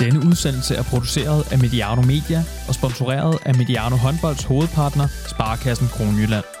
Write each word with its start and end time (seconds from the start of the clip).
Denne 0.00 0.26
udsendelse 0.26 0.74
er 0.74 0.82
produceret 0.82 1.52
af 1.52 1.58
Mediano 1.58 2.02
Media 2.02 2.44
og 2.68 2.74
sponsoreret 2.74 3.38
af 3.44 3.54
Mediano 3.54 3.96
Håndbolds 3.96 4.44
hovedpartner, 4.44 5.06
Sparkassen 5.26 5.88
Kronjylland. 5.88 6.59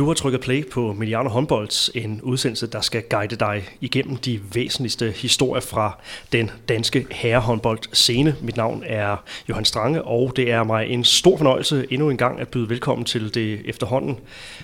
Du 0.00 0.06
har 0.06 0.14
trykket 0.14 0.40
play 0.40 0.68
på 0.68 0.92
Mediano 0.92 1.28
Håndbolds, 1.28 1.90
en 1.94 2.20
udsendelse, 2.22 2.66
der 2.66 2.80
skal 2.80 3.02
guide 3.10 3.36
dig 3.36 3.68
igennem 3.80 4.16
de 4.16 4.40
væsentligste 4.54 5.10
historier 5.10 5.60
fra 5.60 5.98
den 6.32 6.50
danske 6.68 7.06
herrehåndbold 7.10 7.78
scene. 7.92 8.36
Mit 8.40 8.56
navn 8.56 8.82
er 8.86 9.16
Johan 9.48 9.64
Strange, 9.64 10.02
og 10.02 10.32
det 10.36 10.50
er 10.50 10.64
mig 10.64 10.86
en 10.88 11.04
stor 11.04 11.36
fornøjelse 11.36 11.86
endnu 11.90 12.10
en 12.10 12.16
gang 12.16 12.40
at 12.40 12.48
byde 12.48 12.68
velkommen 12.68 13.04
til 13.04 13.34
det 13.34 13.60
efterhånden 13.64 14.16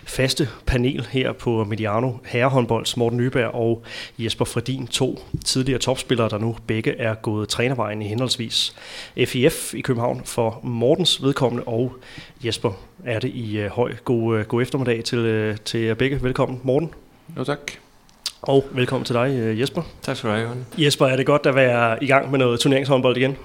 faste 0.04 0.48
panel 0.66 1.06
her 1.10 1.32
på 1.32 1.64
Mediano 1.64 2.12
Herrehåndbolds, 2.24 2.96
Morten 2.96 3.18
Nyberg 3.18 3.55
og 3.55 3.82
Jesper 4.18 4.44
Fredin, 4.44 4.86
to 4.86 5.22
tidligere 5.44 5.78
topspillere, 5.78 6.28
der 6.28 6.38
nu 6.38 6.56
begge 6.66 6.96
er 6.98 7.14
gået 7.14 7.48
trænervejen 7.48 8.02
i 8.02 8.08
henholdsvis 8.08 8.74
FIF 9.27 9.74
i 9.74 9.80
København 9.80 10.22
for 10.24 10.60
Mortens 10.62 11.22
vedkommende 11.22 11.64
og 11.64 11.92
Jesper 12.45 12.72
er 13.04 13.18
det 13.18 13.28
i 13.34 13.64
uh, 13.64 13.70
høj. 13.70 13.95
God, 14.04 14.38
uh, 14.38 14.40
god 14.40 14.62
eftermiddag 14.62 15.04
til, 15.04 15.48
uh, 15.50 15.56
til 15.64 15.80
jer 15.80 15.94
begge. 15.94 16.22
Velkommen, 16.22 16.60
Morten. 16.62 16.90
Jo, 17.38 17.44
tak. 17.44 17.58
Og 18.42 18.64
velkommen 18.70 19.04
til 19.04 19.14
dig, 19.14 19.50
uh, 19.50 19.60
Jesper. 19.60 19.82
Tak 20.02 20.16
skal 20.16 20.30
du 20.30 20.34
have, 20.34 20.44
Johan. 20.46 20.66
Jesper, 20.78 21.06
er 21.06 21.16
det 21.16 21.27
godt 21.27 21.46
at 21.46 21.54
være 21.54 22.04
i 22.04 22.06
gang 22.06 22.30
med 22.30 22.38
noget 22.38 22.60
turneringshåndbold 22.60 23.16
igen? 23.16 23.36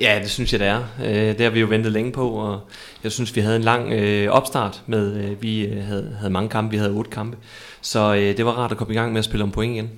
Ja, 0.00 0.18
det 0.22 0.30
synes 0.30 0.52
jeg, 0.52 0.60
det 0.60 0.68
er. 0.68 0.84
Det 1.32 1.40
har 1.40 1.50
vi 1.50 1.60
jo 1.60 1.66
ventet 1.66 1.92
længe 1.92 2.12
på, 2.12 2.28
og 2.30 2.60
jeg 3.04 3.12
synes, 3.12 3.36
vi 3.36 3.40
havde 3.40 3.56
en 3.56 3.62
lang 3.62 3.92
opstart 4.30 4.82
med, 4.86 5.34
vi 5.36 5.66
havde, 5.80 6.16
havde 6.18 6.32
mange 6.32 6.48
kampe, 6.48 6.70
vi 6.70 6.76
havde 6.76 6.90
otte 6.90 7.10
kampe, 7.10 7.36
så 7.80 8.14
det 8.14 8.44
var 8.44 8.52
rart 8.52 8.70
at 8.70 8.76
komme 8.76 8.94
i 8.94 8.96
gang 8.96 9.12
med 9.12 9.18
at 9.18 9.24
spille 9.24 9.44
om 9.44 9.50
point 9.50 9.74
igen. 9.74 9.90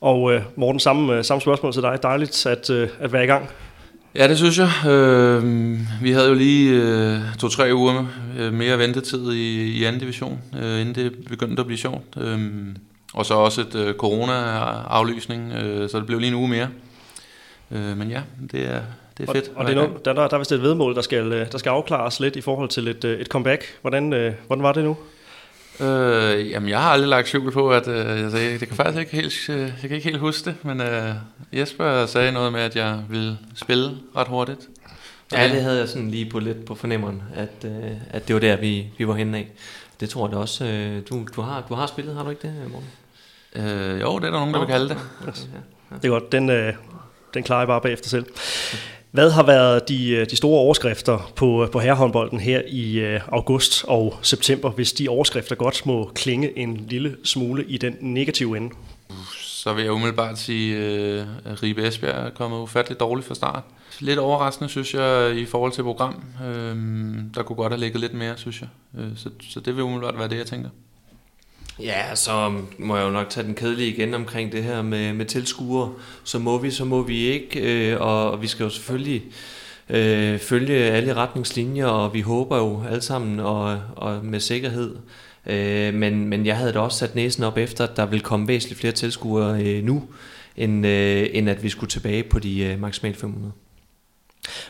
Og 0.00 0.40
Morten, 0.56 0.80
samme, 0.80 1.24
samme 1.24 1.40
spørgsmål 1.40 1.72
til 1.72 1.82
dig. 1.82 1.98
Dejligt 2.02 2.46
at, 2.46 2.70
at 2.70 3.12
være 3.12 3.24
i 3.24 3.26
gang. 3.26 3.50
Ja, 4.16 4.28
det 4.28 4.38
synes 4.38 4.58
jeg. 4.58 4.70
Øh, 4.90 5.44
vi 6.02 6.10
havde 6.10 6.28
jo 6.28 6.34
lige 6.34 6.82
øh, 6.82 7.18
to-tre 7.38 7.74
uger 7.74 8.06
øh, 8.38 8.52
mere 8.52 8.78
ventetid 8.78 9.32
i, 9.32 9.78
i 9.78 9.84
anden 9.84 10.00
division, 10.00 10.40
øh, 10.56 10.80
inden 10.80 10.94
det 10.94 11.12
begyndte 11.28 11.60
at 11.60 11.66
blive 11.66 11.78
sjovt. 11.78 12.04
Øh, 12.20 12.38
og 13.14 13.26
så 13.26 13.34
også 13.34 13.60
et 13.60 13.74
øh, 13.74 13.94
corona-aflysning, 13.94 15.52
øh, 15.52 15.88
så 15.88 15.98
det 15.98 16.06
blev 16.06 16.18
lige 16.18 16.28
en 16.28 16.34
uge 16.34 16.48
mere. 16.48 16.68
Øh, 17.70 17.96
men 17.98 18.10
ja, 18.10 18.22
det 18.52 18.60
er, 18.60 18.80
det 19.18 19.28
er 19.28 19.32
fedt. 19.32 19.48
Og, 19.48 19.56
og 19.56 19.64
det 19.64 19.70
er 19.70 19.74
noget, 19.74 20.04
der, 20.04 20.12
der, 20.12 20.28
der 20.28 20.34
er 20.34 20.38
vist 20.38 20.52
et 20.52 20.62
vedmål, 20.62 20.94
der 20.94 21.02
skal, 21.02 21.32
øh, 21.32 21.52
der 21.52 21.58
skal 21.58 21.70
afklares 21.70 22.20
lidt 22.20 22.36
i 22.36 22.40
forhold 22.40 22.68
til 22.68 22.88
et, 22.88 23.04
øh, 23.04 23.20
et 23.20 23.26
comeback. 23.26 23.64
Hvordan, 23.80 24.12
øh, 24.12 24.32
hvordan 24.46 24.62
var 24.62 24.72
det 24.72 24.84
nu? 24.84 24.96
Øh, 25.80 26.50
jamen, 26.50 26.68
jeg 26.68 26.82
har 26.82 26.90
aldrig 26.90 27.08
lagt 27.08 27.28
skjul 27.28 27.52
på, 27.52 27.70
at 27.70 27.88
øh, 27.88 28.24
altså, 28.24 28.38
jeg, 28.38 28.60
det 28.60 28.68
kan 28.68 28.76
faktisk 28.76 29.00
ikke 29.00 29.12
helt, 29.12 29.48
øh, 29.48 29.60
jeg 29.60 29.72
kan 29.80 29.90
ikke 29.90 30.08
helt 30.08 30.18
huske 30.18 30.50
det, 30.50 30.64
men 30.64 30.80
øh, 30.80 31.14
Jesper 31.52 32.06
sagde 32.06 32.32
noget 32.32 32.52
med, 32.52 32.60
at 32.60 32.76
jeg 32.76 33.02
ville 33.08 33.38
spille 33.54 33.96
ret 34.16 34.28
hurtigt. 34.28 34.60
Ja, 35.32 35.48
det 35.48 35.62
havde 35.62 35.78
jeg 35.78 35.88
sådan 35.88 36.10
lige 36.10 36.30
på 36.30 36.38
lidt 36.38 36.64
på 36.64 36.74
fornemmeren, 36.74 37.22
at, 37.34 37.64
øh, 37.64 37.90
at 38.10 38.28
det 38.28 38.34
var 38.34 38.40
der, 38.40 38.56
vi, 38.56 38.86
vi 38.98 39.08
var 39.08 39.14
henne 39.14 39.38
af. 39.38 39.48
Det 40.00 40.10
tror 40.10 40.26
jeg 40.26 40.32
da 40.32 40.38
også. 40.38 40.64
Øh, 40.64 41.02
du, 41.10 41.26
du, 41.36 41.40
har, 41.40 41.64
du 41.68 41.74
har 41.74 41.86
spillet, 41.86 42.14
har 42.16 42.22
du 42.22 42.30
ikke 42.30 42.42
det, 42.42 42.54
Morten? 42.72 42.88
Øh, 43.56 44.00
jo, 44.00 44.18
det 44.18 44.26
er 44.26 44.30
der 44.30 44.38
nogen, 44.38 44.54
der 44.54 44.60
vil 44.60 44.68
kalde 44.68 44.88
det. 44.88 44.96
Okay, 45.22 45.32
ja, 45.32 45.58
ja. 45.90 45.96
Det 45.96 46.04
er 46.04 46.08
godt. 46.08 46.32
Den, 46.32 46.50
øh, 46.50 46.74
den 47.34 47.42
klarer 47.42 47.60
jeg 47.60 47.68
bare 47.68 47.80
bagefter 47.80 48.08
selv. 48.08 48.26
Hvad 49.14 49.30
har 49.30 49.42
været 49.42 49.88
de, 49.88 50.10
øh, 50.10 50.30
de 50.30 50.36
store 50.36 50.58
overskrifter 50.58 51.32
på, 51.36 51.62
øh, 51.62 51.70
på 51.70 51.78
herrehåndbolden 51.78 52.40
her 52.40 52.62
i 52.68 52.98
øh, 52.98 53.20
august 53.28 53.84
og 53.88 54.18
september, 54.22 54.70
hvis 54.70 54.92
de 54.92 55.08
overskrifter 55.08 55.54
godt 55.54 55.86
må 55.86 56.10
klinge 56.14 56.58
en 56.58 56.86
lille 56.88 57.16
smule 57.24 57.64
i 57.64 57.78
den 57.78 57.96
negative 58.00 58.56
ende? 58.56 58.74
Så 59.40 59.72
vil 59.72 59.84
jeg 59.84 59.92
umiddelbart 59.92 60.38
sige, 60.38 60.76
øh, 60.76 61.26
at 61.44 61.62
Ribe 61.62 61.86
Esbjerg 61.86 62.26
er 62.26 62.30
kommet 62.30 62.58
ufatteligt 62.58 63.00
dårligt 63.00 63.26
fra 63.26 63.34
start. 63.34 63.62
Lidt 64.00 64.18
overraskende, 64.18 64.68
synes 64.68 64.94
jeg, 64.94 65.36
i 65.36 65.44
forhold 65.44 65.72
til 65.72 65.82
program. 65.82 66.22
Øhm, 66.46 67.30
der 67.34 67.42
kunne 67.42 67.56
godt 67.56 67.72
have 67.72 67.80
ligget 67.80 68.00
lidt 68.00 68.14
mere, 68.14 68.36
synes 68.36 68.60
jeg. 68.60 68.68
Øh, 68.98 69.10
så, 69.16 69.30
så 69.50 69.60
det 69.60 69.76
vil 69.76 69.84
umiddelbart 69.84 70.18
være 70.18 70.28
det, 70.28 70.36
jeg 70.36 70.46
tænker. 70.46 70.68
Ja, 71.80 72.14
så 72.14 72.52
må 72.78 72.96
jeg 72.96 73.04
jo 73.04 73.10
nok 73.10 73.30
tage 73.30 73.46
den 73.46 73.54
kedelige 73.54 73.92
igen 73.92 74.14
omkring 74.14 74.52
det 74.52 74.64
her 74.64 74.82
med, 74.82 75.12
med 75.12 75.26
tilskuere. 75.26 75.92
Så 76.24 76.38
må 76.38 76.58
vi, 76.58 76.70
så 76.70 76.84
må 76.84 77.02
vi 77.02 77.18
ikke, 77.18 77.60
øh, 77.60 78.00
og 78.00 78.42
vi 78.42 78.46
skal 78.46 78.64
jo 78.64 78.70
selvfølgelig 78.70 79.22
øh, 79.90 80.38
følge 80.38 80.76
alle 80.76 81.14
retningslinjer, 81.14 81.86
og 81.86 82.14
vi 82.14 82.20
håber 82.20 82.56
jo 82.56 82.82
alle 82.90 83.02
sammen 83.02 83.40
og, 83.40 83.80
og 83.96 84.24
med 84.24 84.40
sikkerhed. 84.40 84.96
Øh, 85.46 85.94
men, 85.94 86.28
men 86.28 86.46
jeg 86.46 86.56
havde 86.56 86.72
da 86.72 86.78
også 86.78 86.98
sat 86.98 87.14
næsen 87.14 87.44
op 87.44 87.58
efter, 87.58 87.84
at 87.86 87.96
der 87.96 88.06
vil 88.06 88.20
komme 88.20 88.48
væsentligt 88.48 88.80
flere 88.80 88.92
tilskuere 88.92 89.62
øh, 89.62 89.84
nu, 89.84 90.02
end, 90.56 90.86
øh, 90.86 91.26
end 91.32 91.50
at 91.50 91.62
vi 91.62 91.68
skulle 91.68 91.90
tilbage 91.90 92.22
på 92.22 92.38
de 92.38 92.60
øh, 92.64 92.80
maksimalt 92.80 93.16
500. 93.16 93.52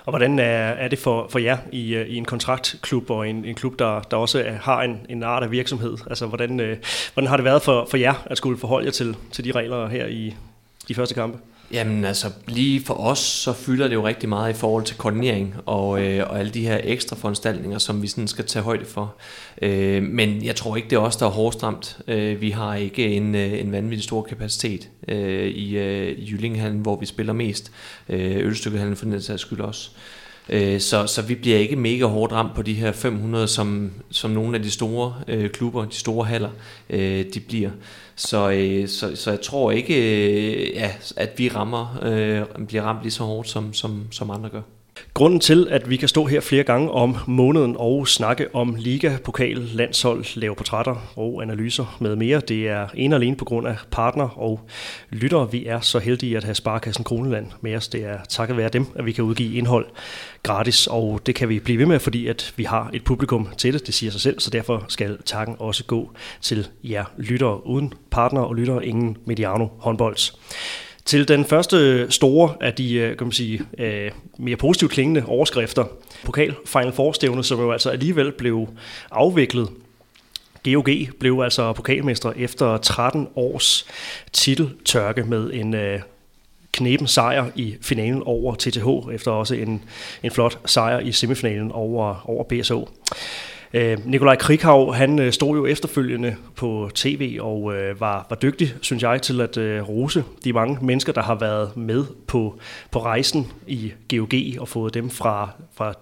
Og 0.04 0.10
hvordan 0.10 0.38
er, 0.38 0.44
er 0.70 0.88
det 0.88 0.98
for, 0.98 1.28
for 1.30 1.38
jer 1.38 1.58
i, 1.72 1.94
øh, 1.94 2.06
i 2.06 2.16
en 2.16 2.24
kontraktklub 2.24 3.10
og 3.10 3.28
en, 3.28 3.44
en 3.44 3.54
klub, 3.54 3.78
der, 3.78 4.00
der 4.00 4.16
også 4.16 4.42
øh, 4.42 4.54
har 4.60 4.82
en, 4.82 5.06
en 5.08 5.22
art 5.22 5.42
af 5.42 5.50
virksomhed? 5.50 5.96
Altså, 6.06 6.26
hvordan, 6.26 6.60
øh, 6.60 6.76
hvordan 7.14 7.28
har 7.28 7.36
det 7.36 7.44
været 7.44 7.62
for, 7.62 7.86
for 7.90 7.96
jer 7.96 8.14
at 8.26 8.36
skulle 8.36 8.58
forholde 8.58 8.86
jer 8.86 8.92
til, 8.92 9.16
til 9.32 9.44
de 9.44 9.52
regler 9.52 9.88
her 9.88 10.06
i 10.06 10.36
de 10.88 10.94
første 10.94 11.14
kampe? 11.14 11.38
Jamen 11.74 12.04
altså, 12.04 12.30
lige 12.48 12.84
for 12.84 12.94
os, 12.94 13.18
så 13.18 13.52
fylder 13.52 13.88
det 13.88 13.94
jo 13.94 14.06
rigtig 14.06 14.28
meget 14.28 14.50
i 14.50 14.58
forhold 14.58 14.84
til 14.84 14.96
koordinering 14.96 15.54
og, 15.66 16.02
øh, 16.02 16.30
og 16.30 16.38
alle 16.38 16.52
de 16.52 16.66
her 16.66 16.80
ekstra 16.84 17.16
foranstaltninger, 17.16 17.78
som 17.78 18.02
vi 18.02 18.06
sådan 18.06 18.28
skal 18.28 18.44
tage 18.44 18.62
højde 18.62 18.84
for. 18.84 19.14
Øh, 19.62 20.02
men 20.02 20.44
jeg 20.44 20.56
tror 20.56 20.76
ikke, 20.76 20.90
det 20.90 20.96
er 20.96 21.00
os, 21.00 21.16
der 21.16 21.26
er 21.26 21.30
hårdest 21.30 21.62
ramt. 21.62 21.98
Øh, 22.08 22.40
vi 22.40 22.50
har 22.50 22.74
ikke 22.74 23.06
en, 23.06 23.34
øh, 23.34 23.60
en 23.60 23.72
vanvittig 23.72 24.04
stor 24.04 24.22
kapacitet 24.22 24.88
øh, 25.08 25.48
i, 25.48 25.76
øh, 25.76 26.32
Jyllinghallen, 26.32 26.80
hvor 26.80 26.96
vi 27.00 27.06
spiller 27.06 27.32
mest. 27.32 27.72
Øh, 28.08 28.36
Ølstykkehallen 28.36 28.96
for 28.96 29.04
den 29.04 29.22
sags 29.22 29.42
skyld 29.42 29.60
også. 29.60 29.90
Øh, 30.48 30.80
så, 30.80 31.06
så 31.06 31.22
vi 31.22 31.34
bliver 31.34 31.58
ikke 31.58 31.76
mega 31.76 32.04
hårdt 32.04 32.32
ramt 32.32 32.54
på 32.54 32.62
de 32.62 32.74
her 32.74 32.92
500, 32.92 33.48
som, 33.48 33.90
som 34.10 34.30
nogle 34.30 34.56
af 34.56 34.62
de 34.62 34.70
store 34.70 35.14
øh, 35.28 35.50
klubber, 35.50 35.84
de 35.84 35.94
store 35.94 36.26
haller, 36.26 36.50
øh, 36.90 37.24
de 37.34 37.40
bliver. 37.40 37.70
Så, 38.16 38.50
øh, 38.50 38.88
så, 38.88 39.16
så 39.16 39.30
jeg 39.30 39.40
tror 39.40 39.70
ikke, 39.70 39.94
øh, 39.94 40.74
ja, 40.74 40.92
at 41.16 41.38
vi 41.38 41.48
rammer, 41.48 41.98
øh, 42.02 42.66
bliver 42.66 42.82
ramt 42.82 43.02
lige 43.02 43.12
så 43.12 43.24
hårdt, 43.24 43.48
som, 43.48 43.72
som, 43.72 44.12
som 44.12 44.30
andre 44.30 44.48
gør. 44.48 44.62
Grunden 45.14 45.40
til, 45.40 45.66
at 45.70 45.90
vi 45.90 45.96
kan 45.96 46.08
stå 46.08 46.26
her 46.26 46.40
flere 46.40 46.62
gange 46.62 46.90
om 46.90 47.16
måneden 47.26 47.76
og 47.78 48.08
snakke 48.08 48.54
om 48.54 48.74
liga, 48.78 49.16
pokal, 49.24 49.56
landshold, 49.56 50.24
lave 50.40 50.54
portrætter 50.54 51.12
og 51.16 51.42
analyser 51.42 51.96
med 52.00 52.16
mere, 52.16 52.40
det 52.40 52.68
er 52.68 52.88
en 52.94 53.12
og 53.12 53.16
alene 53.16 53.36
på 53.36 53.44
grund 53.44 53.66
af 53.66 53.76
partner 53.90 54.28
og 54.38 54.60
lyttere. 55.10 55.52
Vi 55.52 55.66
er 55.66 55.80
så 55.80 55.98
heldige 55.98 56.36
at 56.36 56.44
have 56.44 56.54
Sparkassen 56.54 57.04
Kroneland 57.04 57.46
med 57.60 57.76
os. 57.76 57.88
Det 57.88 58.04
er 58.04 58.18
takket 58.28 58.56
være 58.56 58.68
dem, 58.68 58.86
at 58.94 59.06
vi 59.06 59.12
kan 59.12 59.24
udgive 59.24 59.54
indhold 59.54 59.86
gratis, 60.42 60.86
og 60.86 61.20
det 61.26 61.34
kan 61.34 61.48
vi 61.48 61.60
blive 61.60 61.78
ved 61.78 61.86
med, 61.86 62.00
fordi 62.00 62.26
at 62.26 62.52
vi 62.56 62.64
har 62.64 62.90
et 62.92 63.04
publikum 63.04 63.48
til 63.58 63.72
det, 63.72 63.86
det 63.86 63.94
siger 63.94 64.10
sig 64.10 64.20
selv, 64.20 64.40
så 64.40 64.50
derfor 64.50 64.84
skal 64.88 65.18
takken 65.24 65.56
også 65.58 65.84
gå 65.84 66.10
til 66.40 66.68
jer 66.84 67.04
lyttere. 67.16 67.66
Uden 67.66 67.92
partner 68.10 68.40
og 68.40 68.54
lyttere, 68.54 68.86
ingen 68.86 69.16
Mediano 69.24 69.66
håndbolds. 69.78 70.38
Til 71.04 71.28
den 71.28 71.44
første 71.44 72.10
store 72.10 72.54
af 72.60 72.74
de 72.74 72.94
øh, 72.94 73.16
kan 73.16 73.26
man 73.26 73.32
sige, 73.32 73.62
øh, 73.78 74.10
mere 74.38 74.56
positivt 74.56 74.92
klingende 74.92 75.24
overskrifter, 75.26 75.84
Pokal 76.24 76.54
Final 76.66 76.92
Four-stævne, 76.92 77.44
som 77.44 77.60
jo 77.60 77.72
altså 77.72 77.90
alligevel 77.90 78.32
blev 78.32 78.68
afviklet 79.10 79.68
GOG 80.64 80.88
blev 81.20 81.40
altså 81.44 81.72
pokalmester 81.72 82.32
efter 82.36 82.76
13 82.76 83.28
års 83.36 83.86
titeltørke 84.32 85.24
med 85.24 85.50
en 85.52 85.74
øh, 85.74 86.00
knepen 86.72 87.06
sejr 87.06 87.50
i 87.54 87.76
finalen 87.80 88.22
over 88.22 88.54
TTH, 88.54 89.14
efter 89.14 89.30
også 89.30 89.54
en, 89.54 89.82
en 90.22 90.30
flot 90.30 90.58
sejr 90.66 90.98
i 90.98 91.12
semifinalen 91.12 91.72
over, 91.72 92.30
over 92.30 92.44
BSO. 92.44 92.88
Øh, 93.74 94.06
Nikolaj 94.06 94.36
Krikhav, 94.36 94.94
han 94.94 95.18
øh, 95.18 95.32
stod 95.32 95.56
jo 95.56 95.66
efterfølgende 95.66 96.36
på 96.56 96.90
tv 96.94 97.38
og 97.40 97.74
øh, 97.74 98.00
var, 98.00 98.26
var 98.30 98.36
dygtig, 98.36 98.74
synes 98.80 99.02
jeg, 99.02 99.22
til 99.22 99.40
at 99.40 99.56
øh, 99.56 99.88
rose 99.88 100.24
de 100.44 100.52
mange 100.52 100.78
mennesker, 100.82 101.12
der 101.12 101.22
har 101.22 101.34
været 101.34 101.76
med 101.76 102.04
på, 102.26 102.58
på 102.90 103.02
rejsen 103.02 103.52
i 103.66 103.92
GOG 104.10 104.32
og 104.58 104.68
fået 104.68 104.94
dem 104.94 105.10
fra, 105.10 105.50
fra 105.74 105.94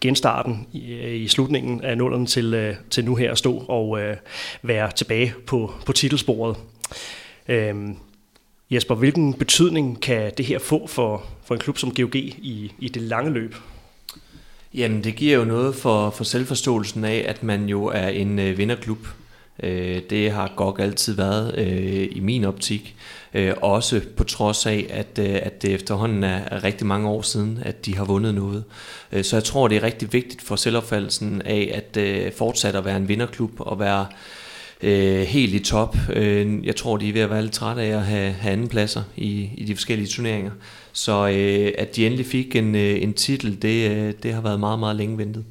genstarten 0.00 0.66
i, 0.72 0.92
øh, 0.92 1.14
i 1.14 1.28
slutningen 1.28 1.84
af 1.84 1.98
nullerne 1.98 2.26
til, 2.26 2.54
øh, 2.54 2.74
til 2.90 3.04
nu 3.04 3.14
her 3.14 3.32
at 3.32 3.38
stå 3.38 3.64
og 3.68 4.00
øh, 4.00 4.16
være 4.62 4.90
tilbage 4.90 5.34
på, 5.46 5.72
på 5.86 5.92
titelsporet. 5.92 6.56
Øh, 7.48 7.74
Jesper, 8.70 8.94
hvilken 8.94 9.34
betydning 9.34 10.02
kan 10.02 10.32
det 10.36 10.46
her 10.46 10.58
få 10.58 10.86
for, 10.86 11.24
for 11.44 11.54
en 11.54 11.60
klub 11.60 11.78
som 11.78 11.94
GOG 11.94 12.16
i, 12.16 12.72
i 12.78 12.88
det 12.88 13.02
lange 13.02 13.30
løb? 13.30 13.54
Jamen, 14.74 15.04
det 15.04 15.16
giver 15.16 15.38
jo 15.38 15.44
noget 15.44 15.74
for, 15.74 16.10
for 16.10 16.24
selvforståelsen 16.24 17.04
af, 17.04 17.24
at 17.28 17.42
man 17.42 17.68
jo 17.68 17.84
er 17.84 18.08
en 18.08 18.38
øh, 18.38 18.58
vinderklub. 18.58 19.06
Øh, 19.62 20.02
det 20.10 20.30
har 20.30 20.52
GOG 20.56 20.80
altid 20.80 21.14
været 21.14 21.58
øh, 21.58 22.08
i 22.10 22.20
min 22.20 22.44
optik. 22.44 22.96
Øh, 23.34 23.54
også 23.62 24.00
på 24.16 24.24
trods 24.24 24.66
af, 24.66 24.86
at, 24.90 25.18
øh, 25.18 25.38
at 25.42 25.62
det 25.62 25.74
efterhånden 25.74 26.24
er, 26.24 26.64
rigtig 26.64 26.86
mange 26.86 27.08
år 27.08 27.22
siden, 27.22 27.58
at 27.62 27.86
de 27.86 27.96
har 27.96 28.04
vundet 28.04 28.34
noget. 28.34 28.64
Øh, 29.12 29.24
så 29.24 29.36
jeg 29.36 29.44
tror, 29.44 29.68
det 29.68 29.76
er 29.76 29.82
rigtig 29.82 30.12
vigtigt 30.12 30.42
for 30.42 30.56
selvopfattelsen 30.56 31.42
af 31.42 31.70
at 31.74 31.96
øh, 31.96 32.32
fortsætte 32.32 32.78
at 32.78 32.84
være 32.84 32.96
en 32.96 33.08
vinderklub 33.08 33.52
og 33.58 33.80
være 33.80 34.06
øh, 34.82 35.20
helt 35.20 35.54
i 35.54 35.58
top. 35.58 35.96
Øh, 36.12 36.66
jeg 36.66 36.76
tror, 36.76 36.96
de 36.96 37.08
er 37.08 37.12
ved 37.12 37.20
at 37.20 37.30
være 37.30 37.42
lidt 37.42 37.52
trætte 37.52 37.82
af 37.82 37.96
at 37.96 38.02
have, 38.02 38.32
have 38.32 38.52
andenpladser 38.52 39.02
i, 39.16 39.50
i 39.54 39.64
de 39.64 39.74
forskellige 39.74 40.08
turneringer. 40.08 40.52
Så 41.04 41.28
øh, 41.28 41.72
at 41.78 41.96
de 41.96 42.06
endelig 42.06 42.26
fik 42.26 42.56
en, 42.56 42.74
øh, 42.74 43.02
en 43.02 43.14
titel, 43.14 43.62
det, 43.62 43.90
øh, 43.90 44.14
det 44.22 44.34
har 44.34 44.40
været 44.40 44.60
meget, 44.60 44.78
meget 44.78 44.96
længe 44.96 45.18
ventet. 45.18 45.44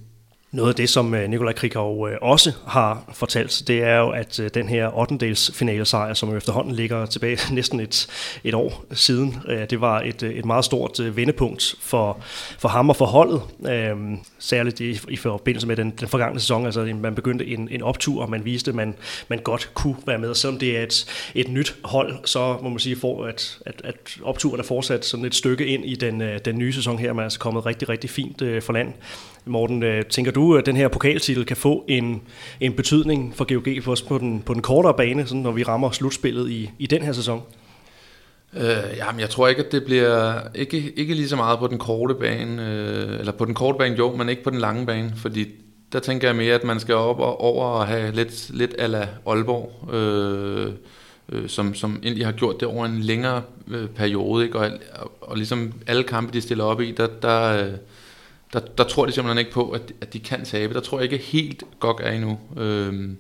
Noget 0.52 0.70
af 0.70 0.76
det, 0.76 0.90
som 0.90 1.14
øh, 1.14 1.30
Nikolaj 1.30 1.54
Krikov 1.54 2.10
øh, 2.10 2.18
også 2.22 2.52
har 2.68 3.12
fortalt, 3.14 3.64
det 3.68 3.84
er 3.84 3.98
jo, 3.98 4.10
at 4.10 4.40
øh, 4.40 4.50
den 4.54 4.70
her 4.70 4.98
8. 4.98 5.36
finale 5.54 5.86
sejr, 5.86 6.14
som 6.14 6.38
efterhånden 6.38 6.76
ligger 6.76 7.06
tilbage 7.06 7.40
næsten 7.56 7.80
et, 7.80 8.08
et 8.44 8.54
år 8.54 8.86
siden, 8.94 9.36
det 9.70 9.82
var 9.82 10.02
et, 10.02 10.24
et 10.24 10.46
meget 10.46 10.66
stort 10.66 11.16
vendepunkt 11.16 11.76
for, 11.82 12.18
for 12.60 12.70
ham 12.70 12.90
og 12.90 12.96
for 12.96 13.06
holdet. 13.06 13.42
Øhm, 13.70 14.18
særligt 14.40 14.80
i, 14.80 15.00
i 15.10 15.16
forbindelse 15.16 15.68
med 15.68 15.76
den, 15.76 15.90
den 16.00 16.08
forgangne 16.08 16.40
sæson. 16.40 16.66
Altså, 16.66 16.82
man 16.96 17.16
begyndte 17.16 17.48
en, 17.48 17.70
en 17.72 17.82
optur, 17.82 18.22
og 18.22 18.30
man 18.30 18.46
viste, 18.46 18.72
at 18.72 18.76
man, 18.76 18.96
man 19.28 19.40
godt 19.40 19.72
kunne 19.74 19.96
være 20.06 20.18
med. 20.18 20.36
Selvom 20.36 20.60
det 20.60 20.78
er 20.78 20.84
et, 20.84 21.06
et 21.36 21.48
nyt 21.48 21.76
hold, 21.84 22.18
så 22.26 22.58
må 22.62 22.70
man 22.70 22.80
sige, 22.80 22.96
for 22.96 23.26
at, 23.26 23.60
at, 23.66 23.82
at 23.84 23.96
opturen 24.24 24.60
er 24.60 24.64
fortsat 24.64 25.06
sådan 25.06 25.26
et 25.26 25.36
stykke 25.36 25.66
ind 25.66 25.86
i 25.86 25.96
den, 25.96 26.24
den 26.46 26.58
nye 26.58 26.74
sæson 26.74 27.00
her. 27.00 27.14
Man 27.14 27.20
er 27.20 27.24
altså 27.24 27.40
kommet 27.40 27.66
rigtig, 27.66 27.90
rigtig 27.90 28.10
fint 28.10 28.64
for 28.64 28.74
land. 28.74 28.94
Morten, 29.48 29.84
øh, 29.84 30.06
tænker 30.06 30.32
du, 30.32 30.56
at 30.56 30.66
den 30.66 30.78
her 30.78 30.88
pokaltitel 30.88 31.46
kan 31.46 31.58
få 31.58 31.86
en, 31.88 32.22
en 32.60 32.74
betydning 32.74 33.36
for 33.36 33.54
GOG 33.54 33.84
for 33.84 33.92
os 33.92 34.02
på 34.02 34.18
den, 34.18 34.42
på 34.42 34.54
den 34.54 34.62
kortere 34.62 34.94
bane, 34.94 35.28
sådan 35.28 35.42
når 35.42 35.52
vi 35.52 35.64
rammer 35.64 35.92
slutspillet 35.92 36.50
i, 36.50 36.72
i 36.80 36.88
den 36.88 37.02
her 37.02 37.12
sæson? 37.12 37.42
Øh, 38.54 38.98
jamen, 38.98 39.20
jeg 39.20 39.30
tror 39.30 39.48
ikke, 39.48 39.66
at 39.66 39.72
det 39.72 39.86
bliver 39.86 40.40
ikke, 40.56 40.94
ikke 40.96 41.14
lige 41.14 41.30
så 41.30 41.36
meget 41.36 41.60
på 41.60 41.68
den 41.68 41.78
korte 41.78 42.16
bane, 42.16 42.70
øh, 42.70 43.20
eller 43.20 43.32
på 43.32 43.46
den 43.46 43.54
korte 43.54 43.78
bane 43.78 43.96
jo, 43.98 44.16
men 44.16 44.30
ikke 44.30 44.44
på 44.44 44.50
den 44.50 44.60
lange 44.60 44.86
bane, 44.86 45.14
fordi 45.16 45.48
der 45.94 46.00
tænker 46.00 46.28
jeg 46.28 46.36
mere, 46.36 46.56
at 46.56 46.64
man 46.64 46.80
skal 46.80 46.96
op 46.96 47.20
og 47.20 47.42
over 47.42 47.66
og 47.66 47.88
have 47.88 48.12
lidt, 48.12 48.50
lidt 48.54 48.76
ala 48.78 49.08
Aalborg, 49.28 49.94
øh, 49.94 50.72
øh, 51.32 51.50
som, 51.50 51.76
som 51.76 52.00
egentlig 52.04 52.26
har 52.26 52.32
gjort 52.32 52.60
det 52.60 52.68
over 52.68 52.86
en 52.86 53.00
længere 53.00 53.42
øh, 53.68 53.88
periode, 53.88 54.46
ikke? 54.46 54.60
Og, 54.60 54.72
og, 54.94 55.12
og 55.22 55.38
ligesom 55.38 55.74
alle 55.88 56.04
kampe, 56.04 56.34
de 56.34 56.42
stiller 56.42 56.64
op 56.64 56.82
i, 56.82 56.92
der, 56.92 57.08
der, 57.22 57.66
øh, 57.66 57.74
der, 58.54 58.60
der 58.60 58.84
tror 58.84 59.06
de 59.06 59.12
simpelthen 59.12 59.38
ikke 59.38 59.52
på, 59.52 59.70
at, 59.70 59.94
at 60.02 60.14
de 60.14 60.20
kan 60.20 60.46
tabe. 60.46 60.74
Der 60.74 60.80
tror 60.80 61.00
jeg 61.00 61.14
ikke 61.14 61.26
helt 61.26 61.64
godt 61.80 61.98
er 62.00 62.12
endnu. 62.12 62.40
Øhm, 62.58 63.18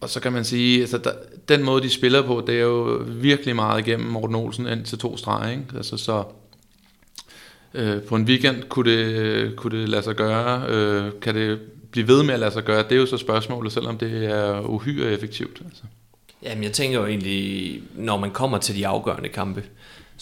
og 0.00 0.08
så 0.08 0.20
kan 0.20 0.32
man 0.32 0.44
sige, 0.44 0.80
altså 0.80 0.98
der, 0.98 1.12
den 1.48 1.62
måde 1.62 1.82
de 1.82 1.90
spiller 1.90 2.22
på, 2.22 2.44
det 2.46 2.54
er 2.54 2.62
jo 2.62 3.04
virkelig 3.08 3.56
meget 3.56 3.86
igennem 3.86 4.08
Morten 4.08 4.36
Olsen 4.36 4.66
ind 4.66 4.84
til 4.84 4.98
to 4.98 5.16
streger. 5.16 5.50
Ikke? 5.50 5.64
Altså, 5.76 5.96
så 5.96 6.24
øh, 7.74 8.02
på 8.02 8.16
en 8.16 8.24
weekend 8.24 8.62
kunne 8.68 8.90
det, 8.90 9.56
kunne 9.56 9.80
det 9.80 9.88
lade 9.88 10.02
sig 10.02 10.14
gøre. 10.14 10.66
Øh, 10.68 11.12
kan 11.22 11.34
det 11.34 11.60
blive 11.90 12.08
ved 12.08 12.22
med 12.22 12.34
at 12.34 12.40
lade 12.40 12.50
sig 12.50 12.64
gøre? 12.64 12.82
Det 12.82 12.92
er 12.92 12.96
jo 12.96 13.06
så 13.06 13.16
spørgsmålet, 13.16 13.72
selvom 13.72 13.98
det 13.98 14.24
er 14.24 14.60
uhyre 14.60 15.12
effektivt. 15.12 15.62
Altså. 15.64 15.82
Jamen 16.42 16.64
jeg 16.64 16.72
tænker 16.72 16.98
jo 16.98 17.06
egentlig, 17.06 17.82
når 17.94 18.16
man 18.16 18.30
kommer 18.30 18.58
til 18.58 18.76
de 18.76 18.86
afgørende 18.86 19.28
kampe, 19.28 19.62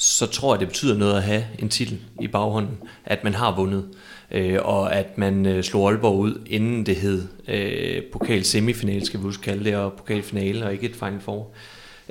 så 0.00 0.26
tror 0.26 0.54
jeg, 0.54 0.60
det 0.60 0.68
betyder 0.68 0.96
noget 0.96 1.16
at 1.16 1.22
have 1.22 1.44
en 1.58 1.68
titel 1.68 1.98
i 2.20 2.28
baghånden, 2.28 2.78
at 3.04 3.24
man 3.24 3.34
har 3.34 3.56
vundet, 3.56 3.84
øh, 4.30 4.58
og 4.62 4.94
at 4.94 5.18
man 5.18 5.46
øh, 5.46 5.64
slog 5.64 5.90
Aalborg 5.90 6.18
ud, 6.18 6.40
inden 6.46 6.86
det 6.86 6.96
hed 6.96 7.26
øh, 7.48 8.02
pokal 8.12 8.44
semifinal, 8.44 9.06
skal 9.06 9.20
vi 9.20 9.22
huske 9.22 9.42
kalde 9.42 9.64
det, 9.64 9.76
og 9.76 9.92
pokalfinale, 9.92 10.64
og 10.64 10.72
ikke 10.72 10.86
et 10.86 10.96
Final 10.96 11.20
Four. 11.20 11.50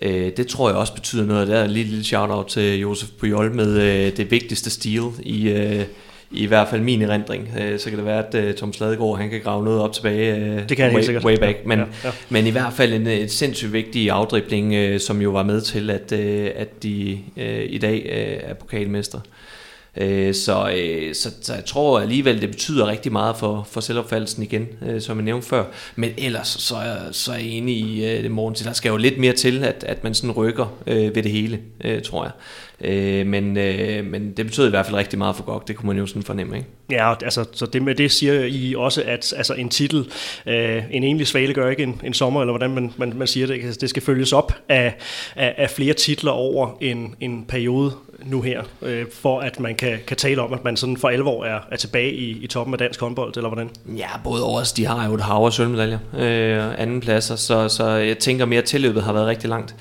Øh, 0.01 0.31
det 0.37 0.47
tror 0.47 0.69
jeg 0.69 0.77
også 0.77 0.93
betyder 0.93 1.25
noget. 1.25 1.47
Der 1.47 1.57
er 1.57 1.65
en 1.65 1.71
lille, 1.71 1.89
lille 1.89 2.05
shout-out 2.05 2.47
til 2.47 2.79
Josef 2.79 3.09
Pujol 3.19 3.55
med 3.55 3.81
øh, 3.81 4.17
det 4.17 4.31
vigtigste 4.31 4.69
stil 4.69 5.03
i, 5.19 5.49
øh, 5.49 5.85
i 6.31 6.45
hvert 6.45 6.67
fald 6.67 6.81
min 6.81 7.01
erindring. 7.01 7.49
Øh, 7.59 7.79
så 7.79 7.89
kan 7.89 7.97
det 7.97 8.05
være, 8.05 8.27
at 8.27 8.35
øh, 8.35 8.53
Tom 8.53 8.73
Sladegaard 8.73 9.17
han 9.17 9.29
kan 9.29 9.41
grave 9.41 9.63
noget 9.63 9.81
op 9.81 9.93
tilbage 9.93 10.65
det 10.69 10.77
kan 10.77 10.95
way, 10.95 11.01
sikkert. 11.01 11.25
way 11.25 11.37
back. 11.37 11.57
Men, 11.65 11.79
ja, 11.79 11.85
ja. 12.03 12.11
men 12.29 12.47
i 12.47 12.49
hvert 12.49 12.73
fald 12.73 12.93
en 12.93 13.07
et 13.07 13.31
sindssygt 13.31 13.73
vigtig 13.73 14.11
afdribling, 14.11 15.01
som 15.01 15.21
jo 15.21 15.29
var 15.29 15.43
med 15.43 15.61
til, 15.61 15.89
at, 15.89 16.11
at 16.11 16.83
de 16.83 17.19
i 17.65 17.77
dag 17.77 18.05
er 18.43 18.53
pokalmester. 18.53 19.19
Så, 20.33 20.71
så, 21.13 21.29
så 21.41 21.53
jeg 21.53 21.65
tror 21.65 21.99
alligevel, 21.99 22.41
det 22.41 22.49
betyder 22.49 22.87
rigtig 22.87 23.11
meget 23.11 23.37
for, 23.37 23.67
for 23.71 23.81
selvopfattelsen 23.81 24.43
igen, 24.43 24.67
som 24.99 25.17
jeg 25.17 25.25
nævnte 25.25 25.47
før. 25.47 25.63
Men 25.95 26.11
ellers 26.17 26.47
så 26.47 26.75
er, 26.75 27.11
så 27.11 27.31
er 27.31 27.35
jeg 27.35 27.45
enig 27.45 27.75
i 27.75 28.21
det 28.21 28.31
morgen 28.31 28.55
til. 28.55 28.65
Der 28.65 28.73
skal 28.73 28.89
jo 28.89 28.97
lidt 28.97 29.17
mere 29.17 29.33
til, 29.33 29.63
at, 29.63 29.85
at 29.87 30.03
man 30.03 30.13
sådan 30.13 30.31
rykker 30.31 30.77
ved 30.85 31.23
det 31.23 31.31
hele, 31.31 31.59
tror 32.05 32.23
jeg. 32.23 32.31
Øh, 32.81 33.27
men, 33.27 33.57
øh, 33.57 34.05
men 34.05 34.33
det 34.37 34.45
betyder 34.45 34.67
i 34.67 34.69
hvert 34.69 34.85
fald 34.85 34.97
rigtig 34.97 35.19
meget 35.19 35.35
for 35.35 35.43
GOG, 35.43 35.63
det 35.67 35.75
kunne 35.75 35.87
man 35.87 35.97
jo 35.97 36.05
sådan 36.05 36.23
fornemme, 36.23 36.57
ikke? 36.57 36.69
Ja, 36.91 37.13
altså, 37.23 37.45
så 37.51 37.65
det 37.65 37.81
med 37.81 37.95
det 37.95 38.11
siger 38.11 38.33
I 38.43 38.75
også, 38.77 39.03
at 39.05 39.33
altså, 39.37 39.53
en 39.53 39.69
titel, 39.69 40.11
øh, 40.45 40.83
en 40.91 41.03
egentlig 41.03 41.27
svale 41.27 41.53
gør 41.53 41.69
ikke 41.69 41.83
en, 41.83 42.01
en 42.03 42.13
sommer, 42.13 42.41
eller 42.41 42.51
hvordan 42.51 42.69
man, 42.69 42.93
man, 42.97 43.13
man 43.15 43.27
siger 43.27 43.47
det, 43.47 43.53
altså, 43.53 43.77
det 43.81 43.89
skal 43.89 44.01
følges 44.01 44.33
op 44.33 44.53
af, 44.69 44.93
af, 45.35 45.53
af 45.57 45.69
flere 45.69 45.93
titler 45.93 46.31
over 46.31 46.77
en, 46.81 47.15
en 47.19 47.45
periode 47.47 47.91
nu 48.25 48.41
her, 48.41 48.63
øh, 48.81 49.05
for 49.13 49.39
at 49.39 49.59
man 49.59 49.75
kan, 49.75 49.99
kan 50.07 50.17
tale 50.17 50.41
om, 50.41 50.53
at 50.53 50.63
man 50.63 50.77
sådan 50.77 50.97
for 50.97 51.09
alvor 51.09 51.45
er, 51.45 51.59
er 51.71 51.75
tilbage 51.75 52.13
i, 52.13 52.43
i 52.43 52.47
toppen 52.47 52.73
af 52.73 52.77
dansk 52.77 52.99
håndbold, 52.99 53.37
eller 53.37 53.49
hvordan? 53.49 53.69
Ja, 53.97 54.07
både 54.23 54.43
over 54.43 54.61
os, 54.61 54.73
de 54.73 54.85
har 54.85 55.07
jo 55.07 55.13
et 55.13 55.21
hav 55.21 55.45
af 55.45 55.53
sølvmedaljer, 55.53 55.99
øh, 56.13 56.81
anden 56.81 57.01
pladser, 57.01 57.35
så, 57.35 57.69
så 57.69 57.89
jeg 57.89 58.17
tænker 58.17 58.45
mere, 58.45 58.61
at 58.61 58.65
tilløbet 58.65 59.03
har 59.03 59.13
været 59.13 59.27
rigtig 59.27 59.49
langt. 59.49 59.75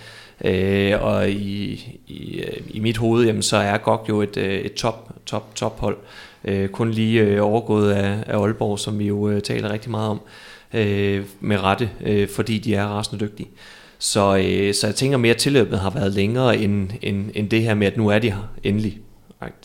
Øh, 0.44 1.02
og 1.02 1.30
i, 1.30 1.72
i, 2.06 2.40
øh, 2.40 2.60
i 2.70 2.80
mit 2.80 2.96
hoved, 2.96 3.26
jamen, 3.26 3.42
så 3.42 3.56
er 3.56 3.78
GOG 3.78 4.06
jo 4.08 4.22
et, 4.22 4.36
øh, 4.36 4.54
et 4.54 4.74
top, 4.74 5.10
top, 5.26 5.54
top 5.54 5.80
hold. 5.80 5.96
Øh, 6.44 6.68
kun 6.68 6.90
lige 6.90 7.20
øh, 7.20 7.44
overgået 7.44 7.92
af, 7.92 8.24
af 8.26 8.38
Aalborg, 8.38 8.78
som 8.78 8.98
vi 8.98 9.06
jo 9.06 9.28
øh, 9.28 9.42
taler 9.42 9.72
rigtig 9.72 9.90
meget 9.90 10.08
om 10.10 10.20
øh, 10.74 11.24
med 11.40 11.62
rette, 11.62 11.90
øh, 12.00 12.28
fordi 12.28 12.58
de 12.58 12.74
er 12.74 12.86
rasende 12.86 13.24
dygtige. 13.24 13.48
Så, 13.98 14.36
øh, 14.36 14.74
så 14.74 14.86
jeg 14.86 14.94
tænker 14.94 15.18
mere, 15.18 15.34
at 15.34 15.40
tilløbet 15.40 15.78
har 15.78 15.90
været 15.90 16.12
længere 16.12 16.56
end, 16.58 16.90
end, 17.02 17.30
end 17.34 17.50
det 17.50 17.62
her 17.62 17.74
med, 17.74 17.86
at 17.86 17.96
nu 17.96 18.08
er 18.08 18.18
de 18.18 18.30
her 18.30 18.50
endelig. 18.64 18.98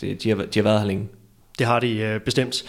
De 0.01 0.29
har, 0.29 0.35
de 0.35 0.59
har 0.59 0.63
været 0.63 0.79
her 0.79 0.87
længe. 0.87 1.07
Det 1.59 1.67
har 1.67 1.79
de 1.79 1.97
øh, 1.97 2.19
bestemt. 2.19 2.63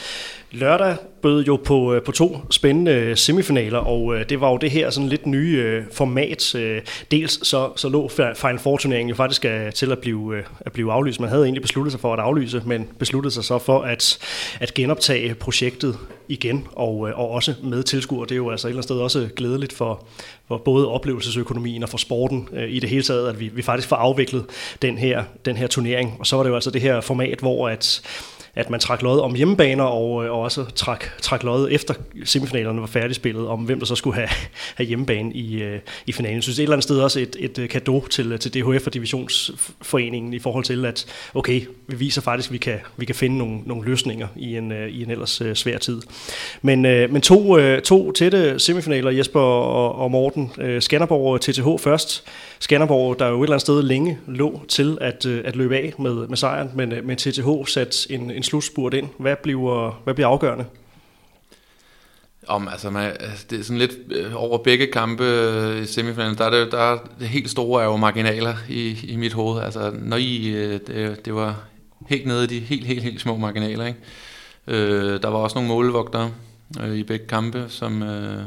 Lørdag 0.51 0.97
bød 1.23 1.45
jo 1.45 1.57
på, 1.57 1.95
øh, 1.95 2.03
på 2.03 2.13
to 2.13 2.41
spændende 2.51 2.93
øh, 2.93 3.17
semifinaler, 3.17 3.79
og 3.79 4.17
øh, 4.17 4.29
det 4.29 4.41
var 4.41 4.51
jo 4.51 4.57
det 4.57 4.71
her 4.71 4.91
sådan 4.91 5.09
lidt 5.09 5.27
nye 5.27 5.63
øh, 5.65 5.83
format. 5.93 6.55
Øh, 6.55 6.83
dels 7.11 7.49
så, 7.49 7.71
så 7.77 7.89
lå 7.89 8.09
Final 8.09 8.59
Four-turneringen 8.59 9.09
jo 9.09 9.15
faktisk 9.15 9.45
øh, 9.45 9.73
til 9.73 9.93
at 9.93 9.99
blive, 9.99 10.37
øh, 10.37 10.45
at 10.61 10.73
blive 10.73 10.93
aflyst. 10.93 11.21
Man 11.21 11.29
havde 11.29 11.45
egentlig 11.45 11.63
besluttet 11.63 11.93
sig 11.93 12.01
for 12.01 12.13
at 12.13 12.19
aflyse, 12.19 12.63
men 12.67 12.89
besluttede 12.99 13.35
sig 13.35 13.45
så 13.45 13.59
for 13.59 13.83
at, 13.83 14.19
at 14.61 14.75
genoptage 14.75 15.35
projektet 15.35 15.99
igen, 16.29 16.67
og, 16.73 17.09
øh, 17.09 17.19
og 17.19 17.31
også 17.31 17.55
med 17.63 17.83
tilskuer. 17.83 18.25
Det 18.25 18.33
er 18.33 18.37
jo 18.37 18.51
altså 18.51 18.69
et 18.69 18.71
eller 18.71 18.79
andet 18.79 18.85
sted 18.85 18.97
også 18.97 19.29
glædeligt 19.37 19.73
for, 19.73 20.07
for 20.49 20.57
både 20.57 20.89
oplevelsesøkonomien 20.89 21.83
og 21.83 21.89
for 21.89 21.99
sporten 21.99 22.49
øh, 22.53 22.71
i 22.71 22.81
det 22.81 22.91
hele 22.91 23.03
taget, 23.03 23.29
at 23.29 23.41
vi, 23.41 23.49
vi 23.49 23.63
faktisk 23.63 23.89
får 23.89 23.97
afviklet 23.97 24.45
den 24.83 24.99
her, 24.99 25.25
den 25.45 25.57
her 25.57 25.67
turnering. 25.67 26.17
Og 26.19 26.27
så 26.27 26.37
var 26.37 26.43
det 26.43 26.51
jo 26.51 26.55
altså 26.55 26.71
det 26.71 26.81
her 26.81 27.01
format, 27.01 27.39
hvor 27.41 27.69
at 27.69 28.03
at 28.55 28.71
man 28.71 28.81
trak 28.81 29.03
lod 29.03 29.21
om 29.21 29.35
hjemmebaner, 29.35 29.85
og, 29.85 30.25
øh, 30.25 30.33
og 30.33 30.41
også 30.41 30.65
trak, 30.75 31.05
trak 31.21 31.43
lod 31.43 31.69
efter 31.71 31.95
semifinalerne 32.25 32.81
var 32.81 32.87
færdigspillet, 32.87 33.49
om 33.49 33.61
hvem 33.61 33.79
der 33.79 33.87
så 33.87 33.95
skulle 33.95 34.17
have, 34.17 34.29
have 34.77 34.87
hjemmebane 34.87 35.33
i, 35.33 35.63
øh, 35.63 35.81
i 36.07 36.13
finalen. 36.13 36.35
Jeg 36.35 36.43
synes 36.43 36.59
et 36.59 36.63
eller 36.63 36.73
andet 36.73 36.85
sted 36.85 37.01
også 37.01 37.21
et, 37.21 37.37
et 37.39 37.59
øh, 37.59 37.69
kado 37.69 38.07
til, 38.07 38.39
til 38.39 38.55
DHF 38.55 38.87
og 38.87 38.95
Divisionsforeningen 38.95 40.35
i 40.35 40.39
forhold 40.39 40.65
til, 40.65 40.85
at 40.85 41.07
okay, 41.35 41.63
vi 41.87 41.97
viser 41.97 42.21
faktisk, 42.21 42.49
at 42.49 42.53
vi 42.53 42.59
kan, 42.59 42.79
vi 42.97 43.05
kan 43.05 43.15
finde 43.15 43.39
nogle, 43.39 43.61
nogle 43.67 43.85
løsninger 43.85 44.29
i 44.37 44.57
en, 44.57 44.73
i 44.89 45.03
en 45.03 45.11
ellers 45.11 45.43
svær 45.55 45.79
tid. 45.79 46.03
Men, 46.63 46.83
men 46.83 47.21
to, 47.21 47.57
to 47.81 48.13
tætte 48.13 48.59
semifinaler, 48.59 49.11
Jesper 49.11 49.41
og, 49.41 49.95
og 49.95 50.11
Morten. 50.11 50.51
Skanderborg 50.81 51.33
og 51.33 51.41
TTH 51.41 51.69
først. 51.79 52.25
Skanderborg, 52.65 53.19
der 53.19 53.29
jo 53.29 53.41
et 53.41 53.45
eller 53.45 53.55
andet 53.55 53.61
sted 53.61 53.83
længe 53.83 54.19
lå 54.27 54.61
til 54.69 54.99
at, 55.01 55.27
øh, 55.27 55.43
at 55.45 55.57
løbe 55.57 55.77
af 55.77 55.95
med, 55.99 56.29
med 56.29 56.37
sejren, 56.37 56.71
men, 56.75 56.93
øh, 56.93 57.05
men 57.05 57.17
TTH 57.17 57.49
satte 57.67 58.13
en, 58.13 58.31
en 58.31 58.43
slutspurt 58.43 58.95
ind. 58.95 59.09
Hvad 59.19 59.37
bliver, 59.43 60.01
hvad 60.05 60.15
bliver 60.15 60.29
afgørende? 60.29 60.65
Om, 62.47 62.69
altså, 62.69 62.91
man, 62.91 63.13
altså, 63.21 63.47
det 63.51 63.61
er 63.61 63.65
sådan 63.65 63.79
lidt 63.79 63.93
øh, 64.11 64.33
over 64.35 64.59
begge 64.59 64.87
kampe 64.87 65.25
øh, 65.25 65.83
i 65.83 65.87
semifinalen, 65.87 66.39
der 66.39 66.45
er 66.45 66.51
det, 66.51 66.73
der 66.73 66.79
er 66.79 66.99
det 67.21 67.29
helt 67.29 67.51
store 67.51 67.83
er 67.83 67.87
jo 67.87 67.97
marginaler 67.97 68.55
i, 68.69 68.99
i 69.09 69.17
mit 69.17 69.33
hoved. 69.33 69.63
Altså, 69.63 69.93
når 69.99 70.17
I, 70.17 70.47
øh, 70.47 70.81
det, 70.87 71.25
det 71.25 71.35
var 71.35 71.63
helt 72.09 72.27
nede 72.27 72.45
i 72.45 72.47
de 72.47 72.59
helt, 72.59 72.87
helt, 72.87 73.03
helt 73.03 73.21
små 73.21 73.37
marginaler, 73.37 73.87
ikke? 73.87 73.99
Øh, 74.67 75.23
der 75.23 75.29
var 75.29 75.39
også 75.39 75.55
nogle 75.55 75.69
målvogtere 75.69 76.31
øh, 76.81 76.95
i 76.95 77.03
begge 77.03 77.27
kampe, 77.27 77.65
som, 77.69 78.03
øh, 78.03 78.43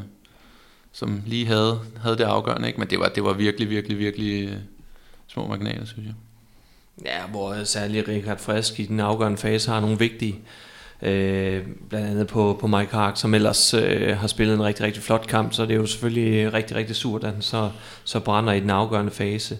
som 0.99 1.21
lige 1.25 1.47
havde, 1.47 1.79
havde 2.01 2.17
det 2.17 2.23
afgørende, 2.23 2.67
ikke? 2.67 2.79
Men 2.79 2.89
det 2.89 2.99
var, 2.99 3.07
det 3.07 3.23
var 3.23 3.33
virkelig, 3.33 3.69
virkelig, 3.69 3.99
virkelig 3.99 4.49
øh, 4.49 4.55
små 5.27 5.47
marginaler, 5.47 5.85
synes 5.85 6.05
jeg. 6.05 6.13
Ja, 7.05 7.27
hvor 7.31 7.53
øh, 7.53 7.65
særlig 7.65 8.07
Richard 8.07 8.39
Frisk 8.39 8.79
i 8.79 8.85
den 8.85 8.99
afgørende 8.99 9.37
fase 9.37 9.71
har 9.71 9.79
nogle 9.79 9.99
vigtige, 9.99 10.39
øh, 11.01 11.65
blandt 11.89 12.07
andet 12.07 12.27
på, 12.27 12.57
på 12.61 12.67
Mike 12.67 12.91
Hark, 12.91 13.17
som 13.17 13.33
ellers 13.33 13.73
øh, 13.73 14.17
har 14.17 14.27
spillet 14.27 14.55
en 14.55 14.63
rigtig, 14.63 14.85
rigtig 14.85 15.03
flot 15.03 15.27
kamp, 15.27 15.53
så 15.53 15.63
det 15.63 15.71
er 15.71 15.75
jo 15.75 15.85
selvfølgelig 15.85 16.53
rigtig, 16.53 16.77
rigtig 16.77 16.95
surt, 16.95 17.23
at 17.23 17.33
han 17.33 17.41
så, 17.41 17.71
så 18.03 18.19
brænder 18.19 18.53
i 18.53 18.59
den 18.59 18.69
afgørende 18.69 19.11
fase. 19.11 19.57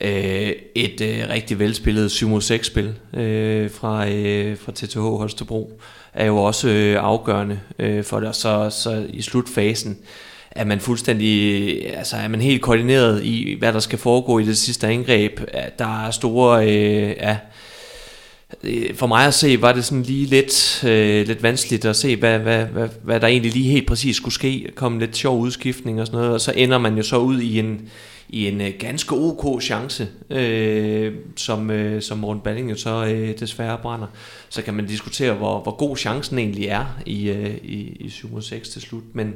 Øh, 0.00 0.52
et 0.74 1.00
øh, 1.00 1.28
rigtig 1.28 1.58
velspillet 1.58 2.22
7-6-spil 2.22 2.94
øh, 3.14 3.70
fra, 3.70 4.08
øh, 4.08 4.58
fra 4.58 4.72
TTH 4.72 5.00
Holstebro 5.00 5.80
er 6.12 6.26
jo 6.26 6.36
også 6.36 6.68
øh, 6.68 7.04
afgørende 7.04 7.60
øh, 7.78 8.04
for 8.04 8.20
det, 8.20 8.36
så, 8.36 8.70
så 8.70 9.06
i 9.08 9.22
slutfasen 9.22 9.98
er 10.50 10.64
man 10.64 10.80
fuldstændig, 10.80 11.96
altså 11.96 12.16
er 12.16 12.28
man 12.28 12.40
helt 12.40 12.62
koordineret 12.62 13.24
i, 13.24 13.56
hvad 13.58 13.72
der 13.72 13.80
skal 13.80 13.98
foregå 13.98 14.38
i 14.38 14.44
det 14.44 14.58
sidste 14.58 14.86
angreb. 14.86 15.40
Der 15.78 16.06
er 16.06 16.10
store, 16.10 16.68
øh, 16.68 17.16
ja, 17.16 17.36
øh, 18.64 18.94
for 18.94 19.06
mig 19.06 19.26
at 19.26 19.34
se, 19.34 19.62
var 19.62 19.72
det 19.72 19.84
sådan 19.84 20.02
lige 20.02 20.26
lidt, 20.26 20.84
øh, 20.84 21.26
lidt 21.26 21.42
vanskeligt 21.42 21.84
at 21.84 21.96
se, 21.96 22.16
hvad, 22.16 22.38
hvad, 22.38 22.64
hvad, 22.64 22.88
hvad 23.02 23.20
der 23.20 23.26
egentlig 23.26 23.52
lige 23.52 23.70
helt 23.70 23.86
præcis 23.86 24.16
skulle 24.16 24.34
ske. 24.34 24.70
Kom 24.74 24.98
lidt 24.98 25.16
sjov 25.16 25.40
udskiftning 25.40 26.00
og 26.00 26.06
sådan 26.06 26.18
noget, 26.18 26.32
og 26.34 26.40
så 26.40 26.52
ender 26.56 26.78
man 26.78 26.96
jo 26.96 27.02
så 27.02 27.16
ud 27.16 27.40
i 27.40 27.58
en, 27.58 27.88
i 28.32 28.48
en 28.48 28.60
øh, 28.60 28.70
ganske 28.78 29.14
ok 29.14 29.62
chance, 29.62 30.08
øh, 30.30 31.14
som, 31.36 31.70
øh, 31.70 32.02
som 32.02 32.18
Morten 32.18 32.42
Balling 32.42 32.70
jo 32.70 32.76
så 32.76 33.04
øh, 33.04 33.38
desværre 33.38 33.78
brænder. 33.82 34.06
Så 34.48 34.62
kan 34.62 34.74
man 34.74 34.86
diskutere, 34.86 35.34
hvor, 35.34 35.62
hvor 35.62 35.76
god 35.76 35.96
chancen 35.96 36.38
egentlig 36.38 36.66
er 36.66 36.98
i, 37.06 37.30
øh, 37.30 37.54
i, 37.62 37.96
i 38.00 38.08
7 38.08 38.40
6 38.40 38.68
til 38.68 38.82
slut. 38.82 39.02
Men, 39.12 39.34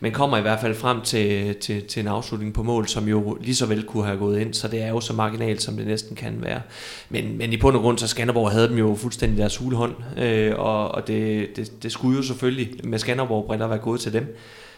men 0.00 0.12
kommer 0.12 0.38
i 0.38 0.40
hvert 0.40 0.60
fald 0.60 0.74
frem 0.74 1.00
til, 1.00 1.54
til, 1.54 1.82
til 1.82 2.00
en 2.00 2.08
afslutning 2.08 2.54
på 2.54 2.62
mål, 2.62 2.88
som 2.88 3.08
jo 3.08 3.38
lige 3.40 3.54
så 3.54 3.66
vel 3.66 3.82
kunne 3.82 4.04
have 4.04 4.18
gået 4.18 4.40
ind. 4.40 4.54
Så 4.54 4.68
det 4.68 4.82
er 4.82 4.88
jo 4.88 5.00
så 5.00 5.12
marginalt, 5.12 5.62
som 5.62 5.76
det 5.76 5.86
næsten 5.86 6.16
kan 6.16 6.36
være. 6.40 6.60
Men, 7.08 7.38
men 7.38 7.52
i 7.52 7.56
bund 7.56 7.76
og 7.76 7.82
grund, 7.82 7.98
så 7.98 8.08
Skanderborg 8.08 8.50
havde 8.50 8.68
dem 8.68 8.78
jo 8.78 8.94
fuldstændig 8.94 9.38
deres 9.38 9.56
hulehånd. 9.56 9.94
Øh, 10.18 10.52
og 10.58 10.94
og 10.94 11.06
det, 11.06 11.48
det, 11.56 11.82
det 11.82 11.92
skulle 11.92 12.16
jo 12.16 12.22
selvfølgelig 12.22 12.70
med 12.84 12.98
Skanderborg-briller 12.98 13.66
være 13.66 13.78
gået 13.78 14.00
til 14.00 14.12
dem. 14.12 14.36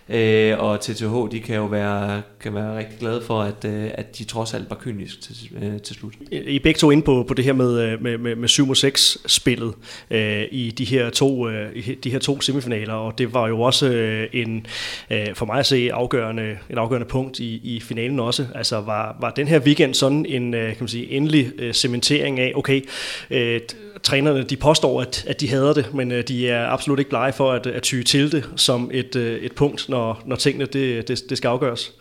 Øh, 0.09 0.59
og 0.59 0.81
TTH, 0.81 1.15
de 1.33 1.41
kan 1.41 1.57
jo 1.57 1.65
være, 1.65 2.23
kan 2.41 2.55
være 2.55 2.79
rigtig 2.79 2.99
glade 2.99 3.23
for, 3.27 3.43
at, 3.43 3.65
øh, 3.65 3.91
at 3.95 4.19
de 4.19 4.25
trods 4.25 4.55
alt 4.55 4.71
var 4.71 4.77
kynisk 4.77 5.21
til, 5.21 5.35
øh, 5.63 5.81
til 5.81 5.97
slut. 5.97 6.13
I 6.31 6.59
begge 6.59 6.79
to 6.79 6.91
ind 6.91 7.03
på, 7.03 7.25
på 7.29 7.35
det 7.35 7.45
her 7.45 7.53
med, 7.53 7.81
øh, 7.81 8.03
med, 8.03 8.19
med, 8.19 8.37
med 8.37 8.49
7 8.49 8.75
6 8.75 9.19
spillet 9.27 9.75
øh, 10.11 10.43
i 10.51 10.71
de 10.71 10.85
her, 10.85 11.11
to, 11.11 11.49
øh, 11.49 11.87
de 12.05 12.11
her 12.11 12.19
to 12.19 12.41
semifinaler, 12.41 12.95
og 12.95 13.19
det 13.19 13.35
var 13.35 13.49
jo 13.49 13.61
også 13.61 13.89
øh, 13.89 14.29
en, 14.33 14.67
øh, 15.11 15.35
for 15.35 15.47
mig 15.47 15.59
at 15.59 15.67
se 15.67 15.93
afgørende, 15.93 16.59
en 16.71 16.79
afgørende 16.79 17.09
punkt 17.09 17.39
i, 17.39 17.61
i 17.77 17.81
finalen 17.81 18.21
også. 18.21 18.47
Altså 18.55 18.81
var, 18.81 19.17
var 19.21 19.31
den 19.31 19.49
her 19.49 19.61
weekend 19.61 19.95
sådan 19.95 20.27
en 20.27 20.55
øh, 20.55 20.69
kan 20.69 20.77
man 20.81 20.89
sige, 20.89 21.11
endelig 21.11 21.53
øh, 21.59 21.75
cementering 21.75 22.41
af, 22.41 22.53
okay, 22.55 22.83
øh, 23.31 23.61
trænerne 24.03 24.43
de 24.43 24.57
påstår, 24.57 25.01
at, 25.01 25.25
at 25.29 25.41
de 25.41 25.49
hader 25.49 25.73
det, 25.73 25.95
men 25.95 26.13
øh, 26.13 26.25
de 26.29 26.49
er 26.49 26.67
absolut 26.67 26.99
ikke 26.99 27.09
blege 27.09 27.33
for 27.33 27.53
at, 27.53 27.67
at 27.67 27.83
tyge 27.83 28.05
til 28.05 28.33
det 28.33 28.45
som 28.57 28.91
et, 28.93 29.17
øh, 29.17 29.41
et 29.41 29.53
punkt, 29.53 29.89
når, 29.97 30.23
når 30.27 30.37
tingene 30.37 30.67
det, 30.67 31.09
det, 31.09 31.31
det 31.31 31.39
skal 31.39 31.49
afgøres. 31.49 31.93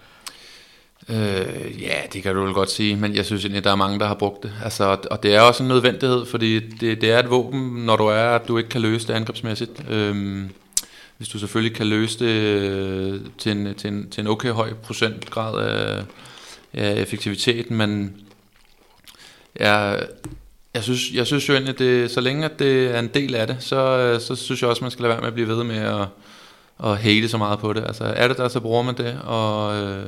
Øh, 1.10 1.82
ja, 1.82 2.02
det 2.14 2.24
kan 2.24 2.36
du 2.36 2.44
vel 2.44 2.54
godt 2.54 2.72
sige, 2.72 2.96
men 2.96 3.16
jeg 3.16 3.26
synes 3.26 3.46
egentlig, 3.46 3.64
der 3.64 3.72
er 3.72 3.76
mange, 3.76 4.00
der 4.00 4.08
har 4.08 4.14
brugt 4.14 4.44
det. 4.44 4.54
Altså, 4.64 4.98
og 5.12 5.24
det 5.24 5.36
er 5.36 5.42
også 5.42 5.64
en 5.64 5.70
nødvendighed, 5.70 6.26
fordi 6.26 6.60
det, 6.60 7.02
det 7.02 7.12
er 7.12 7.20
et 7.20 7.30
våben, 7.30 7.86
når 7.86 7.96
du 7.96 8.04
er, 8.04 8.30
at 8.36 8.48
du 8.48 8.58
ikke 8.58 8.70
kan 8.70 8.82
løse 8.82 9.08
det 9.08 9.14
angrebsmæssigt. 9.14 9.72
Øh, 9.90 10.42
hvis 11.18 11.30
du 11.30 11.40
selvfølgelig 11.40 11.76
kan 11.76 11.88
løse 11.88 12.20
det 12.20 12.32
øh, 12.32 13.20
til 13.38 13.52
en, 13.52 13.76
til 13.76 13.88
en, 13.88 14.10
til 14.10 14.22
en 14.22 14.28
okay 14.28 14.50
høj 14.50 14.74
procentgrad 14.74 15.60
af, 15.68 16.04
af 16.74 17.02
effektiviteten, 17.02 17.78
men 17.78 18.16
jeg, 19.60 20.08
jeg 20.74 20.84
synes, 20.84 21.12
jeg 21.14 21.28
synes 21.28 21.50
jo 21.50 21.54
egentlig, 21.54 21.74
at 21.74 21.80
det, 21.80 22.12
så 22.12 22.22
længe 22.22 22.46
at 22.46 22.60
det 22.60 22.96
er 22.96 23.00
en 23.00 23.12
del 23.14 23.36
af 23.36 23.48
det, 23.48 23.58
så, 23.60 23.98
øh, 23.98 24.22
så 24.22 24.36
synes 24.36 24.62
jeg 24.62 24.70
også, 24.70 24.80
at 24.80 24.82
man 24.82 24.92
skal 24.92 25.04
lade 25.04 25.12
være 25.12 25.22
med 25.22 25.28
at 25.28 25.34
blive 25.34 25.48
ved 25.48 25.64
med 25.64 25.78
at, 25.78 26.08
at 26.84 26.98
hate 26.98 27.28
så 27.28 27.38
meget 27.38 27.60
på 27.60 27.74
det. 27.74 27.84
Altså 27.84 28.04
er 28.04 28.28
det 28.28 28.38
der, 28.38 28.48
så 28.48 28.60
bruger 28.60 28.84
man 28.84 28.98
det, 28.98 29.20
og, 29.24 29.76
øh, 29.76 30.06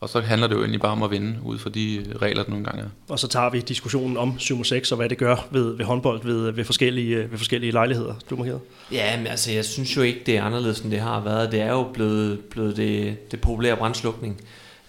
og 0.00 0.08
så 0.08 0.20
handler 0.20 0.46
det 0.46 0.54
jo 0.54 0.60
egentlig 0.60 0.80
bare 0.80 0.92
om 0.92 1.02
at 1.02 1.10
vinde 1.10 1.38
ud 1.44 1.58
fra 1.58 1.70
de 1.70 2.04
regler, 2.22 2.42
der 2.42 2.50
nogle 2.50 2.64
gange 2.64 2.82
er. 2.82 2.86
Og 3.08 3.18
så 3.18 3.28
tager 3.28 3.50
vi 3.50 3.60
diskussionen 3.60 4.16
om 4.16 4.38
7 4.38 4.64
6 4.64 4.92
og 4.92 4.96
hvad 4.96 5.08
det 5.08 5.18
gør 5.18 5.46
ved, 5.50 5.76
ved 5.76 5.84
håndbold 5.84 6.24
ved, 6.24 6.50
ved, 6.50 6.64
forskellige, 6.64 7.30
ved 7.30 7.38
forskellige 7.38 7.72
lejligheder. 7.72 8.14
Du 8.30 8.36
må 8.36 8.44
Ja, 8.92 9.16
men 9.16 9.26
altså 9.26 9.52
jeg 9.52 9.64
synes 9.64 9.96
jo 9.96 10.02
ikke, 10.02 10.20
det 10.26 10.36
er 10.36 10.42
anderledes, 10.42 10.80
end 10.80 10.90
det 10.90 11.00
har 11.00 11.20
været. 11.20 11.52
Det 11.52 11.60
er 11.60 11.72
jo 11.72 11.82
blevet, 11.94 12.40
blevet 12.40 12.76
det, 12.76 13.30
det 13.30 13.40
populære 13.40 13.76
brandslukning. 13.76 14.40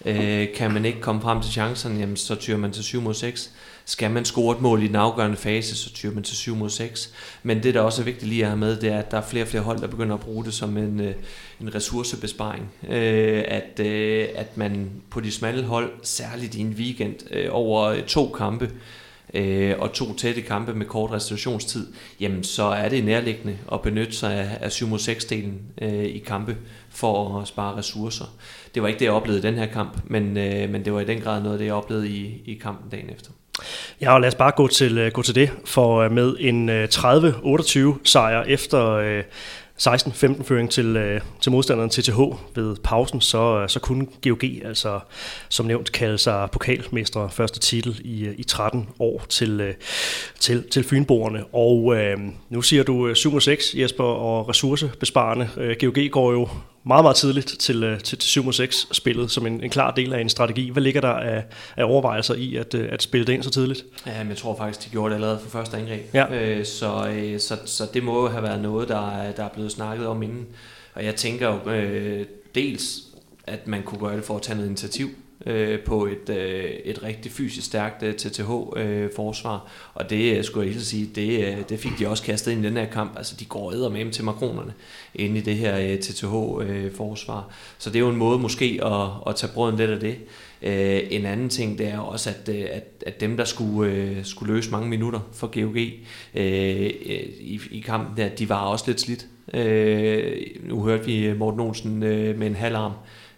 Øh, 0.04 0.46
kan 0.54 0.72
man 0.72 0.84
ikke 0.84 1.00
komme 1.00 1.22
frem 1.22 1.42
til 1.42 1.52
chancen, 1.52 1.98
jamen, 1.98 2.16
så 2.16 2.34
tyrer 2.34 2.58
man 2.58 2.72
til 2.72 2.84
7 2.84 3.00
mod 3.00 3.14
6. 3.14 3.50
Skal 3.84 4.10
man 4.10 4.24
score 4.24 4.56
et 4.56 4.62
mål 4.62 4.82
i 4.82 4.86
den 4.86 4.96
afgørende 4.96 5.36
fase, 5.36 5.76
så 5.76 5.92
tyrer 5.92 6.14
man 6.14 6.22
til 6.22 6.36
7 6.36 6.56
mod 6.56 6.70
6. 6.70 7.12
Men 7.42 7.62
det, 7.62 7.74
der 7.74 7.80
også 7.80 8.02
er 8.02 8.04
vigtigt 8.04 8.28
lige 8.28 8.42
at 8.42 8.48
have 8.48 8.58
med, 8.58 8.80
det 8.80 8.92
er, 8.92 8.98
at 8.98 9.10
der 9.10 9.16
er 9.16 9.22
flere 9.22 9.44
og 9.44 9.48
flere 9.48 9.62
hold, 9.62 9.80
der 9.80 9.86
begynder 9.86 10.14
at 10.14 10.20
bruge 10.20 10.44
det 10.44 10.54
som 10.54 10.76
en, 10.76 11.00
øh, 11.00 11.14
en 11.60 11.74
ressourcebesparing. 11.74 12.70
Øh, 12.88 13.44
at, 13.48 13.80
øh, 13.80 14.28
at 14.34 14.56
man 14.56 14.90
på 15.10 15.20
de 15.20 15.32
smalle 15.32 15.64
hold, 15.64 15.92
særligt 16.02 16.54
i 16.54 16.60
en 16.60 16.74
weekend, 16.78 17.14
øh, 17.30 17.48
over 17.50 18.00
to 18.06 18.28
kampe, 18.38 18.70
Øh, 19.34 19.74
og 19.78 19.92
to 19.92 20.14
tætte 20.14 20.42
kampe 20.42 20.74
med 20.74 20.86
kort 20.86 21.10
restitutionstid, 21.12 21.86
jamen 22.20 22.44
så 22.44 22.64
er 22.64 22.88
det 22.88 23.04
nærliggende 23.04 23.58
at 23.72 23.82
benytte 23.82 24.12
sig 24.12 24.34
af, 24.34 24.58
af 24.60 24.72
7 24.72 24.86
mod 24.86 24.98
6 24.98 25.24
delen 25.24 25.60
øh, 25.82 26.04
i 26.04 26.18
kampe 26.18 26.56
for 26.90 27.40
at 27.40 27.48
spare 27.48 27.76
ressourcer. 27.76 28.24
Det 28.74 28.82
var 28.82 28.88
ikke 28.88 28.98
det, 28.98 29.04
jeg 29.04 29.12
oplevede 29.12 29.48
i 29.48 29.50
den 29.50 29.58
her 29.58 29.66
kamp, 29.66 29.98
men, 30.04 30.36
øh, 30.36 30.70
men 30.70 30.84
det 30.84 30.92
var 30.92 31.00
i 31.00 31.04
den 31.04 31.20
grad 31.20 31.42
noget 31.42 31.54
af 31.54 31.58
det, 31.58 31.66
jeg 31.66 31.74
oplevede 31.74 32.08
i, 32.08 32.42
i 32.46 32.54
kampen 32.54 32.90
dagen 32.90 33.10
efter. 33.10 33.30
Ja, 34.00 34.14
og 34.14 34.20
lad 34.20 34.28
os 34.28 34.34
bare 34.34 34.52
gå 34.56 34.68
til, 34.68 35.10
gå 35.12 35.22
til 35.22 35.34
det, 35.34 35.50
for 35.64 36.08
med 36.08 36.36
en 36.38 36.70
30-28 36.84 37.98
sejr 38.04 38.42
efter 38.42 39.22
16-15 39.82 40.42
føring 40.42 40.70
til, 40.70 40.96
øh, 40.96 41.20
til 41.40 41.52
modstanderen 41.52 41.90
TTH 41.90 42.18
ved 42.54 42.76
pausen, 42.76 43.20
så, 43.20 43.58
øh, 43.62 43.68
så 43.68 43.80
kunne 43.80 44.06
GOG 44.24 44.44
altså 44.64 45.00
som 45.48 45.66
nævnt 45.66 45.92
kalde 45.92 46.18
sig 46.18 46.48
pokalmestre 46.52 47.30
første 47.30 47.60
titel 47.60 48.00
i, 48.04 48.24
øh, 48.24 48.34
i 48.38 48.42
13 48.42 48.88
år 48.98 49.24
til, 49.28 49.74
til, 50.40 50.68
til 50.70 50.84
Fynboerne. 50.84 51.44
Og 51.54 51.96
øh, 51.96 52.18
nu 52.50 52.62
siger 52.62 52.82
du 52.82 53.12
7-6 53.12 53.80
Jesper 53.80 54.04
og 54.04 54.48
ressourcebesparende. 54.48 55.76
GOG 55.80 55.98
går 56.10 56.32
jo 56.32 56.48
meget, 56.84 57.04
meget 57.04 57.16
tidligt 57.16 57.46
til, 57.46 57.84
øh, 57.84 58.00
til, 58.00 58.18
til 58.18 58.28
7 58.28 58.52
6 58.52 58.88
spillet 58.92 59.30
som 59.30 59.46
en, 59.46 59.64
en 59.64 59.70
klar 59.70 59.90
del 59.90 60.12
af 60.12 60.20
en 60.20 60.28
strategi. 60.28 60.70
Hvad 60.70 60.82
ligger 60.82 61.00
der 61.00 61.08
af, 61.08 61.44
af 61.76 61.84
overvejelser 61.84 62.34
i 62.34 62.56
at, 62.56 62.74
øh, 62.74 62.88
at 62.92 63.02
spille 63.02 63.26
det 63.26 63.32
ind 63.32 63.42
så 63.42 63.50
tidligt? 63.50 63.84
Ja, 64.06 64.18
men 64.18 64.28
jeg 64.28 64.36
tror 64.36 64.56
faktisk, 64.56 64.84
de 64.84 64.90
gjorde 64.90 65.10
det 65.10 65.14
allerede 65.14 65.38
for 65.38 65.50
første 65.50 65.76
angreb. 65.76 66.14
Ja. 66.14 66.34
Øh, 66.34 66.64
så, 66.64 67.08
øh, 67.08 67.40
så, 67.40 67.58
så 67.64 67.86
det 67.94 68.02
må 68.02 68.22
jo 68.22 68.28
have 68.28 68.42
været 68.42 68.60
noget, 68.60 68.88
der, 68.88 69.32
der 69.36 69.44
er 69.44 69.48
blevet 69.48 69.72
snakket 69.72 70.06
om 70.06 70.22
inden. 70.22 70.46
Og 70.94 71.04
jeg 71.04 71.14
tænker 71.14 71.48
jo 71.48 71.70
øh, 71.70 72.26
dels, 72.54 73.00
at 73.46 73.66
man 73.66 73.82
kunne 73.82 74.00
gøre 74.00 74.16
det 74.16 74.24
for 74.24 74.36
at 74.36 74.42
tage 74.42 74.56
noget 74.56 74.68
initiativ 74.68 75.08
øh, 75.46 75.80
på 75.80 76.06
et, 76.06 76.28
øh, 76.28 76.64
et 76.84 77.02
rigtig 77.02 77.32
fysisk 77.32 77.66
stærkt 77.66 78.02
øh, 78.02 78.14
TTH-forsvar. 78.14 79.54
Øh, 79.54 79.60
og 79.94 80.10
det 80.10 80.36
øh, 80.36 80.44
skulle 80.44 80.66
jeg 80.66 80.74
helt 80.74 80.86
sige, 80.86 81.10
det, 81.14 81.46
øh, 81.46 81.56
det 81.68 81.78
fik 81.78 81.92
de 81.98 82.08
også 82.08 82.22
kastet 82.22 82.52
ind 82.52 82.64
i 82.64 82.68
den 82.68 82.76
her 82.76 82.86
kamp. 82.86 83.16
Altså 83.16 83.36
de 83.40 83.44
går 83.44 83.72
æder 83.72 83.88
med 83.88 84.12
til 84.12 84.24
makronerne 84.24 84.72
inde 85.14 85.38
i 85.38 85.40
det 85.40 85.56
her 85.56 85.78
øh, 85.78 85.98
TTH-forsvar. 85.98 87.38
Øh, 87.38 87.52
Så 87.78 87.90
det 87.90 87.96
er 87.96 88.00
jo 88.00 88.10
en 88.10 88.16
måde 88.16 88.38
måske 88.38 88.80
at, 88.84 89.08
at 89.26 89.36
tage 89.36 89.52
brøden 89.54 89.76
lidt 89.76 89.90
af 89.90 90.00
det. 90.00 90.16
Øh, 90.62 91.00
en 91.10 91.26
anden 91.26 91.48
ting, 91.48 91.78
det 91.78 91.88
er 91.88 91.98
også, 91.98 92.30
at, 92.30 92.54
øh, 92.54 92.64
at, 92.70 93.04
at 93.06 93.20
dem, 93.20 93.36
der 93.36 93.44
skulle, 93.44 93.92
øh, 93.92 94.24
skulle 94.24 94.54
løse 94.54 94.70
mange 94.70 94.88
minutter 94.88 95.20
for 95.32 95.46
GOG 95.46 95.76
øh, 96.34 96.84
øh, 96.84 97.20
i, 97.40 97.60
i 97.70 97.80
kampen, 97.80 98.16
der, 98.16 98.28
de 98.28 98.48
var 98.48 98.60
også 98.60 98.84
lidt 98.86 99.00
slidt. 99.00 99.26
Øh, 99.54 100.46
nu 100.62 100.82
hørte 100.82 101.04
vi 101.04 101.34
Morten 101.34 101.60
Olsen 101.60 102.02
øh, 102.02 102.38
med 102.38 102.46
en 102.46 102.54
halv 102.54 102.76
arm 102.76 102.92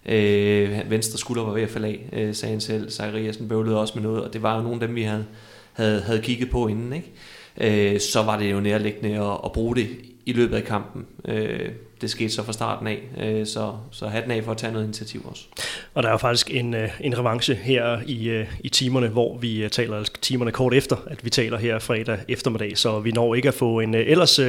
Øh, 0.07 0.91
venstre 0.91 1.19
skulder 1.19 1.45
var 1.45 1.53
ved 1.53 1.63
at 1.63 1.71
falde 1.71 1.89
af, 1.89 2.09
øh, 2.13 2.35
sagde 2.35 2.53
han 2.53 2.61
selv. 2.61 2.91
Zachariasen 2.91 3.49
bøvlede 3.49 3.81
også 3.81 3.93
med 3.97 4.03
noget, 4.03 4.25
og 4.25 4.33
det 4.33 4.43
var 4.43 4.57
jo 4.57 4.63
nogle 4.63 4.83
af 4.83 4.89
dem, 4.89 4.97
vi 4.97 5.03
havde, 5.03 5.27
havde, 5.73 6.01
havde 6.01 6.21
kigget 6.21 6.51
på 6.51 6.67
inden. 6.67 6.93
Ikke? 6.93 7.95
Øh, 7.95 8.01
så 8.01 8.23
var 8.23 8.39
det 8.39 8.53
jo 8.53 8.61
nærliggende 8.61 9.19
at, 9.19 9.39
at 9.45 9.53
bruge 9.53 9.77
det 9.77 9.89
i 10.27 10.33
løbet 10.33 10.57
af 10.57 10.65
kampen. 10.65 11.07
Øh, 11.29 11.69
det 12.01 12.11
skete 12.11 12.31
så 12.31 12.43
fra 12.43 12.53
starten 12.53 12.87
af, 12.87 12.99
øh, 13.21 13.47
så, 13.47 13.73
så 13.91 14.09
hatten 14.09 14.33
af 14.33 14.45
for 14.45 14.51
at 14.51 14.57
tage 14.57 14.73
noget 14.73 14.85
initiativ 14.85 15.27
også. 15.31 15.43
Og 15.95 16.03
der 16.03 16.09
er 16.09 16.13
jo 16.13 16.19
faktisk 16.19 16.51
en, 16.55 16.75
øh, 16.75 16.89
en 17.01 17.19
revanche 17.19 17.55
her 17.55 18.01
i, 18.07 18.29
øh, 18.29 18.47
i 18.61 18.69
timerne, 18.69 19.09
hvor 19.09 19.39
vi 19.39 19.65
øh, 19.65 19.71
taler 19.71 19.97
altså 19.97 20.13
timerne 20.23 20.53
kort 20.53 20.75
efter, 20.75 20.97
at 21.07 21.25
vi 21.25 21.31
taler 21.31 21.59
her 21.59 21.79
fredag 21.79 22.19
eftermiddag, 22.29 22.79
så 22.79 23.01
vi 23.01 23.11
når 23.11 23.35
ikke 23.35 23.49
at 23.49 23.55
få 23.55 23.81
en 23.81 23.95
ellers 23.95 24.41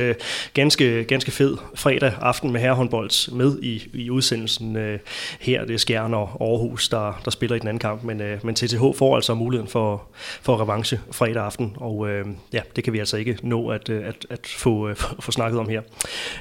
ganske, 0.54 1.04
ganske 1.04 1.32
fed 1.32 1.58
fredag 1.76 2.14
aften 2.22 2.52
med 2.52 2.62
herrehåndbold 2.62 3.32
med 3.32 3.60
i, 3.62 3.90
i 3.94 4.10
udsendelsen 4.10 5.00
her. 5.40 5.66
Det 5.66 5.74
er 5.74 5.78
Skjern 5.78 6.14
og 6.14 6.30
Aarhus, 6.42 6.90
der, 6.90 7.22
der 7.26 7.32
spiller 7.32 7.56
i 7.56 7.60
den 7.60 7.68
anden 7.68 7.80
kamp, 7.80 8.04
men, 8.04 8.22
men 8.44 8.56
TTH 8.56 8.82
får 8.96 9.16
altså 9.16 9.34
muligheden 9.34 9.70
for, 9.70 10.04
for 10.42 10.62
revanche 10.62 11.00
fredag 11.12 11.44
aften, 11.44 11.74
og 11.76 12.08
ja, 12.54 12.62
det 12.76 12.84
kan 12.84 12.94
vi 12.94 13.00
altså 13.00 13.18
ikke 13.18 13.38
nå 13.44 13.70
at, 13.70 13.90
at, 13.90 14.26
at 14.30 14.48
få, 14.48 14.94
få 15.20 15.32
snakket 15.32 15.60
om 15.60 15.70
her. 15.70 15.82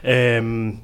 Øhm, 0.04 0.78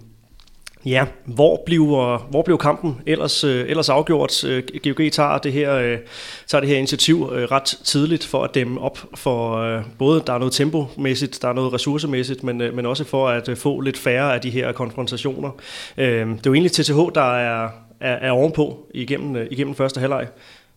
Ja, 0.86 1.06
hvor 1.24 1.62
bliver, 1.66 2.26
hvor 2.30 2.42
bliver 2.42 2.56
kampen 2.56 3.00
ellers, 3.06 3.44
øh, 3.44 3.68
ellers 3.68 3.88
afgjort? 3.88 4.44
Øh, 4.44 4.62
GOG 4.84 5.12
tager 5.12 5.38
det 5.38 5.52
her, 5.52 5.74
øh, 5.74 5.98
tager 6.46 6.60
det 6.60 6.68
her 6.68 6.76
initiativ 6.76 7.30
øh, 7.32 7.42
ret 7.50 7.64
tidligt 7.64 8.24
for 8.24 8.44
at 8.44 8.54
dæmme 8.54 8.80
op 8.80 8.98
for 9.14 9.56
øh, 9.56 9.82
både, 9.98 10.22
der 10.26 10.32
er 10.32 10.38
noget 10.38 10.52
tempomæssigt, 10.52 11.38
der 11.42 11.48
er 11.48 11.52
noget 11.52 11.72
ressourcemæssigt, 11.72 12.44
men, 12.44 12.60
øh, 12.60 12.74
men 12.74 12.86
også 12.86 13.04
for 13.04 13.28
at 13.28 13.48
øh, 13.48 13.56
få 13.56 13.80
lidt 13.80 13.98
færre 13.98 14.34
af 14.34 14.40
de 14.40 14.50
her 14.50 14.72
konfrontationer. 14.72 15.50
Øh, 15.98 16.06
det 16.06 16.20
er 16.20 16.40
jo 16.46 16.54
egentlig 16.54 16.72
TTH, 16.72 16.98
der 17.14 17.36
er, 17.36 17.68
er, 18.00 18.14
er 18.14 18.30
ovenpå 18.30 18.86
igennem, 18.94 19.36
øh, 19.36 19.46
igennem 19.50 19.74
første 19.74 20.00
halvleg, 20.00 20.26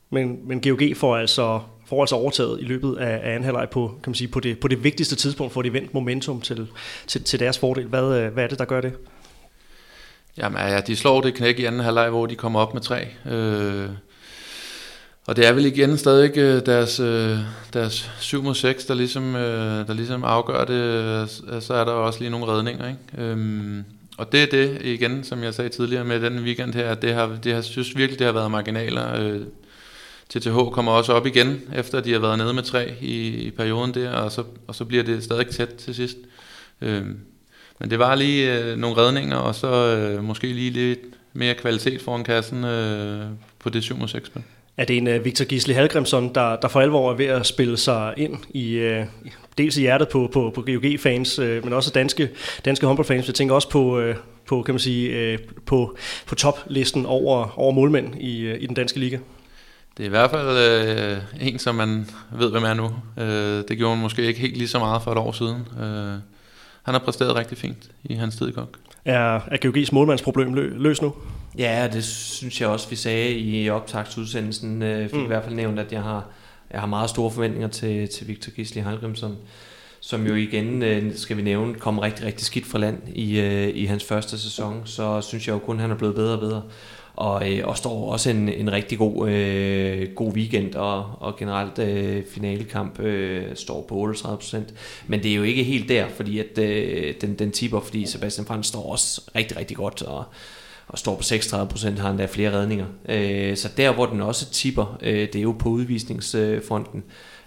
men, 0.09 0.39
men 0.47 0.61
GOG 0.61 0.81
får 0.95 1.17
altså 1.17 1.59
får 1.85 2.01
altså 2.01 2.15
overtaget 2.15 2.61
i 2.61 2.63
løbet 2.63 2.97
af, 2.97 3.19
af 3.23 3.29
anden 3.29 3.43
halvleg 3.43 3.69
på, 3.69 3.87
kan 3.87 4.09
man 4.09 4.15
sige, 4.15 4.27
på, 4.27 4.39
det, 4.39 4.59
på 4.59 4.67
det 4.67 4.83
vigtigste 4.83 5.15
tidspunkt, 5.15 5.53
for 5.53 5.61
de 5.61 5.73
vendt 5.73 5.93
momentum 5.93 6.41
til, 6.41 6.67
til, 7.07 7.23
til 7.23 7.39
deres 7.39 7.59
fordel. 7.59 7.85
Hvad, 7.85 8.19
øh, 8.19 8.33
hvad 8.33 8.43
er 8.43 8.47
det, 8.47 8.59
der 8.59 8.65
gør 8.65 8.81
det? 8.81 8.93
Jamen 10.39 10.61
ja, 10.67 10.81
de 10.81 10.95
slår 10.95 11.21
det 11.21 11.33
knæk 11.33 11.59
i 11.59 11.65
anden 11.65 11.81
halvleg, 11.81 12.09
hvor 12.09 12.25
de 12.25 12.35
kommer 12.35 12.59
op 12.59 12.73
med 12.73 12.81
tre. 12.81 13.07
Øh, 13.31 13.89
og 15.27 15.35
det 15.35 15.47
er 15.47 15.53
vel 15.53 15.65
igen 15.65 15.97
stadig 15.97 16.37
øh, 16.37 16.65
deres, 16.65 16.99
øh, 16.99 17.37
deres 17.73 18.11
7 18.19 18.43
mod 18.43 18.55
6, 18.55 18.85
der 18.85 18.93
ligesom, 18.93 19.35
øh, 19.35 19.87
der 19.87 19.93
ligesom 19.93 20.23
afgør 20.23 20.65
det. 20.65 21.29
Så 21.63 21.73
er 21.73 21.85
der 21.85 21.91
også 21.91 22.19
lige 22.19 22.29
nogle 22.29 22.45
redninger. 22.45 22.87
Ikke? 22.87 23.29
Øhm, 23.29 23.83
og 24.17 24.31
det 24.31 24.43
er 24.43 24.47
det 24.47 24.81
igen, 24.81 25.23
som 25.23 25.43
jeg 25.43 25.53
sagde 25.53 25.69
tidligere 25.69 26.05
med 26.05 26.21
den 26.21 26.39
weekend 26.39 26.73
her, 26.73 26.89
at 26.89 27.01
det 27.01 27.13
har, 27.13 27.37
det 27.43 27.53
har 27.53 27.61
synes 27.61 27.97
virkelig, 27.97 28.19
det 28.19 28.25
har 28.25 28.33
været 28.33 28.51
marginaler. 28.51 29.39
TTH 30.29 30.55
kommer 30.71 30.91
også 30.91 31.13
op 31.13 31.25
igen, 31.25 31.61
efter 31.75 31.99
de 31.99 32.13
har 32.13 32.19
været 32.19 32.37
nede 32.37 32.53
med 32.53 32.63
tre 32.63 32.93
i, 33.01 33.27
i 33.27 33.51
perioden 33.51 33.93
der, 33.93 34.11
og 34.11 34.31
så, 34.31 34.43
og 34.67 34.75
så 34.75 34.85
bliver 34.85 35.03
det 35.03 35.23
stadig 35.23 35.47
tæt 35.47 35.69
til 35.69 35.95
sidst. 35.95 36.17
Øhm, 36.81 37.19
men 37.79 37.89
det 37.89 37.99
var 37.99 38.15
lige 38.15 38.59
øh, 38.59 38.77
nogle 38.77 38.97
redninger, 38.97 39.35
og 39.35 39.55
så 39.55 39.67
øh, 39.67 40.23
måske 40.23 40.47
lige 40.47 40.69
lidt 40.69 40.99
mere 41.33 41.53
kvalitet 41.53 42.01
foran 42.01 42.23
kassen 42.23 42.63
øh, 42.63 43.25
på 43.59 43.69
det 43.69 43.83
7 43.83 44.07
6 44.07 44.27
spil. 44.27 44.43
Er 44.77 44.85
det 44.85 44.97
en 44.97 45.07
uh, 45.07 45.25
Victor 45.25 45.45
Gisli 45.45 45.73
Halgrimsson, 45.73 46.33
der, 46.35 46.55
der 46.55 46.67
for 46.67 46.81
alvor 46.81 47.11
er 47.11 47.15
ved 47.15 47.25
at 47.25 47.45
spille 47.45 47.77
sig 47.77 48.13
ind 48.17 48.37
i 48.49 48.79
uh, 48.79 49.05
dels 49.57 49.77
i 49.77 49.81
hjertet 49.81 50.09
på, 50.09 50.29
på, 50.33 50.51
på 50.55 50.61
GOG-fans, 50.61 51.39
uh, 51.39 51.45
men 51.45 51.73
også 51.73 51.91
danske, 51.91 52.29
danske 52.65 52.85
håndboldfans. 52.85 53.27
Jeg 53.27 53.35
tænker 53.35 53.55
også 53.55 53.69
på, 53.69 54.09
uh, 54.09 54.15
på 54.45 54.61
kan 54.61 54.73
man 54.73 54.79
sige, 54.79 55.33
uh, 55.33 55.39
på, 55.65 55.97
på 56.25 56.35
toplisten 56.35 57.05
over, 57.05 57.59
over 57.59 57.71
målmænd 57.71 58.15
i, 58.21 58.51
uh, 58.51 58.61
i 58.61 58.65
den 58.65 58.75
danske 58.75 58.99
liga. 58.99 59.17
Det 59.97 60.03
er 60.03 60.07
i 60.07 60.09
hvert 60.09 60.31
fald 60.31 61.17
uh, 61.17 61.47
en, 61.47 61.59
som 61.59 61.75
man 61.75 62.09
ved, 62.31 62.51
hvem 62.51 62.63
er 62.63 62.73
nu. 62.73 62.85
Uh, 63.17 63.23
det 63.67 63.77
gjorde 63.77 63.95
han 63.95 64.03
måske 64.03 64.23
ikke 64.23 64.39
helt 64.39 64.57
lige 64.57 64.67
så 64.67 64.79
meget 64.79 65.01
for 65.01 65.11
et 65.11 65.17
år 65.17 65.31
siden. 65.31 65.67
Uh, 65.81 66.19
han 66.83 66.93
har 66.93 66.99
præsteret 66.99 67.35
rigtig 67.35 67.57
fint 67.57 67.91
i 68.03 68.13
hans 68.13 68.35
tid 68.35 68.47
i 68.47 68.51
GOG. 68.51 68.69
Er, 69.05 69.35
er 69.35 69.57
GOG's 69.65 69.89
målmandsproblem 69.91 70.53
lø, 70.53 70.69
løs 70.75 71.01
nu? 71.01 71.13
Ja, 71.57 71.89
det 71.93 72.03
synes 72.03 72.61
jeg 72.61 72.69
også, 72.69 72.89
vi 72.89 72.95
sagde 72.95 73.37
i 73.37 73.69
optagsudsendelsen. 73.69 74.83
Øh, 74.83 75.09
fik 75.09 75.13
mm. 75.13 75.23
i 75.23 75.27
hvert 75.27 75.43
fald 75.43 75.55
nævnt, 75.55 75.79
at 75.79 75.91
jeg 75.91 76.03
har, 76.03 76.25
jeg 76.71 76.79
har 76.79 76.87
meget 76.87 77.09
store 77.09 77.31
forventninger 77.31 77.67
til, 77.67 78.09
til 78.09 78.27
Victor 78.27 78.51
Gisli 78.51 78.81
Halgrimsson, 78.81 79.37
som 79.99 80.27
jo 80.27 80.35
igen, 80.35 80.83
øh, 80.83 81.15
skal 81.15 81.37
vi 81.37 81.41
nævne, 81.41 81.73
kom 81.73 81.99
rigtig, 81.99 82.25
rigtig 82.25 82.45
skidt 82.45 82.65
fra 82.65 82.79
land 82.79 82.97
i, 83.07 83.39
øh, 83.39 83.71
i 83.75 83.85
hans 83.85 84.03
første 84.03 84.39
sæson. 84.39 84.81
Så 84.85 85.21
synes 85.21 85.47
jeg 85.47 85.53
jo 85.53 85.59
kun, 85.59 85.75
at 85.75 85.81
han 85.81 85.91
er 85.91 85.95
blevet 85.95 86.15
bedre 86.15 86.33
og 86.33 86.39
bedre. 86.39 86.61
Og, 87.19 87.51
øh, 87.51 87.67
og 87.67 87.77
står 87.77 88.11
også 88.11 88.29
en, 88.29 88.49
en 88.49 88.71
rigtig 88.71 88.97
god, 88.97 89.29
øh, 89.29 90.07
god 90.15 90.33
weekend, 90.33 90.75
og, 90.75 91.05
og 91.19 91.37
generelt 91.37 91.79
øh, 91.79 92.23
finalekamp 92.25 92.99
øh, 92.99 93.55
står 93.55 93.85
på 93.89 94.13
38%. 94.13 94.57
Men 95.07 95.23
det 95.23 95.31
er 95.31 95.35
jo 95.35 95.43
ikke 95.43 95.63
helt 95.63 95.89
der, 95.89 96.07
fordi 96.07 96.39
at, 96.39 96.57
øh, 96.57 97.13
den, 97.21 97.39
den 97.39 97.51
tipper, 97.51 97.79
fordi 97.79 98.05
Sebastian 98.05 98.47
Frans 98.47 98.67
står 98.67 98.91
også 98.91 99.21
rigtig, 99.35 99.57
rigtig 99.57 99.77
godt, 99.77 100.01
og, 100.01 100.23
og 100.87 100.99
står 100.99 101.15
på 101.15 101.21
36% 101.21 101.99
har 101.99 102.07
han 102.07 102.17
der 102.19 102.27
flere 102.27 102.51
redninger. 102.51 102.85
Øh, 103.09 103.57
så 103.57 103.69
der, 103.77 103.93
hvor 103.93 104.05
den 104.05 104.21
også 104.21 104.51
tipper, 104.51 104.97
øh, 105.01 105.13
det 105.13 105.35
er 105.35 105.41
jo 105.41 105.55
på 105.59 105.69
udvisningsfronten, 105.69 107.03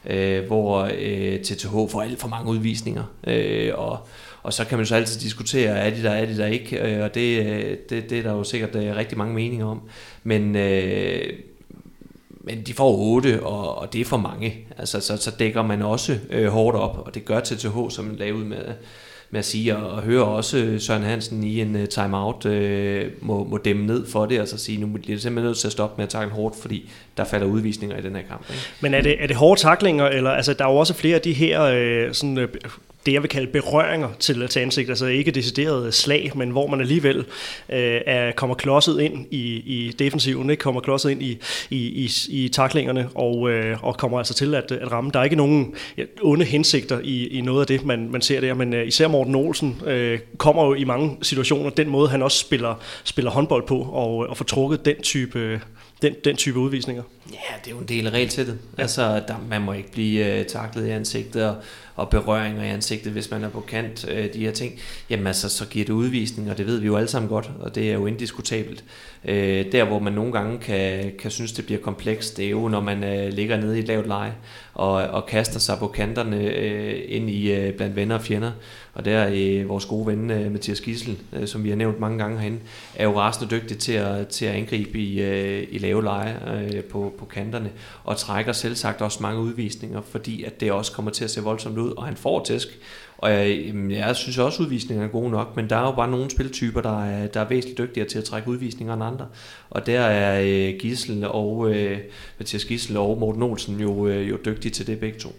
øh, 0.06 0.46
hvor 0.46 0.90
øh, 0.98 1.40
TTH 1.40 1.70
får 1.70 2.02
alt 2.02 2.20
for 2.20 2.28
mange 2.28 2.50
udvisninger. 2.50 3.04
Øh, 3.26 3.72
og, 3.74 4.06
og 4.42 4.52
så 4.52 4.64
kan 4.64 4.78
man 4.78 4.86
så 4.86 4.94
altid 4.94 5.20
diskutere, 5.20 5.78
er 5.78 5.90
de 5.90 6.02
der, 6.02 6.10
er 6.10 6.26
de 6.26 6.36
der 6.36 6.46
ikke, 6.46 6.78
øh, 6.78 7.04
og 7.04 7.14
det, 7.14 7.46
øh, 7.46 7.76
det, 7.90 8.10
det 8.10 8.18
er 8.18 8.22
der 8.22 8.32
jo 8.32 8.44
sikkert 8.44 8.74
øh, 8.74 8.96
rigtig 8.96 9.18
mange 9.18 9.34
meninger 9.34 9.66
om. 9.66 9.80
Men, 10.24 10.56
øh, 10.56 11.32
men 12.40 12.62
de 12.62 12.74
får 12.74 12.98
8, 12.98 13.42
og, 13.42 13.78
og 13.78 13.92
det 13.92 14.00
er 14.00 14.04
for 14.04 14.16
mange. 14.16 14.56
Altså, 14.78 15.00
så, 15.00 15.16
så 15.16 15.30
dækker 15.38 15.62
man 15.62 15.82
også 15.82 16.18
øh, 16.30 16.48
hårdt 16.48 16.76
op, 16.76 17.02
og 17.06 17.14
det 17.14 17.24
gør 17.24 17.40
TTH, 17.40 17.76
som 17.90 18.04
man 18.04 18.16
lavede 18.16 18.44
med 18.44 18.74
med 19.32 19.38
at 19.38 19.44
sige, 19.44 19.76
og 19.76 20.02
høre 20.02 20.24
også 20.24 20.76
Søren 20.78 21.02
Hansen 21.02 21.44
i 21.44 21.60
en 21.60 21.74
uh, 21.76 21.84
timeout 21.84 22.46
øh, 22.46 23.10
må, 23.20 23.44
må 23.44 23.56
dæmme 23.56 23.86
ned 23.86 24.06
for 24.06 24.26
det, 24.26 24.40
og 24.40 24.48
så 24.48 24.58
sige, 24.58 24.80
nu 24.80 24.86
bliver 24.86 25.16
det 25.16 25.22
simpelthen 25.22 25.48
nødt 25.48 25.58
til 25.58 25.68
at 25.68 25.72
stoppe 25.72 25.94
med 25.96 26.04
at 26.04 26.08
takle 26.08 26.30
hårdt, 26.30 26.56
fordi 26.56 26.90
der 27.16 27.24
falder 27.24 27.46
udvisninger 27.46 27.98
i 27.98 28.02
den 28.02 28.16
her 28.16 28.22
kamp. 28.22 28.50
Ikke? 28.50 28.62
Men 28.80 28.94
er 28.94 29.00
det, 29.00 29.22
er 29.22 29.26
det 29.26 29.36
hårde 29.36 29.60
taklinger, 29.60 30.04
eller 30.04 30.30
altså, 30.30 30.54
der 30.54 30.64
er 30.64 30.70
jo 30.70 30.76
også 30.76 30.94
flere 30.94 31.14
af 31.14 31.20
de 31.20 31.32
her 31.32 31.62
øh, 31.62 32.14
sådan, 32.14 32.38
øh, 32.38 32.48
det, 33.06 33.12
jeg 33.12 33.22
vil 33.22 33.30
kalde 33.30 33.46
berøringer 33.46 34.08
til, 34.18 34.48
til 34.48 34.60
ansigt, 34.60 34.88
altså 34.88 35.06
ikke 35.06 35.30
decideret 35.30 35.94
slag, 35.94 36.32
men 36.34 36.50
hvor 36.50 36.66
man 36.66 36.80
alligevel 36.80 37.18
øh, 37.68 38.00
er, 38.06 38.32
kommer 38.32 38.54
klodset 38.54 39.00
ind 39.00 39.26
i, 39.30 39.62
i 39.66 39.92
defensiven, 39.98 40.50
ikke? 40.50 40.60
kommer 40.60 40.80
klodset 40.80 41.10
ind 41.10 41.22
i, 41.22 41.38
i, 41.70 41.76
i, 41.78 42.10
i 42.28 42.48
taklingerne, 42.48 43.08
og, 43.14 43.50
øh, 43.50 43.84
og 43.84 43.96
kommer 43.96 44.18
altså 44.18 44.34
til 44.34 44.54
at, 44.54 44.72
at 44.72 44.92
ramme. 44.92 45.10
Der 45.14 45.20
er 45.20 45.24
ikke 45.24 45.36
nogen 45.36 45.74
ja, 45.98 46.04
onde 46.22 46.44
hensigter 46.44 47.00
i, 47.02 47.26
i 47.26 47.40
noget 47.40 47.60
af 47.60 47.66
det, 47.66 47.84
man, 47.84 48.08
man 48.10 48.20
ser 48.20 48.40
der, 48.40 48.54
men 48.54 48.74
øh, 48.74 48.86
især 48.86 49.08
Morten 49.08 49.34
Olsen 49.34 49.82
øh, 49.86 50.18
kommer 50.38 50.66
jo 50.66 50.74
i 50.74 50.84
mange 50.84 51.16
situationer, 51.22 51.70
den 51.70 51.88
måde 51.88 52.08
han 52.08 52.22
også 52.22 52.38
spiller, 52.38 52.74
spiller 53.04 53.30
håndbold 53.30 53.66
på, 53.66 53.78
og, 53.78 54.16
og 54.16 54.36
får 54.36 54.44
trukket 54.44 54.84
den 54.84 54.96
type 55.02 55.60
den, 56.02 56.14
den 56.24 56.36
type 56.36 56.58
udvisninger. 56.58 57.02
Ja, 57.32 57.36
det 57.64 57.70
er 57.70 57.74
jo 57.74 57.78
en 57.78 57.88
del 57.88 58.06
af 58.06 58.10
regelsættet. 58.10 58.58
Ja. 58.78 58.82
Altså, 58.82 59.22
der, 59.28 59.34
man 59.48 59.62
må 59.62 59.72
ikke 59.72 59.92
blive 59.92 60.40
uh, 60.40 60.46
taklet 60.46 60.86
i 60.86 60.90
ansigtet, 60.90 61.44
og, 61.44 61.56
og 61.94 62.08
berøringer 62.08 62.64
i 62.64 62.68
ansigtet, 62.68 63.12
hvis 63.12 63.30
man 63.30 63.44
er 63.44 63.48
på 63.48 63.60
kant, 63.60 64.04
uh, 64.04 64.32
de 64.34 64.38
her 64.38 64.50
ting. 64.50 64.72
Jamen 65.10 65.26
altså, 65.26 65.48
så 65.48 65.66
giver 65.66 65.84
det 65.84 65.92
udvisning, 65.92 66.50
og 66.50 66.58
det 66.58 66.66
ved 66.66 66.78
vi 66.78 66.86
jo 66.86 66.96
alle 66.96 67.08
sammen 67.08 67.28
godt, 67.28 67.50
og 67.60 67.74
det 67.74 67.88
er 67.88 67.94
jo 67.94 68.06
indiskutabelt. 68.06 68.84
Uh, 69.24 69.30
der, 69.72 69.84
hvor 69.84 69.98
man 69.98 70.12
nogle 70.12 70.32
gange 70.32 70.58
kan, 70.58 71.12
kan 71.18 71.30
synes, 71.30 71.52
det 71.52 71.66
bliver 71.66 71.80
komplekst, 71.80 72.36
det 72.36 72.46
er 72.46 72.50
jo, 72.50 72.68
når 72.68 72.80
man 72.80 73.04
uh, 73.04 73.34
ligger 73.34 73.56
nede 73.56 73.76
i 73.76 73.80
et 73.80 73.88
lavt 73.88 74.06
leje, 74.06 74.34
og, 74.74 74.92
og 74.92 75.26
kaster 75.26 75.60
sig 75.60 75.78
på 75.78 75.86
kanterne 75.86 76.36
uh, 76.36 77.14
ind 77.16 77.30
i 77.30 77.68
uh, 77.68 77.74
blandt 77.74 77.96
venner 77.96 78.14
og 78.14 78.22
fjender. 78.22 78.52
Og 78.94 79.04
der 79.04 79.18
er 79.18 79.64
vores 79.64 79.84
gode 79.86 80.06
ven 80.06 80.30
øh, 80.30 80.52
Mathias 80.52 80.80
Gissel, 80.80 81.18
øh, 81.32 81.46
som 81.46 81.64
vi 81.64 81.68
har 81.68 81.76
nævnt 81.76 82.00
mange 82.00 82.18
gange 82.18 82.38
herinde, 82.38 82.58
er 82.94 83.04
jo 83.04 83.18
rasende 83.18 83.50
dygtig 83.50 83.78
til 83.78 83.92
at, 83.92 84.28
til 84.28 84.44
at 84.44 84.54
angribe 84.54 84.98
i, 84.98 85.20
øh, 85.20 85.68
i 85.70 85.78
lave 85.78 86.04
leje 86.04 86.38
øh, 86.74 86.84
på, 86.84 87.14
på 87.18 87.24
kanterne, 87.24 87.70
og 88.04 88.16
trækker 88.16 88.52
selv 88.52 88.74
sagt 88.74 89.02
også 89.02 89.18
mange 89.22 89.40
udvisninger, 89.40 90.00
fordi 90.00 90.44
at 90.44 90.60
det 90.60 90.72
også 90.72 90.92
kommer 90.92 91.10
til 91.10 91.24
at 91.24 91.30
se 91.30 91.42
voldsomt 91.42 91.78
ud, 91.78 91.90
og 91.90 92.04
han 92.04 92.16
får 92.16 92.44
tæsk. 92.44 92.68
Og 93.18 93.32
øh, 93.32 93.90
jeg, 93.92 93.98
jeg 93.98 94.16
synes 94.16 94.38
også, 94.38 94.62
at 94.62 94.66
udvisninger 94.66 95.04
er 95.04 95.08
gode 95.08 95.30
nok, 95.30 95.56
men 95.56 95.70
der 95.70 95.76
er 95.76 95.82
jo 95.82 95.92
bare 95.92 96.10
nogle 96.10 96.30
spiltyper, 96.30 96.80
der 96.80 97.04
er, 97.04 97.26
der 97.26 97.40
er 97.40 97.48
væsentligt 97.48 97.78
dygtigere 97.78 98.08
til 98.08 98.18
at 98.18 98.24
trække 98.24 98.48
udvisninger 98.48 98.94
end 98.94 99.04
andre. 99.04 99.26
Og 99.70 99.86
der 99.86 100.00
er 100.00 100.42
øh, 100.44 100.78
Gissel 100.80 101.24
og 101.24 101.70
øh, 101.74 101.98
Mathias 102.38 102.64
Gissel 102.64 102.96
og 102.96 103.18
Morten 103.18 103.42
Olsen 103.42 103.80
jo, 103.80 104.06
øh, 104.06 104.28
jo 104.28 104.38
dygtige 104.44 104.72
til 104.72 104.86
det 104.86 105.00
begge 105.00 105.18
to. 105.18 105.32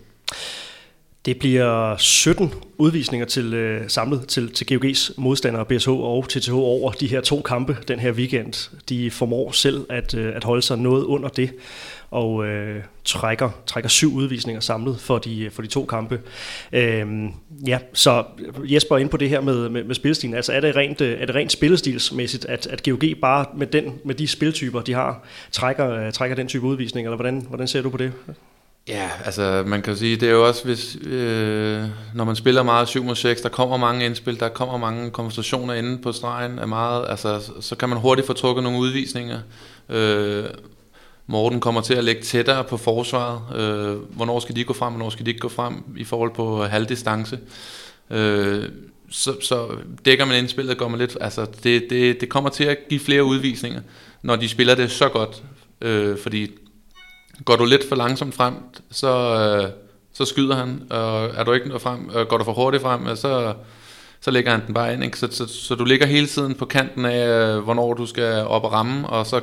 Det 1.26 1.40
bliver 1.40 1.98
17 1.98 2.54
udvisninger 2.78 3.26
til 3.26 3.54
øh, 3.54 3.90
samlet 3.90 4.28
til, 4.28 4.52
til 4.52 4.66
GOG's 4.72 5.14
modstandere, 5.18 5.66
BSH 5.66 5.90
og 5.90 6.30
TTH 6.30 6.54
over 6.54 6.92
de 6.92 7.08
her 7.08 7.22
to 7.22 7.42
kampe 7.42 7.78
den 7.88 8.00
her 8.00 8.12
weekend. 8.12 8.70
De 8.90 9.12
formår 9.12 9.52
selv 9.52 9.86
at, 9.90 10.14
øh, 10.14 10.36
at 10.36 10.44
holde 10.44 10.62
sig 10.62 10.78
noget 10.78 11.04
under 11.04 11.30
det 11.30 11.54
og 12.12 12.46
øh, 12.46 12.84
trækker, 13.06 13.50
trækker 13.66 13.90
syv 13.90 14.14
udvisninger 14.14 14.60
samlet 14.60 15.00
for 15.00 15.18
de, 15.18 15.50
for 15.52 15.62
de 15.62 15.68
to 15.68 15.86
kampe. 15.86 16.22
Øh, 16.74 17.30
ja, 17.68 17.80
så 17.94 18.24
Jesper 18.64 18.98
ind 18.98 19.10
på 19.10 19.18
det 19.18 19.30
her 19.30 19.42
med, 19.42 19.70
med, 19.70 19.84
med 19.84 19.96
spilstilen. 19.96 20.36
Altså 20.36 20.54
er 20.54 20.60
det 20.60 20.76
rent, 20.76 21.02
øh, 21.02 21.22
er 21.22 21.26
det 21.26 21.36
rent 21.36 21.52
spillestilsmæssigt, 21.52 22.46
at, 22.46 22.68
at 22.68 22.84
GOG 22.84 23.04
bare 23.22 23.46
med, 23.58 23.68
den, 23.68 23.94
med 24.06 24.16
de 24.16 24.28
spiltyper, 24.28 24.82
de 24.82 24.94
har, 24.94 25.24
trækker, 25.52 25.90
øh, 25.90 26.12
trækker 26.12 26.36
den 26.36 26.48
type 26.48 26.66
udvisning, 26.66 27.08
eller 27.08 27.18
hvordan, 27.18 27.46
hvordan 27.50 27.68
ser 27.68 27.82
du 27.82 27.90
på 27.90 27.98
det? 27.98 28.12
Ja, 28.88 29.10
altså 29.26 29.64
man 29.68 29.82
kan 29.82 29.98
sige, 29.98 30.16
det 30.16 30.28
er 30.28 30.34
jo 30.34 30.48
også, 30.48 30.66
hvis, 30.66 30.96
øh, 30.96 31.84
når 32.14 32.24
man 32.24 32.36
spiller 32.36 32.64
meget 32.64 32.88
7 32.88 33.04
mod 33.04 33.16
6, 33.16 33.42
der 33.42 33.50
kommer 33.50 33.78
mange 33.78 34.06
indspil, 34.06 34.40
der 34.40 34.50
kommer 34.50 34.78
mange 34.78 35.12
konversationer 35.12 35.74
inde 35.74 35.98
på 36.02 36.12
stregen, 36.12 36.60
er 36.60 36.66
meget, 36.66 37.06
altså, 37.10 37.52
så 37.60 37.76
kan 37.76 37.90
man 37.90 37.98
hurtigt 37.98 38.28
få 38.28 38.34
trukket 38.34 38.64
nogle 38.64 38.80
udvisninger. 38.80 39.40
Øh, 39.90 40.46
Morten 41.28 41.60
kommer 41.60 41.82
til 41.82 41.94
at 41.94 42.04
lægge 42.04 42.22
tættere 42.22 42.64
på 42.64 42.78
forsvaret. 42.78 43.56
Øh, 43.56 43.96
hvornår 44.16 44.40
skal 44.40 44.56
de 44.56 44.64
gå 44.64 44.74
frem, 44.74 44.94
hvornår 44.94 45.10
skal 45.10 45.26
de 45.26 45.32
ikke 45.32 45.42
gå 45.42 45.50
frem 45.50 45.84
i 45.98 46.04
forhold 46.04 46.34
på 46.34 46.64
halvdistance. 46.64 47.40
Øh, 48.10 48.70
så, 49.10 49.42
så 49.42 49.68
dækker 50.06 50.26
man 50.26 50.38
indspillet, 50.38 50.78
går 50.78 50.88
man 50.88 51.00
lidt, 51.00 51.18
altså 51.22 51.46
det, 51.64 51.84
det, 51.90 52.22
det 52.22 52.30
kommer 52.30 52.50
til 52.50 52.64
at 52.64 52.78
give 52.90 53.00
flere 53.00 53.24
udvisninger, 53.24 53.82
når 54.22 54.36
de 54.36 54.50
spiller 54.50 54.76
det 54.76 54.92
så 54.92 55.10
godt. 55.10 55.44
Øh, 55.82 56.18
fordi 56.18 56.52
går 57.46 57.56
du 57.56 57.66
lidt 57.66 57.90
for 57.90 57.96
langsomt 57.96 58.36
frem, 58.36 58.54
så, 58.92 59.10
øh, 59.10 59.70
så 60.14 60.26
skyder 60.26 60.56
han, 60.56 60.82
og 60.90 61.26
er 61.26 61.44
du 61.44 61.52
ikke 61.52 61.80
frem, 61.80 62.10
øh, 62.16 62.28
går 62.28 62.38
du 62.38 62.44
for 62.44 62.54
hurtigt 62.54 62.84
frem, 62.84 63.08
øh, 63.08 63.18
så, 63.18 63.54
så 64.22 64.32
lægger 64.32 64.52
han 64.52 64.66
den 64.66 64.74
bare 64.74 64.94
ind. 64.94 65.04
Ikke? 65.04 65.20
Så, 65.20 65.28
så, 65.32 65.48
så 65.48 65.76
du 65.76 65.86
ligger 65.86 66.06
hele 66.06 66.28
tiden 66.28 66.56
på 66.56 66.66
kanten 66.66 67.06
af, 67.06 67.28
øh, 67.28 67.64
hvornår 67.64 67.94
du 67.94 68.06
skal 68.06 68.46
op 68.46 68.64
og 68.64 68.72
ramme, 68.74 69.10
og 69.10 69.26
så 69.28 69.42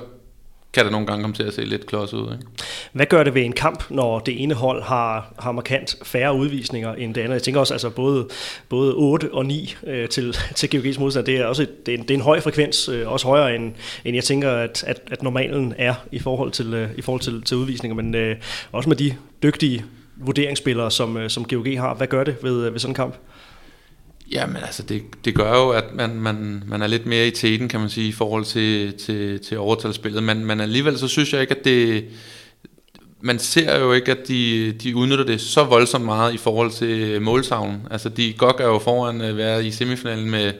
kan 0.73 0.85
det 0.85 0.93
nogle 0.93 1.07
gange 1.07 1.23
komme 1.23 1.35
til 1.35 1.43
at 1.43 1.55
se 1.55 1.65
lidt 1.65 1.87
klods 1.87 2.15
ud. 2.15 2.33
Ikke? 2.33 2.45
Hvad 2.93 3.07
gør 3.07 3.23
det 3.23 3.35
ved 3.35 3.43
en 3.43 3.53
kamp, 3.53 3.91
når 3.91 4.19
det 4.19 4.43
ene 4.43 4.55
hold 4.55 4.83
har, 4.83 5.35
har 5.39 5.53
markant 5.53 5.97
færre 6.03 6.35
udvisninger 6.35 6.95
end 6.95 7.15
det 7.15 7.21
andet? 7.21 7.35
Jeg 7.35 7.43
tænker 7.43 7.61
også, 7.61 7.75
altså 7.75 7.91
både, 7.91 8.29
både 8.69 8.95
8 8.95 9.35
og 9.35 9.47
9 9.47 9.75
øh, 9.87 10.09
til, 10.09 10.37
til 10.57 10.69
GOG's 10.75 11.01
modstand, 11.01 11.27
det 11.27 11.37
er 11.37 11.47
også 11.47 11.67
det 11.87 11.95
er 11.95 11.99
en, 11.99 12.03
det 12.03 12.11
er 12.11 12.15
en 12.15 12.21
høj 12.21 12.41
frekvens, 12.41 12.89
øh, 12.89 13.13
også 13.13 13.27
højere 13.27 13.55
end, 13.55 13.73
end 14.05 14.15
jeg 14.15 14.25
tænker, 14.25 14.51
at, 14.51 14.85
at, 14.87 15.01
at 15.11 15.23
normalen 15.23 15.75
er 15.79 15.95
i 16.13 16.19
forhold 16.19 16.51
til, 16.53 16.75
øh, 16.75 16.89
i 16.97 17.03
forhold 17.03 17.21
til, 17.21 17.43
til 17.43 17.57
udvisninger, 17.57 17.95
men 17.95 18.15
øh, 18.15 18.37
også 18.73 18.89
med 18.89 18.97
de 18.97 19.15
dygtige 19.43 19.85
vurderingsspillere, 20.17 20.91
som, 20.91 21.17
øh, 21.17 21.31
som 21.31 21.45
GOG 21.45 21.67
har. 21.67 21.95
Hvad 21.95 22.07
gør 22.07 22.25
det 22.25 22.37
ved, 22.43 22.67
øh, 22.67 22.73
ved 22.73 22.81
sådan 22.81 22.91
en 22.91 22.95
kamp? 22.95 23.15
Jamen 24.33 24.57
altså, 24.57 24.83
det, 24.83 25.03
det 25.25 25.35
gør 25.35 25.57
jo, 25.57 25.71
at 25.71 25.95
man, 25.95 26.21
man, 26.21 26.63
man 26.67 26.83
er 26.83 26.87
lidt 26.87 27.07
mere 27.07 27.27
i 27.27 27.31
teten, 27.31 27.69
kan 27.69 27.81
man 27.81 27.89
sige, 27.91 28.09
i 28.09 28.13
forhold 28.13 28.45
til, 28.45 28.99
til, 28.99 29.41
til 29.41 29.59
overtalsspillet. 29.59 30.23
Men, 30.23 30.45
men 30.45 30.61
alligevel 30.61 30.99
så 30.99 31.09
synes 31.09 31.33
jeg 31.33 31.41
ikke, 31.41 31.57
at 31.59 31.65
det... 31.65 32.05
Man 33.23 33.39
ser 33.39 33.79
jo 33.79 33.93
ikke, 33.93 34.11
at 34.13 34.29
de, 34.29 34.73
de 34.73 34.97
udnytter 34.97 35.25
det 35.25 35.41
så 35.41 35.65
voldsomt 35.65 36.05
meget 36.05 36.35
i 36.35 36.37
forhold 36.37 36.71
til 36.71 37.23
målsavnen. 37.23 37.83
Altså, 37.91 38.09
de 38.09 38.33
godt 38.33 38.57
er 38.61 38.67
jo 38.67 38.79
foran 38.79 39.21
øh, 39.21 39.29
at 39.29 39.37
være 39.37 39.67
i 39.67 39.71
semifinalen 39.71 40.31
med 40.31 40.53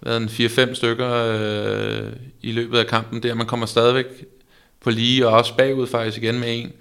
hvad, 0.00 0.16
en 0.16 0.28
4-5 0.28 0.74
stykker 0.74 1.12
øh, 1.14 2.12
i 2.42 2.52
løbet 2.52 2.78
af 2.78 2.86
kampen 2.86 3.22
der. 3.22 3.34
Man 3.34 3.46
kommer 3.46 3.66
stadigvæk 3.66 4.06
på 4.80 4.90
lige, 4.90 5.28
og 5.28 5.32
også 5.32 5.56
bagud 5.56 5.86
faktisk 5.86 6.22
igen 6.22 6.40
med 6.40 6.48
en. 6.48 6.72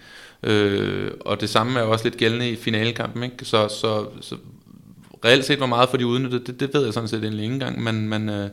Øh, 0.44 1.12
og 1.20 1.42
det 1.42 1.50
samme 1.50 1.80
er 1.80 1.84
jo 1.84 1.92
også 1.92 2.06
lidt 2.06 2.18
gældende 2.18 2.50
i 2.50 2.56
finalekampen. 2.56 3.24
Ikke? 3.24 3.46
Så, 3.46 3.68
så, 3.68 4.06
så 4.22 4.36
reelt 5.26 5.46
set, 5.46 5.58
hvor 5.58 5.68
meget 5.68 5.90
for 5.90 5.98
de 5.98 6.08
udnyttet, 6.08 6.48
det, 6.48 6.60
det 6.60 6.74
ved 6.74 6.84
jeg 6.84 6.94
sådan 6.94 7.10
set 7.10 7.24
egentlig 7.24 7.44
ikke 7.44 7.54
engang, 7.54 7.84
men, 7.84 8.10
men, 8.10 8.30
øh, 8.30 8.50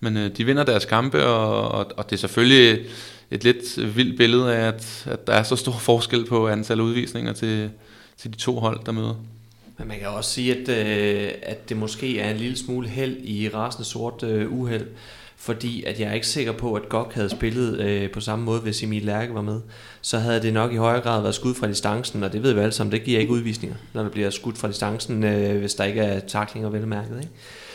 men 0.00 0.16
øh, 0.16 0.36
de 0.36 0.44
vinder 0.44 0.64
deres 0.64 0.84
kampe, 0.84 1.26
og, 1.26 1.68
og, 1.68 1.86
og 1.96 2.10
det 2.10 2.16
er 2.16 2.20
selvfølgelig 2.20 2.86
et 3.30 3.44
lidt 3.44 3.96
vildt 3.96 4.16
billede 4.16 4.56
af, 4.56 4.68
at, 4.68 5.06
at 5.10 5.26
der 5.26 5.32
er 5.32 5.42
så 5.42 5.56
stor 5.56 5.72
forskel 5.72 6.24
på 6.24 6.48
antal 6.48 6.80
udvisninger 6.80 7.32
til, 7.32 7.70
til 8.16 8.32
de 8.32 8.36
to 8.36 8.60
hold, 8.60 8.80
der 8.86 8.92
møder. 8.92 9.14
Men 9.78 9.88
man 9.88 9.98
kan 9.98 10.08
også 10.08 10.30
sige, 10.30 10.56
at, 10.56 10.68
øh, 10.68 11.32
at 11.42 11.68
det 11.68 11.76
måske 11.76 12.20
er 12.20 12.30
en 12.30 12.36
lille 12.36 12.56
smule 12.56 12.88
held 12.88 13.16
i 13.24 13.48
rasende 13.48 13.84
sort 13.84 14.22
øh, 14.22 14.52
uheld, 14.52 14.86
fordi 15.36 15.84
at 15.84 16.00
jeg 16.00 16.08
er 16.08 16.12
ikke 16.12 16.26
sikker 16.26 16.52
på, 16.52 16.74
at 16.74 16.88
Gok 16.88 17.14
havde 17.14 17.28
spillet 17.28 17.80
øh, 17.80 18.10
på 18.10 18.20
samme 18.20 18.44
måde, 18.44 18.60
hvis 18.60 18.82
Emil 18.82 19.02
Lærke 19.02 19.34
var 19.34 19.42
med. 19.42 19.60
Så 20.00 20.18
havde 20.18 20.42
det 20.42 20.52
nok 20.52 20.72
i 20.72 20.76
højere 20.76 21.00
grad 21.00 21.22
været 21.22 21.34
skud 21.34 21.54
fra 21.54 21.68
distancen, 21.68 22.22
og 22.22 22.32
det 22.32 22.42
ved 22.42 22.52
vi 22.52 22.60
alle 22.60 22.72
sammen, 22.72 22.92
det 22.92 23.04
giver 23.04 23.20
ikke 23.20 23.32
udvisninger, 23.32 23.76
når 23.92 24.02
der 24.02 24.10
bliver 24.10 24.30
skudt 24.30 24.58
fra 24.58 24.68
distancen, 24.68 25.24
øh, 25.24 25.58
hvis 25.58 25.74
der 25.74 25.84
ikke 25.84 26.00
er 26.00 26.20
taklinger 26.20 26.70
velmærket. 26.70 27.16
Ikke? 27.18 27.32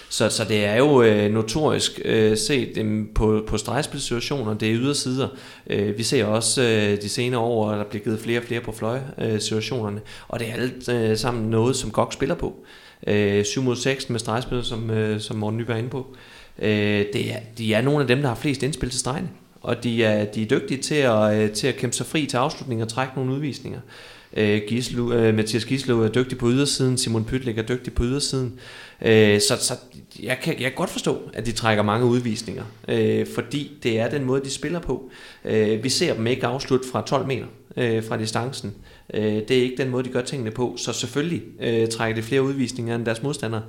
Så, 0.09 0.29
så 0.29 0.43
det 0.43 0.65
er 0.65 0.75
jo 0.75 1.01
øh, 1.01 1.31
notorisk 1.31 2.01
øh, 2.05 2.37
set 2.37 2.77
øh, 2.77 3.05
på, 3.15 3.43
på 3.47 3.57
stregspilsituationer, 3.57 4.53
det 4.53 4.69
er 4.69 4.75
ydersider. 4.75 5.27
Øh, 5.67 5.97
vi 5.97 6.03
ser 6.03 6.25
også 6.25 6.61
øh, 6.61 7.01
de 7.01 7.09
senere 7.09 7.41
år, 7.41 7.69
at 7.69 7.77
der 7.77 7.83
bliver 7.83 8.03
givet 8.03 8.19
flere 8.19 8.39
og 8.39 8.43
flere 8.43 8.61
på 8.61 8.71
fløj-situationerne, 8.71 9.97
øh, 9.97 10.25
og 10.27 10.39
det 10.39 10.49
er 10.49 10.53
alt 10.53 10.89
øh, 10.89 11.17
sammen 11.17 11.49
noget, 11.49 11.75
som 11.75 11.91
Gok 11.91 12.13
spiller 12.13 12.35
på. 12.35 12.55
Øh, 13.07 13.45
7 13.45 13.61
mod 13.61 13.75
6 13.75 14.09
med 14.09 14.19
stregspil, 14.19 14.63
som, 14.63 14.89
øh, 14.89 15.19
som 15.19 15.37
Morten 15.37 15.57
Nyberg 15.57 15.75
er 15.75 15.79
inde 15.79 15.89
på. 15.89 16.07
Øh, 16.09 16.17
Øh, 16.59 17.05
det 17.13 17.33
er, 17.33 17.37
de 17.57 17.73
er 17.73 17.81
nogle 17.81 18.01
af 18.01 18.07
dem, 18.07 18.21
der 18.21 18.27
har 18.27 18.35
flest 18.35 18.63
indspil 18.63 18.89
til 18.89 18.99
stregen. 18.99 19.29
Og 19.61 19.83
de 19.83 20.03
er, 20.03 20.25
de 20.25 20.41
er 20.41 20.45
dygtige 20.45 20.81
til 20.81 20.95
at, 20.95 21.35
øh, 21.35 21.51
til 21.51 21.67
at 21.67 21.75
kæmpe 21.75 21.95
sig 21.95 22.05
fri 22.05 22.25
til 22.25 22.37
afslutning 22.37 22.81
og 22.81 22.87
trække 22.87 23.13
nogle 23.15 23.31
udvisninger. 23.31 23.79
Øh, 24.37 24.61
Gislu, 24.67 25.13
øh, 25.13 25.35
Mathias 25.35 25.65
Gislo 25.65 26.03
er 26.03 26.07
dygtig 26.07 26.37
på 26.37 26.49
ydersiden, 26.49 26.97
Simon 26.97 27.25
Pytlik 27.25 27.57
er 27.57 27.61
dygtig 27.61 27.93
på 27.93 28.03
ydersiden. 28.03 28.59
Øh, 29.01 29.41
så 29.41 29.57
så 29.59 29.73
jeg, 30.23 30.37
kan, 30.43 30.53
jeg 30.53 30.63
kan 30.63 30.75
godt 30.75 30.89
forstå, 30.89 31.21
at 31.33 31.45
de 31.45 31.51
trækker 31.51 31.83
mange 31.83 32.05
udvisninger, 32.05 32.63
øh, 32.87 33.27
fordi 33.35 33.71
det 33.83 33.99
er 33.99 34.09
den 34.09 34.25
måde, 34.25 34.43
de 34.43 34.49
spiller 34.49 34.79
på. 34.79 35.11
Øh, 35.45 35.83
vi 35.83 35.89
ser 35.89 36.13
dem 36.13 36.27
ikke 36.27 36.47
afslutte 36.47 36.87
fra 36.91 37.03
12 37.05 37.27
meter 37.27 37.45
øh, 37.77 38.03
fra 38.03 38.17
distancen. 38.17 38.69
Øh, 38.69 38.90
Øh, 39.13 39.23
det 39.23 39.51
er 39.51 39.61
ikke 39.61 39.77
den 39.77 39.89
måde, 39.89 40.03
de 40.03 40.09
gør 40.09 40.21
tingene 40.21 40.51
på, 40.51 40.73
så 40.77 40.93
selvfølgelig 40.93 41.41
øh, 41.59 41.87
trækker 41.87 42.21
de 42.21 42.27
flere 42.27 42.41
udvisninger 42.41 42.95
end 42.95 43.05
deres 43.05 43.23
modstandere. 43.23 43.61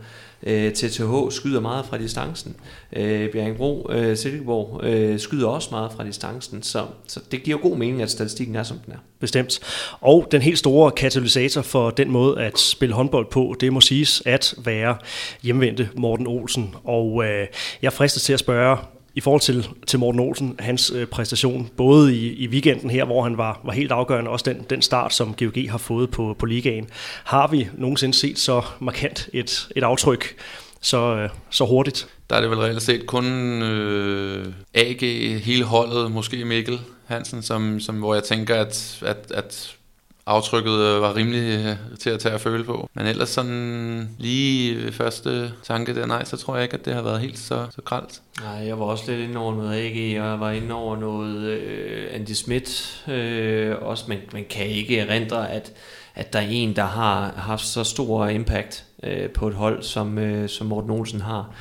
Øh, 0.43 0.73
TTH 0.73 1.31
skyder 1.31 1.61
meget 1.61 1.87
fra 1.87 1.99
distancen. 1.99 2.57
Øh, 2.93 3.31
Bjerringbro, 3.31 3.91
øh, 3.93 4.17
Silkeborg 4.17 4.85
øh, 4.85 5.19
skyder 5.19 5.49
også 5.49 5.69
meget 5.71 5.93
fra 5.93 6.05
distancen, 6.05 6.63
så, 6.63 6.85
så 7.09 7.21
det 7.33 7.43
giver 7.43 7.59
god 7.59 7.77
mening, 7.77 8.03
at 8.03 8.11
statistikken 8.11 8.57
er, 8.57 8.63
som 8.63 8.79
den 8.87 8.93
er. 8.93 8.99
Bestemt. 9.21 9.61
Og 10.01 10.29
den 10.31 10.43
helt 10.43 10.59
store 10.59 10.91
katalysator 10.91 11.63
for 11.63 11.91
den 11.91 12.11
måde 12.11 12.41
at 12.41 12.59
spille 12.59 12.95
håndbold 12.95 13.27
på, 13.31 13.55
det 13.61 13.73
må 13.73 13.81
siges 13.81 14.23
at 14.27 14.55
være 14.65 14.97
hjemvendte 15.43 15.89
Morten 15.97 16.27
Olsen. 16.27 16.75
Og 16.85 17.25
øh, 17.25 17.47
jeg 17.83 17.93
fristes 17.93 18.23
til 18.23 18.33
at 18.33 18.39
spørge, 18.39 18.77
i 19.15 19.21
forhold 19.21 19.41
til, 19.41 19.69
til 19.87 19.99
Morten 19.99 20.21
Olsen, 20.21 20.57
hans 20.59 20.93
øh, 20.95 21.07
præstation, 21.07 21.71
både 21.77 22.17
i, 22.17 22.33
i 22.33 22.49
weekenden 22.49 22.91
her, 22.91 23.05
hvor 23.05 23.23
han 23.23 23.37
var, 23.37 23.61
var 23.65 23.73
helt 23.73 23.93
afgørende, 23.93 24.31
også 24.31 24.45
den, 24.51 24.67
den 24.71 24.83
start, 24.83 25.15
som 25.15 25.35
GOG 25.35 25.71
har 25.71 25.79
fået 25.79 26.11
på, 26.11 26.37
på 26.39 26.47
ligaen. 26.47 26.89
Har 27.25 27.47
vi 27.47 27.69
nogensinde 27.75 28.15
set 28.15 28.39
så 28.39 28.63
markant 28.81 29.29
et, 29.33 29.69
et 29.77 29.83
aftryk 29.83 30.37
så, 30.81 31.17
øh, 31.17 31.29
så 31.51 31.65
hurtigt? 31.65 32.09
Der 32.31 32.37
er 32.37 32.41
det 32.41 32.51
vel 32.51 32.59
reelt 32.59 32.83
set 32.83 33.07
kun 33.07 33.25
øh, 33.63 34.47
AG, 34.75 35.01
hele 35.41 35.65
holdet, 35.65 36.13
måske 36.13 36.45
Mikkel 36.45 36.81
Hansen, 37.07 37.43
som, 37.43 37.81
som, 37.81 37.97
hvor 37.97 38.15
jeg 38.15 38.23
tænker, 38.25 38.57
at, 38.57 39.03
at, 39.07 39.33
at 39.35 39.77
aftrykket 40.27 40.73
øh, 40.73 41.03
var 41.03 41.17
rimelig 41.17 41.67
øh, 41.67 41.99
til 41.99 42.11
at 42.11 42.21
tage 42.21 42.35
at 42.35 42.41
føle 42.41 42.65
på. 42.65 42.89
Men 42.95 43.07
ellers 43.07 43.29
sådan 43.29 44.11
lige 44.19 44.93
første 44.93 45.53
tanke 45.63 45.95
der, 45.95 46.07
nej, 46.07 46.25
så 46.25 46.37
tror 46.37 46.55
jeg 46.55 46.63
ikke, 46.63 46.77
at 46.77 46.85
det 46.85 46.95
har 46.95 47.03
været 47.03 47.21
helt 47.21 47.39
så, 47.39 47.67
så 47.71 47.83
gralt. 47.85 48.23
Nej, 48.41 48.67
jeg 48.67 48.79
var 48.79 48.85
også 48.85 49.05
lidt 49.11 49.29
inde 49.29 49.41
over 49.41 49.55
noget 49.55 49.75
AG, 49.75 50.13
jeg 50.13 50.41
var 50.41 50.51
inde 50.51 50.75
over 50.75 50.97
noget 50.97 51.37
øh, 51.37 52.07
Andy 52.13 52.31
Schmidt 52.31 53.03
øh, 53.09 53.77
også, 53.81 54.05
men 54.09 54.19
man 54.33 54.45
kan 54.51 54.67
ikke 54.67 54.99
erindre, 54.99 55.51
at, 55.51 55.73
at 56.15 56.33
der 56.33 56.39
er 56.39 56.49
en, 56.51 56.77
der 56.77 56.87
har 56.87 57.33
haft 57.37 57.67
så 57.67 57.85
stor 57.85 58.27
impact 58.27 58.85
øh, 59.03 59.31
på 59.31 59.49
et 59.49 59.55
hold, 59.55 59.83
som, 59.83 60.19
øh, 60.19 60.49
som 60.49 60.67
Morten 60.67 60.91
Olsen 60.91 61.21
har. 61.21 61.55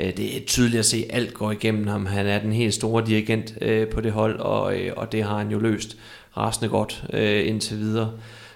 Øh, 0.00 0.16
det 0.16 0.36
er 0.36 0.46
tydeligt 0.46 0.78
at 0.78 0.86
se, 0.86 1.06
at 1.10 1.16
alt 1.16 1.34
går 1.34 1.50
igennem 1.50 1.86
ham. 1.86 2.06
Han 2.06 2.26
er 2.26 2.38
den 2.38 2.52
helt 2.52 2.74
store 2.74 3.06
dirigent 3.06 3.54
øh, 3.60 3.88
på 3.88 4.00
det 4.00 4.12
hold, 4.12 4.38
og, 4.38 4.78
øh, 4.78 4.92
og 4.96 5.12
det 5.12 5.24
har 5.24 5.38
han 5.38 5.50
jo 5.50 5.58
løst 5.58 5.96
rasende 6.36 6.68
godt 6.68 7.04
øh, 7.12 7.48
indtil 7.48 7.78
videre. 7.78 8.10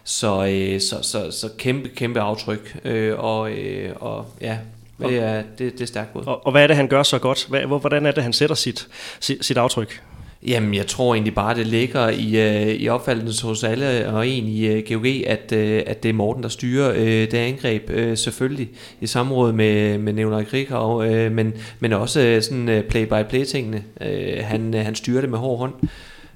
Så, 0.05 0.47
øh, 0.47 0.81
så, 0.81 0.97
så, 1.03 1.31
så 1.31 1.49
kæmpe, 1.59 1.89
kæmpe 1.89 2.21
aftryk, 2.21 2.77
øh, 2.85 3.19
og, 3.19 3.51
øh, 3.51 3.93
og 4.01 4.27
ja, 4.41 4.59
det 4.99 5.19
er, 5.19 5.43
det, 5.59 5.73
det 5.73 5.81
er 5.81 5.87
stærkt 5.87 6.13
gået. 6.13 6.27
Og, 6.27 6.47
og 6.47 6.53
hvad 6.53 6.63
er 6.63 6.67
det, 6.67 6.77
han 6.77 6.89
gør 6.89 7.03
så 7.03 7.19
godt? 7.19 7.47
Hvad, 7.49 7.61
hvordan 7.61 8.07
er 8.07 8.11
det, 8.11 8.23
han 8.23 8.33
sætter 8.33 8.57
sit, 8.57 8.89
sit, 9.21 9.45
sit 9.45 9.57
aftryk? 9.57 10.03
Jamen, 10.47 10.75
jeg 10.75 10.87
tror 10.87 11.15
egentlig 11.15 11.35
bare, 11.35 11.55
det 11.55 11.67
ligger 11.67 12.09
i, 12.09 12.37
øh, 12.37 12.75
i 12.75 12.89
opfattelsen 12.89 13.49
hos 13.49 13.65
alle 13.65 14.09
og 14.09 14.29
en 14.29 14.45
i 14.45 14.67
øh, 14.67 14.83
GOG, 14.89 15.07
at, 15.07 15.53
øh, 15.53 15.83
at 15.87 16.03
det 16.03 16.09
er 16.09 16.13
Morten, 16.13 16.43
der 16.43 16.49
styrer 16.49 16.93
øh, 16.97 17.31
det 17.31 17.35
angreb, 17.35 17.91
øh, 17.91 18.17
selvfølgelig 18.17 18.69
i 19.01 19.07
samråd 19.07 19.53
med, 19.53 19.99
med 19.99 20.13
Neonaj 20.13 20.45
Krighav, 20.45 21.05
øh, 21.07 21.33
men, 21.33 21.55
men 21.81 21.93
også 21.93 22.21
øh, 22.21 22.43
sådan 22.43 22.69
øh, 22.69 22.85
play-by-play-tingene. 22.85 23.83
Øh, 24.01 24.45
han, 24.45 24.75
øh, 24.75 24.85
han 24.85 24.95
styrer 24.95 25.21
det 25.21 25.31
med 25.31 25.39
hård 25.39 25.59
hånd. 25.59 25.75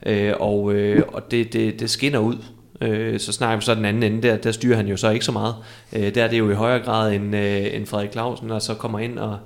Øh, 0.07 0.33
og 0.41 0.73
øh, 0.73 1.03
og 1.09 1.31
det, 1.31 1.53
det, 1.53 1.81
det 1.81 1.91
skinner 1.91 2.19
ud. 2.19 2.37
Øh, 2.81 3.21
så 3.21 3.33
snakker 3.33 3.57
vi 3.57 3.63
så 3.63 3.75
den 3.75 3.85
anden 3.85 4.03
ende, 4.03 4.29
der, 4.29 4.37
der 4.37 4.53
styrer 4.53 4.77
han 4.77 4.89
jo 4.89 4.97
så 4.97 5.11
ikke 5.11 5.25
så 5.25 5.33
meget. 5.33 5.55
Øh, 5.93 6.15
der 6.15 6.25
er 6.25 6.29
det 6.29 6.39
jo 6.39 6.51
i 6.51 6.55
højere 6.55 6.85
grad 6.85 7.13
end, 7.13 7.37
øh, 7.37 7.75
end 7.75 7.87
Frederik 7.87 8.13
Clausen, 8.13 8.49
der 8.51 8.59
så 8.59 8.75
kommer 8.75 8.99
ind 8.99 9.19
og, 9.19 9.39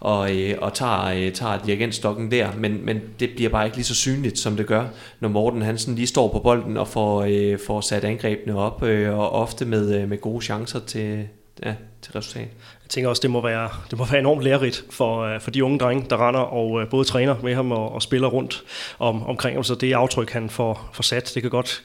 og, 0.00 0.36
øh, 0.36 0.54
og 0.60 0.74
tager, 0.74 1.04
øh, 1.04 1.32
tager 1.32 1.58
dirigentstokken 1.66 2.30
der, 2.30 2.48
men, 2.58 2.86
men 2.86 3.00
det 3.20 3.30
bliver 3.34 3.50
bare 3.50 3.64
ikke 3.64 3.76
lige 3.76 3.84
så 3.84 3.94
synligt, 3.94 4.38
som 4.38 4.56
det 4.56 4.66
gør, 4.66 4.84
når 5.20 5.28
Morten 5.28 5.62
Hansen 5.62 5.94
lige 5.94 6.06
står 6.06 6.28
på 6.28 6.38
bolden 6.38 6.76
og 6.76 6.88
får, 6.88 7.22
øh, 7.28 7.58
får 7.66 7.80
sat 7.80 8.04
angrebene 8.04 8.56
op, 8.56 8.82
øh, 8.82 9.18
og 9.18 9.30
ofte 9.30 9.64
med, 9.64 10.00
øh, 10.00 10.08
med 10.08 10.20
gode 10.20 10.44
chancer 10.44 10.80
til, 10.80 11.28
ja, 11.64 11.74
til 12.02 12.12
resultat. 12.12 12.48
Tænker 12.94 13.08
også, 13.08 13.22
det 13.22 13.30
må 13.30 13.40
være, 13.40 13.68
det 13.90 13.98
må 13.98 14.04
være 14.04 14.20
enormt 14.20 14.42
lærerigt 14.42 14.84
for, 14.90 15.22
øh, 15.22 15.40
for 15.40 15.50
de 15.50 15.64
unge 15.64 15.78
drenge, 15.78 16.06
der 16.10 16.28
render 16.28 16.40
og 16.40 16.82
øh, 16.82 16.88
både 16.88 17.04
træner 17.04 17.36
med 17.42 17.54
ham 17.54 17.72
og, 17.72 17.92
og 17.92 18.02
spiller 18.02 18.28
rundt 18.28 18.64
om, 18.98 19.22
omkring 19.22 19.56
ham. 19.56 19.64
Så 19.64 19.74
det 19.74 19.92
aftryk, 19.92 20.30
han 20.30 20.50
får, 20.50 20.90
får 20.92 21.02
sat, 21.02 21.32
det 21.34 21.42
kan 21.42 21.50
godt 21.50 21.82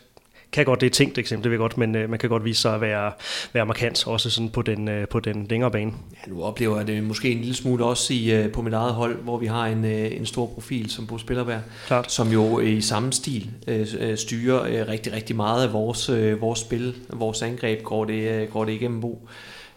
kan 0.51 0.65
godt, 0.65 0.81
det 0.81 0.87
er 0.87 0.91
tænkt 0.91 1.17
eksempel, 1.17 1.43
det 1.43 1.51
vil 1.51 1.59
godt, 1.59 1.77
men 1.77 1.95
øh, 1.95 2.09
man 2.09 2.19
kan 2.19 2.29
godt 2.29 2.45
vise 2.45 2.61
sig 2.61 2.75
at 2.75 2.81
være, 2.81 3.11
være 3.53 3.65
markant, 3.65 4.07
også 4.07 4.29
sådan 4.29 4.49
på 4.49 4.61
den, 4.61 4.87
øh, 4.87 5.07
på 5.07 5.19
den 5.19 5.47
længere 5.49 5.71
bane. 5.71 5.91
Ja, 6.11 6.31
nu 6.31 6.43
oplever 6.43 6.77
jeg 6.77 6.87
det 6.87 7.03
måske 7.03 7.31
en 7.31 7.37
lille 7.37 7.55
smule 7.55 7.85
også 7.85 8.13
i, 8.13 8.31
øh, 8.31 8.51
på 8.51 8.61
mit 8.61 8.73
eget 8.73 8.93
hold, 8.93 9.15
hvor 9.15 9.37
vi 9.37 9.45
har 9.45 9.65
en, 9.67 9.85
øh, 9.85 10.17
en 10.17 10.25
stor 10.25 10.45
profil 10.45 10.89
som 10.89 11.07
Bo 11.07 11.17
Spillerberg, 11.17 11.61
Klart. 11.87 12.11
som 12.11 12.31
jo 12.31 12.59
i 12.59 12.81
samme 12.81 13.13
stil 13.13 13.49
øh, 13.67 13.87
øh, 13.99 14.17
styrer 14.17 14.63
øh, 14.63 14.87
rigtig, 14.87 15.13
rigtig 15.13 15.35
meget 15.35 15.67
af 15.67 15.73
vores, 15.73 16.09
øh, 16.09 16.41
vores 16.41 16.59
spil, 16.59 16.95
vores 17.13 17.41
angreb 17.41 17.83
går 17.83 18.05
det, 18.05 18.41
øh, 18.41 18.49
går 18.51 18.65
det 18.65 18.73
igennem 18.73 19.01
Bo. 19.01 19.27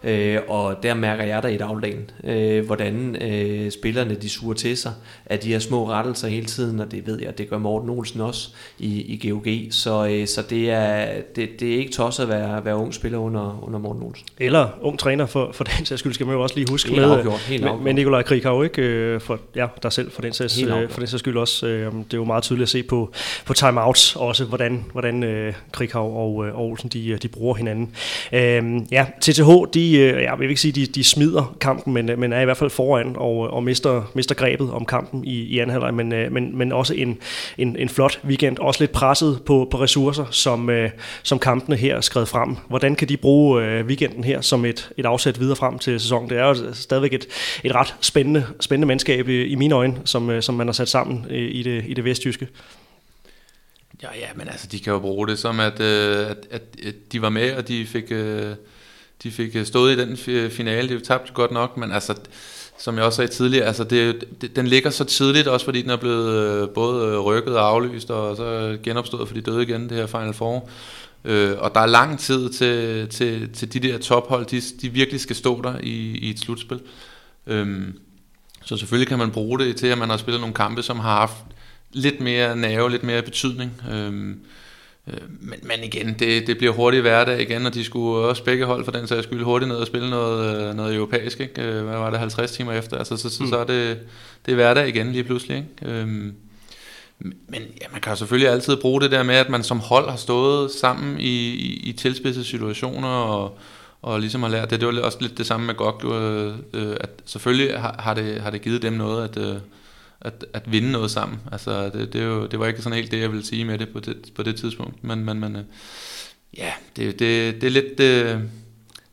Øh, 0.03 0.39
og 0.47 0.83
der 0.83 0.93
mærker 0.93 1.23
jeg 1.23 1.43
der 1.43 1.49
i 1.49 1.57
dagligdagen, 1.57 2.09
øh, 2.23 2.65
hvordan 2.65 3.15
øh, 3.21 3.71
spillerne 3.71 4.15
de 4.15 4.29
suger 4.29 4.53
til 4.53 4.77
sig 4.77 4.93
af 5.25 5.39
de 5.39 5.49
her 5.49 5.59
små 5.59 5.89
rettelser 5.89 6.27
hele 6.27 6.45
tiden, 6.45 6.79
og 6.79 6.91
det 6.91 7.07
ved 7.07 7.21
jeg, 7.21 7.37
det 7.37 7.49
gør 7.49 7.57
Morten 7.57 7.89
Olsen 7.89 8.21
også 8.21 8.49
i, 8.79 9.01
i 9.01 9.29
GOG. 9.29 9.47
Så, 9.71 10.07
øh, 10.07 10.27
så 10.27 10.41
det, 10.49 10.69
er, 10.69 11.07
det, 11.35 11.49
det 11.59 11.73
er 11.73 11.77
ikke 11.77 11.91
tosset 11.91 12.23
at 12.23 12.29
være, 12.29 12.65
være 12.65 12.75
ung 12.75 12.93
spiller 12.93 13.17
under, 13.17 13.63
under 13.63 13.79
Morten 13.79 14.03
Olsen. 14.03 14.25
Eller 14.39 14.67
ung 14.81 14.99
træner 14.99 15.25
for, 15.25 15.49
for 15.53 15.63
den 15.63 15.85
sags 15.85 15.99
skyld, 15.99 16.13
skal 16.13 16.25
man 16.25 16.35
jo 16.35 16.41
også 16.41 16.55
lige 16.55 16.67
huske 16.69 16.89
helt 16.89 17.01
med, 17.01 17.11
afgjort, 17.11 17.39
helt 17.39 17.63
med, 17.63 17.71
med 17.83 17.93
Nikolaj 17.93 18.21
Krig 18.21 18.43
har 18.43 18.51
jo 18.51 18.63
ikke, 18.63 18.81
øh, 18.81 19.21
for, 19.21 19.39
ja, 19.55 19.67
der 19.83 19.89
selv 19.89 20.11
for 20.11 20.21
den 20.21 20.33
sags, 20.33 20.61
øh, 20.61 20.89
for 20.89 20.99
den 20.99 21.07
sags 21.07 21.19
skyld 21.19 21.37
også, 21.37 21.67
øh, 21.67 21.93
det 21.93 22.13
er 22.13 22.17
jo 22.17 22.23
meget 22.23 22.43
tydeligt 22.43 22.63
at 22.63 22.69
se 22.69 22.83
på, 22.83 23.11
på 23.45 23.53
timeouts 23.53 24.15
også, 24.15 24.45
hvordan, 24.45 24.85
hvordan 24.91 25.23
øh, 25.23 25.53
Krighav 25.71 26.17
og, 26.17 26.47
øh, 26.47 26.55
og 26.55 26.65
Olsen 26.65 26.89
de, 26.89 27.17
de 27.21 27.27
bruger 27.27 27.55
hinanden. 27.55 27.95
Øh, 28.33 28.81
ja, 28.91 29.05
TTH, 29.21 29.49
de 29.73 29.92
øh, 29.97 30.23
jeg 30.23 30.35
vil 30.39 30.49
ikke 30.49 30.61
sige, 30.61 30.71
de, 30.71 30.85
de 30.85 31.03
smider 31.03 31.55
kampen, 31.59 31.93
men, 31.93 32.09
øh, 32.09 32.19
men 32.19 32.33
er 32.33 32.41
i 32.41 32.45
hvert 32.45 32.57
fald 32.57 32.69
foran 32.69 33.15
og, 33.15 33.45
øh, 33.45 33.53
og 33.53 33.63
mister, 33.63 34.11
mister 34.13 34.35
grebet 34.35 34.71
om 34.71 34.85
kampen 34.85 35.25
i, 35.25 35.41
i 35.41 35.59
anden 35.59 35.71
halvleg, 35.71 35.93
men, 35.93 36.13
øh, 36.13 36.31
men, 36.31 36.57
men 36.57 36.71
også 36.71 36.93
en, 36.93 37.17
en, 37.57 37.75
en 37.75 37.89
flot 37.89 38.19
weekend. 38.25 38.59
Også 38.59 38.83
lidt 38.83 38.91
presset 38.91 39.41
på, 39.45 39.67
på 39.71 39.81
ressourcer, 39.81 40.25
som, 40.31 40.69
øh, 40.69 40.89
som 41.23 41.39
kampene 41.39 41.75
her 41.75 42.01
skred 42.01 42.25
frem. 42.25 42.55
Hvordan 42.69 42.95
kan 42.95 43.09
de 43.09 43.17
bruge 43.17 43.63
øh, 43.63 43.85
weekenden 43.85 44.23
her 44.23 44.41
som 44.41 44.65
et, 44.65 44.89
et 44.97 45.05
afsæt 45.05 45.39
videre 45.39 45.55
frem 45.55 45.79
til 45.79 45.99
sæsonen? 45.99 46.29
Det 46.29 46.37
er 46.37 46.41
jo 46.41 46.49
altså 46.49 46.73
stadigvæk 46.73 47.13
et, 47.13 47.27
et 47.63 47.75
ret 47.75 47.95
spændende, 48.01 48.45
spændende 48.59 48.87
mandskab 48.87 49.29
i, 49.29 49.43
i 49.43 49.55
mine 49.55 49.75
øjne, 49.75 49.95
som, 50.05 50.29
øh, 50.29 50.41
som 50.41 50.55
man 50.55 50.67
har 50.67 50.73
sat 50.73 50.89
sammen 50.89 51.25
øh, 51.29 51.51
i 51.51 51.63
det, 51.63 51.83
i 51.87 51.93
det 51.93 52.03
vestjyske. 52.03 52.47
Ja, 54.03 54.07
ja, 54.19 54.27
men 54.35 54.47
altså, 54.47 54.67
de 54.67 54.79
kan 54.79 54.93
jo 54.93 54.99
bruge 54.99 55.27
det 55.27 55.39
som, 55.39 55.59
at, 55.59 55.79
øh, 55.79 56.29
at, 56.29 56.37
at, 56.51 56.61
at 56.87 56.95
de 57.11 57.21
var 57.21 57.29
med, 57.29 57.55
og 57.55 57.67
de 57.67 57.85
fik, 57.85 58.11
øh, 58.11 58.55
de 59.23 59.31
fik 59.31 59.55
øh, 59.55 59.65
stået 59.65 59.97
i 59.97 60.01
den 60.01 60.17
finale. 60.51 60.89
De 60.89 60.99
tabte 60.99 61.33
godt 61.33 61.51
nok, 61.51 61.77
men 61.77 61.91
altså, 61.91 62.15
som 62.77 62.95
jeg 62.97 63.05
også 63.05 63.15
sagde 63.15 63.31
tidligere, 63.31 63.65
altså 63.65 63.83
det, 63.83 64.23
det, 64.41 64.55
den 64.55 64.67
ligger 64.67 64.89
så 64.89 65.03
tidligt, 65.03 65.47
også 65.47 65.65
fordi 65.65 65.81
den 65.81 65.89
er 65.89 65.97
blevet 65.97 66.61
øh, 66.61 66.69
både 66.69 67.07
øh, 67.07 67.19
rykket 67.19 67.57
og 67.57 67.67
aflyst, 67.67 68.11
og 68.11 68.37
så 68.37 68.77
genopstået, 68.83 69.27
fordi 69.27 69.41
de 69.41 69.51
døde 69.51 69.63
igen, 69.63 69.89
det 69.89 69.97
her 69.97 70.05
Final 70.07 70.33
Four. 70.33 70.69
Øh, 71.25 71.55
og 71.57 71.73
der 71.73 71.79
er 71.79 71.85
lang 71.85 72.19
tid 72.19 72.49
til, 72.49 73.07
til, 73.09 73.53
til 73.53 73.73
de 73.73 73.79
der 73.79 73.97
tophold, 73.97 74.45
de, 74.45 74.61
de 74.81 74.89
virkelig 74.89 75.21
skal 75.21 75.35
stå 75.35 75.61
der 75.61 75.73
i, 75.83 76.17
i 76.17 76.29
et 76.29 76.39
slutspil. 76.39 76.79
Øhm, 77.47 77.99
så 78.65 78.77
selvfølgelig 78.77 79.07
kan 79.07 79.17
man 79.17 79.31
bruge 79.31 79.59
det 79.59 79.75
til, 79.75 79.87
at 79.87 79.97
man 79.97 80.09
har 80.09 80.17
spillet 80.17 80.41
nogle 80.41 80.55
kampe, 80.55 80.83
som 80.83 80.99
har 80.99 81.15
haft 81.15 81.35
lidt 81.91 82.19
mere 82.19 82.55
nerve, 82.55 82.91
lidt 82.91 83.03
mere 83.03 83.21
betydning. 83.21 83.81
Øhm, 83.91 84.31
øh, 84.31 84.35
men, 85.05 85.59
men 85.63 85.83
igen, 85.83 86.15
det, 86.19 86.47
det 86.47 86.57
bliver 86.57 86.73
hurtigt 86.73 87.01
hverdag 87.01 87.41
igen, 87.41 87.65
og 87.65 87.73
de 87.73 87.83
skulle 87.83 88.27
også 88.27 88.43
begge 88.43 88.65
hold 88.65 88.85
for 88.85 88.91
den 88.91 89.07
sags 89.07 89.23
skyld 89.23 89.43
hurtigt 89.43 89.69
ned 89.69 89.77
og 89.77 89.87
spille 89.87 90.09
noget, 90.09 90.69
øh, 90.69 90.75
noget 90.75 90.95
europæisk. 90.95 91.39
Ikke? 91.39 91.61
Øh, 91.61 91.83
hvad 91.83 91.97
var 91.97 92.09
det, 92.09 92.19
50 92.19 92.51
timer 92.51 92.73
efter? 92.73 92.97
Altså, 92.97 93.17
så, 93.17 93.29
så, 93.29 93.43
mm. 93.43 93.49
så 93.49 93.57
er 93.57 93.63
det, 93.63 93.99
det 94.45 94.51
er 94.51 94.55
hverdag 94.55 94.87
igen 94.87 95.11
lige 95.11 95.23
pludselig. 95.23 95.57
Ikke? 95.57 95.95
Øhm, 95.95 96.33
men 97.19 97.61
ja, 97.81 97.85
man 97.91 98.01
kan 98.01 98.11
jo 98.11 98.15
selvfølgelig 98.15 98.49
altid 98.49 98.77
bruge 98.77 99.01
det 99.01 99.11
der 99.11 99.23
med, 99.23 99.35
at 99.35 99.49
man 99.49 99.63
som 99.63 99.79
hold 99.79 100.09
har 100.09 100.17
stået 100.17 100.71
sammen 100.71 101.19
i, 101.19 101.49
i, 101.49 101.83
i 101.83 101.91
tilspidsede 101.91 102.45
situationer, 102.45 103.07
og, 103.07 103.57
og 104.01 104.19
ligesom 104.19 104.43
har 104.43 104.49
lært 104.49 104.69
det. 104.69 104.81
Det 104.81 104.87
var 104.87 105.01
også 105.01 105.17
lidt 105.21 105.37
det 105.37 105.45
samme 105.45 105.65
med 105.65 105.75
GOG, 105.75 106.05
øh, 106.73 106.95
at 107.01 107.09
selvfølgelig 107.25 107.79
har, 107.79 107.95
har, 107.99 108.13
det, 108.13 108.41
har 108.41 108.49
det 108.49 108.61
givet 108.61 108.81
dem 108.81 108.93
noget, 108.93 109.29
at, 109.29 109.37
øh, 109.37 109.55
at, 110.23 110.45
at 110.53 110.71
vinde 110.71 110.91
noget 110.91 111.11
sammen. 111.11 111.39
Altså, 111.51 111.89
det, 111.89 112.13
det, 112.13 112.21
er 112.21 112.25
jo, 112.25 112.45
det 112.45 112.59
var 112.59 112.67
ikke 112.67 112.81
sådan 112.81 112.97
helt 112.97 113.11
det, 113.11 113.19
jeg 113.19 113.31
ville 113.31 113.45
sige 113.45 113.65
med 113.65 113.77
det 113.77 113.89
på 113.89 113.99
det, 113.99 114.17
på 114.35 114.43
det 114.43 114.55
tidspunkt. 114.55 115.03
Men, 115.03 115.25
men, 115.25 115.39
men 115.39 115.55
øh, 115.55 115.63
ja, 116.57 116.71
det, 116.95 117.19
det, 117.19 117.61
det, 117.61 117.67
er 117.67 117.71
lidt, 117.71 117.97
det, 117.97 118.39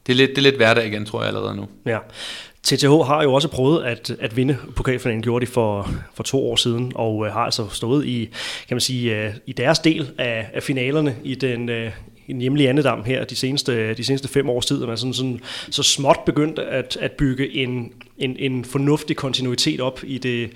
det, 0.07 0.12
er 0.12 0.16
lidt, 0.16 0.31
det 0.31 0.38
er 0.38 0.42
lidt 0.42 0.57
hverdag 0.57 0.87
igen, 0.87 1.07
tror 1.07 1.20
jeg 1.20 1.29
allerede 1.29 1.57
nu. 1.57 1.68
Ja. 1.87 1.99
TTH 2.62 3.07
har 3.07 3.23
jo 3.23 3.33
også 3.33 3.49
prøvet 3.49 3.85
at, 3.85 4.11
at 4.20 4.37
vinde 4.37 4.59
pokalfinalen, 4.77 5.23
gjorde 5.23 5.46
de 5.46 5.51
for, 5.53 5.90
for 6.14 6.23
to 6.23 6.51
år 6.51 6.57
siden, 6.57 6.92
og 6.94 7.27
øh, 7.27 7.33
har 7.33 7.40
altså 7.40 7.68
stået 7.68 8.07
i, 8.07 8.29
kan 8.68 8.75
man 8.75 8.81
sige, 8.81 9.16
øh, 9.16 9.35
i 9.46 9.53
deres 9.53 9.79
del 9.79 10.11
af, 10.18 10.51
af 10.55 10.62
finalerne 10.62 11.16
i 11.25 11.35
den, 11.35 11.68
øh, 11.68 11.92
i 12.27 12.33
den 12.33 12.61
andedam 12.61 13.05
her 13.05 13.25
de 13.25 13.37
seneste, 13.37 13.94
de 13.94 14.05
seneste 14.05 14.29
fem 14.29 14.51
års 14.51 14.66
tid, 14.66 14.83
og 14.83 14.88
man 14.88 14.96
sådan, 14.96 15.14
sådan, 15.14 15.40
så 15.70 15.83
småt 15.83 16.18
begyndt 16.27 16.59
at, 16.59 16.96
at 17.01 17.12
bygge 17.12 17.55
en, 17.55 17.92
en, 18.20 18.37
en 18.38 18.64
fornuftig 18.64 19.16
kontinuitet 19.16 19.80
op 19.80 20.00
i 20.04 20.18
det, 20.18 20.50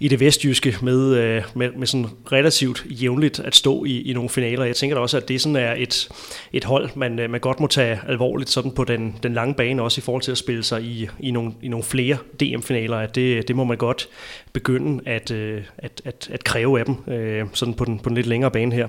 i 0.00 0.08
det 0.08 0.20
vestjyske 0.20 0.76
med, 0.82 1.14
øh, 1.14 1.42
med, 1.54 1.70
med 1.76 1.86
sådan 1.86 2.06
relativt 2.32 2.86
jævnligt 2.90 3.40
at 3.40 3.56
stå 3.56 3.84
i, 3.84 4.02
i 4.02 4.12
nogle 4.12 4.28
finaler. 4.28 4.64
Jeg 4.64 4.76
tænker 4.76 4.96
da 4.96 5.00
også, 5.00 5.16
at 5.16 5.28
det 5.28 5.40
sådan 5.40 5.56
er 5.56 5.74
et, 5.78 6.08
et 6.52 6.64
hold, 6.64 6.90
man, 6.94 7.18
øh, 7.18 7.30
man 7.30 7.40
godt 7.40 7.60
må 7.60 7.66
tage 7.66 8.00
alvorligt 8.08 8.50
sådan 8.50 8.70
på 8.70 8.84
den, 8.84 9.16
den 9.22 9.34
lange 9.34 9.54
bane, 9.54 9.82
også 9.82 9.98
i 9.98 10.02
forhold 10.02 10.22
til 10.22 10.32
at 10.32 10.38
spille 10.38 10.62
sig 10.62 10.82
i, 10.82 11.08
i, 11.20 11.30
nogle, 11.30 11.52
i 11.62 11.68
nogle 11.68 11.84
flere 11.84 12.16
DM-finaler. 12.40 12.96
At 12.96 13.14
det, 13.14 13.48
det 13.48 13.56
må 13.56 13.64
man 13.64 13.76
godt 13.76 14.08
begynde 14.52 15.02
at, 15.06 15.30
øh, 15.30 15.62
at, 15.78 16.02
at, 16.04 16.28
at 16.32 16.44
kræve 16.44 16.78
af 16.78 16.84
dem, 16.84 16.94
øh, 17.14 17.44
sådan 17.52 17.74
på 17.74 17.84
den, 17.84 17.98
på 17.98 18.08
den 18.08 18.16
lidt 18.16 18.26
længere 18.26 18.50
bane 18.50 18.74
her. 18.74 18.88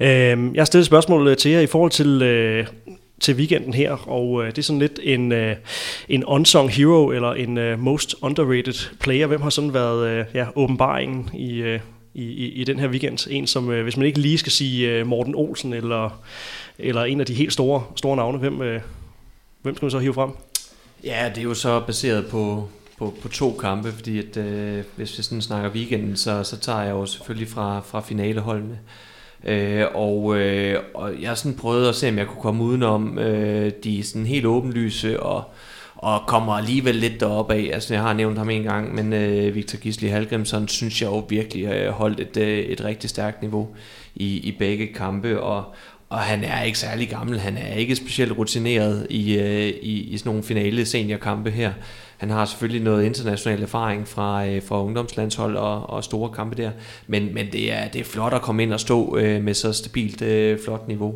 Øh, 0.00 0.54
jeg 0.54 0.60
har 0.60 0.64
stillet 0.64 0.86
spørgsmål 0.86 1.36
til 1.36 1.50
jer 1.50 1.60
i 1.60 1.66
forhold 1.66 1.90
til 1.90 2.66
til 3.20 3.34
weekenden 3.34 3.74
her, 3.74 4.08
og 4.08 4.42
øh, 4.42 4.50
det 4.50 4.58
er 4.58 4.62
sådan 4.62 4.78
lidt 4.78 5.00
en, 5.02 5.32
øh, 5.32 5.56
en 6.08 6.24
unsung 6.24 6.70
hero, 6.70 7.10
eller 7.10 7.32
en 7.32 7.58
øh, 7.58 7.78
most 7.78 8.14
underrated 8.22 8.96
player. 9.00 9.26
Hvem 9.26 9.42
har 9.42 9.50
sådan 9.50 9.74
været 9.74 10.08
øh, 10.08 10.24
ja, 10.34 10.46
åbenbaringen 10.56 11.30
i, 11.34 11.52
øh, 11.52 11.80
i, 12.14 12.22
i, 12.22 12.48
i 12.48 12.64
den 12.64 12.78
her 12.78 12.88
weekend? 12.88 13.26
En, 13.30 13.46
som, 13.46 13.70
øh, 13.70 13.82
hvis 13.82 13.96
man 13.96 14.06
ikke 14.06 14.18
lige 14.18 14.38
skal 14.38 14.52
sige 14.52 14.88
øh, 14.88 15.06
Morten 15.06 15.34
Olsen, 15.34 15.72
eller, 15.72 16.22
eller 16.78 17.04
en 17.04 17.20
af 17.20 17.26
de 17.26 17.34
helt 17.34 17.52
store, 17.52 17.84
store 17.96 18.16
navne, 18.16 18.38
hvem, 18.38 18.62
øh, 18.62 18.80
hvem 19.62 19.76
skal 19.76 19.86
man 19.86 19.90
så 19.90 19.98
hive 19.98 20.14
frem? 20.14 20.30
Ja, 21.04 21.30
det 21.34 21.38
er 21.38 21.44
jo 21.44 21.54
så 21.54 21.80
baseret 21.80 22.26
på, 22.26 22.68
på, 22.98 23.14
på 23.22 23.28
to 23.28 23.56
kampe, 23.60 23.92
fordi 23.92 24.18
at, 24.18 24.36
øh, 24.36 24.84
hvis 24.96 25.18
vi 25.18 25.22
sådan 25.22 25.42
snakker 25.42 25.70
weekenden, 25.70 26.16
så, 26.16 26.44
så 26.44 26.56
tager 26.56 26.82
jeg 26.82 26.90
jo 26.90 27.06
selvfølgelig 27.06 27.48
fra, 27.48 27.80
fra 27.80 28.00
finaleholdene. 28.00 28.72
Øh, 28.72 29.09
Øh, 29.44 29.84
og, 29.94 30.36
øh, 30.36 30.80
og 30.94 31.20
jeg 31.20 31.28
har 31.28 31.34
sådan 31.34 31.56
prøvet 31.56 31.88
at 31.88 31.94
se, 31.94 32.08
om 32.08 32.18
jeg 32.18 32.26
kunne 32.26 32.42
komme 32.42 32.64
udenom 32.64 33.18
øh, 33.18 33.72
de 33.84 34.02
sådan 34.02 34.26
helt 34.26 34.46
åbenlyse 34.46 35.22
og, 35.22 35.44
og 35.94 36.20
kommer 36.26 36.52
alligevel 36.52 36.94
lidt 36.94 37.20
deroppe 37.20 37.54
af. 37.54 37.70
Altså, 37.72 37.94
jeg 37.94 38.02
har 38.02 38.12
nævnt 38.12 38.38
ham 38.38 38.50
en 38.50 38.62
gang, 38.62 38.94
men 38.94 39.12
øh, 39.12 39.54
Victor 39.54 39.78
Gisli 39.78 40.08
Halgrimsson 40.08 40.68
synes 40.68 41.02
jeg 41.02 41.08
jo 41.08 41.24
virkelig 41.28 41.68
har 41.68 41.90
holdt 41.90 42.20
et, 42.20 42.36
øh, 42.36 42.58
et 42.58 42.84
rigtig 42.84 43.10
stærkt 43.10 43.42
niveau 43.42 43.68
i, 44.14 44.36
i 44.36 44.56
begge 44.58 44.86
kampe, 44.86 45.40
og, 45.40 45.64
og 46.08 46.18
han 46.18 46.44
er 46.44 46.62
ikke 46.62 46.78
særlig 46.78 47.08
gammel. 47.08 47.38
Han 47.40 47.56
er 47.56 47.74
ikke 47.74 47.96
specielt 47.96 48.38
rutineret 48.38 49.06
i, 49.10 49.38
øh, 49.38 49.68
i, 49.82 50.00
i 50.00 50.18
sådan 50.18 50.30
nogle 50.30 50.42
finale 50.42 50.86
seniorkampe 50.86 51.50
her. 51.50 51.72
Han 52.20 52.30
har 52.30 52.44
selvfølgelig 52.44 52.82
noget 52.82 53.04
international 53.04 53.62
erfaring 53.62 54.08
fra, 54.08 54.46
øh, 54.46 54.62
fra 54.62 54.84
ungdomslandshold 54.84 55.56
og, 55.56 55.90
og 55.90 56.04
store 56.04 56.30
kampe 56.30 56.62
der, 56.62 56.70
men, 57.06 57.34
men 57.34 57.46
det, 57.52 57.72
er, 57.72 57.88
det 57.88 58.00
er 58.00 58.04
flot 58.04 58.32
at 58.32 58.42
komme 58.42 58.62
ind 58.62 58.72
og 58.72 58.80
stå 58.80 59.16
øh, 59.16 59.44
med 59.44 59.54
så 59.54 59.72
stabilt 59.72 60.22
øh, 60.22 60.58
flot 60.64 60.88
niveau 60.88 61.14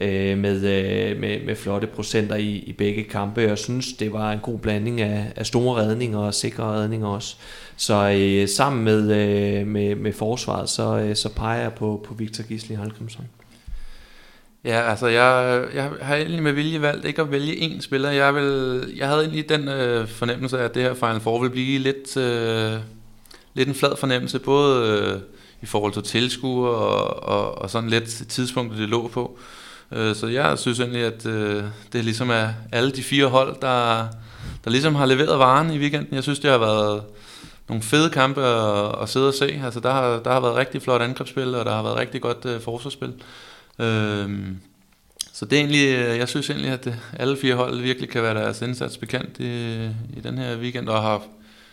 øh, 0.00 0.38
med, 0.38 0.56
øh, 0.56 1.20
med, 1.20 1.46
med 1.46 1.56
flotte 1.56 1.86
procenter 1.86 2.36
i, 2.36 2.56
i 2.56 2.72
begge 2.72 3.04
kampe. 3.04 3.40
Jeg 3.40 3.58
synes, 3.58 3.92
det 3.92 4.12
var 4.12 4.32
en 4.32 4.38
god 4.38 4.58
blanding 4.58 5.00
af, 5.00 5.32
af 5.36 5.46
store 5.46 5.82
redninger 5.82 6.18
og 6.18 6.34
sikre 6.34 6.64
redninger 6.64 7.08
også. 7.08 7.36
Så 7.76 8.10
øh, 8.18 8.48
sammen 8.48 8.84
med, 8.84 9.12
øh, 9.16 9.66
med, 9.66 9.94
med 9.94 10.12
forsvaret, 10.12 10.68
så, 10.68 10.98
øh, 10.98 11.16
så 11.16 11.34
peger 11.34 11.62
jeg 11.62 11.72
på, 11.72 12.04
på 12.06 12.14
Victor 12.14 12.44
Gisli 12.44 12.74
Halkrimsson. 12.74 13.24
Ja, 14.68 14.90
altså 14.90 15.06
jeg, 15.06 15.64
jeg 15.74 15.90
har 16.02 16.16
egentlig 16.16 16.42
med 16.42 16.52
vilje 16.52 16.82
valgt 16.82 17.04
ikke 17.04 17.22
at 17.22 17.30
vælge 17.30 17.52
én 17.52 17.80
spiller. 17.80 18.10
Jeg, 18.10 18.34
vil, 18.34 18.92
jeg 18.96 19.08
havde 19.08 19.20
egentlig 19.20 19.48
den 19.48 19.68
øh, 19.68 20.08
fornemmelse 20.08 20.58
af, 20.58 20.64
at 20.64 20.74
det 20.74 20.82
her 20.82 20.94
Final 20.94 21.20
Four 21.20 21.42
vil 21.42 21.50
blive 21.50 21.78
lidt, 21.78 22.16
øh, 22.16 22.72
lidt 23.54 23.68
en 23.68 23.74
flad 23.74 23.96
fornemmelse, 23.96 24.38
både 24.38 24.88
øh, 24.88 25.20
i 25.62 25.66
forhold 25.66 25.92
til 25.92 26.02
tilskuer 26.02 26.68
og, 26.68 27.22
og, 27.22 27.62
og 27.62 27.70
sådan 27.70 27.90
lidt 27.90 28.04
tidspunktet, 28.28 28.78
det 28.78 28.88
lå 28.88 29.08
på. 29.08 29.38
Øh, 29.92 30.14
så 30.14 30.26
jeg 30.26 30.58
synes 30.58 30.80
egentlig, 30.80 31.02
at 31.02 31.26
øh, 31.26 31.64
det 31.92 32.04
ligesom 32.04 32.30
er 32.30 32.48
alle 32.72 32.90
de 32.90 33.02
fire 33.02 33.26
hold, 33.26 33.56
der, 33.62 34.06
der 34.64 34.70
ligesom 34.70 34.94
har 34.94 35.06
leveret 35.06 35.38
varen 35.38 35.70
i 35.70 35.78
weekenden. 35.78 36.14
Jeg 36.14 36.22
synes, 36.22 36.38
det 36.38 36.50
har 36.50 36.58
været 36.58 37.02
nogle 37.68 37.82
fede 37.82 38.10
kampe 38.10 38.44
at, 38.44 39.02
at 39.02 39.08
sidde 39.08 39.28
og 39.28 39.34
se. 39.34 39.60
Altså, 39.64 39.80
der, 39.80 39.92
har, 39.92 40.18
der 40.18 40.32
har 40.32 40.40
været 40.40 40.56
rigtig 40.56 40.82
flot 40.82 41.02
angrebsspil, 41.02 41.54
og 41.54 41.64
der 41.64 41.72
har 41.72 41.82
været 41.82 41.96
rigtig 41.96 42.20
godt 42.20 42.44
øh, 42.44 42.60
forsvarsspil. 42.60 43.12
Øhm, 43.78 44.56
så 45.32 45.44
det 45.44 45.52
er 45.52 45.60
egentlig, 45.60 45.88
øh, 45.88 46.18
jeg 46.18 46.28
synes 46.28 46.50
egentlig, 46.50 46.70
at 46.70 46.86
øh, 46.86 46.94
alle 47.18 47.36
fire 47.36 47.54
hold 47.54 47.80
virkelig 47.80 48.08
kan 48.08 48.22
være 48.22 48.34
deres 48.34 48.62
indsats 48.62 48.98
bekendt 48.98 49.40
i, 49.40 49.84
i 50.16 50.20
den 50.22 50.38
her 50.38 50.58
weekend, 50.58 50.88
og 50.88 51.02
har 51.02 51.22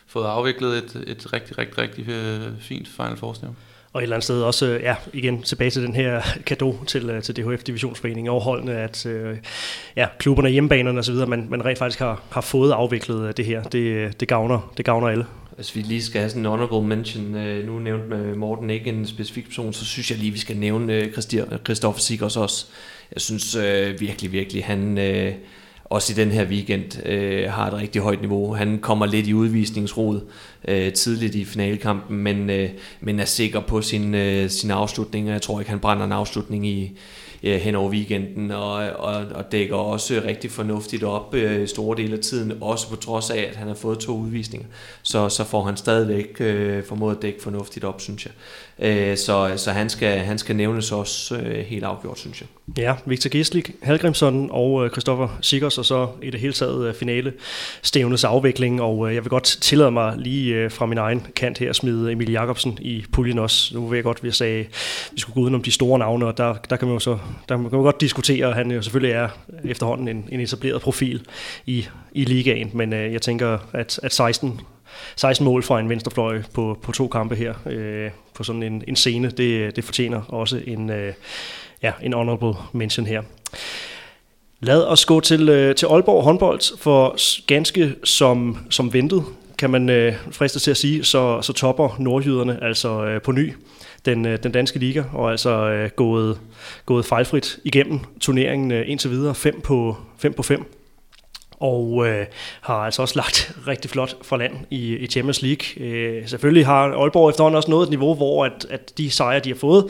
fået 0.08 0.26
afviklet 0.26 0.78
et, 0.78 1.04
et 1.08 1.34
rigtig, 1.34 1.58
rigtig, 1.58 1.78
rigtig 1.78 2.10
øh, 2.10 2.62
fint 2.62 2.88
Final 2.88 3.18
Four 3.18 3.36
og 3.94 4.02
et 4.02 4.04
eller 4.04 4.16
andet 4.16 4.24
sted 4.24 4.42
også, 4.42 4.80
ja, 4.82 4.96
igen 5.14 5.42
tilbage 5.42 5.70
til 5.70 5.84
den 5.84 5.96
her 5.96 6.22
kado 6.46 6.84
til, 6.88 7.22
til 7.22 7.36
DHF 7.36 7.64
Divisionsforeningen 7.64 8.42
holdene 8.42 8.74
at 8.74 9.06
ja, 9.96 10.08
klubberne, 10.20 10.50
hjemmebanerne 10.50 11.00
osv., 11.00 11.16
man, 11.16 11.48
man 11.50 11.66
rent 11.66 11.78
faktisk 11.78 12.00
har, 12.00 12.22
har 12.30 12.42
fået 12.42 12.72
afviklet 12.72 13.38
det 13.38 13.46
her. 13.46 13.64
Det, 13.64 14.20
det, 14.20 14.28
gavner, 14.28 14.74
det 14.78 14.86
gavner 14.86 15.08
alle. 15.08 15.26
Hvis 15.56 15.76
vi 15.76 15.82
lige 15.82 16.04
skal 16.04 16.20
have 16.20 16.30
sådan 16.30 16.42
en 16.42 16.46
honorable 16.46 16.88
mention, 16.88 17.36
øh, 17.36 17.66
nu 17.66 17.80
nævnte 17.80 18.16
øh, 18.16 18.38
Morten 18.38 18.70
ikke 18.70 18.90
en 18.90 19.08
specifik 19.08 19.46
person, 19.46 19.74
så 19.74 19.86
synes 19.86 20.12
jeg 20.12 20.20
lige, 20.20 20.32
vi 20.32 20.40
skal 20.40 20.58
nævne 20.58 20.94
øh, 20.94 21.14
øh 21.34 21.60
Christoffer 21.66 22.02
Sikkers 22.02 22.38
også. 22.38 22.66
Jeg 23.14 23.22
synes 23.22 23.56
øh, 23.56 24.00
virkelig, 24.00 24.32
virkelig, 24.32 24.66
han 24.66 24.98
øh, 24.98 25.34
også 25.86 26.14
i 26.14 26.16
den 26.16 26.32
her 26.32 26.46
weekend 26.46 27.06
øh, 27.06 27.52
har 27.52 27.68
et 27.68 27.74
rigtig 27.74 28.02
højt 28.02 28.22
niveau. 28.22 28.54
Han 28.54 28.80
kommer 28.80 29.06
lidt 29.06 29.28
i 29.28 29.34
udvisningsrod 29.34 30.22
øh, 30.68 30.94
tidligt 30.94 31.36
i 31.36 31.46
finalekampen, 31.46 32.18
men, 32.18 32.50
øh, 32.50 32.70
men 33.02 33.20
er 33.20 33.26
sikker 33.26 33.60
på 33.60 33.82
sin, 33.82 34.16
øh, 34.16 34.50
sin 34.50 34.72
afslutning. 34.72 35.28
Jeg 35.28 35.42
tror 35.42 35.60
ikke, 35.60 35.72
han 35.72 35.80
brænder 35.80 36.06
en 36.06 36.12
afslutning 36.12 36.68
i, 36.68 36.92
øh, 37.44 37.56
hen 37.56 37.76
over 37.76 37.90
weekenden, 37.90 38.52
og, 38.52 38.74
og, 38.74 39.26
og 39.36 39.52
dækker 39.52 39.76
også 39.76 40.22
rigtig 40.26 40.52
fornuftigt 40.52 41.04
op 41.04 41.34
øh, 41.34 41.68
store 41.68 41.98
dele 41.98 42.14
af 42.14 42.20
tiden, 42.20 42.58
også 42.62 42.90
på 42.90 42.96
trods 42.96 43.30
af, 43.30 43.40
at 43.50 43.56
han 43.56 43.68
har 43.68 43.76
fået 43.76 44.00
to 44.00 44.18
udvisninger. 44.18 44.68
Så, 45.04 45.30
så 45.30 45.44
får 45.44 45.64
han 45.64 45.78
stadigvæk 45.78 46.42
øh, 46.42 46.84
formået 46.84 47.16
at 47.16 47.22
dække 47.22 47.42
fornuftigt 47.42 47.86
op, 47.86 48.02
synes 48.02 48.26
jeg. 48.26 48.34
Øh, 48.80 49.18
så 49.18 49.54
så 49.56 49.72
han, 49.72 49.90
skal, 49.90 50.20
han 50.20 50.38
skal 50.38 50.56
nævnes 50.56 50.92
også 50.92 51.38
øh, 51.38 51.66
helt 51.66 51.84
afgjort, 51.84 52.20
synes 52.20 52.42
jeg. 52.42 52.48
Ja, 52.78 52.96
Victor 53.06 53.30
Gislik, 53.30 53.72
Halgrimsson 53.82 54.50
og 54.52 54.86
øh, 54.86 54.92
Christoffer 54.92 55.38
Sikkers 55.42 55.78
og 55.78 55.86
så 55.86 56.08
i 56.22 56.30
det 56.30 56.40
hele 56.40 56.54
taget 56.54 56.88
øh, 56.88 56.96
finale 56.96 57.34
stævnes 57.82 58.24
afvikling, 58.24 58.82
og 58.82 59.10
øh, 59.10 59.16
jeg 59.16 59.24
vil 59.24 59.30
godt 59.30 59.44
tillade 59.44 59.92
mig 59.92 60.14
lige 60.18 60.70
fra 60.70 60.86
min 60.86 60.98
egen 60.98 61.28
kant 61.36 61.58
her 61.58 61.70
at 61.70 61.76
smide 61.76 62.12
Emil 62.12 62.32
Jakobsen 62.32 62.78
i 62.82 63.06
puljen 63.12 63.40
også. 63.40 63.76
Nu 63.76 63.88
ved 63.88 63.98
jeg 63.98 64.04
godt, 64.04 64.24
vi 64.24 64.32
sagde, 64.32 64.60
at 64.60 64.68
vi 65.12 65.20
skulle 65.20 65.34
gå 65.34 65.42
udenom 65.42 65.64
de 65.64 65.72
store 65.72 66.00
navne, 66.00 66.26
og 66.26 66.38
der, 66.38 66.54
der 66.70 66.76
kan 66.76 66.88
man 66.88 66.96
jo 66.96 67.00
så 67.00 67.18
der 67.50 67.56
kan 67.56 67.62
man 67.62 67.70
godt 67.72 68.02
diskutere, 68.02 68.48
at 68.48 68.56
han 68.56 68.72
jo 68.72 68.82
selvfølgelig 68.82 69.14
er 69.14 69.30
efterhånden 69.64 70.08
en, 70.08 70.30
en 70.32 70.40
etableret 70.40 70.82
profil 70.82 71.26
i, 71.66 71.86
i 72.12 72.26
ligaen, 72.26 72.72
men 72.74 72.94
jeg 72.94 73.22
tænker, 73.22 73.58
at, 73.74 74.00
at 74.04 74.14
16 74.14 74.62
16 75.16 75.46
mål 75.46 75.64
fra 75.64 75.80
en 75.80 75.90
venstrefløj 75.90 76.42
på, 76.54 76.80
på 76.82 76.92
to 76.92 77.08
kampe 77.08 77.36
her 77.36 77.54
øh, 77.66 78.12
på 78.34 78.44
sådan 78.44 78.64
en, 78.64 78.84
en 78.88 78.96
scene, 78.96 79.30
det, 79.30 79.76
det 79.76 79.84
fortjener 79.84 80.22
også 80.22 80.62
en, 80.68 80.90
øh, 80.90 81.14
ja, 81.86 81.92
en 82.02 82.14
honorable 82.14 82.54
mention 82.74 83.06
her. 83.06 83.22
Lad 84.60 84.84
os 84.84 85.06
gå 85.06 85.20
til, 85.20 85.50
øh, 85.50 85.76
til 85.76 85.86
Aalborg 85.86 86.24
håndbold, 86.24 86.78
for 86.78 87.16
ganske 87.48 87.96
som, 88.04 88.58
som 88.70 88.94
ventet, 88.94 89.24
kan 89.58 89.70
man 89.70 89.90
øh, 89.90 90.14
friste 90.32 90.60
til 90.60 90.72
at 90.72 90.78
sige, 90.78 91.04
så, 91.04 91.42
så 91.42 91.54
topper 91.54 91.96
nordjyderne 92.00 92.64
altså 92.64 93.06
øh, 93.06 93.22
på 93.22 93.32
ny 93.32 93.54
den, 94.06 94.26
øh, 94.26 94.40
den 94.44 94.52
danske 94.52 94.80
liga, 94.80 95.04
og 95.14 95.32
altså 95.32 95.70
øh, 95.70 95.90
gået, 95.96 96.40
gået 96.86 97.06
fejlfrit 97.06 97.60
igennem 97.64 98.00
turneringen 98.20 98.72
øh, 98.72 98.90
indtil 98.90 99.12
videre, 99.12 99.36
5 99.36 99.62
på 99.62 99.98
5 100.18 100.34
på 100.34 100.44
5 100.44 100.66
og 101.60 102.08
øh, 102.08 102.26
har 102.62 102.76
altså 102.76 103.02
også 103.02 103.16
lagt 103.16 103.52
rigtig 103.68 103.92
flot 103.92 104.16
for 104.22 104.38
land 104.38 104.54
i, 104.70 104.96
i 104.96 105.08
Champions 105.08 105.42
League. 105.42 105.88
Øh, 105.88 106.28
selvfølgelig 106.28 106.66
har 106.66 107.02
Aalborg 107.02 107.30
efterhånden 107.30 107.58
også 107.58 107.72
nået 107.72 107.84
et 107.84 107.90
niveau, 107.90 108.16
hvor 108.16 108.46
at, 108.46 108.66
at 108.70 108.98
de 108.98 109.12
sejre, 109.12 109.40
de 109.40 109.50
har 109.50 109.58
fået 109.58 109.86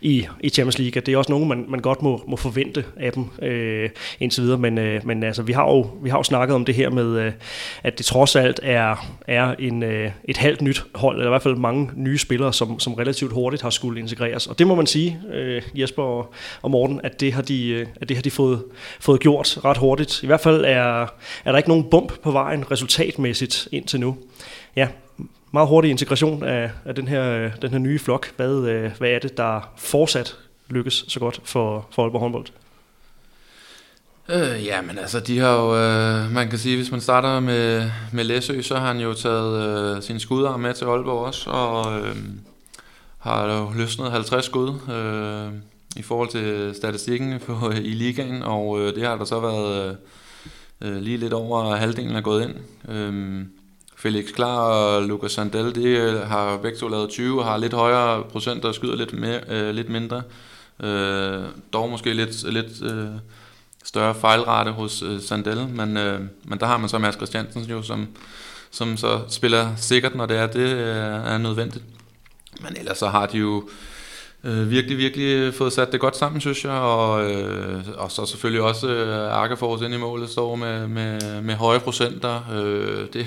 i, 0.00 0.26
i 0.40 0.48
Champions 0.48 0.78
League, 0.78 0.96
at 0.96 1.06
det 1.06 1.14
er 1.14 1.18
også 1.18 1.32
nogen, 1.32 1.48
man, 1.48 1.64
man 1.68 1.80
godt 1.80 2.02
må, 2.02 2.24
må 2.28 2.36
forvente 2.36 2.84
af 2.96 3.12
dem 3.12 3.24
øh, 3.42 3.90
indtil 4.20 4.42
videre. 4.42 4.58
Men, 4.58 4.78
øh, 4.78 5.06
men 5.06 5.22
altså, 5.22 5.42
vi 5.42 5.52
har, 5.52 5.64
jo, 5.64 5.90
vi 6.02 6.10
har 6.10 6.18
jo 6.18 6.22
snakket 6.22 6.54
om 6.54 6.64
det 6.64 6.74
her 6.74 6.90
med, 6.90 7.18
øh, 7.18 7.32
at 7.82 7.98
det 7.98 8.06
trods 8.06 8.36
alt 8.36 8.60
er, 8.62 9.08
er 9.26 9.54
en, 9.58 9.82
øh, 9.82 10.10
et 10.24 10.36
halvt 10.36 10.62
nyt 10.62 10.84
hold, 10.94 11.16
eller 11.16 11.28
i 11.28 11.32
hvert 11.32 11.42
fald 11.42 11.56
mange 11.56 11.90
nye 11.96 12.18
spillere, 12.18 12.52
som, 12.52 12.78
som 12.78 12.94
relativt 12.94 13.32
hurtigt 13.32 13.62
har 13.62 13.70
skulle 13.70 14.00
integreres. 14.00 14.46
Og 14.46 14.58
det 14.58 14.66
må 14.66 14.74
man 14.74 14.86
sige, 14.86 15.20
øh, 15.32 15.62
Jesper 15.74 16.02
og, 16.02 16.34
og 16.62 16.70
Morten, 16.70 17.00
at 17.04 17.20
det 17.20 17.32
har 17.32 17.42
de, 17.42 17.68
øh, 17.68 17.86
at 18.00 18.08
det 18.08 18.16
har 18.16 18.22
de 18.22 18.30
fået, 18.30 18.62
fået 19.00 19.20
gjort 19.20 19.58
ret 19.64 19.76
hurtigt. 19.76 20.22
I 20.22 20.26
hvert 20.26 20.40
fald 20.40 20.64
er 20.64 21.06
er 21.44 21.52
der 21.52 21.58
ikke 21.58 21.68
nogen 21.68 21.90
bump 21.90 22.22
på 22.22 22.30
vejen 22.30 22.70
resultatmæssigt 22.70 23.68
indtil 23.72 24.00
nu. 24.00 24.16
Ja, 24.76 24.88
meget 25.52 25.68
hurtig 25.68 25.90
integration 25.90 26.44
af, 26.44 26.70
af 26.84 26.94
den, 26.94 27.08
her, 27.08 27.30
øh, 27.30 27.52
den 27.62 27.70
her 27.70 27.78
nye 27.78 27.98
flok. 27.98 28.32
Hvad, 28.36 28.68
øh, 28.68 28.90
hvad 28.98 29.10
er 29.10 29.18
det, 29.18 29.36
der 29.36 29.72
fortsat 29.76 30.36
lykkes 30.68 31.04
så 31.08 31.20
godt 31.20 31.40
for, 31.44 31.88
for 31.90 32.02
Aalborg 32.02 32.20
håndbold? 32.20 32.46
Øh, 34.28 34.66
ja, 34.66 34.82
men 34.82 34.98
altså, 34.98 35.20
de 35.20 35.38
har 35.38 35.56
jo, 35.56 35.76
øh, 35.76 36.30
man 36.32 36.50
kan 36.50 36.58
sige, 36.58 36.76
hvis 36.76 36.90
man 36.90 37.00
starter 37.00 37.40
med, 37.40 37.90
med 38.12 38.24
Læsø, 38.24 38.62
så 38.62 38.76
har 38.76 38.86
han 38.86 39.00
jo 39.00 39.14
taget 39.14 39.96
øh, 39.96 40.02
sin 40.02 40.20
skudarm 40.20 40.60
med 40.60 40.74
til 40.74 40.84
Aalborg 40.84 41.26
også, 41.26 41.50
og 41.50 42.00
øh, 42.00 42.16
har 43.18 43.52
jo 43.52 43.70
løsnet 43.76 44.10
50 44.10 44.44
skud 44.44 44.68
øh, 44.68 45.52
i 45.96 46.02
forhold 46.02 46.28
til 46.28 46.74
statistikken 46.74 47.40
på, 47.46 47.70
øh, 47.70 47.76
i 47.76 47.90
ligaen, 47.90 48.42
og 48.42 48.80
øh, 48.80 48.94
det 48.94 49.06
har 49.06 49.16
der 49.16 49.24
så 49.24 49.40
været... 49.40 49.88
Øh, 49.88 49.94
Øh, 50.82 50.96
lige 50.96 51.16
lidt 51.16 51.32
over 51.32 51.76
halvdelen 51.76 52.16
er 52.16 52.20
gået 52.20 52.42
ind. 52.42 52.54
Øh, 52.88 53.44
Felix 53.96 54.32
Klar 54.34 54.58
og 54.58 55.02
Lucas 55.02 55.32
Sandel, 55.32 55.74
de 55.74 55.88
øh, 55.88 56.20
har 56.20 56.56
begge 56.56 56.78
to 56.78 56.88
lavet 56.88 57.10
20 57.10 57.40
og 57.40 57.46
har 57.46 57.56
lidt 57.56 57.72
højere 57.72 58.22
procent, 58.22 58.62
der 58.62 58.72
skyder 58.72 58.96
lidt, 58.96 59.12
mere, 59.12 59.40
øh, 59.48 59.74
lidt 59.74 59.88
mindre. 59.88 60.22
Øh, 60.82 61.42
dog 61.72 61.90
måske 61.90 62.14
lidt, 62.14 62.52
lidt 62.52 62.82
øh, 62.82 63.06
større 63.84 64.14
fejlrate 64.14 64.70
hos 64.70 65.02
øh, 65.02 65.20
Sandel, 65.20 65.68
men, 65.68 65.96
øh, 65.96 66.20
men 66.44 66.60
der 66.60 66.66
har 66.66 66.78
man 66.78 66.88
så 66.88 66.98
Mads 66.98 67.14
Christiansen 67.14 67.62
jo, 67.62 67.82
som, 67.82 68.08
som 68.70 68.96
så 68.96 69.20
spiller 69.28 69.76
sikkert, 69.76 70.14
når 70.14 70.26
det 70.26 70.36
er, 70.36 70.46
det 70.46 70.68
øh, 70.68 70.96
er 71.32 71.38
nødvendigt. 71.38 71.84
Men 72.60 72.76
ellers 72.76 72.98
så 72.98 73.08
har 73.08 73.26
de 73.26 73.38
jo 73.38 73.68
øh, 74.44 74.70
virkelig, 74.70 74.98
virkelig 74.98 75.24
øh, 75.24 75.52
fået 75.52 75.72
sat 75.72 75.92
det 75.92 76.00
godt 76.00 76.16
sammen, 76.16 76.40
synes 76.40 76.64
jeg, 76.64 76.72
og, 76.72 77.30
øh, 77.30 77.84
og 77.96 78.10
så 78.10 78.26
selvfølgelig 78.26 78.62
også 78.62 78.88
øh, 78.88 79.32
Arkefors 79.32 79.80
ind 79.80 79.94
i 79.94 79.96
målet 79.96 80.30
står 80.30 80.56
med, 80.56 80.88
med, 80.88 81.42
med 81.42 81.54
høje 81.54 81.80
procenter. 81.80 82.50
Øh, 82.52 83.06
det 83.12 83.26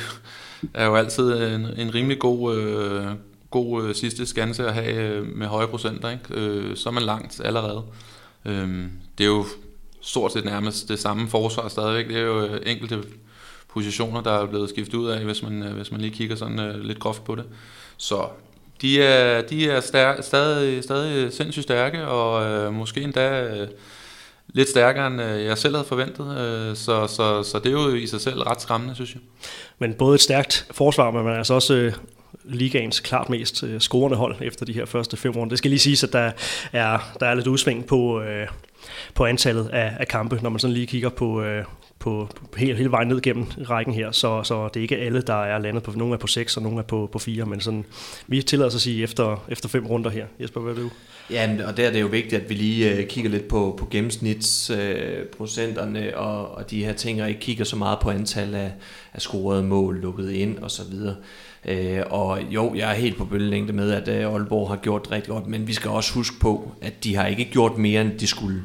er 0.74 0.86
jo 0.86 0.96
altid 0.96 1.34
en, 1.34 1.68
en 1.78 1.96
rimelig 1.96 2.20
god, 2.20 2.56
øh, 2.56 3.06
god 3.52 3.84
øh, 3.84 3.96
sidste 3.96 4.26
skanse 4.26 4.68
at 4.68 4.74
have 4.74 4.94
øh, 4.96 5.28
med 5.38 5.48
høje 5.48 5.68
procenter, 5.68 6.10
ikke? 6.10 6.42
Øh, 6.42 6.76
så 6.78 6.90
er 6.90 6.94
man 6.94 7.04
langt 7.04 7.42
allerede. 7.46 7.84
Øh, 8.46 8.86
det 9.18 9.24
er 9.24 9.28
jo 9.28 9.46
stort 10.02 10.34
set 10.34 10.46
nærmest 10.46 10.90
det 10.90 11.00
samme 11.00 11.30
forsvar 11.30 11.68
stadigvæk, 11.68 12.08
det 12.08 12.18
er 12.18 12.22
jo 12.22 12.46
øh, 12.46 12.62
enkelte 12.66 13.04
positioner, 13.74 14.22
der 14.22 14.32
er 14.32 14.46
blevet 14.46 14.70
skiftet 14.70 14.98
ud 14.98 15.08
af, 15.08 15.24
hvis 15.24 15.44
man, 15.44 15.64
øh, 15.64 15.76
hvis 15.76 15.92
man 15.92 16.02
lige 16.02 16.14
kigger 16.14 16.36
sådan 16.36 16.60
øh, 16.60 16.80
lidt 16.80 17.00
groft 17.00 17.24
på 17.24 17.36
det. 17.36 17.44
Så 17.98 18.28
de 18.84 19.04
er, 19.04 19.42
de 19.42 19.70
er 19.70 19.82
stær, 19.82 20.22
stadig, 20.22 20.84
stadig 20.84 21.34
sindssygt 21.34 21.64
stærke, 21.64 22.06
og 22.06 22.46
øh, 22.46 22.74
måske 22.74 23.02
endda 23.02 23.44
øh, 23.44 23.68
lidt 24.48 24.70
stærkere, 24.70 25.08
end 25.08 25.22
øh, 25.22 25.46
jeg 25.46 25.58
selv 25.58 25.76
havde 25.76 25.88
forventet. 25.88 26.38
Øh, 26.38 26.76
så, 26.76 27.08
så, 27.08 27.44
så 27.44 27.60
det 27.60 27.68
er 27.68 27.72
jo 27.72 27.94
i 27.94 28.08
sig 28.08 28.22
selv 28.22 28.42
ret 28.42 28.62
skræmmende, 28.62 28.96
synes 28.96 29.14
jeg. 29.14 29.22
Men 29.80 29.94
både 29.94 30.16
et 30.16 30.22
stærkt 30.22 30.68
forsvar, 30.72 31.12
men 31.12 31.24
man 31.24 31.34
er 31.34 31.38
altså 31.38 31.54
også 31.54 31.74
øh, 31.74 31.94
ligaens 32.44 33.00
klart 33.00 33.30
mest 33.30 33.64
øh, 33.64 33.80
scorende 33.80 34.18
hold 34.18 34.36
efter 34.42 34.66
de 34.66 34.74
her 34.74 34.86
første 34.86 35.18
fem 35.18 35.32
runder. 35.32 35.50
Det 35.50 35.58
skal 35.58 35.70
lige 35.70 35.80
siges, 35.80 36.04
at 36.04 36.14
der 36.14 36.32
er, 36.74 37.00
der 37.20 37.28
er 37.28 37.34
lidt 37.34 37.48
udsving 37.48 37.86
på, 37.86 38.22
øh, 38.22 38.48
på 39.14 39.26
antallet 39.26 39.70
af, 39.70 39.94
af 40.00 40.08
kampe, 40.08 40.40
når 40.42 40.50
man 40.50 40.60
sådan 40.60 40.74
lige 40.74 40.88
kigger 40.88 41.10
på, 41.10 41.42
øh, 41.42 41.66
på, 42.04 42.28
på 42.36 42.46
hele, 42.58 42.76
hele 42.76 42.92
vejen 42.92 43.08
ned 43.08 43.22
gennem 43.22 43.46
rækken 43.70 43.94
her, 43.94 44.12
så, 44.12 44.44
så 44.44 44.68
det 44.68 44.78
er 44.78 44.82
ikke 44.82 44.98
alle, 44.98 45.22
der 45.22 45.44
er 45.44 45.60
landet 45.60 45.84
på, 45.84 45.92
nogle 45.92 46.14
er 46.14 46.18
på 46.18 46.28
6 46.28 46.58
og 46.58 46.64
nogle 46.64 46.80
er 46.80 46.84
på, 46.84 47.10
på 47.12 47.20
4, 47.20 47.46
men 47.46 47.62
sådan, 47.62 47.86
vi 48.28 48.42
tillader 48.42 48.68
os 48.68 48.76
at 48.76 48.82
sige 48.82 49.04
efter, 49.04 49.46
efter 49.50 49.70
fem 49.70 49.86
runder 49.86 50.10
her. 50.10 50.26
Jesper, 50.40 50.62
hvad 50.62 50.74
er 50.74 50.78
du? 50.78 50.90
Ja, 51.30 51.50
og 51.68 51.78
der 51.78 51.88
er 51.88 51.92
det 51.92 52.02
jo 52.02 52.08
vigtigt, 52.08 52.42
at 52.42 52.50
vi 52.50 52.56
lige 52.56 52.92
øh, 52.92 53.08
kigger 53.08 53.32
lidt 53.32 53.48
på, 53.48 53.76
på 53.80 53.88
gennemsnitsprocenterne 53.92 56.08
øh, 56.08 56.14
og, 56.16 56.52
og 56.52 56.72
de 56.72 56.86
her 56.86 56.94
ting, 56.94 57.22
og 57.22 57.30
ikke 57.30 57.42
kigger 57.42 57.66
så 57.66 57.76
meget 57.76 58.00
på 58.00 58.10
antal 58.10 58.56
af, 58.56 58.72
af 59.14 59.22
scorede 59.22 59.64
mål, 59.64 60.02
lukket 60.02 60.32
ind 60.32 60.58
og 60.58 60.72
så 60.72 60.82
videre. 60.92 61.16
Øh, 61.66 62.02
og 62.10 62.40
jo, 62.50 62.76
jeg 62.76 62.90
er 62.90 62.96
helt 62.96 63.18
på 63.18 63.26
bølgelængde 63.26 63.74
med, 63.74 63.92
at 63.92 64.08
øh, 64.08 64.34
Aalborg 64.34 64.70
har 64.70 64.76
gjort 64.76 65.08
rigtig 65.12 65.30
godt, 65.30 65.48
men 65.48 65.68
vi 65.68 65.74
skal 65.74 65.92
også 65.92 66.14
huske 66.14 66.40
på, 66.40 66.72
at 66.82 67.04
de 67.04 67.16
har 67.16 67.26
ikke 67.26 67.46
gjort 67.46 67.78
mere, 67.78 68.02
end 68.02 68.20
de 68.20 68.28
skulle. 68.28 68.62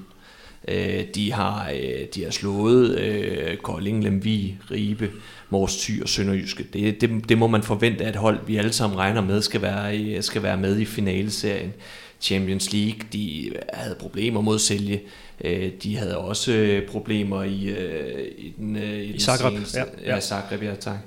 Øh, 0.68 1.04
de, 1.14 1.32
har, 1.32 1.70
øh, 1.74 2.06
de 2.14 2.24
har 2.24 2.30
slået 2.30 2.98
øh, 2.98 3.56
Kolding, 3.56 4.04
Lemvi, 4.04 4.56
Ribe, 4.70 5.10
Mors 5.50 5.76
Thy 5.76 6.02
og 6.02 6.08
Sønderjyske. 6.08 6.66
Det, 6.72 7.00
det, 7.00 7.28
det 7.28 7.38
må 7.38 7.46
man 7.46 7.62
forvente, 7.62 8.04
at 8.04 8.16
hold, 8.16 8.38
vi 8.46 8.56
alle 8.56 8.72
sammen 8.72 8.98
regner 8.98 9.20
med, 9.20 9.42
skal 9.42 9.62
være, 9.62 10.22
skal 10.22 10.42
være 10.42 10.56
med 10.56 10.78
i 10.78 10.84
finaleserien. 10.84 11.72
Champions 12.20 12.72
League, 12.72 13.00
de 13.12 13.52
havde 13.72 13.96
problemer 14.00 14.40
mod 14.40 14.58
sælge. 14.58 15.00
Øh, 15.44 15.70
de 15.82 15.96
havde 15.96 16.18
også 16.18 16.52
øh, 16.52 16.86
problemer 16.86 17.42
i, 17.42 17.64
øh, 17.64 18.24
i 18.38 18.54
den, 18.58 18.76
i, 18.76 19.02
I 19.02 19.12
den 19.12 19.20
Zagreb. 19.20 19.52
Seneste, 19.52 19.78
ja, 19.78 19.84
ja. 20.04 20.14
ja, 20.14 20.20
Zagreb, 20.20 20.62
ja, 20.62 20.74
tak. 20.74 20.98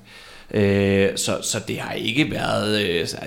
så, 1.18 1.38
så 1.42 1.62
det 1.68 1.80
har 1.80 1.94
ikke 1.94 2.32
været, 2.32 2.80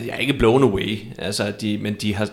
jeg 0.07 0.09
er 0.09 0.16
ikke 0.18 0.35
blown 0.35 0.62
away, 0.62 0.99
altså 1.18 1.53
de, 1.61 1.79
men 1.79 1.94
de 1.94 2.14
har, 2.14 2.29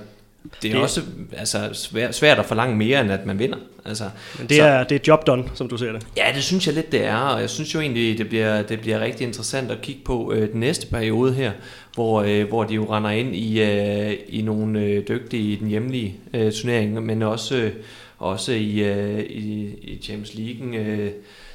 det 0.61 0.69
er 0.69 0.73
det, 0.73 0.83
også 0.83 1.01
altså, 1.37 1.69
svært, 1.73 2.15
svært 2.15 2.39
at 2.39 2.45
forlange 2.45 2.75
mere, 2.75 3.01
end 3.01 3.11
at 3.11 3.25
man 3.25 3.39
vinder. 3.39 3.57
Altså, 3.85 4.03
men 4.39 4.49
det, 4.49 4.57
så, 4.57 4.63
er, 4.63 4.83
det 4.83 4.95
er 4.95 4.99
job 5.07 5.27
done, 5.27 5.43
som 5.53 5.69
du 5.69 5.77
ser 5.77 5.91
det. 5.91 6.07
Ja, 6.17 6.25
det 6.35 6.43
synes 6.43 6.67
jeg 6.67 6.75
lidt, 6.75 6.91
det 6.91 7.05
er. 7.05 7.17
Og 7.17 7.41
jeg 7.41 7.49
synes 7.49 7.73
jo 7.75 7.79
egentlig, 7.79 8.17
det 8.17 8.29
bliver, 8.29 8.61
det 8.61 8.79
bliver 8.79 8.99
rigtig 8.99 9.27
interessant 9.27 9.71
at 9.71 9.81
kigge 9.81 10.01
på 10.05 10.33
øh, 10.33 10.51
den 10.51 10.59
næste 10.59 10.87
periode 10.87 11.33
her, 11.33 11.51
hvor, 11.93 12.21
øh, 12.21 12.47
hvor 12.47 12.63
de 12.63 12.73
jo 12.73 12.95
render 12.95 13.09
ind 13.09 13.35
i, 13.35 13.61
øh, 13.61 14.13
i 14.27 14.41
nogle 14.41 14.79
øh, 14.79 15.07
dygtige 15.07 15.53
i 15.53 15.55
den 15.55 15.67
hjemlige 15.67 16.15
øh, 16.33 16.51
turnering, 16.51 17.05
men 17.05 17.21
også, 17.21 17.55
øh, 17.55 17.71
også 18.17 18.51
i, 18.51 18.79
øh, 18.79 19.19
i, 19.19 19.75
i 19.81 19.99
Champions 20.03 20.33
League. 20.33 20.77
Øh, 20.77 21.11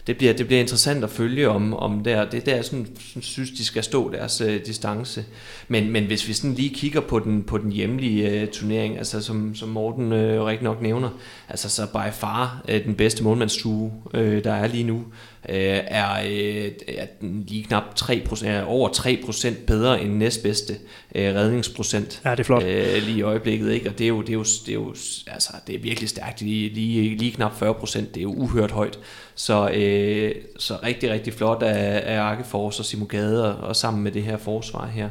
det 0.07 0.17
bliver, 0.17 0.33
det 0.33 0.47
bliver 0.47 0.61
interessant 0.61 1.05
at 1.05 1.11
følge 1.11 1.49
om, 1.49 1.75
om 1.75 2.05
der. 2.05 2.25
Det 2.31 2.39
er 2.41 2.45
der, 2.45 2.55
jeg 2.55 2.65
sådan, 2.65 2.87
synes, 3.21 3.51
de 3.51 3.65
skal 3.65 3.83
stå 3.83 4.13
deres 4.13 4.41
øh, 4.41 4.67
distance. 4.67 5.25
Men, 5.69 5.91
men 5.91 6.05
hvis 6.05 6.29
vi 6.29 6.33
sådan 6.33 6.55
lige 6.55 6.75
kigger 6.75 7.01
på 7.01 7.19
den, 7.19 7.43
på 7.43 7.59
den 7.59 7.73
hjemlige 7.73 8.31
øh, 8.31 8.49
turnering, 8.49 8.99
altså 8.99 9.21
som, 9.21 9.55
som 9.55 9.69
Morten 9.69 10.13
øh, 10.13 10.45
rigtig 10.45 10.65
nok 10.65 10.83
nævner, 10.83 11.09
altså 11.49 11.69
så 11.69 11.87
by 11.87 12.13
far 12.13 12.65
øh, 12.69 12.85
den 12.85 12.95
bedste 12.95 13.25
målmandsstue, 13.25 13.93
øh, 14.15 14.45
der 14.45 14.53
er 14.53 14.67
lige 14.67 14.85
nu, 14.85 15.05
uh, 15.49 15.55
er, 15.55 16.21
uh, 16.25 16.73
er 16.89 17.07
lige 17.21 17.65
knap 17.65 17.85
3%, 18.01 18.47
er 18.47 18.65
over 18.65 18.89
3% 18.89 19.65
bedre 19.67 20.03
end 20.03 20.13
næstbedste 20.13 20.73
uh, 21.15 21.21
redningsprocent. 21.21 22.21
Ja, 22.25 22.31
det 22.31 22.41
er 22.41 22.45
flot. 22.45 22.63
Uh, 22.63 22.69
lige 23.07 23.19
i 23.19 23.23
øjeblikket, 23.23 23.71
ikke? 23.71 23.89
Og 23.89 23.99
det 23.99 24.05
er 24.05 24.09
jo, 24.09 24.21
det 24.21 24.29
er 24.29 24.35
jo, 24.35 24.43
det 24.43 24.69
er 24.69 24.75
jo 24.75 24.95
altså, 25.27 25.53
det 25.67 25.75
er 25.75 25.79
virkelig 25.79 26.09
stærkt. 26.09 26.43
Lige, 26.43 26.75
lige, 26.75 27.17
lige 27.17 27.33
knap 27.33 27.63
40%, 27.63 27.99
det 27.99 28.17
er 28.17 28.23
jo 28.23 28.33
uhørt 28.33 28.71
højt. 28.71 28.99
Så, 29.35 29.71
øh, 29.71 30.35
så 30.59 30.79
rigtig, 30.83 31.11
rigtig 31.11 31.33
flot 31.33 31.63
af, 31.63 32.03
af 32.15 32.21
Arkefors 32.21 32.79
og 32.79 32.85
Simon 32.85 33.09
Gade 33.09 33.55
og, 33.55 33.69
og 33.69 33.77
sammen 33.77 34.03
med 34.03 34.13
det 34.13 34.23
her 34.23 34.37
forsvar 34.37 34.87
her. 34.87 35.09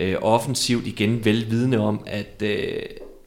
Øh, 0.00 0.16
offensivt 0.22 0.86
igen 0.86 1.24
velvidende 1.24 1.78
om, 1.78 2.00
at, 2.06 2.42
øh, 2.42 2.82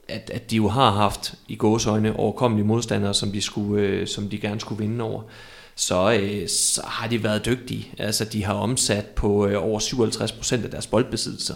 at, 0.08 0.32
at 0.34 0.52
de 0.52 0.56
jo 0.56 0.68
har 0.68 0.92
haft 0.92 1.34
i 1.48 1.56
gåsøjne 1.56 2.16
overkommelige 2.16 2.68
modstandere, 2.68 3.14
som 3.14 3.32
de, 3.32 3.42
skulle, 3.42 3.84
øh, 3.84 4.08
som 4.08 4.30
de 4.30 4.38
gerne 4.38 4.60
skulle 4.60 4.80
vinde 4.80 5.04
over 5.04 5.22
så, 5.78 6.20
øh, 6.22 6.48
så 6.48 6.82
har 6.86 7.08
de 7.08 7.24
været 7.24 7.46
dygtige. 7.46 7.92
Altså, 7.98 8.26
de 8.26 8.44
har 8.44 8.54
omsat 8.54 9.06
på 9.06 9.48
øh, 9.48 9.64
over 9.64 9.80
57 9.80 10.32
procent 10.32 10.66
af 10.66 10.72
deres 10.72 10.88
boldbesiddelser. 10.88 11.56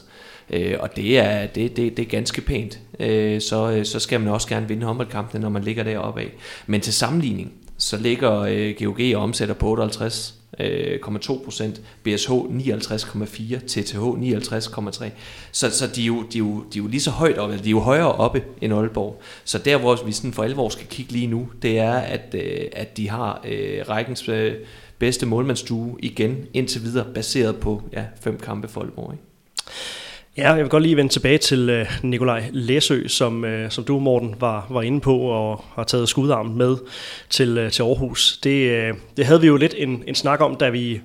Øh, 0.50 0.76
og 0.80 0.96
det 0.96 1.20
er, 1.20 1.48
det, 1.48 1.78
det, 1.78 1.98
det 1.98 2.06
er 2.06 2.10
ganske 2.10 2.42
pænt. 2.42 2.80
Øh, 3.00 3.42
så, 3.42 3.72
øh, 3.72 3.86
så 3.86 4.00
skal 4.00 4.20
man 4.20 4.34
også 4.34 4.48
gerne 4.48 4.68
vinde 4.68 4.86
håndboldkampene, 4.86 5.42
når 5.42 5.50
man 5.50 5.64
ligger 5.64 5.84
deroppe 5.84 6.22
af. 6.22 6.34
Men 6.68 6.82
til 6.82 6.94
sammenligning, 6.94 7.52
så 7.78 7.98
ligger 7.98 8.40
øh, 8.40 8.76
GOG 8.80 9.16
og 9.16 9.24
omsætter 9.24 9.56
på 9.56 9.68
58 9.68 10.41
Øh, 10.60 11.00
0,2 11.06 11.44
procent, 11.44 11.82
BSH 12.04 12.32
59,4, 12.32 13.60
TTH 13.68 13.98
59,3. 13.98 15.10
Så, 15.52 15.70
så 15.70 15.88
de, 15.88 16.02
er 16.02 16.06
jo, 16.06 16.24
de, 16.34 16.38
er 16.38 16.40
jo, 16.40 16.64
de 16.74 16.80
er 16.80 16.84
jo 16.84 16.88
lige 16.88 17.02
så 17.02 17.12
højt 17.12 17.38
oppe, 17.38 17.58
de 17.58 17.68
er 17.68 17.72
jo 17.72 17.80
højere 17.80 18.12
oppe 18.12 18.44
end 18.62 18.74
Aalborg. 18.74 19.22
Så 19.44 19.58
der, 19.58 19.78
hvor 19.78 20.06
vi 20.06 20.12
sådan 20.12 20.34
for 20.34 20.44
alvor 20.44 20.70
skal 20.70 20.88
kigge 20.88 21.12
lige 21.12 21.28
nu, 21.28 21.50
det 21.62 21.80
er, 21.80 21.94
at, 21.94 22.36
øh, 22.36 22.68
at 22.74 22.98
de 22.98 23.10
har 23.10 23.42
øh, 23.48 23.90
rækkens 23.90 24.30
øh, 24.30 24.56
bedste 25.00 25.26
målmandsstue 25.26 25.96
igen 26.00 26.46
indtil 26.54 26.84
videre, 26.84 27.14
baseret 27.14 27.60
på 27.60 27.82
ja, 27.94 28.06
fem 28.22 28.38
kampe 28.38 28.68
for 28.68 28.82
Aalborg. 28.82 29.14
Ikke? 29.14 29.24
Ja, 30.38 30.52
jeg 30.52 30.64
vil 30.64 30.70
godt 30.70 30.84
lige 30.84 30.98
vende 30.98 31.12
tilbage 31.14 31.38
til 31.38 31.70
øh, 31.70 31.86
Nikolaj 32.04 32.44
Læsø, 32.52 33.08
som, 33.08 33.46
øh, 33.46 33.72
som 33.72 33.84
du, 33.84 34.00
Morten, 34.00 34.36
var, 34.40 34.68
var 34.70 34.82
inde 34.82 35.00
på 35.00 35.18
og 35.18 35.64
har 35.76 35.84
taget 35.84 36.10
skudarmen 36.10 36.58
med 36.58 36.78
til, 37.30 37.58
øh, 37.58 37.72
til 37.72 37.84
Aarhus. 37.84 38.40
Det, 38.44 38.72
øh, 38.72 38.94
det 39.18 39.26
havde 39.26 39.42
vi 39.42 39.48
jo 39.48 39.58
lidt 39.58 39.76
en, 39.78 40.04
en 40.08 40.16
snak 40.16 40.42
om, 40.42 40.56
da 40.56 40.70
vi 40.70 41.02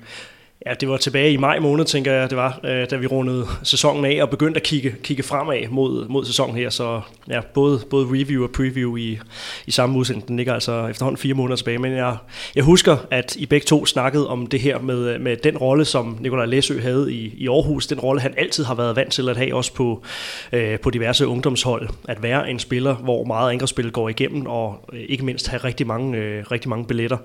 Ja, 0.66 0.74
det 0.74 0.88
var 0.88 0.96
tilbage 0.96 1.32
i 1.32 1.36
maj 1.36 1.58
måned, 1.58 1.84
tænker 1.84 2.12
jeg, 2.12 2.30
det 2.30 2.38
var, 2.38 2.60
øh, 2.64 2.90
da 2.90 2.96
vi 2.96 3.06
rundede 3.06 3.46
sæsonen 3.62 4.04
af 4.04 4.22
og 4.22 4.30
begyndte 4.30 4.60
at 4.60 4.66
kigge, 4.66 4.94
kigge 5.02 5.22
fremad 5.22 5.68
mod, 5.68 6.08
mod 6.08 6.24
sæsonen 6.24 6.56
her. 6.56 6.70
Så 6.70 7.00
ja, 7.28 7.40
både, 7.40 7.80
både 7.90 8.06
review 8.06 8.44
og 8.44 8.50
preview 8.50 8.96
i, 8.96 9.18
i 9.66 9.70
samme 9.70 9.98
udsendelse. 9.98 10.28
Den 10.28 10.36
ligger 10.36 10.54
altså 10.54 10.86
efterhånden 10.86 11.18
fire 11.18 11.34
måneder 11.34 11.56
tilbage. 11.56 11.78
Men 11.78 11.92
jeg, 11.92 12.16
jeg 12.56 12.64
husker, 12.64 12.96
at 13.10 13.36
I 13.36 13.46
begge 13.46 13.64
to 13.64 13.86
snakkede 13.86 14.28
om 14.28 14.46
det 14.46 14.60
her 14.60 14.78
med, 14.78 15.18
med 15.18 15.36
den 15.36 15.56
rolle, 15.56 15.84
som 15.84 16.18
Nikolaj 16.20 16.46
Læsø 16.46 16.80
havde 16.80 17.14
i, 17.14 17.34
i 17.36 17.48
Aarhus. 17.48 17.86
Den 17.86 18.00
rolle, 18.00 18.20
han 18.20 18.34
altid 18.36 18.64
har 18.64 18.74
været 18.74 18.96
vant 18.96 19.12
til 19.12 19.28
at 19.28 19.36
have, 19.36 19.54
også 19.54 19.74
på, 19.74 20.02
øh, 20.52 20.80
på 20.80 20.90
diverse 20.90 21.26
ungdomshold. 21.26 21.88
At 22.08 22.22
være 22.22 22.50
en 22.50 22.58
spiller, 22.58 22.94
hvor 22.94 23.24
meget 23.24 23.50
angrebsspil 23.50 23.90
går 23.90 24.08
igennem, 24.08 24.46
og 24.46 24.90
øh, 24.92 25.00
ikke 25.08 25.24
mindst 25.24 25.48
have 25.48 25.58
rigtig 25.64 25.86
mange, 25.86 26.18
øh, 26.18 26.44
rigtig 26.50 26.68
mange 26.68 26.84
billetter. 26.84 27.18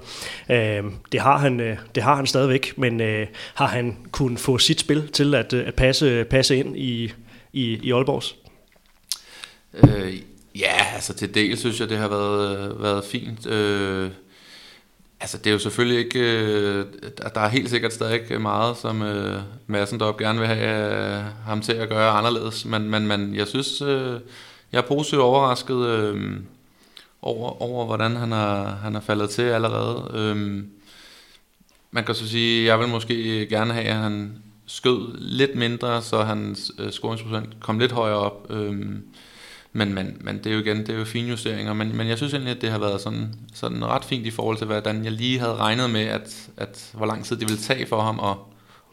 Øh, 0.49 0.83
det, 1.11 1.19
har 1.19 1.37
han, 1.37 1.59
øh, 1.59 1.77
det 1.95 2.03
har 2.03 2.15
han 2.15 2.25
stadigvæk, 2.25 2.73
men 2.77 3.01
øh, 3.01 3.20
Øh, 3.21 3.27
har 3.53 3.67
han 3.67 3.97
kunnet 4.11 4.39
få 4.39 4.57
sit 4.57 4.79
spil 4.79 5.07
til 5.07 5.35
at, 5.35 5.53
øh, 5.53 5.67
at 5.67 5.75
passe, 5.75 6.25
passe 6.29 6.57
ind 6.57 6.77
i, 6.77 7.13
i, 7.53 7.79
i 7.83 7.91
Aalborgs? 7.91 8.35
Øh, 9.73 10.19
ja, 10.55 10.85
altså 10.93 11.13
til 11.13 11.33
del 11.33 11.57
synes 11.57 11.79
jeg, 11.79 11.89
det 11.89 11.97
har 11.97 12.07
været, 12.07 12.81
været 12.81 13.05
fint. 13.05 13.47
Øh, 13.47 14.09
altså 15.19 15.37
det 15.37 15.47
er 15.47 15.51
jo 15.51 15.59
selvfølgelig 15.59 16.05
ikke, 16.05 16.19
øh, 16.19 16.85
der 17.33 17.41
er 17.41 17.47
helt 17.47 17.69
sikkert 17.69 17.93
stadig 17.93 18.41
meget, 18.41 18.77
som 18.77 19.01
øh, 19.01 19.41
Madsen 19.67 19.99
dog 19.99 20.17
gerne 20.17 20.39
vil 20.39 20.47
have 20.47 21.17
øh, 21.17 21.23
ham 21.45 21.61
til 21.61 21.73
at 21.73 21.89
gøre 21.89 22.11
anderledes, 22.11 22.65
men, 22.65 22.89
men, 22.89 23.07
men 23.07 23.35
jeg 23.35 23.47
synes, 23.47 23.81
øh, 23.81 24.19
jeg 24.71 24.77
er 24.77 24.87
positivt 24.87 25.21
overrasket 25.21 25.85
øh, 25.85 26.39
over, 27.21 27.61
over, 27.61 27.85
hvordan 27.85 28.15
han 28.15 28.31
har, 28.31 28.79
han 28.83 28.93
har 28.93 29.01
faldet 29.01 29.29
til 29.29 29.41
allerede. 29.41 30.11
Øhm, 30.13 30.69
man 31.91 32.03
kan 32.03 32.15
så 32.15 32.29
sige, 32.29 32.65
jeg 32.65 32.79
vil 32.79 32.87
måske 32.87 33.47
gerne 33.49 33.73
have, 33.73 33.85
at 33.85 33.95
han 33.95 34.37
skød 34.65 35.17
lidt 35.17 35.55
mindre, 35.55 36.01
så 36.01 36.23
hans 36.23 36.71
øh, 36.79 36.91
scoringsprocent 36.91 37.59
kom 37.59 37.79
lidt 37.79 37.91
højere 37.91 38.17
op. 38.17 38.47
Øhm, 38.49 39.03
men, 39.73 39.93
men, 39.93 40.17
men 40.21 40.37
det 40.37 40.45
er 40.45 40.53
jo 40.53 40.59
igen, 40.59 40.77
det 40.77 40.89
er 40.89 40.97
jo 40.97 41.05
fine 41.05 41.29
justeringer. 41.29 41.73
Men, 41.73 41.97
men 41.97 42.07
jeg 42.07 42.17
synes 42.17 42.33
egentlig, 42.33 42.55
at 42.55 42.61
det 42.61 42.71
har 42.71 42.79
været 42.79 43.01
sådan, 43.01 43.35
sådan 43.53 43.85
ret 43.85 44.05
fint 44.05 44.25
i 44.25 44.31
forhold 44.31 44.57
til, 44.57 44.67
hvordan 44.67 45.03
jeg 45.03 45.11
lige 45.11 45.39
havde 45.39 45.55
regnet 45.55 45.89
med, 45.89 46.01
at, 46.01 46.49
at 46.57 46.91
hvor 46.93 47.05
lang 47.05 47.25
tid 47.25 47.37
det 47.37 47.49
ville 47.49 47.61
tage 47.61 47.87
for 47.87 48.01
ham 48.01 48.19
at, 48.19 48.35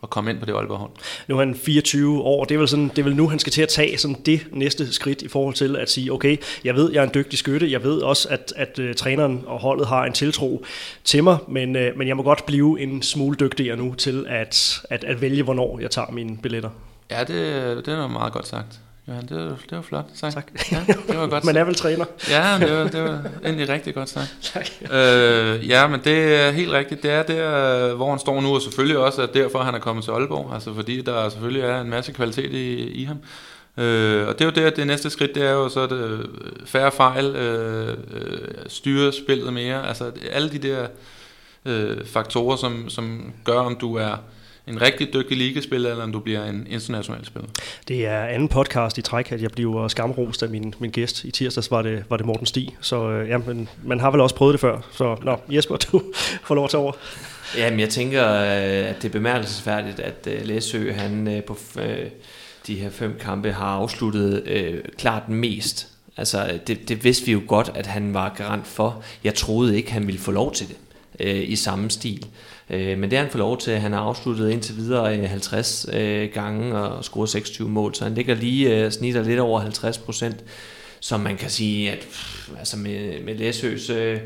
at 0.02 0.10
komme 0.10 0.30
ind 0.30 0.40
på 0.40 0.46
det 0.46 0.52
Aalborg 0.52 0.78
hold. 0.78 0.90
Nu 1.28 1.34
er 1.34 1.38
han 1.38 1.54
24 1.54 2.20
år, 2.20 2.44
det 2.44 2.54
er, 2.54 2.58
vel 2.58 2.68
sådan, 2.68 2.88
det 2.88 2.98
er 2.98 3.02
vel 3.02 3.16
nu, 3.16 3.28
han 3.28 3.38
skal 3.38 3.52
til 3.52 3.62
at 3.62 3.68
tage 3.68 3.98
sådan 3.98 4.16
det 4.26 4.46
næste 4.52 4.92
skridt 4.92 5.22
i 5.22 5.28
forhold 5.28 5.54
til 5.54 5.76
at 5.76 5.90
sige, 5.90 6.12
okay, 6.12 6.36
jeg 6.64 6.74
ved, 6.74 6.92
jeg 6.92 7.00
er 7.00 7.04
en 7.04 7.14
dygtig 7.14 7.38
skytte, 7.38 7.72
jeg 7.72 7.82
ved 7.82 7.98
også, 7.98 8.28
at, 8.28 8.52
at 8.56 8.78
uh, 8.78 8.94
træneren 8.96 9.42
og 9.46 9.58
holdet 9.58 9.86
har 9.86 10.04
en 10.04 10.12
tiltro 10.12 10.64
til 11.04 11.24
mig, 11.24 11.38
men, 11.48 11.76
uh, 11.76 11.82
men 11.96 12.08
jeg 12.08 12.16
må 12.16 12.22
godt 12.22 12.46
blive 12.46 12.80
en 12.80 13.02
smule 13.02 13.36
dygtigere 13.40 13.76
nu 13.76 13.94
til 13.94 14.26
at, 14.28 14.80
at, 14.90 15.04
at 15.04 15.20
vælge, 15.20 15.42
hvornår 15.42 15.78
jeg 15.80 15.90
tager 15.90 16.10
mine 16.10 16.38
billetter. 16.42 16.70
Ja, 17.10 17.20
det, 17.20 17.86
det 17.86 17.94
er 17.94 18.08
meget 18.08 18.32
godt 18.32 18.46
sagt. 18.46 18.80
Johan, 19.08 19.26
det 19.28 19.36
var, 19.36 19.42
det 19.70 19.76
var 19.76 19.82
flot 19.82 20.04
sagt. 20.14 20.34
Tak. 20.34 20.52
Ja, 20.72 20.84
det 21.08 21.18
var 21.18 21.26
godt 21.26 21.44
Man 21.50 21.56
er 21.56 21.64
vel 21.64 21.74
træner. 21.74 22.04
Ja, 22.30 22.56
det 22.60 22.72
var, 22.72 22.88
det 22.88 23.02
var 23.02 23.20
egentlig 23.44 23.68
rigtig 23.68 23.94
godt 23.94 24.08
sagt. 24.08 24.36
tak. 24.52 24.66
Øh, 24.82 25.68
ja, 25.68 25.86
men 25.86 26.00
det 26.04 26.34
er 26.34 26.50
helt 26.50 26.72
rigtigt. 26.72 27.02
Det 27.02 27.10
er 27.10 27.22
der, 27.22 27.94
hvor 27.94 28.10
han 28.10 28.18
står 28.18 28.40
nu, 28.40 28.54
og 28.54 28.62
selvfølgelig 28.62 28.98
også 28.98 29.22
at 29.22 29.34
derfor, 29.34 29.58
han 29.58 29.74
er 29.74 29.78
kommet 29.78 30.04
til 30.04 30.10
Aalborg. 30.10 30.54
Altså 30.54 30.74
fordi 30.74 31.00
der 31.00 31.28
selvfølgelig 31.28 31.62
er 31.62 31.80
en 31.80 31.90
masse 31.90 32.12
kvalitet 32.12 32.52
i, 32.52 32.90
i 32.90 33.04
ham. 33.04 33.18
Øh, 33.84 34.28
og 34.28 34.38
det 34.38 34.40
er 34.40 34.44
jo 34.44 34.66
det, 34.66 34.76
det 34.76 34.86
næste 34.86 35.10
skridt, 35.10 35.34
det 35.34 35.42
er 35.42 35.52
jo 35.52 35.68
så 35.68 35.86
det 35.86 36.30
færre 36.64 36.92
fejl, 36.92 37.36
øh, 37.36 37.96
øh, 38.12 38.38
styre 38.66 39.12
spillet 39.12 39.52
mere. 39.52 39.88
Altså 39.88 40.10
alle 40.30 40.50
de 40.50 40.58
der 40.58 40.86
øh, 41.64 42.06
faktorer, 42.06 42.56
som, 42.56 42.88
som 42.88 43.32
gør, 43.44 43.58
om 43.58 43.76
du 43.76 43.96
er 43.96 44.16
en 44.68 44.82
rigtig 44.82 45.12
dygtig 45.12 45.36
ligespiller, 45.36 45.90
eller 45.90 46.04
om 46.04 46.12
du 46.12 46.18
bliver 46.18 46.44
en 46.44 46.66
international 46.70 47.24
spiller? 47.24 47.48
Det 47.88 48.06
er 48.06 48.24
anden 48.24 48.48
podcast 48.48 48.98
i 48.98 49.02
træk, 49.02 49.32
at 49.32 49.42
jeg 49.42 49.50
bliver 49.50 49.88
skamrost 49.88 50.42
af 50.42 50.48
min, 50.48 50.74
min 50.78 50.90
gæst. 50.90 51.24
I 51.24 51.30
tirsdags 51.30 51.70
var 51.70 51.82
det, 51.82 52.04
var 52.08 52.16
det 52.16 52.26
Morten 52.26 52.46
Stig, 52.46 52.76
så 52.80 53.10
øh, 53.10 53.28
ja, 53.28 53.38
men, 53.38 53.68
man 53.84 54.00
har 54.00 54.10
vel 54.10 54.20
også 54.20 54.34
prøvet 54.34 54.52
det 54.52 54.60
før. 54.60 54.80
Så 54.92 55.16
nå, 55.22 55.36
Jesper, 55.48 55.76
du 55.76 56.02
får 56.46 56.54
lov 56.54 56.68
til 56.68 56.78
over. 56.78 56.92
Jamen, 57.56 57.80
jeg 57.80 57.88
tænker, 57.88 58.34
øh, 58.34 58.90
at 58.90 58.96
det 59.02 59.08
er 59.08 59.12
bemærkelsesværdigt, 59.12 60.00
at 60.00 60.28
øh, 60.30 60.46
Læsø, 60.46 60.92
han 60.92 61.42
på 61.46 61.58
de 62.66 62.74
her 62.74 62.90
fem 62.90 63.18
kampe 63.20 63.52
har 63.52 63.66
afsluttet 63.66 64.42
øh, 64.46 64.84
klart 64.98 65.28
mest. 65.28 65.88
Altså, 66.16 66.58
det, 66.66 66.88
det 66.88 67.04
vidste 67.04 67.26
vi 67.26 67.32
jo 67.32 67.42
godt, 67.46 67.70
at 67.74 67.86
han 67.86 68.14
var 68.14 68.34
garant 68.36 68.66
for. 68.66 69.02
Jeg 69.24 69.34
troede 69.34 69.76
ikke, 69.76 69.92
han 69.92 70.06
ville 70.06 70.20
få 70.20 70.30
lov 70.30 70.52
til 70.52 70.68
det 70.68 70.76
øh, 71.20 71.50
i 71.50 71.56
samme 71.56 71.90
stil. 71.90 72.26
Øh, 72.70 72.98
men 72.98 73.10
det 73.10 73.18
har 73.18 73.24
han 73.24 73.32
fået 73.32 73.40
lov 73.40 73.58
til. 73.58 73.72
Han 73.72 73.92
har 73.92 74.00
afsluttet 74.00 74.50
indtil 74.50 74.76
videre 74.76 75.18
øh, 75.18 75.30
50 75.30 75.86
øh, 75.92 76.28
gange 76.32 76.78
og 76.78 77.04
scoret 77.04 77.28
26 77.28 77.68
mål, 77.68 77.94
så 77.94 78.04
han 78.04 78.14
ligger 78.14 78.34
lige 78.34 78.84
øh, 78.84 78.90
snitter 78.90 79.22
lidt 79.22 79.40
over 79.40 79.60
50 79.60 79.98
procent, 79.98 80.44
som 81.00 81.20
man 81.20 81.36
kan 81.36 81.50
sige, 81.50 81.90
at 81.90 81.98
pff, 81.98 82.50
altså 82.58 82.76
med, 82.76 83.22
med 83.24 83.34
Læsøs 83.34 83.90
øh, 83.90 84.20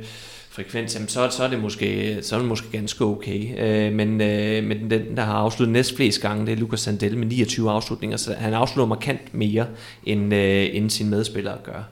frekvens, 0.51 0.95
jamen 0.95 1.09
så, 1.09 1.28
så, 1.30 1.45
er 1.45 1.49
det 1.49 1.61
måske, 1.61 2.18
så 2.22 2.34
er 2.34 2.38
det 2.38 2.49
måske 2.49 2.66
ganske 2.72 3.05
okay. 3.05 3.59
Øh, 3.59 3.93
men, 3.93 4.20
øh, 4.20 4.64
men 4.64 4.90
den, 4.90 5.16
der 5.16 5.22
har 5.22 5.34
afsluttet 5.34 5.72
næst 5.72 5.97
flest 5.97 6.20
gange, 6.20 6.47
det 6.47 6.53
er 6.53 6.57
Lukas 6.57 6.80
Sandel 6.80 7.18
med 7.18 7.26
29 7.26 7.70
afslutninger, 7.70 8.16
så 8.16 8.34
han 8.34 8.55
afslutter 8.55 8.88
markant 8.88 9.34
mere, 9.34 9.66
end, 10.05 10.34
øh, 10.34 10.68
end 10.72 10.90
sine 10.90 11.11
medspillere 11.11 11.59
gør. 11.64 11.88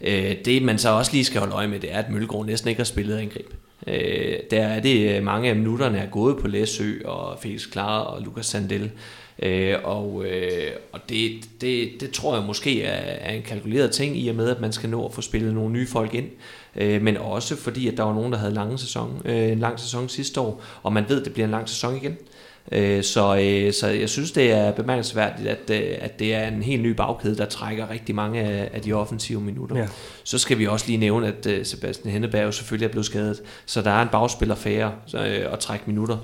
Øh, 0.00 0.34
det 0.44 0.62
man 0.62 0.78
så 0.78 0.90
også 0.90 1.12
lige 1.12 1.24
skal 1.24 1.40
holde 1.40 1.54
øje 1.54 1.68
med, 1.68 1.80
det 1.80 1.92
er, 1.92 1.98
at 1.98 2.10
Møllegård 2.10 2.46
næsten 2.46 2.68
ikke 2.68 2.78
har 2.78 2.84
spillet 2.84 3.16
angreb. 3.16 3.52
Øh, 3.86 4.36
der 4.50 4.62
er 4.62 4.80
det 4.80 5.16
øh, 5.16 5.22
mange 5.22 5.48
af 5.48 5.56
minutterne 5.56 5.98
er 5.98 6.06
gået 6.06 6.36
på 6.38 6.48
Læsø 6.48 6.92
og 7.04 7.38
Felix 7.40 7.70
Klar 7.70 8.00
og 8.00 8.22
Lukas 8.22 8.46
Sandel. 8.46 8.90
Øh, 9.42 9.76
og 9.84 10.24
øh, 10.26 10.70
og 10.92 11.00
det, 11.08 11.48
det, 11.60 11.90
det 12.00 12.10
tror 12.10 12.36
jeg 12.36 12.46
måske 12.46 12.82
er, 12.82 13.00
er 13.30 13.32
en 13.32 13.42
kalkuleret 13.42 13.90
ting 13.90 14.18
i 14.18 14.28
og 14.28 14.34
med, 14.34 14.50
at 14.50 14.60
man 14.60 14.72
skal 14.72 14.90
nå 14.90 15.06
at 15.06 15.14
få 15.14 15.20
spillet 15.20 15.54
nogle 15.54 15.72
nye 15.72 15.86
folk 15.86 16.14
ind. 16.14 16.28
Øh, 16.76 17.02
men 17.02 17.16
også 17.16 17.56
fordi, 17.56 17.88
at 17.88 17.96
der 17.96 18.02
var 18.02 18.14
nogen, 18.14 18.32
der 18.32 18.38
havde 18.38 18.54
lange 18.54 18.78
sæson, 18.78 19.22
øh, 19.24 19.52
en 19.52 19.58
lang 19.58 19.80
sæson 19.80 20.08
sidste 20.08 20.40
år, 20.40 20.62
og 20.82 20.92
man 20.92 21.04
ved, 21.08 21.18
at 21.18 21.24
det 21.24 21.32
bliver 21.32 21.46
en 21.46 21.50
lang 21.50 21.68
sæson 21.68 21.96
igen. 21.96 22.16
Øh, 22.72 23.02
så, 23.02 23.36
øh, 23.36 23.72
så 23.72 23.86
jeg 23.86 24.08
synes, 24.08 24.32
det 24.32 24.52
er 24.52 24.72
bemærkelsesværdigt, 24.72 25.48
at, 25.48 25.70
øh, 25.70 25.96
at 26.00 26.18
det 26.18 26.34
er 26.34 26.48
en 26.48 26.62
helt 26.62 26.82
ny 26.82 26.90
bagkæde, 26.90 27.36
der 27.36 27.44
trækker 27.44 27.90
rigtig 27.90 28.14
mange 28.14 28.40
af, 28.40 28.70
af 28.72 28.80
de 28.80 28.92
offensive 28.92 29.40
minutter. 29.40 29.76
Ja. 29.76 29.86
Så 30.24 30.38
skal 30.38 30.58
vi 30.58 30.66
også 30.66 30.86
lige 30.86 30.98
nævne, 30.98 31.26
at 31.26 31.66
Sebastian 31.66 32.12
Henneberg 32.12 32.54
selvfølgelig 32.54 32.86
er 32.86 32.90
blevet 32.90 33.06
skadet, 33.06 33.42
så 33.66 33.82
der 33.82 33.90
er 33.90 34.02
en 34.02 34.08
bagspiller 34.08 34.54
færre 34.54 34.92
at 35.52 35.58
trække 35.58 35.84
minutter. 35.86 36.16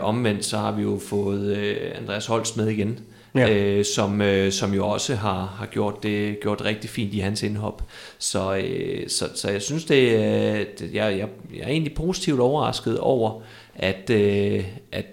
Omvendt 0.00 0.44
så 0.44 0.58
har 0.58 0.72
vi 0.72 0.82
jo 0.82 1.00
fået 1.08 1.54
Andreas 1.94 2.26
Holst 2.26 2.56
med 2.56 2.68
igen, 2.68 2.98
ja. 3.34 3.50
øh, 3.54 3.84
som, 3.84 4.20
øh, 4.20 4.52
som 4.52 4.74
jo 4.74 4.88
også 4.88 5.14
har, 5.14 5.54
har 5.58 5.66
gjort 5.66 6.02
det 6.02 6.40
gjort 6.40 6.64
rigtig 6.64 6.90
fint 6.90 7.14
i 7.14 7.18
hans 7.18 7.42
indhop. 7.42 7.82
Så, 8.18 8.56
øh, 8.56 9.08
så, 9.08 9.24
så 9.34 9.50
jeg 9.50 9.62
synes, 9.62 9.84
det, 9.84 10.78
det 10.78 10.94
jeg, 10.94 11.18
jeg, 11.18 11.28
jeg 11.54 11.62
er 11.62 11.68
egentlig 11.68 11.94
positivt 11.94 12.40
overrasket 12.40 12.98
over, 12.98 13.40
at, 13.74 14.10
øh, 14.10 14.64
at 14.92 15.04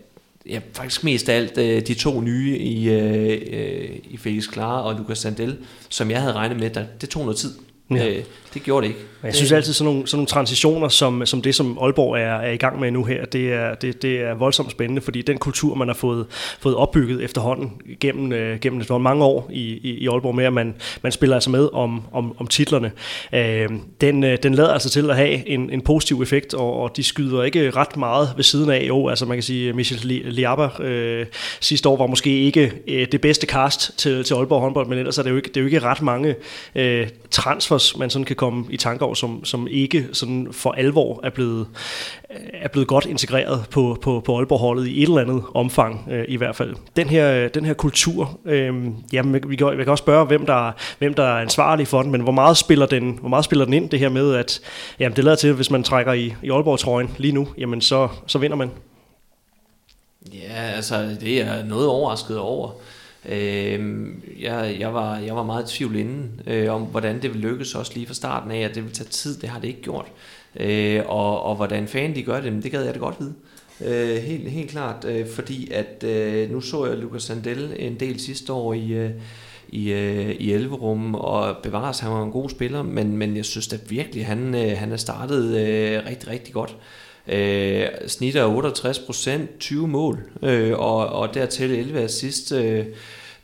ja, 0.50 0.60
faktisk 0.74 1.04
mest 1.04 1.30
af 1.30 1.36
alt 1.36 1.58
øh, 1.58 1.88
de 1.88 1.94
to 1.94 2.22
nye 2.22 2.58
i, 2.58 2.90
øh, 2.90 3.42
øh, 3.52 3.90
i 4.10 4.18
Felix 4.18 4.48
Klar 4.52 4.80
og 4.80 4.96
Lucas 4.96 5.18
Sandel, 5.18 5.58
som 5.90 6.12
jeg 6.12 6.22
havde 6.22 6.34
regnet 6.34 6.60
med, 6.60 6.70
der, 6.70 6.86
det 7.02 7.10
tog 7.10 7.24
noget 7.24 7.38
tid. 7.38 7.52
Ja. 7.92 8.08
Øh, 8.08 8.24
det 8.58 8.66
gjorde 8.66 8.88
det 8.88 8.94
ikke. 8.94 9.06
Jeg 9.24 9.36
synes 9.36 9.52
altid, 9.52 9.74
sådan 9.74 9.94
nogle, 9.94 10.08
sådan 10.08 10.18
nogle 10.18 10.28
transitioner, 10.28 10.88
som, 10.88 11.26
som 11.26 11.42
det, 11.42 11.56
som 11.56 11.78
Aalborg 11.82 12.14
er, 12.14 12.36
er 12.36 12.52
i 12.52 12.58
gang 12.58 12.80
med 12.80 12.92
nu 12.92 13.04
her, 13.04 13.26
det 13.26 13.54
er, 13.54 13.76
det, 13.76 14.02
det 14.02 14.22
er 14.22 14.34
voldsomt 14.34 14.72
spændende, 14.72 15.02
fordi 15.02 15.22
den 15.22 15.38
kultur, 15.38 15.76
man 15.76 15.88
har 15.88 15.96
fået, 15.96 16.26
fået 16.60 16.76
opbygget 16.76 17.24
efterhånden 17.24 17.72
gennem, 18.00 18.34
øh, 18.34 18.60
gennem 18.60 18.82
efterhånden 18.82 19.04
mange 19.04 19.26
år 19.26 19.50
i, 19.54 19.62
i, 19.62 19.90
i 19.90 20.08
Aalborg 20.08 20.36
med, 20.36 20.46
at 20.46 20.54
man, 20.54 20.76
man 21.02 21.12
spiller 21.12 21.36
altså 21.36 21.50
med 21.50 21.70
om, 21.74 22.02
om, 22.12 22.36
om 22.38 22.48
titlerne, 22.48 22.92
øh, 23.34 23.70
den, 24.02 24.24
øh, 24.24 24.38
den 24.44 24.54
lader 24.54 24.74
altså 24.74 24.90
til 24.90 25.10
at 25.10 25.16
have 25.16 25.48
en, 25.48 25.70
en 25.70 25.82
positiv 25.82 26.22
effekt, 26.22 26.54
og, 26.54 26.80
og 26.80 26.98
de 26.98 27.04
skyder 27.04 27.44
ikke 27.44 27.72
ret 27.72 27.98
meget 27.98 28.30
ved 28.36 28.44
siden 28.44 28.70
af. 28.70 28.86
Jo, 28.88 29.08
altså 29.08 29.26
man 29.26 29.38
kan 29.38 29.44
sige, 29.44 29.74
Michel 29.74 30.00
Liaba 30.26 30.84
øh, 30.84 31.26
sidste 31.60 31.90
år 31.90 31.98
var 31.98 32.08
måske 32.08 32.40
ikke 32.40 32.72
øh, 32.88 33.08
det 33.12 33.22
bedste 33.22 33.48
cast 33.48 33.98
til, 33.98 34.24
til 34.24 34.34
Aalborg 34.34 34.62
håndbold, 34.62 34.88
men 34.88 34.98
ellers 34.98 35.18
er 35.18 35.24
det 35.24 35.30
jo 35.30 35.36
ikke, 35.36 35.48
det 35.48 35.58
er 35.58 35.62
jo 35.62 35.66
ikke 35.66 35.80
ret 35.80 36.02
mange 36.02 36.36
øh, 36.76 37.08
transfers, 37.32 37.98
man 37.98 38.10
sådan 38.10 38.26
kan 38.26 38.36
komme 38.36 38.47
i 38.70 38.78
tanker 38.78 39.06
over, 39.06 39.16
som, 39.16 39.46
som 39.46 39.68
ikke 39.72 40.08
sådan 40.14 40.48
for 40.52 40.72
alvor 40.72 41.20
er 41.24 41.30
blevet, 41.30 41.68
er 42.54 42.68
blevet 42.68 42.88
godt 42.88 43.06
integreret 43.06 43.66
på, 43.72 43.98
på, 44.02 44.22
på 44.26 44.38
Aalborg-holdet 44.38 44.88
i 44.88 45.04
et 45.04 45.08
eller 45.08 45.22
andet 45.22 45.44
omfang 45.54 46.08
øh, 46.12 46.26
i 46.28 46.36
hvert 46.36 46.56
fald. 46.56 46.76
Den 46.96 47.08
her, 47.08 47.48
den 47.48 47.66
her 47.66 47.74
kultur, 47.74 48.40
øh, 48.46 48.74
jamen, 49.14 49.34
vi, 49.50 49.56
kan, 49.56 49.78
vi 49.78 49.84
kan 49.84 49.90
også 49.90 50.02
spørge, 50.02 50.26
hvem 50.26 50.46
der, 50.46 50.72
hvem 51.00 51.14
der 51.14 51.24
er 51.24 51.42
ansvarlig 51.42 51.88
for 51.88 52.02
den, 52.02 52.12
men 52.12 52.22
hvor 52.22 52.32
meget 52.32 52.58
spiller 52.58 52.86
den, 52.86 53.18
hvor 53.20 53.30
meget 53.30 53.46
spiller 53.46 53.66
den 53.66 53.74
ind, 53.74 53.90
det 53.90 54.00
her 54.00 54.10
med, 54.10 54.34
at 54.36 54.60
jamen, 55.00 55.16
det 55.16 55.24
lader 55.24 55.36
til, 55.36 55.48
at 55.48 55.56
hvis 55.56 55.72
man 55.72 55.84
trækker 55.84 56.14
i, 56.14 56.34
i 56.44 56.50
Aalborg-trøjen 56.50 57.10
lige 57.18 57.32
nu, 57.32 57.48
jamen 57.58 57.82
så, 57.82 58.08
så 58.28 58.38
vinder 58.38 58.58
man. 58.58 58.72
Ja, 60.34 60.72
altså 60.76 61.16
det 61.22 61.42
er 61.42 61.66
noget 61.66 61.88
overrasket 61.88 62.40
over. 62.40 62.72
Øh, 63.26 64.08
jeg, 64.40 64.76
jeg, 64.80 64.94
var, 64.94 65.18
jeg 65.18 65.36
var 65.36 65.44
meget 65.44 65.72
i 65.72 65.78
tvivl 65.78 65.96
inden 65.96 66.42
øh, 66.48 66.74
om, 66.74 66.82
hvordan 66.82 67.22
det 67.22 67.34
ville 67.34 67.50
lykkes 67.50 67.76
også 67.76 67.92
lige 67.96 68.08
fra 68.08 68.14
starten 68.14 68.52
af, 68.52 68.60
at 68.60 68.76
det 68.76 68.84
ville 68.84 68.96
tage 68.96 69.10
tid. 69.10 69.38
Det 69.38 69.50
har 69.50 69.60
det 69.60 69.68
ikke 69.68 69.82
gjort. 69.82 70.12
Øh, 70.60 71.02
og, 71.06 71.44
og 71.44 71.56
hvordan 71.56 71.88
fanden 71.88 72.16
de 72.16 72.24
gør 72.24 72.42
det, 72.42 72.64
det 72.64 72.72
gad 72.72 72.84
jeg 72.84 72.94
da 72.94 73.00
godt 73.00 73.16
vide. 73.20 73.34
Øh, 73.86 74.24
helt, 74.24 74.52
helt 74.52 74.70
klart, 74.70 75.06
øh, 75.06 75.28
fordi 75.28 75.72
at 75.72 76.04
øh, 76.04 76.52
nu 76.52 76.62
så 76.62 76.86
jeg 76.86 76.98
Lucas 76.98 77.24
Sandel 77.24 77.76
en 77.80 77.96
del 78.00 78.20
sidste 78.20 78.54
år 78.54 78.74
i, 78.74 78.92
øh, 78.92 79.12
i, 79.70 79.92
øh, 79.92 80.30
i 80.30 80.54
Elverum, 80.54 81.16
og 81.16 81.58
bevares, 81.64 82.00
han 82.00 82.12
var 82.12 82.24
en 82.24 82.32
god 82.32 82.50
spiller, 82.50 82.84
men, 82.84 83.18
men 83.18 83.38
jeg 83.38 83.46
synes 83.46 83.68
da 83.68 83.78
virkelig, 83.90 84.26
han, 84.26 84.56
øh, 84.56 84.78
han 84.78 84.92
er 84.92 84.98
startet 84.98 85.58
øh, 85.58 86.02
rigtig, 86.10 86.30
rigtig 86.30 86.54
godt. 86.54 86.78
Øh, 87.30 87.88
snitter 88.08 88.46
68 88.46 89.00
procent, 89.00 89.60
20 89.60 89.88
mål, 89.88 90.20
øh, 90.44 90.80
og, 90.80 91.08
og 91.08 91.34
dertil 91.34 91.72
11 91.72 92.00
assist. 92.00 92.52
Øh, 92.52 92.86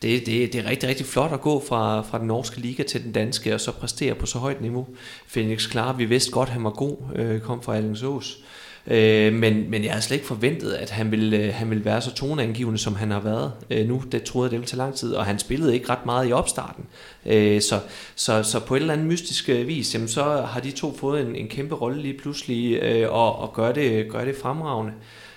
det, 0.02 0.26
det, 0.26 0.54
det 0.54 0.56
er 0.56 0.70
rigtig, 0.70 0.90
rigtig 0.90 1.06
flot 1.06 1.34
at 1.34 1.42
gå 1.42 1.64
fra, 1.68 2.02
fra 2.02 2.20
den 2.20 2.28
norske 2.28 2.60
liga 2.60 2.84
til 2.84 3.04
den 3.04 3.12
danske, 3.12 3.54
og 3.54 3.62
så 3.62 3.72
præstere 3.72 4.16
på 4.16 4.26
så 4.26 4.38
højt 4.38 4.62
niveau. 4.62 4.88
Felix 5.28 5.70
Klar, 5.70 5.94
vi 5.94 6.06
vidste 6.06 6.32
godt, 6.32 6.50
at 6.50 6.54
han 6.54 6.64
var 6.64 6.70
god, 6.70 6.98
øh, 7.16 7.42
kom 7.42 7.62
fra 7.62 7.76
Alingsås. 7.76 8.38
Øh, 8.40 8.44
Øh, 8.88 9.34
men, 9.34 9.70
men 9.70 9.84
jeg 9.84 9.92
havde 9.92 10.04
slet 10.04 10.16
ikke 10.16 10.28
forventet, 10.28 10.72
at 10.72 10.90
han 10.90 11.12
ville, 11.12 11.38
øh, 11.38 11.54
han 11.54 11.70
ville 11.70 11.86
være 11.86 12.02
så 12.02 12.14
toneangivende, 12.14 12.80
som 12.80 12.96
han 12.96 13.12
har 13.12 13.20
været 13.20 13.52
øh, 13.70 13.88
nu. 13.88 14.04
Det 14.12 14.24
troede 14.24 14.46
jeg, 14.46 14.52
det 14.52 14.60
ville 14.60 14.70
tage 14.70 14.78
lang 14.78 14.96
tid, 14.96 15.14
og 15.14 15.26
han 15.26 15.40
spillede 15.40 15.74
ikke 15.74 15.90
ret 15.90 16.06
meget 16.06 16.30
i 16.30 16.32
opstarten. 16.32 16.86
Øh, 17.26 17.62
så, 17.62 17.80
så, 18.16 18.44
så 18.44 18.60
på 18.60 18.76
et 18.76 18.80
eller 18.80 18.94
andet 18.94 19.08
mystisk 19.08 19.50
øh, 19.50 19.68
vis, 19.68 19.94
jamen, 19.94 20.08
så 20.08 20.24
har 20.24 20.60
de 20.60 20.72
to 20.72 20.98
fået 20.98 21.22
en, 21.22 21.36
en 21.36 21.48
kæmpe 21.48 21.76
rolle 21.76 22.02
lige 22.02 22.18
pludselig, 22.18 22.80
øh, 22.82 23.14
og, 23.14 23.40
og 23.40 23.54
gør, 23.54 23.72
det, 23.72 24.10
gør 24.10 24.26
det 24.26 24.36
fremragende. 24.42 24.94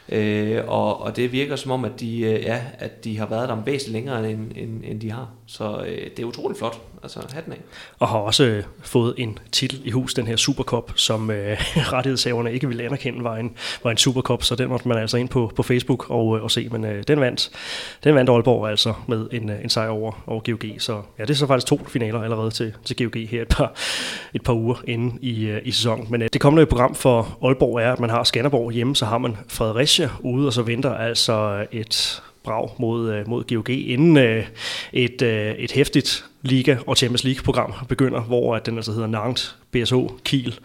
Øh, 0.09 0.62
og, 0.66 1.01
og 1.01 1.16
det 1.16 1.32
virker 1.32 1.57
som 1.57 1.70
om, 1.70 1.84
at 1.84 2.01
de, 2.01 2.20
øh, 2.20 2.42
ja, 2.42 2.62
at 2.78 3.05
de 3.05 3.18
har 3.18 3.26
været 3.26 3.49
der 3.49 3.62
væsentligt 3.64 3.92
længere, 3.92 4.30
end, 4.30 4.53
end, 4.57 4.82
end 4.84 5.01
de 5.01 5.11
har. 5.11 5.28
Så 5.47 5.84
øh, 5.86 6.11
det 6.16 6.18
er 6.18 6.24
utroligt 6.24 6.59
flot. 6.59 6.82
Altså 7.03 7.20
hatten 7.32 7.53
af. 7.53 7.61
Og 7.99 8.09
har 8.09 8.18
også 8.18 8.44
øh, 8.44 8.64
fået 8.82 9.14
en 9.18 9.38
titel 9.53 9.80
i 9.84 9.90
hus, 9.90 10.14
den 10.14 10.26
her 10.26 10.36
Supercup, 10.36 10.92
som 10.94 11.30
øh, 11.30 11.57
rettighedshaverne 11.92 12.53
ikke 12.53 12.68
ville 12.68 12.84
anerkende 12.84 13.24
var 13.24 13.36
en, 13.36 13.57
var 13.84 13.90
en 13.90 13.97
Supercup, 13.97 14.42
så 14.42 14.55
den 14.55 14.68
måtte 14.68 14.88
man 14.88 14.99
altså 14.99 15.16
ind 15.16 15.28
på, 15.28 15.53
på 15.57 15.62
Facebook 15.62 16.11
og, 16.11 16.36
øh, 16.36 16.42
og 16.42 16.51
se. 16.51 16.68
Men 16.68 16.84
øh, 16.84 17.05
den 17.09 17.20
vandt 17.20 17.51
den 18.05 18.14
vandt 18.14 18.30
Aalborg 18.30 18.68
altså 18.68 18.94
med 19.07 19.28
en, 19.32 19.51
øh, 19.51 19.64
en 19.64 19.70
sejr 19.70 19.88
over, 19.88 20.22
over 20.26 20.40
GOG. 20.40 20.64
Så 20.78 21.03
ja, 21.18 21.22
det 21.22 21.30
er 21.30 21.34
så 21.34 21.47
faktisk 21.47 21.66
to 21.66 21.80
finaler 21.88 22.22
allerede 22.22 22.51
til, 22.51 22.74
til 22.84 22.97
GOG 22.97 23.28
her 23.28 23.42
et 23.42 23.49
par, 23.49 23.72
et 24.34 24.42
par 24.42 24.53
uger 24.53 24.82
inde 24.84 25.18
i, 25.20 25.47
øh, 25.47 25.61
i 25.64 25.70
sæsonen. 25.70 26.07
Men 26.11 26.22
øh, 26.22 26.28
det 26.32 26.40
kommende 26.40 26.66
program 26.66 26.94
for 26.94 27.38
Aalborg 27.42 27.80
er, 27.80 27.92
at 27.92 28.01
man 28.01 28.11
har 28.11 28.24
Skanderborg 28.24 28.72
hjemme, 28.72 28.97
så 28.97 29.05
har 29.05 29.18
man 29.18 29.36
Fredericia 29.49 30.11
ude, 30.20 30.47
og 30.47 30.53
så 30.53 30.62
venter 30.62 30.94
altså 30.94 31.66
et 31.72 32.22
brag 32.47 32.68
mod, 32.78 33.12
øh, 33.12 33.28
mod 33.28 33.55
GOG, 33.55 33.70
inden 33.70 34.16
øh, 34.16 34.44
et, 34.92 35.22
øh, 35.22 35.55
et 35.55 35.72
hæftigt 35.72 36.24
Liga 36.42 36.76
og 36.86 36.97
Champions 36.97 37.24
League-program 37.24 37.74
begynder, 37.88 38.20
hvor 38.20 38.57
at 38.57 38.66
den 38.66 38.76
altså 38.76 38.92
hedder 38.92 39.07
Nantes, 39.07 39.57
BSH, 39.70 39.94
Kiel, 40.24 40.59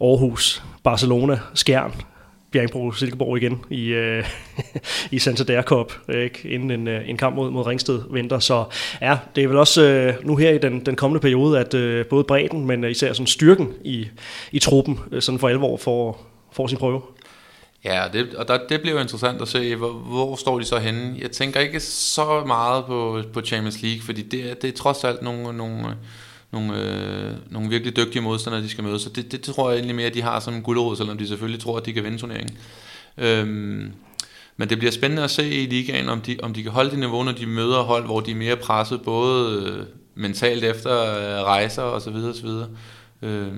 Aarhus, 0.00 0.62
Barcelona, 0.84 1.38
Skjern, 1.54 1.94
Bjergbro, 2.50 2.92
Silkeborg 2.92 3.36
igen 3.36 3.60
i, 3.70 3.86
øh, 3.86 4.24
i 5.10 5.18
Santander 5.18 5.62
Cup, 5.62 5.92
ikke? 6.14 6.48
inden 6.48 6.70
en, 6.70 6.88
en 6.88 7.16
kamp 7.16 7.36
mod, 7.36 7.50
mod 7.50 7.66
Ringsted 7.66 8.00
venter. 8.10 8.38
Så 8.38 8.64
ja, 9.00 9.18
det 9.36 9.44
er 9.44 9.48
vel 9.48 9.56
også 9.56 9.82
øh, 9.82 10.14
nu 10.24 10.36
her 10.36 10.50
i 10.50 10.58
den, 10.58 10.86
den 10.86 10.96
kommende 10.96 11.20
periode, 11.20 11.60
at 11.60 11.74
øh, 11.74 12.06
både 12.06 12.24
bredden, 12.24 12.66
men 12.66 12.84
især 12.84 13.12
sådan 13.12 13.26
styrken 13.26 13.68
i, 13.84 14.06
i 14.52 14.58
truppen, 14.58 14.98
øh, 15.12 15.22
sådan 15.22 15.38
for 15.38 15.48
alvor 15.48 15.76
får, 15.76 16.26
får 16.52 16.66
sin 16.66 16.78
prøve. 16.78 17.02
Ja, 17.84 18.04
det, 18.12 18.34
og 18.34 18.48
der, 18.48 18.58
det 18.68 18.80
bliver 18.80 18.94
jo 18.94 19.00
interessant 19.00 19.42
at 19.42 19.48
se, 19.48 19.76
hvor, 19.76 19.92
hvor 19.92 20.36
står 20.36 20.58
de 20.58 20.64
så 20.64 20.78
henne. 20.78 21.16
Jeg 21.20 21.30
tænker 21.30 21.60
ikke 21.60 21.80
så 21.80 22.44
meget 22.46 22.84
på, 22.84 23.22
på 23.32 23.40
Champions 23.40 23.82
League, 23.82 24.02
fordi 24.02 24.22
det, 24.22 24.62
det 24.62 24.68
er 24.68 24.76
trods 24.76 25.04
alt 25.04 25.22
nogle, 25.22 25.56
nogle, 25.56 25.96
nogle, 26.52 26.82
øh, 26.82 27.32
nogle 27.50 27.68
virkelig 27.68 27.96
dygtige 27.96 28.22
modstandere, 28.22 28.62
de 28.62 28.68
skal 28.68 28.84
møde. 28.84 28.98
Så 28.98 29.08
det, 29.08 29.32
det, 29.32 29.46
det 29.46 29.54
tror 29.54 29.70
jeg 29.70 29.76
egentlig 29.76 29.96
mere, 29.96 30.06
at 30.06 30.14
de 30.14 30.22
har 30.22 30.40
som 30.40 30.54
en 30.54 30.62
guldråd, 30.62 30.96
selvom 30.96 31.18
de 31.18 31.28
selvfølgelig 31.28 31.62
tror, 31.62 31.76
at 31.76 31.86
de 31.86 31.92
kan 31.92 32.04
vinde 32.04 32.18
turneringen. 32.18 32.58
Øhm, 33.18 33.92
men 34.56 34.68
det 34.68 34.78
bliver 34.78 34.92
spændende 34.92 35.24
at 35.24 35.30
se 35.30 35.50
i 35.50 35.66
ligaen, 35.66 36.08
om 36.08 36.20
de, 36.20 36.36
om 36.42 36.54
de 36.54 36.62
kan 36.62 36.72
holde 36.72 36.90
det 36.90 36.98
niveau, 36.98 37.22
når 37.22 37.32
de 37.32 37.46
møder 37.46 37.82
hold, 37.82 38.04
hvor 38.04 38.20
de 38.20 38.30
er 38.30 38.36
mere 38.36 38.56
presset, 38.56 39.02
både 39.02 39.62
øh, 39.62 39.86
mentalt 40.14 40.64
efter 40.64 41.02
øh, 41.02 41.44
rejser 41.44 41.82
osv. 41.82 42.14
osv. 42.14 42.48
Øh, 43.22 43.52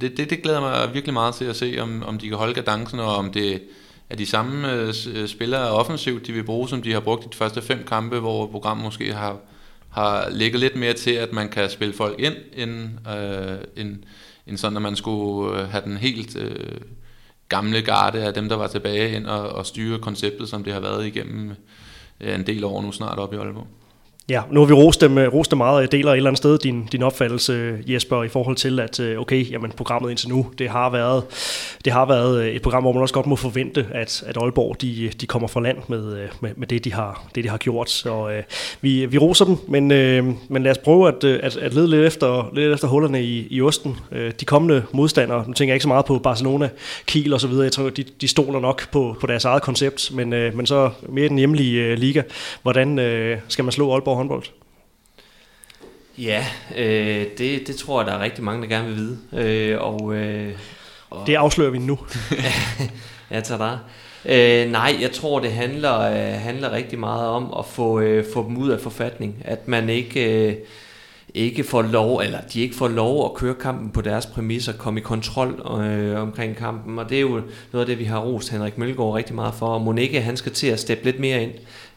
det, 0.00 0.16
det, 0.16 0.30
det 0.30 0.42
glæder 0.42 0.60
mig 0.60 0.94
virkelig 0.94 1.14
meget 1.14 1.34
til 1.34 1.44
at 1.44 1.56
se, 1.56 1.76
om, 1.80 2.02
om 2.02 2.18
de 2.18 2.28
kan 2.28 2.38
holde 2.38 2.54
kadencen, 2.54 3.00
og 3.00 3.16
om 3.16 3.32
det 3.32 3.62
er 4.10 4.16
de 4.16 4.26
samme 4.26 4.72
øh, 4.72 4.94
øh, 5.14 5.28
spillere 5.28 5.70
offensivt, 5.70 6.26
de 6.26 6.32
vil 6.32 6.44
bruge, 6.44 6.68
som 6.68 6.82
de 6.82 6.92
har 6.92 7.00
brugt 7.00 7.24
i 7.24 7.28
de 7.28 7.36
første 7.36 7.62
fem 7.62 7.84
kampe, 7.86 8.18
hvor 8.18 8.46
programmet 8.46 8.84
måske 8.84 9.12
har, 9.12 9.36
har 9.88 10.30
ligget 10.30 10.60
lidt 10.60 10.76
mere 10.76 10.92
til, 10.92 11.10
at 11.10 11.32
man 11.32 11.48
kan 11.48 11.70
spille 11.70 11.94
folk 11.94 12.20
ind, 12.20 12.34
end, 12.54 12.88
øh, 13.08 13.58
end, 13.76 13.96
end 14.46 14.58
sådan, 14.58 14.76
at 14.76 14.82
man 14.82 14.96
skulle 14.96 15.60
øh, 15.60 15.68
have 15.68 15.84
den 15.84 15.96
helt 15.96 16.36
øh, 16.36 16.80
gamle 17.48 17.82
garde 17.82 18.24
af 18.24 18.34
dem, 18.34 18.48
der 18.48 18.56
var 18.56 18.66
tilbage 18.66 19.16
ind 19.16 19.26
og, 19.26 19.48
og 19.48 19.66
styre 19.66 19.98
konceptet, 19.98 20.48
som 20.48 20.64
det 20.64 20.72
har 20.72 20.80
været 20.80 21.06
igennem 21.06 21.50
øh, 22.20 22.34
en 22.34 22.46
del 22.46 22.64
år 22.64 22.82
nu 22.82 22.92
snart 22.92 23.18
op 23.18 23.34
i 23.34 23.36
Aalborg. 23.36 23.66
Ja, 24.28 24.42
nu 24.50 24.60
har 24.60 24.66
vi 24.66 24.72
rost 24.72 25.00
dem, 25.00 25.18
øh, 25.18 25.34
rost 25.34 25.50
dem 25.50 25.56
meget, 25.56 25.76
og 25.76 25.80
jeg 25.80 25.92
deler 25.92 26.12
et 26.12 26.16
eller 26.16 26.30
andet 26.30 26.38
sted 26.38 26.58
din, 26.58 26.88
din 26.92 27.02
opfattelse, 27.02 27.78
Jesper, 27.86 28.22
i 28.22 28.28
forhold 28.28 28.56
til, 28.56 28.80
at 28.80 29.00
øh, 29.00 29.20
okay, 29.20 29.50
jamen, 29.50 29.72
programmet 29.76 30.10
indtil 30.10 30.28
nu, 30.28 30.46
det 30.58 30.68
har, 30.68 30.90
været, 30.90 31.24
det 31.84 31.92
har 31.92 32.06
været 32.06 32.42
øh, 32.42 32.48
et 32.48 32.62
program, 32.62 32.82
hvor 32.82 32.92
man 32.92 33.02
også 33.02 33.14
godt 33.14 33.26
må 33.26 33.36
forvente, 33.36 33.86
at, 33.90 34.24
at 34.26 34.36
Aalborg, 34.36 34.76
de, 34.80 35.10
de 35.20 35.26
kommer 35.26 35.48
fra 35.48 35.60
land 35.60 35.78
med, 35.88 36.28
med, 36.40 36.50
med 36.56 36.66
det, 36.66 36.84
de 36.84 36.92
har, 36.92 37.24
det, 37.34 37.44
de 37.44 37.48
har 37.48 37.56
gjort. 37.56 37.90
Så 37.90 38.28
øh, 38.28 38.42
vi, 38.80 39.06
vi 39.06 39.18
roser 39.18 39.44
dem, 39.44 39.56
men, 39.68 39.90
øh, 39.90 40.24
men 40.48 40.62
lad 40.62 40.70
os 40.70 40.78
prøve 40.78 41.08
at, 41.08 41.24
at, 41.24 41.56
at 41.56 41.74
lede 41.74 41.90
lidt 41.90 42.06
efter, 42.06 42.50
lidt 42.54 42.72
efter 42.72 42.88
hullerne 42.88 43.22
i, 43.22 43.46
i 43.50 43.62
osten. 43.62 43.96
Øh, 44.12 44.32
de 44.40 44.44
kommende 44.44 44.82
modstandere, 44.92 45.44
nu 45.46 45.52
tænker 45.52 45.72
jeg 45.72 45.76
ikke 45.76 45.82
så 45.82 45.88
meget 45.88 46.04
på 46.04 46.18
Barcelona, 46.18 46.68
Kiel 47.06 47.32
og 47.34 47.40
så 47.40 47.48
videre, 47.48 47.64
jeg 47.64 47.72
tror, 47.72 47.90
de, 47.90 48.04
de 48.20 48.28
stoler 48.28 48.60
nok 48.60 48.90
på, 48.90 49.16
på 49.20 49.26
deres 49.26 49.44
eget 49.44 49.62
koncept, 49.62 50.10
men, 50.14 50.32
øh, 50.32 50.56
men 50.56 50.66
så 50.66 50.90
mere 51.08 51.28
den 51.28 51.38
hjemlige 51.38 51.84
øh, 51.84 51.98
liga. 51.98 52.22
Hvordan 52.62 52.98
øh, 52.98 53.38
skal 53.48 53.64
man 53.64 53.72
slå 53.72 53.92
Aalborg 53.92 54.11
Aalborg 54.12 54.16
håndbold? 54.16 54.44
Ja, 56.18 56.44
øh, 56.76 57.26
det, 57.38 57.66
det 57.66 57.76
tror 57.76 58.00
jeg, 58.00 58.06
der 58.06 58.18
er 58.18 58.22
rigtig 58.22 58.44
mange, 58.44 58.62
der 58.62 58.68
gerne 58.68 58.88
vil 58.88 58.96
vide. 58.96 59.18
Øh, 59.32 59.80
og, 59.80 60.14
øh, 60.14 60.52
og 61.10 61.26
det 61.26 61.34
afslører 61.34 61.70
vi 61.70 61.78
nu. 61.78 61.98
ja, 63.30 63.40
tager 63.40 63.58
der. 63.58 63.78
Øh, 64.24 64.70
nej, 64.70 64.96
jeg 65.00 65.12
tror, 65.12 65.40
det 65.40 65.52
handler, 65.52 66.00
øh, 66.00 66.40
handler 66.40 66.72
rigtig 66.72 66.98
meget 66.98 67.28
om 67.28 67.54
at 67.58 67.66
få, 67.66 68.00
øh, 68.00 68.24
få 68.34 68.48
dem 68.48 68.56
ud 68.56 68.70
af 68.70 68.80
forfatning. 68.80 69.36
At 69.44 69.68
man 69.68 69.88
ikke... 69.88 70.48
Øh, 70.48 70.56
ikke 71.34 71.64
får 71.64 71.82
lov, 71.82 72.20
eller 72.20 72.40
de 72.40 72.60
ikke 72.60 72.74
får 72.74 72.88
lov 72.88 73.24
at 73.24 73.34
køre 73.34 73.54
kampen 73.54 73.90
på 73.90 74.00
deres 74.00 74.26
præmisser, 74.26 74.72
komme 74.72 75.00
i 75.00 75.02
kontrol 75.02 75.80
øh, 75.80 76.20
omkring 76.20 76.56
kampen, 76.56 76.98
og 76.98 77.08
det 77.08 77.16
er 77.16 77.20
jo 77.20 77.40
noget 77.72 77.84
af 77.84 77.86
det, 77.86 77.98
vi 77.98 78.04
har 78.04 78.18
rost 78.18 78.50
Henrik 78.50 78.78
Mølgaard 78.78 79.14
rigtig 79.14 79.34
meget 79.34 79.54
for, 79.54 79.66
og 79.66 79.80
Monique, 79.80 80.20
han 80.20 80.36
skal 80.36 80.52
til 80.52 80.66
at 80.66 80.80
steppe 80.80 81.04
lidt 81.04 81.20
mere 81.20 81.42
ind 81.42 81.52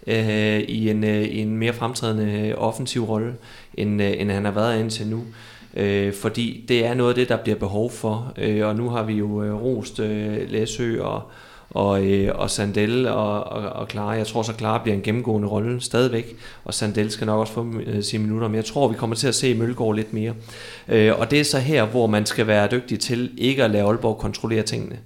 øh, 0.07 0.59
i, 0.59 0.89
en, 0.89 1.03
øh, 1.03 1.23
i 1.23 1.39
en 1.39 1.57
mere 1.57 1.73
fremtrædende 1.73 2.47
øh, 2.47 2.53
offensiv 2.57 3.03
rolle, 3.03 3.33
end, 3.73 4.01
øh, 4.01 4.13
end 4.17 4.31
han 4.31 4.45
har 4.45 4.51
været 4.51 4.79
indtil 4.79 5.07
nu. 5.07 5.23
Øh, 5.75 6.13
fordi 6.13 6.65
det 6.67 6.85
er 6.85 6.93
noget 6.93 7.09
af 7.09 7.15
det, 7.15 7.29
der 7.29 7.37
bliver 7.37 7.57
behov 7.57 7.91
for, 7.91 8.33
øh, 8.37 8.67
og 8.67 8.75
nu 8.75 8.89
har 8.89 9.03
vi 9.03 9.13
jo 9.13 9.43
øh, 9.43 9.53
rost 9.53 9.99
øh, 9.99 10.51
Læsø 10.51 11.01
og, 11.01 11.21
og, 11.69 12.05
øh, 12.05 12.31
og 12.35 12.49
Sandel 12.49 13.07
og, 13.07 13.43
og, 13.43 13.69
og 13.69 13.87
Clara. 13.89 14.09
Jeg 14.11 14.27
tror 14.27 14.43
så, 14.43 14.53
Clara 14.57 14.83
bliver 14.83 14.95
en 14.95 15.01
gennemgående 15.01 15.47
rolle 15.47 15.81
stadigvæk, 15.81 16.35
og 16.65 16.73
Sandel 16.73 17.11
skal 17.11 17.27
nok 17.27 17.39
også 17.39 17.53
få 17.53 17.73
øh, 17.85 18.03
sine 18.03 18.23
minutter, 18.23 18.47
men 18.47 18.55
jeg 18.55 18.65
tror, 18.65 18.87
vi 18.87 18.95
kommer 18.95 19.15
til 19.15 19.27
at 19.27 19.35
se 19.35 19.55
Mølgaard 19.55 19.95
lidt 19.95 20.13
mere. 20.13 20.33
Øh, 20.87 21.19
og 21.19 21.31
det 21.31 21.39
er 21.39 21.43
så 21.43 21.59
her, 21.59 21.85
hvor 21.85 22.07
man 22.07 22.25
skal 22.25 22.47
være 22.47 22.67
dygtig 22.71 22.99
til 22.99 23.31
ikke 23.37 23.63
at 23.63 23.71
lade 23.71 23.83
Aalborg 23.83 24.17
kontrollere 24.17 24.63
tingene. 24.63 24.97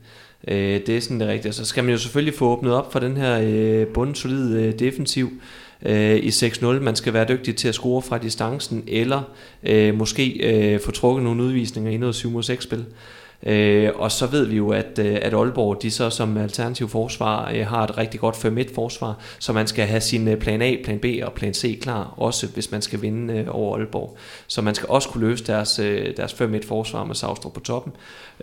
Øh, 0.48 0.80
det 0.88 0.90
er 0.90 1.02
sådan 1.02 1.20
det 1.20 1.28
rigtige. 1.28 1.54
Så 1.54 1.66
skal 1.66 1.84
man 1.84 1.94
jo 1.94 2.00
selvfølgelig 2.00 2.34
få 2.34 2.46
åbnet 2.46 2.74
op 2.74 2.92
for 2.92 3.00
den 3.00 3.18
her 3.18 3.40
øh, 3.44 3.88
bundsolide 3.88 4.64
øh, 4.64 4.80
defensiv, 4.80 5.32
øh, 5.86 6.16
i 6.16 6.30
6-0. 6.30 6.66
Man 6.66 6.96
skal 6.96 7.14
være 7.14 7.26
dygtig 7.30 7.56
til 7.56 7.68
at 7.68 7.76
score 7.76 8.02
fra 8.02 8.18
distancen, 8.18 8.84
eller 8.88 9.22
øh, 9.64 9.96
måske 9.96 10.32
øh, 10.34 10.80
få 10.80 10.92
trukket 10.92 11.24
nogle 11.24 11.44
udvisninger 11.44 11.92
i 11.92 11.98
noget 11.98 12.16
7 12.16 12.44
6 12.44 12.64
spil. 12.64 12.86
Øh, 13.46 13.90
og 13.96 14.12
så 14.12 14.26
ved 14.26 14.46
vi 14.46 14.56
jo, 14.56 14.70
at, 14.70 15.00
øh, 15.00 15.18
at 15.22 15.34
Aalborg, 15.34 15.82
de 15.82 15.92
så 15.92 16.10
som 16.10 16.38
alternativ 16.38 16.90
forsvar, 16.90 17.52
øh, 17.56 17.68
har 17.68 17.84
et 17.84 17.98
rigtig 17.98 18.20
godt 18.20 18.36
5-1 18.36 18.76
forsvar, 18.76 19.20
så 19.40 19.54
man 19.54 19.68
skal 19.68 19.86
have 19.86 20.02
sin 20.02 20.28
øh, 20.28 20.38
plan 20.38 20.62
A, 20.62 20.76
plan 20.84 21.00
B 21.00 21.06
og 21.24 21.34
plan 21.34 21.54
C 21.54 21.82
klar, 21.82 22.14
også 22.18 22.48
hvis 22.48 22.72
man 22.72 22.82
skal 22.82 23.02
vinde 23.02 23.34
øh, 23.34 23.46
over 23.50 23.78
Aalborg. 23.78 24.18
Så 24.48 24.62
man 24.62 24.76
skal 24.76 24.90
også 24.90 25.10
kunne 25.10 25.28
løse 25.28 25.44
deres, 25.44 25.80
øh, 25.80 26.18
deres 26.18 26.34
5-1 26.34 26.68
forsvar 26.68 27.04
med 27.04 27.16
Savstrup 27.16 27.54
på 27.54 27.60
toppen, 27.60 27.94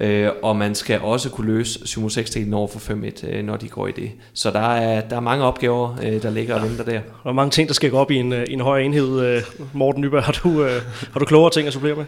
øh, 0.01 0.29
og 0.43 0.57
man 0.57 0.75
skal 0.75 1.01
også 1.01 1.31
kunne 1.31 1.47
løse 1.47 1.79
7-6-delen 1.79 2.55
over 2.55 2.69
for 2.69 2.79
5-1, 2.79 3.27
øh, 3.27 3.45
når 3.45 3.57
de 3.57 3.69
går 3.69 3.87
i 3.87 3.93
det. 3.93 4.11
Så 4.35 4.51
der 4.51 4.75
er, 4.75 5.01
der 5.01 5.17
er 5.17 5.21
mange 5.21 5.45
opgaver, 5.45 5.97
øh, 6.03 6.23
der 6.23 6.31
ligger 6.31 6.55
og 6.55 6.63
venter 6.63 6.85
der. 6.85 7.01
Og 7.23 7.35
mange 7.35 7.51
ting, 7.51 7.69
der 7.69 7.75
skal 7.75 7.91
gå 7.91 7.99
op 7.99 8.11
i 8.11 8.17
en, 8.17 8.33
øh, 8.33 8.47
en 8.51 8.61
højere 8.61 8.85
enhed. 8.85 9.43
Morten 9.73 10.01
Nyberg, 10.01 10.23
har 10.23 10.33
du, 10.33 10.65
øh, 10.65 10.83
har 11.13 11.21
du 11.21 11.27
klogere 11.27 11.51
ting 11.51 11.67
at 11.67 11.73
supplere 11.73 11.95
med? 11.95 12.05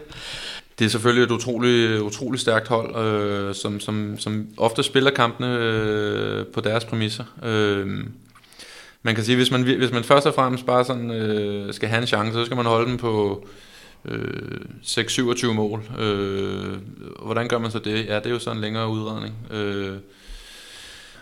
Det 0.79 0.85
er 0.85 0.89
selvfølgelig 0.89 1.23
et 1.23 1.31
utroligt, 1.31 2.01
utroligt 2.01 2.41
stærkt 2.41 2.67
hold, 2.67 2.95
øh, 2.95 3.55
som, 3.55 3.79
som, 3.79 4.19
som 4.19 4.47
ofte 4.57 4.83
spiller 4.83 5.11
kampene 5.11 5.57
øh, 5.59 6.45
på 6.47 6.61
deres 6.61 6.85
præmisser. 6.85 7.23
Øh, 7.43 7.87
man 9.03 9.15
kan 9.15 9.23
sige, 9.23 9.35
hvis 9.35 9.51
man, 9.51 9.61
hvis 9.61 9.91
man 9.91 10.03
først 10.03 10.27
og 10.27 10.33
fremmest 10.33 10.65
bare 10.65 10.85
sådan, 10.85 11.11
øh, 11.11 11.73
skal 11.73 11.89
have 11.89 12.01
en 12.01 12.07
chance, 12.07 12.33
så 12.33 12.45
skal 12.45 12.57
man 12.57 12.65
holde 12.65 12.89
dem 12.89 12.97
på 12.97 13.45
øh, 14.05 14.61
6-27 14.83 15.45
mål. 15.45 15.83
Øh, 15.99 16.77
hvordan 17.23 17.47
gør 17.47 17.57
man 17.57 17.71
så 17.71 17.79
det? 17.79 18.05
Ja, 18.05 18.15
det 18.15 18.25
er 18.25 18.29
jo 18.29 18.39
sådan 18.39 18.57
en 18.57 18.61
længere 18.61 18.89
udredning. 18.89 19.35
Øh, 19.51 19.95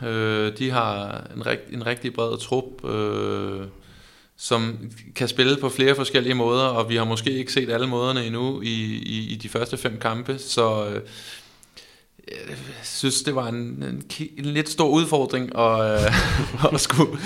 øh, 0.06 0.58
de 0.58 0.72
har 0.72 1.22
en, 1.36 1.46
rigt, 1.46 1.62
en 1.72 1.86
rigtig 1.86 2.14
bred 2.14 2.38
trup. 2.38 2.86
Øh, 2.86 3.62
som 4.38 4.80
kan 5.16 5.28
spille 5.28 5.58
på 5.58 5.70
flere 5.70 5.96
forskellige 5.96 6.36
måder, 6.36 6.64
og 6.64 6.90
vi 6.90 6.96
har 6.96 7.04
måske 7.04 7.32
ikke 7.32 7.54
set 7.54 7.70
alle 7.70 7.88
måderne 7.88 8.26
endnu 8.26 8.62
i, 8.62 9.02
i, 9.06 9.34
i 9.34 9.36
de 9.36 9.50
første 9.50 9.78
fem 9.78 9.98
kampe, 10.00 10.38
så 10.40 10.86
øh, 10.86 11.02
jeg 12.32 12.58
synes, 12.84 13.22
det 13.22 13.36
var 13.36 13.48
en, 13.48 13.56
en, 13.56 14.04
en 14.38 14.46
lidt 14.46 14.70
stor 14.70 14.88
udfordring 14.88 15.60
at, 15.60 15.82
øh, 15.82 16.74
at 16.74 16.82
skulle 16.82 17.18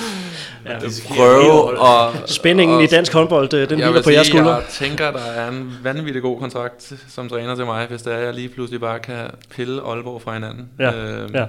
ja, 0.65 0.79
prøve. 1.07 1.79
Og, 1.79 2.13
Spændingen 2.25 2.77
og, 2.77 2.83
i 2.83 2.87
dansk 2.87 3.13
håndbold, 3.13 3.53
øh, 3.53 3.69
den 3.69 3.79
hviler 3.79 4.03
på 4.03 4.09
jeres 4.09 4.27
skuldre. 4.27 4.55
Jeg 4.55 4.63
tænker, 4.69 5.11
der 5.11 5.19
er 5.19 5.49
en 5.49 5.79
vanvittig 5.83 6.21
god 6.21 6.39
kontrakt 6.39 6.93
som 7.07 7.29
træner 7.29 7.55
til 7.55 7.65
mig, 7.65 7.87
hvis 7.87 8.01
det 8.01 8.13
er, 8.13 8.17
jeg 8.17 8.33
lige 8.33 8.49
pludselig 8.49 8.81
bare 8.81 8.99
kan 8.99 9.29
pille 9.49 9.81
Aalborg 9.81 10.21
fra 10.21 10.33
hinanden. 10.33 10.69
Ja, 10.79 10.93
øh, 10.93 11.29
ja. 11.33 11.45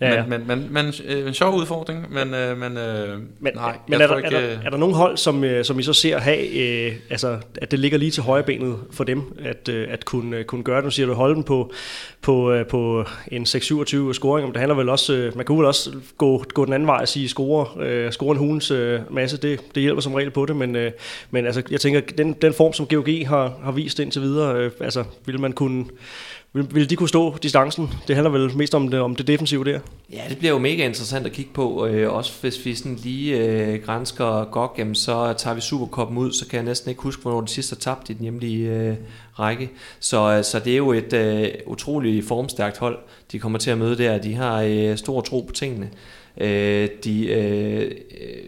Ja, 0.00 0.14
ja. 0.14 0.26
Men, 0.26 0.46
men, 0.46 0.68
men, 0.70 0.92
øh, 1.04 1.26
en 1.26 1.34
sjov 1.34 1.54
udfordring, 1.54 2.12
men, 2.12 2.34
øh, 2.34 2.58
men, 2.58 2.76
øh, 2.76 3.18
men 3.40 3.52
nej. 3.54 3.78
Men 3.88 4.00
er, 4.00 4.06
der, 4.06 4.16
ikke, 4.16 4.36
er, 4.36 4.40
der, 4.40 4.58
er 4.64 4.70
der 4.70 4.76
nogle 4.76 4.94
hold, 4.94 5.16
som, 5.16 5.44
som 5.62 5.78
I 5.78 5.82
så 5.82 5.92
ser 5.92 6.18
have, 6.18 6.48
øh, 6.48 6.92
altså, 7.10 7.38
at 7.62 7.70
det 7.70 7.78
ligger 7.78 7.98
lige 7.98 8.10
til 8.10 8.22
højre 8.22 8.42
benet 8.42 8.76
for 8.90 9.04
dem, 9.04 9.22
at, 9.44 9.68
øh, 9.68 9.86
at 9.90 10.04
kunne, 10.04 10.44
kunne 10.44 10.62
gøre 10.62 10.76
det? 10.76 10.84
Nu 10.84 10.90
siger 10.90 11.06
du, 11.06 11.12
holde 11.12 11.34
dem 11.34 11.42
på, 11.42 11.72
på, 12.22 12.52
øh, 12.52 12.66
på 12.66 13.04
en 13.32 13.42
6-27 13.42 14.12
scoring, 14.12 14.46
men 14.46 14.52
det 14.52 14.60
handler 14.60 14.76
vel 14.76 14.88
også, 14.88 15.12
øh, 15.12 15.36
man 15.36 15.46
kan 15.46 15.56
vel 15.56 15.64
også 15.64 15.90
gå, 16.18 16.44
gå 16.54 16.64
den 16.64 16.72
anden 16.72 16.86
vej 16.86 16.98
og 17.00 17.08
sige, 17.08 17.28
score, 17.28 17.84
øh, 17.84 18.12
score 18.12 18.32
en 18.32 18.38
hulens 18.38 18.70
øh, 18.70 19.00
masse, 19.10 19.36
det, 19.36 19.60
det 19.74 19.82
hjælper 19.82 20.00
som 20.00 20.14
regel 20.14 20.30
på 20.30 20.46
det, 20.46 20.56
men, 20.56 20.76
øh, 20.76 20.92
men 21.30 21.46
altså, 21.46 21.62
jeg 21.70 21.80
tænker, 21.80 22.00
den, 22.00 22.32
den 22.32 22.54
form, 22.54 22.72
som 22.72 22.86
GOG 22.86 23.28
har, 23.28 23.52
har 23.64 23.72
vist 23.72 23.98
indtil 23.98 24.22
videre, 24.22 24.56
øh, 24.56 24.70
altså, 24.80 25.04
vil 25.26 25.40
man 25.40 25.52
kunne 25.52 25.84
vil, 26.54 26.74
vil 26.74 26.90
de 26.90 26.96
kunne 26.96 27.08
stå 27.08 27.36
distancen? 27.42 27.90
Det 28.08 28.16
handler 28.16 28.30
vel 28.30 28.56
mest 28.56 28.74
om 28.74 28.88
det, 28.88 29.00
om 29.00 29.16
det 29.16 29.26
defensive 29.26 29.64
der. 29.64 29.80
Ja, 30.12 30.22
det 30.28 30.38
bliver 30.38 30.52
jo 30.52 30.58
mega 30.58 30.86
interessant 30.86 31.26
at 31.26 31.32
kigge 31.32 31.50
på. 31.54 31.86
Øh, 31.86 32.12
også 32.12 32.32
hvis 32.40 32.64
vi 32.64 32.74
sådan 32.74 32.98
lige 33.02 33.38
øh, 33.38 33.82
grænsker 33.82 34.44
GOG, 34.44 34.74
jamen, 34.78 34.94
så 34.94 35.34
tager 35.38 35.54
vi 35.54 35.60
Supercoppen 35.60 36.18
ud, 36.18 36.32
så 36.32 36.46
kan 36.46 36.56
jeg 36.56 36.64
næsten 36.64 36.90
ikke 36.90 37.02
huske, 37.02 37.22
hvornår 37.22 37.40
den 37.40 37.48
sidste 37.48 37.74
har 37.74 37.80
tabt 37.80 38.10
i 38.10 38.12
den 38.12 38.22
hjemlige 38.22 38.70
øh, 38.70 38.96
række. 39.38 39.70
Så, 40.00 40.36
øh, 40.36 40.44
så 40.44 40.58
det 40.58 40.72
er 40.72 40.76
jo 40.76 40.92
et 40.92 41.12
øh, 41.12 41.48
utroligt 41.66 42.26
formstærkt 42.26 42.78
hold, 42.78 42.98
de 43.32 43.38
kommer 43.38 43.58
til 43.58 43.70
at 43.70 43.78
møde 43.78 43.98
der. 43.98 44.18
De 44.18 44.34
har 44.34 44.62
øh, 44.62 44.96
stor 44.96 45.20
tro 45.20 45.40
på 45.40 45.52
tingene. 45.52 45.90
Øh, 46.40 46.88
de 47.04 47.26
øh, 47.26 47.92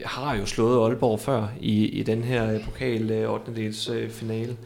har 0.04 0.36
jo 0.36 0.46
slået 0.46 0.84
Aalborg 0.84 1.20
før 1.20 1.48
i, 1.60 1.86
i 1.86 2.02
den 2.02 2.24
her 2.24 2.54
øh, 2.54 2.64
pokal 2.64 3.10
øh, 3.10 3.32
8. 3.32 3.54
dels 3.56 3.88
øh, 3.88 4.10
finale. 4.10 4.56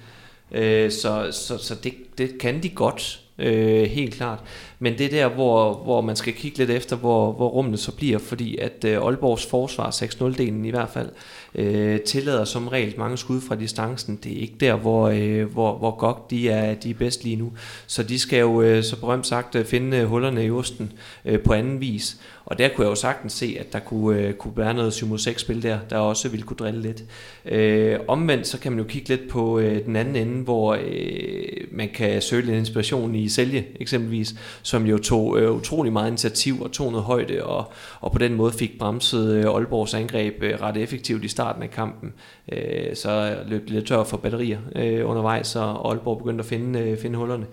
Øh, 0.53 0.91
så 0.91 1.29
så, 1.33 1.59
så 1.59 1.75
det, 1.75 1.95
det 2.19 2.39
kan 2.39 2.63
de 2.63 2.69
godt 2.69 3.21
øh, 3.41 3.83
helt 3.91 4.15
klart. 4.15 4.39
Men 4.83 4.99
det 4.99 5.07
er 5.07 5.11
der, 5.11 5.35
hvor, 5.35 5.75
hvor 5.75 6.01
man 6.01 6.17
skal 6.17 6.33
kigge 6.33 6.59
lidt 6.59 6.71
efter, 6.71 6.97
hvor, 6.97 7.33
hvor 7.33 7.49
rummene 7.49 7.77
så 7.77 7.93
bliver, 7.93 8.19
fordi 8.19 8.57
at 8.57 8.85
øh, 8.85 9.03
Aalborgs 9.03 9.47
forsvar, 9.47 9.91
6-0-delen 9.91 10.65
i 10.65 10.71
hvert 10.71 10.89
fald, 10.89 11.09
øh, 11.55 12.01
tillader 12.01 12.45
som 12.45 12.69
regel 12.69 12.95
mange 12.99 13.17
skud 13.17 13.41
fra 13.41 13.55
distancen. 13.55 14.19
Det 14.25 14.33
er 14.33 14.41
ikke 14.41 14.57
der, 14.61 14.75
hvor, 14.75 15.09
øh, 15.09 15.53
hvor, 15.53 15.79
hvor 15.79 15.97
godt 15.97 16.31
de 16.31 16.49
er, 16.49 16.75
de 16.75 16.91
er 16.91 16.95
bedst 16.95 17.25
lige 17.25 17.37
nu. 17.37 17.53
Så 17.87 18.03
de 18.03 18.19
skal 18.19 18.41
jo, 18.41 18.63
øh, 18.63 18.85
så 18.85 19.01
berømt 19.01 19.27
sagt, 19.27 19.55
øh, 19.55 19.65
finde 19.65 19.97
øh, 19.97 20.07
hullerne 20.07 20.45
i 20.45 20.51
osten 20.51 20.93
øh, 21.25 21.41
på 21.41 21.53
anden 21.53 21.81
vis. 21.81 22.17
Og 22.45 22.59
der 22.59 22.69
kunne 22.69 22.85
jeg 22.85 22.91
jo 22.91 22.95
sagtens 22.95 23.33
se, 23.33 23.57
at 23.61 23.73
der 23.73 23.79
kunne, 23.79 24.21
øh, 24.21 24.35
kunne 24.35 24.57
være 24.57 24.75
noget 24.75 25.03
7-6-spil 25.03 25.63
der, 25.63 25.79
der 25.91 25.97
også 25.97 26.29
ville 26.29 26.47
kunne 26.47 26.57
drille 26.57 26.83
lidt. 26.83 27.05
Øh, 27.45 27.99
omvendt 28.09 28.47
så 28.47 28.59
kan 28.59 28.73
man 28.73 28.79
jo 28.79 28.85
kigge 28.85 29.09
lidt 29.09 29.29
på 29.29 29.59
øh, 29.59 29.85
den 29.85 29.97
anden 29.97 30.17
ende, 30.17 30.45
hvor 30.45 30.79
øh, 30.85 31.43
man 31.73 31.89
kan 31.95 32.23
søge 32.23 32.47
lidt 32.47 32.57
inspiration 32.57 33.15
i 33.15 33.29
Sælge 33.29 33.67
eksempelvis, 33.81 34.35
som 34.71 34.87
jo 34.87 34.99
tog 34.99 35.39
øh, 35.39 35.53
utrolig 35.53 35.93
meget 35.93 36.09
initiativ 36.09 36.63
og 36.63 36.73
tog 36.73 36.91
noget 36.91 37.05
højde, 37.05 37.45
og, 37.45 37.73
og 38.01 38.13
på 38.13 38.19
den 38.19 38.35
måde 38.35 38.53
fik 38.53 38.79
bremset 38.79 39.35
øh, 39.35 39.45
Aalborgs 39.45 39.95
angreb 39.95 40.43
øh, 40.43 40.61
ret 40.61 40.77
effektivt 40.77 41.25
i 41.25 41.29
starten 41.29 41.63
af 41.63 41.71
kampen. 41.71 42.13
Øh, 42.53 42.97
så 42.97 43.37
løb 43.47 43.63
det 43.63 43.71
lidt 43.71 43.87
tør 43.87 44.05
for 44.05 44.17
batterier 44.17 44.59
øh, 44.77 45.09
undervejs, 45.11 45.57
og 45.57 45.91
Aalborg 45.91 46.19
begyndte 46.19 46.43
at 46.43 46.47
finde, 46.47 46.81
øh, 46.81 46.99
finde 46.99 47.19
hullerne. 47.19 47.47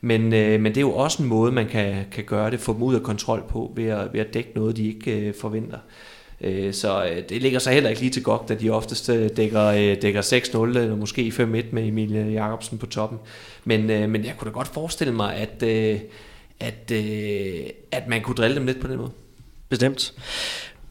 Men, 0.00 0.32
øh, 0.32 0.60
men 0.60 0.72
det 0.72 0.76
er 0.76 0.80
jo 0.80 0.94
også 0.94 1.22
en 1.22 1.28
måde, 1.28 1.52
man 1.52 1.66
kan, 1.66 2.04
kan 2.12 2.24
gøre 2.24 2.50
det, 2.50 2.60
få 2.60 2.72
dem 2.72 2.82
ud 2.82 2.94
af 2.94 3.02
kontrol 3.02 3.42
på, 3.48 3.72
ved 3.76 3.86
at, 3.86 4.12
ved 4.12 4.20
at 4.20 4.34
dække 4.34 4.50
noget, 4.54 4.76
de 4.76 4.86
ikke 4.86 5.18
øh, 5.20 5.34
forventer. 5.40 5.78
Øh, 6.40 6.72
så 6.72 7.04
øh, 7.04 7.22
det 7.28 7.42
ligger 7.42 7.58
så 7.58 7.70
heller 7.70 7.90
ikke 7.90 8.00
lige 8.00 8.12
til 8.12 8.22
godt, 8.22 8.48
da 8.48 8.54
de 8.54 8.70
oftest 8.70 9.08
øh, 9.08 9.30
dækker, 9.36 9.66
øh, 9.66 10.02
dækker 10.02 10.22
6-0 10.22 10.62
eller 10.62 10.96
måske 10.96 11.32
5-1 11.36 11.42
med 11.44 11.88
Emil 11.88 12.16
øh, 12.16 12.32
Jacobsen 12.32 12.78
på 12.78 12.86
toppen. 12.86 13.18
Men, 13.64 13.90
øh, 13.90 14.10
men 14.10 14.24
jeg 14.24 14.34
kunne 14.38 14.50
da 14.50 14.54
godt 14.54 14.68
forestille 14.68 15.14
mig, 15.14 15.34
at, 15.34 15.62
øh, 15.62 16.00
at, 16.60 16.90
øh, 16.92 17.66
at 17.92 18.08
man 18.08 18.22
kunne 18.22 18.36
drille 18.36 18.56
dem 18.56 18.66
lidt 18.66 18.80
på 18.80 18.88
den 18.88 18.96
måde. 18.96 19.10
Bestemt. 19.68 20.14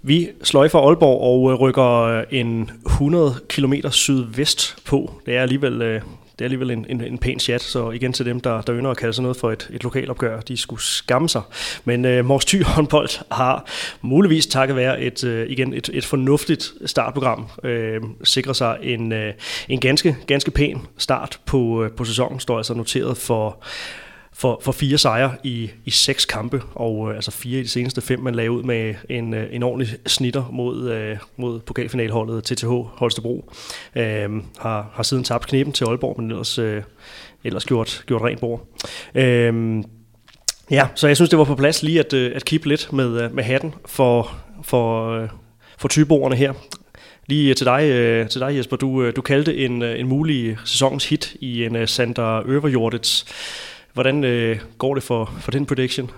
Vi 0.02 0.30
sløjfer 0.44 0.80
Aalborg 0.80 1.22
og 1.22 1.52
øh, 1.52 1.60
rykker 1.60 2.02
øh, 2.02 2.24
en 2.32 2.72
100 2.86 3.36
km 3.50 3.74
sydvest 3.92 4.76
på. 4.86 5.22
Det 5.26 5.36
er 5.36 5.42
alligevel, 5.42 5.82
øh, 5.82 6.02
det 6.40 6.42
er 6.42 6.46
alligevel 6.46 6.72
en, 6.72 6.86
en, 6.90 7.02
en 7.02 7.18
pæn 7.18 7.40
chat, 7.40 7.62
så 7.62 7.92
igen 7.92 8.14
til 8.14 8.26
dem, 8.26 8.40
der, 8.40 8.62
der 8.62 8.76
ønsker 8.76 8.92
at 8.92 8.98
kalde 8.98 9.14
sig 9.14 9.22
noget 9.22 9.38
for 9.38 9.52
et, 9.52 9.70
et 9.74 9.84
lokalopgør, 9.84 10.40
de 10.40 10.58
skulle 10.58 10.82
skamme 10.82 11.30
sig. 11.30 11.42
Men 11.86 12.06
øh, 12.06 12.26
Mors 12.26 12.46
Thy 12.46 12.64
håndbold 12.64 13.10
har 13.32 13.66
muligvis 14.02 14.48
takket 14.48 14.76
være 14.76 15.02
et, 15.02 15.24
øh, 15.24 15.50
igen 15.50 15.74
et, 15.74 15.90
et 15.94 16.06
fornuftigt 16.06 16.74
startprogram, 16.86 17.48
øh, 17.64 18.02
sikrer 18.24 18.54
sig 18.54 18.78
en, 18.82 19.12
øh, 19.12 19.34
en 19.70 19.80
ganske, 19.80 20.18
ganske 20.28 20.52
pæn 20.52 20.82
start 20.98 21.40
på, 21.46 21.84
øh, 21.84 21.92
på 21.92 22.06
sæsonen, 22.06 22.40
står 22.40 22.58
altså 22.58 22.74
noteret 22.74 23.18
for 23.18 23.64
for, 24.34 24.60
for 24.64 24.72
fire 24.72 24.98
sejre 24.98 25.36
i, 25.44 25.72
i 25.86 25.92
seks 25.92 26.26
kampe, 26.26 26.62
og 26.76 27.10
øh, 27.10 27.16
altså 27.16 27.32
fire 27.32 27.60
i 27.60 27.64
de 27.64 27.68
seneste 27.68 28.02
fem, 28.02 28.20
man 28.20 28.36
lagde 28.36 28.52
ud 28.52 28.64
med 28.64 28.96
en, 29.10 29.34
øh, 29.34 29.48
en 29.52 29.64
ordentlig 29.64 29.98
snitter 30.08 30.50
mod, 30.52 30.92
øh, 30.92 31.18
mod 31.38 31.60
pokalfinalholdet 31.60 32.44
TTH 32.44 32.68
Holstebro. 32.70 33.52
Øh, 33.96 34.30
har, 34.60 34.92
har 34.94 35.04
siden 35.04 35.24
tabt 35.24 35.48
knepen 35.48 35.74
til 35.74 35.86
Aalborg, 35.86 36.22
men 36.22 36.32
ellers, 36.32 36.60
øh, 36.60 36.84
ellers 37.44 37.66
gjort, 37.66 38.04
gjort 38.08 38.22
rent 38.22 38.40
bord. 38.40 38.68
Øh, 39.16 39.84
ja, 40.72 40.88
så 40.96 41.08
jeg 41.08 41.16
synes, 41.16 41.30
det 41.30 41.40
var 41.40 41.46
på 41.46 41.56
plads 41.56 41.84
lige 41.84 42.00
at, 42.00 42.14
øh, 42.14 42.32
at 42.36 42.46
kippe 42.46 42.68
lidt 42.68 42.94
med, 42.94 43.22
øh, 43.22 43.36
med 43.36 43.44
hatten 43.44 43.74
for, 43.86 44.32
for, 44.64 45.10
øh, 45.10 45.30
for 45.78 45.88
tyboerne 45.88 46.36
her. 46.36 46.54
Lige 47.28 47.50
øh, 47.50 47.56
til 47.56 47.66
dig, 47.66 47.84
øh, 47.84 48.30
til 48.30 48.42
dig 48.42 48.58
Jesper, 48.58 48.78
du, 48.78 49.04
øh, 49.04 49.16
du 49.16 49.22
kaldte 49.22 49.58
en, 49.58 49.82
en 49.82 50.08
mulig 50.08 50.58
sæsonens 50.66 51.10
hit 51.10 51.36
i 51.40 51.66
en 51.66 51.88
Sander 51.88 52.42
Øverjordets 52.46 53.26
Hvordan 53.94 54.24
øh, 54.24 54.60
går 54.78 54.94
det 54.94 55.04
for, 55.04 55.34
for 55.40 55.52
den 55.52 55.66
prediction? 55.66 56.12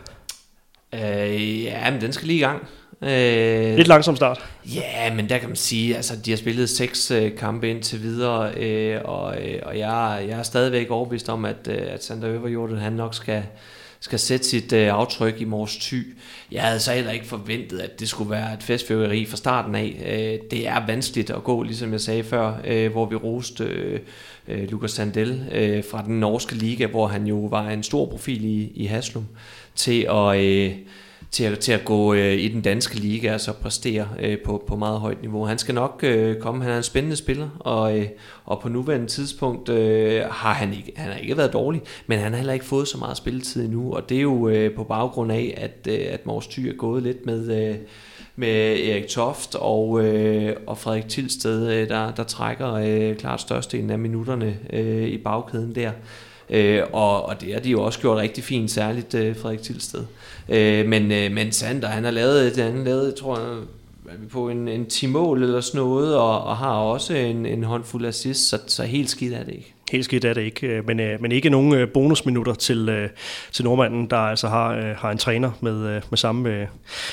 Øh, 0.94 1.64
ja, 1.64 1.92
men 1.92 2.02
den 2.02 2.14
skal 2.14 2.28
lige 2.28 2.38
i 2.38 2.42
gang. 2.42 2.68
Øh, 3.02 3.76
Lidt 3.76 3.88
langsom 3.88 4.16
start. 4.16 4.46
Ja, 4.66 5.14
men 5.14 5.30
der 5.30 5.38
kan 5.38 5.50
man 5.50 5.56
sige, 5.56 5.96
altså 5.96 6.16
de 6.26 6.32
har 6.32 6.38
spillet 6.38 6.70
seks 6.70 7.12
øh, 7.12 7.38
kampe 7.38 7.70
indtil 7.70 8.02
videre, 8.02 8.54
øh, 8.54 9.02
og, 9.06 9.42
øh, 9.42 9.60
og 9.64 9.78
jeg, 9.78 10.26
jeg 10.28 10.40
er 10.40 10.44
stadigvæk 10.44 10.90
overbevist 10.90 11.30
om, 11.30 11.46
at, 11.46 11.68
øh, 11.70 11.82
at 11.88 12.04
Sander 12.04 12.30
Øverjordet, 12.30 12.80
han 12.82 12.94
nok 12.94 13.16
skal, 13.16 13.44
skal 14.00 14.20
sætte 14.20 14.46
sit 14.46 14.74
øh, 14.74 14.94
aftryk 14.94 15.42
i 15.42 15.46
Mors 15.46 15.78
Thy. 15.78 16.18
Jeg 16.52 16.64
havde 16.64 16.80
så 16.80 16.92
heller 16.92 17.12
ikke 17.12 17.26
forventet, 17.26 17.80
at 17.80 18.00
det 18.00 18.10
skulle 18.10 18.32
være 18.32 18.54
et 18.54 18.64
festfyrkeri 18.64 19.26
fra 19.26 19.38
starten 19.38 19.76
af. 19.76 20.02
Øh, 20.06 20.50
det 20.52 20.68
er 20.68 20.86
vanskeligt 20.88 21.30
at 21.30 21.44
gå, 21.44 21.64
ligesom 21.64 21.92
jeg 21.92 22.02
sagde 22.02 22.24
før, 22.24 22.54
øh, 22.66 22.92
hvor 22.92 23.06
vi 23.06 23.16
roste 23.16 23.64
øh, 23.64 24.00
øh 24.48 24.72
Lukas 24.72 24.92
Sandel 24.92 25.46
øh, 25.52 25.84
fra 25.92 26.04
den 26.08 26.20
norske 26.20 26.56
liga, 26.56 26.86
hvor 26.88 27.08
han 27.08 27.28
jo 27.28 27.36
var 27.36 27.70
en 27.70 27.84
stor 27.84 28.06
profil 28.06 28.46
i, 28.46 28.72
i 28.76 28.86
Haslum, 28.86 29.26
til 29.76 30.08
at... 30.10 30.40
Øh, 30.40 30.76
til 31.36 31.44
at, 31.44 31.60
til 31.60 31.72
at 31.72 31.86
gå 31.86 32.14
øh, 32.14 32.34
i 32.34 32.48
den 32.48 32.62
danske 32.62 32.96
liga 32.96 33.34
og 33.34 33.42
så 33.42 33.54
præstere 33.54 34.08
øh, 34.20 34.38
på, 34.46 34.64
på 34.68 34.76
meget 34.76 35.00
højt 35.00 35.22
niveau. 35.22 35.46
Han 35.46 35.58
skal 35.58 35.76
nok 35.76 36.00
øh, 36.04 36.38
komme, 36.40 36.64
han 36.64 36.72
er 36.72 36.78
en 36.78 36.84
spændende 36.84 37.16
spiller, 37.16 37.50
og, 37.60 38.00
øh, 38.00 38.08
og 38.46 38.62
på 38.62 38.70
nuværende 38.70 39.08
tidspunkt 39.08 39.70
øh, 39.70 40.22
har 40.30 40.54
han 40.54 40.74
ikke, 40.74 40.94
han 40.96 41.12
har 41.12 41.20
ikke 41.20 41.38
været 41.38 41.54
dårlig, 41.54 41.82
men 42.08 42.20
han 42.20 42.32
har 42.32 42.38
heller 42.38 42.54
ikke 42.54 42.66
fået 42.66 42.88
så 42.88 42.98
meget 42.98 43.18
spilletid 43.18 43.66
endnu, 43.66 43.94
og 43.94 44.10
det 44.10 44.18
er 44.18 44.22
jo 44.22 44.50
øh, 44.50 44.76
på 44.76 44.84
baggrund 44.84 45.32
af, 45.32 45.54
at, 45.58 45.88
øh, 45.94 46.06
at 46.10 46.26
Mors 46.26 46.48
Thy 46.48 46.60
er 46.60 46.74
gået 46.74 47.04
lidt 47.04 47.26
med... 47.26 47.70
Øh, 47.70 47.76
med 48.36 48.80
Erik 48.90 49.08
Toft 49.08 49.56
og, 49.56 50.06
øh, 50.06 50.56
og 50.68 50.78
Frederik 50.78 51.08
Tilsted, 51.08 51.72
øh, 51.72 51.90
der, 51.90 52.12
der 52.12 52.24
trækker 52.24 52.74
øh, 52.74 53.16
klart 53.16 53.42
størstedelen 53.42 53.90
af 53.90 54.00
minutterne 54.00 54.58
øh, 54.74 55.08
i 55.08 55.18
bagkæden 55.18 55.76
der. 55.76 55.92
Øh, 56.50 56.84
og, 56.94 57.26
og 57.26 57.42
det 57.42 57.54
har 57.54 57.60
de 57.60 57.70
jo 57.70 57.84
også 57.84 58.00
gjort 58.00 58.18
rigtig 58.18 58.44
fint, 58.44 58.72
særligt 58.72 59.14
øh, 59.14 59.36
Frederik 59.36 59.62
Tilsted. 59.62 60.04
Øh, 60.50 60.88
men, 60.88 61.12
øh, 61.12 61.32
men 61.32 61.52
Sander, 61.52 61.88
han 61.88 62.04
har 62.04 62.12
lavet, 62.12 62.58
han 62.58 62.78
har 62.78 62.84
lavet 62.84 63.16
tror 63.16 63.40
jeg, 63.40 63.48
er 64.10 64.18
vi 64.18 64.28
på 64.28 64.50
en, 64.50 64.68
en 64.68 64.86
10 64.86 65.08
mål 65.08 65.44
eller 65.44 65.62
sådan 65.62 65.82
noget, 65.82 66.16
og, 66.16 66.44
og 66.44 66.58
har 66.58 66.72
også 66.72 67.14
en, 67.14 67.46
en 67.46 67.64
håndfuld 67.64 68.06
assist, 68.06 68.50
så, 68.50 68.60
så 68.68 68.84
helt 68.84 69.10
skidt 69.10 69.34
er 69.34 69.44
det 69.44 69.54
ikke. 69.54 69.75
Helt 69.92 70.06
skidt 70.06 70.26
er 70.26 70.34
det 70.34 70.42
ikke, 70.42 70.68
øh, 70.68 70.88
men, 70.88 71.00
øh, 71.00 71.22
men 71.22 71.32
ikke 71.32 71.50
nogen 71.50 71.74
øh, 71.74 71.90
bonusminutter 71.90 72.54
til, 72.54 73.10
til 73.52 73.66
nordmanden, 73.66 74.10
der 74.10 74.18
altså 74.18 74.48
har, 74.48 74.94
har 74.98 75.12
en 75.12 75.18
træner 75.18 75.52
med, 75.62 76.02
med 76.10 76.18
samme, 76.18 76.68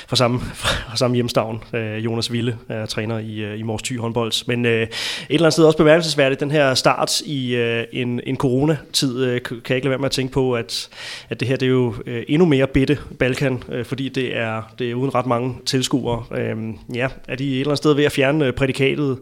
fra, 0.07 0.15
samme, 0.15 0.39
fra 0.89 0.97
samme 0.97 1.15
hjemstavn. 1.15 1.63
Jonas 1.73 2.31
Ville 2.31 2.57
er 2.69 2.85
træner 2.85 3.19
i, 3.19 3.55
i 3.55 3.63
Mors 3.63 3.83
Thy 3.83 3.99
håndbold. 3.99 4.47
Men 4.47 4.65
et 4.65 4.89
eller 5.29 5.45
andet 5.45 5.53
sted 5.53 5.65
også 5.65 5.77
bemærkelsesværdigt, 5.77 6.39
den 6.39 6.51
her 6.51 6.73
start 6.73 7.21
i 7.21 7.55
en, 7.91 8.21
en 8.25 8.37
coronatid, 8.37 9.39
kan 9.39 9.61
jeg 9.69 9.75
ikke 9.75 9.85
lade 9.85 9.89
være 9.89 9.97
med 9.97 10.05
at 10.05 10.11
tænke 10.11 10.33
på, 10.33 10.53
at, 10.53 10.89
at 11.29 11.39
det 11.39 11.47
her 11.47 11.55
det 11.55 11.65
er 11.65 11.69
jo 11.69 11.93
endnu 12.27 12.45
mere 12.45 12.67
bitte 12.67 12.97
Balkan, 13.19 13.63
fordi 13.83 14.09
det 14.09 14.37
er, 14.37 14.73
det 14.79 14.91
er 14.91 14.95
uden 14.95 15.15
ret 15.15 15.25
mange 15.25 15.55
tilskuere. 15.65 16.23
Ja, 16.93 17.07
er 17.27 17.35
de 17.35 17.53
et 17.53 17.59
eller 17.59 17.67
andet 17.67 17.77
sted 17.77 17.93
ved 17.93 18.03
at 18.03 18.11
fjerne 18.11 18.51
prædikatet 18.51 19.17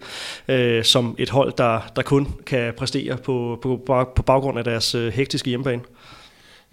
som 0.83 1.15
et 1.19 1.29
hold, 1.29 1.53
der, 1.57 1.91
der 1.95 2.01
kun 2.01 2.27
kan 2.45 2.73
præstere 2.77 3.17
på 3.17 3.40
på, 3.61 3.83
på, 4.15 4.21
baggrund 4.21 4.57
af 4.57 4.63
deres 4.63 4.95
øh, 4.95 5.13
hektiske 5.13 5.49
hjemmebane. 5.49 5.81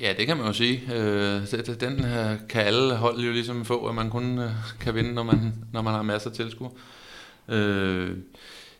Ja, 0.00 0.14
det 0.18 0.26
kan 0.26 0.36
man 0.36 0.46
jo 0.46 0.52
sige. 0.52 0.82
Øh, 0.94 1.76
den 1.80 2.04
øh, 2.04 2.36
kan 2.48 2.62
alle 2.62 2.96
hold 2.96 3.20
jo 3.20 3.32
ligesom 3.32 3.64
få, 3.64 3.86
at 3.86 3.94
man 3.94 4.10
kun 4.10 4.40
kan 4.80 4.94
vinde, 4.94 5.14
når 5.14 5.22
man, 5.22 5.54
når 5.72 5.82
man 5.82 5.94
har 5.94 6.02
masser 6.02 6.30
af 6.30 6.36
tilskuer. 6.36 6.70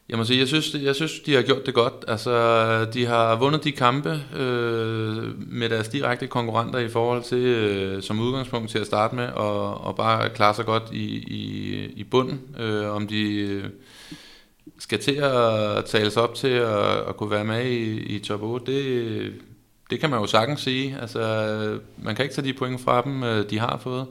Jeg 0.09 0.19
må 0.19 0.25
sige, 0.25 0.39
jeg 0.39 0.49
synes, 0.49 0.75
jeg 0.75 0.95
synes, 0.95 1.21
de 1.21 1.35
har 1.35 1.43
gjort 1.43 1.67
det 1.67 1.75
godt. 1.75 2.05
Altså, 2.09 2.85
de 2.85 3.07
har 3.07 3.37
vundet 3.37 3.65
de 3.65 3.73
kampe 3.73 4.23
øh, 4.37 5.49
med 5.53 5.69
deres 5.69 5.89
direkte 5.89 6.27
konkurrenter 6.27 6.79
i 6.79 6.89
forhold 6.89 7.23
til, 7.23 7.39
øh, 7.39 8.03
som 8.03 8.21
udgangspunkt 8.21 8.71
til 8.71 8.79
at 8.79 8.87
starte 8.87 9.15
med, 9.15 9.29
og, 9.29 9.81
og 9.81 9.97
bare 9.97 10.29
klare 10.29 10.55
sig 10.55 10.65
godt 10.65 10.83
i, 10.93 11.05
i, 11.17 11.85
i 11.97 12.05
bunden. 12.05 12.41
Øh, 12.59 12.95
om 12.95 13.07
de... 13.07 13.35
Øh, 13.35 13.65
skal 14.79 14.99
til 14.99 15.15
at 15.15 15.85
tales 15.85 16.17
op 16.17 16.35
til 16.35 16.49
at, 16.49 17.09
at 17.09 17.17
kunne 17.17 17.31
være 17.31 17.45
med 17.45 17.65
i, 17.65 17.99
i 17.99 18.19
top 18.19 18.43
8, 18.43 18.73
det, 18.73 19.33
det 19.91 20.01
kan 20.01 20.11
man 20.11 20.21
jo 20.21 20.27
sagtens 20.27 20.61
sige. 20.61 20.97
Altså, 21.01 21.79
man 21.97 22.17
kan 22.17 22.25
ikke 22.25 22.35
tage 22.35 22.47
de 22.47 22.53
point 22.53 22.81
fra 22.81 23.03
dem, 23.03 23.23
øh, 23.23 23.51
de 23.51 23.59
har 23.59 23.79
fået. 23.83 24.07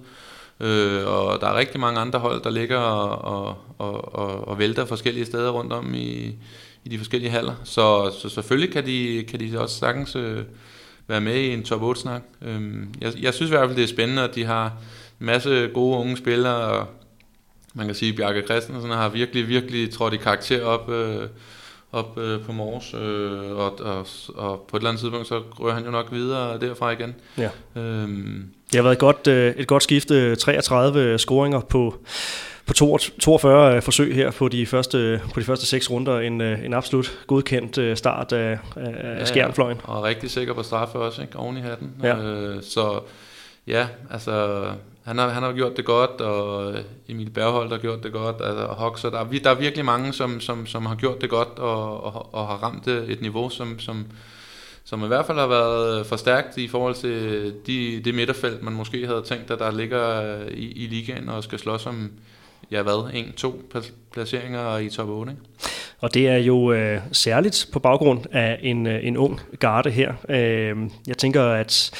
Øh, 0.60 1.08
og 1.08 1.42
der 1.42 1.48
er 1.48 1.58
rigtig 1.58 1.80
mange 1.80 2.00
andre 2.00 2.20
hold, 2.20 2.44
der 2.44 2.50
ligger 2.50 2.78
og, 2.78 3.58
og, 3.78 4.16
og, 4.16 4.48
og 4.48 4.60
vælter 4.60 4.86
forskellige 4.86 5.26
steder 5.26 5.50
rundt 5.50 5.74
om 5.74 5.94
i, 5.94 6.36
i 6.84 6.90
de 6.90 6.98
forskellige 6.98 7.32
haller. 7.32 7.56
Så, 7.64 8.12
så 8.22 8.30
selvfølgelig 8.30 8.74
kan 8.74 8.86
de, 8.86 9.26
kan 9.28 9.40
de 9.40 9.60
også 9.60 9.78
sagtens 9.78 10.16
øh, 10.16 10.44
være 11.08 11.22
med 11.22 11.36
i 11.36 11.54
en 11.54 11.64
top 11.64 11.98
8-snak. 11.98 12.22
Øh, 12.42 12.62
jeg, 13.02 13.14
jeg 13.22 13.34
synes 13.34 13.50
i 13.50 13.54
hvert 13.54 13.68
fald, 13.68 13.78
det 13.78 13.84
er 13.84 13.88
spændende, 13.88 14.24
at 14.24 14.36
de 14.36 14.46
har 14.46 14.66
en 15.20 15.26
masse 15.26 15.70
gode 15.74 15.98
unge 15.98 16.18
spillere, 16.18 16.88
man 17.74 17.86
kan 17.86 17.96
sige, 17.96 18.10
at 18.10 18.16
Bjarke 18.16 18.42
Christensen 18.42 18.92
har 18.92 19.10
virkelig, 19.10 19.48
virkelig 19.48 19.92
trådt 19.92 20.14
i 20.14 20.18
karakter 20.18 20.64
op, 20.64 20.90
øh, 20.90 21.28
op 21.92 22.18
øh, 22.18 22.42
på 22.46 22.52
Mors, 22.52 22.94
øh, 22.94 23.52
og, 23.52 23.80
og, 23.80 24.08
og 24.36 24.66
på 24.70 24.78
et 24.78 24.80
eller 24.80 24.90
andet 24.90 25.02
tidspunkt, 25.02 25.28
så 25.28 25.42
rører 25.60 25.74
han 25.74 25.86
jo 25.86 25.92
nok 25.92 26.12
videre 26.12 26.60
derfra 26.60 26.92
igen. 26.92 27.16
Ja. 27.38 27.50
Øhm. 27.76 28.50
Det 28.72 28.76
har 28.76 28.84
været 28.84 28.94
et 28.94 29.00
godt, 29.00 29.28
øh, 29.28 29.54
et 29.58 29.68
godt 29.68 29.84
skifte, 29.84 30.36
33 30.36 31.18
scoringer 31.18 31.60
på, 31.60 31.96
på 32.66 32.74
42 32.74 33.76
øh, 33.76 33.82
forsøg 33.82 34.16
her 34.16 34.32
på 34.32 34.48
de 34.48 34.66
første, 34.66 35.22
på 35.34 35.40
de 35.40 35.46
første 35.46 35.66
seks 35.66 35.92
runder. 35.92 36.20
En, 36.20 36.42
øh, 36.42 36.66
en 36.66 36.74
absolut 36.74 37.20
godkendt 37.28 37.98
start 37.98 38.32
af, 38.32 38.60
af 38.76 39.20
ja, 39.20 39.26
skærmfløjen. 39.26 39.78
Og 39.84 40.04
rigtig 40.04 40.32
sikker 40.32 40.54
på 40.54 40.64
straffe 40.64 40.98
også, 40.98 41.22
ikke? 41.22 41.40
oven 41.40 41.58
i 41.58 41.62
hatten. 41.62 41.92
Ja. 42.04 42.18
Øh, 42.18 42.64
så 42.64 43.00
ja, 43.68 43.88
altså 44.12 44.64
han 45.08 45.18
har, 45.18 45.30
han 45.30 45.44
har 45.44 45.54
gjort 45.54 45.78
det 45.78 45.86
godt, 45.86 46.22
og 46.22 46.72
øh, 46.74 46.80
Emil 47.10 47.30
Bergholdt 47.30 47.72
har 47.72 47.80
gjort 47.80 48.04
det 48.04 48.12
godt, 48.12 48.36
altså 48.44 48.66
Hoxer, 48.66 49.10
der 49.10 49.20
er, 49.20 49.26
der 49.44 49.50
er 49.50 49.56
virkelig 49.56 49.86
mange, 49.86 50.14
som, 50.14 50.40
som, 50.40 50.66
som 50.66 50.86
har 50.86 50.96
gjort 50.96 51.22
det 51.22 51.30
godt, 51.30 51.60
og, 51.60 52.04
og, 52.04 52.34
og 52.34 52.48
har 52.48 52.56
ramt 52.56 52.88
et 52.88 53.22
niveau, 53.22 53.50
som, 53.50 53.80
som, 53.80 54.06
som 54.84 55.04
i 55.04 55.08
hvert 55.08 55.26
fald 55.26 55.38
har 55.38 55.48
været 55.48 56.00
øh, 56.00 56.06
for 56.06 56.16
stærkt 56.16 56.58
i 56.58 56.68
forhold 56.68 56.96
til 56.96 57.54
de, 57.68 58.02
det 58.06 58.16
midterfelt, 58.16 58.64
man 58.64 58.74
måske 58.74 59.08
havde 59.08 59.22
tænkt, 59.22 59.52
at 59.52 59.60
der 59.60 59.72
ligger 59.72 60.22
øh, 60.22 60.48
i, 60.48 60.72
i 60.72 60.88
ligaen 60.88 61.30
og 61.30 61.44
skal 61.44 61.60
slås 61.60 61.86
om, 61.86 62.12
ja 62.72 62.82
hvad, 62.82 63.10
en, 63.14 63.32
to 63.32 63.62
placeringer 64.14 64.78
i 64.78 64.90
top 64.90 65.10
8. 65.10 65.32
Ikke? 65.32 65.44
Og 66.00 66.14
det 66.14 66.28
er 66.28 66.38
jo 66.38 66.72
øh, 66.72 67.02
særligt 67.12 67.70
på 67.74 67.80
baggrund 67.80 68.26
af 68.32 68.60
en, 68.62 68.88
en 68.88 69.18
ung 69.18 69.42
garde 69.60 69.90
her. 69.90 70.14
Øh, 70.30 70.78
jeg 71.08 71.18
tænker, 71.18 71.44
at 71.44 71.92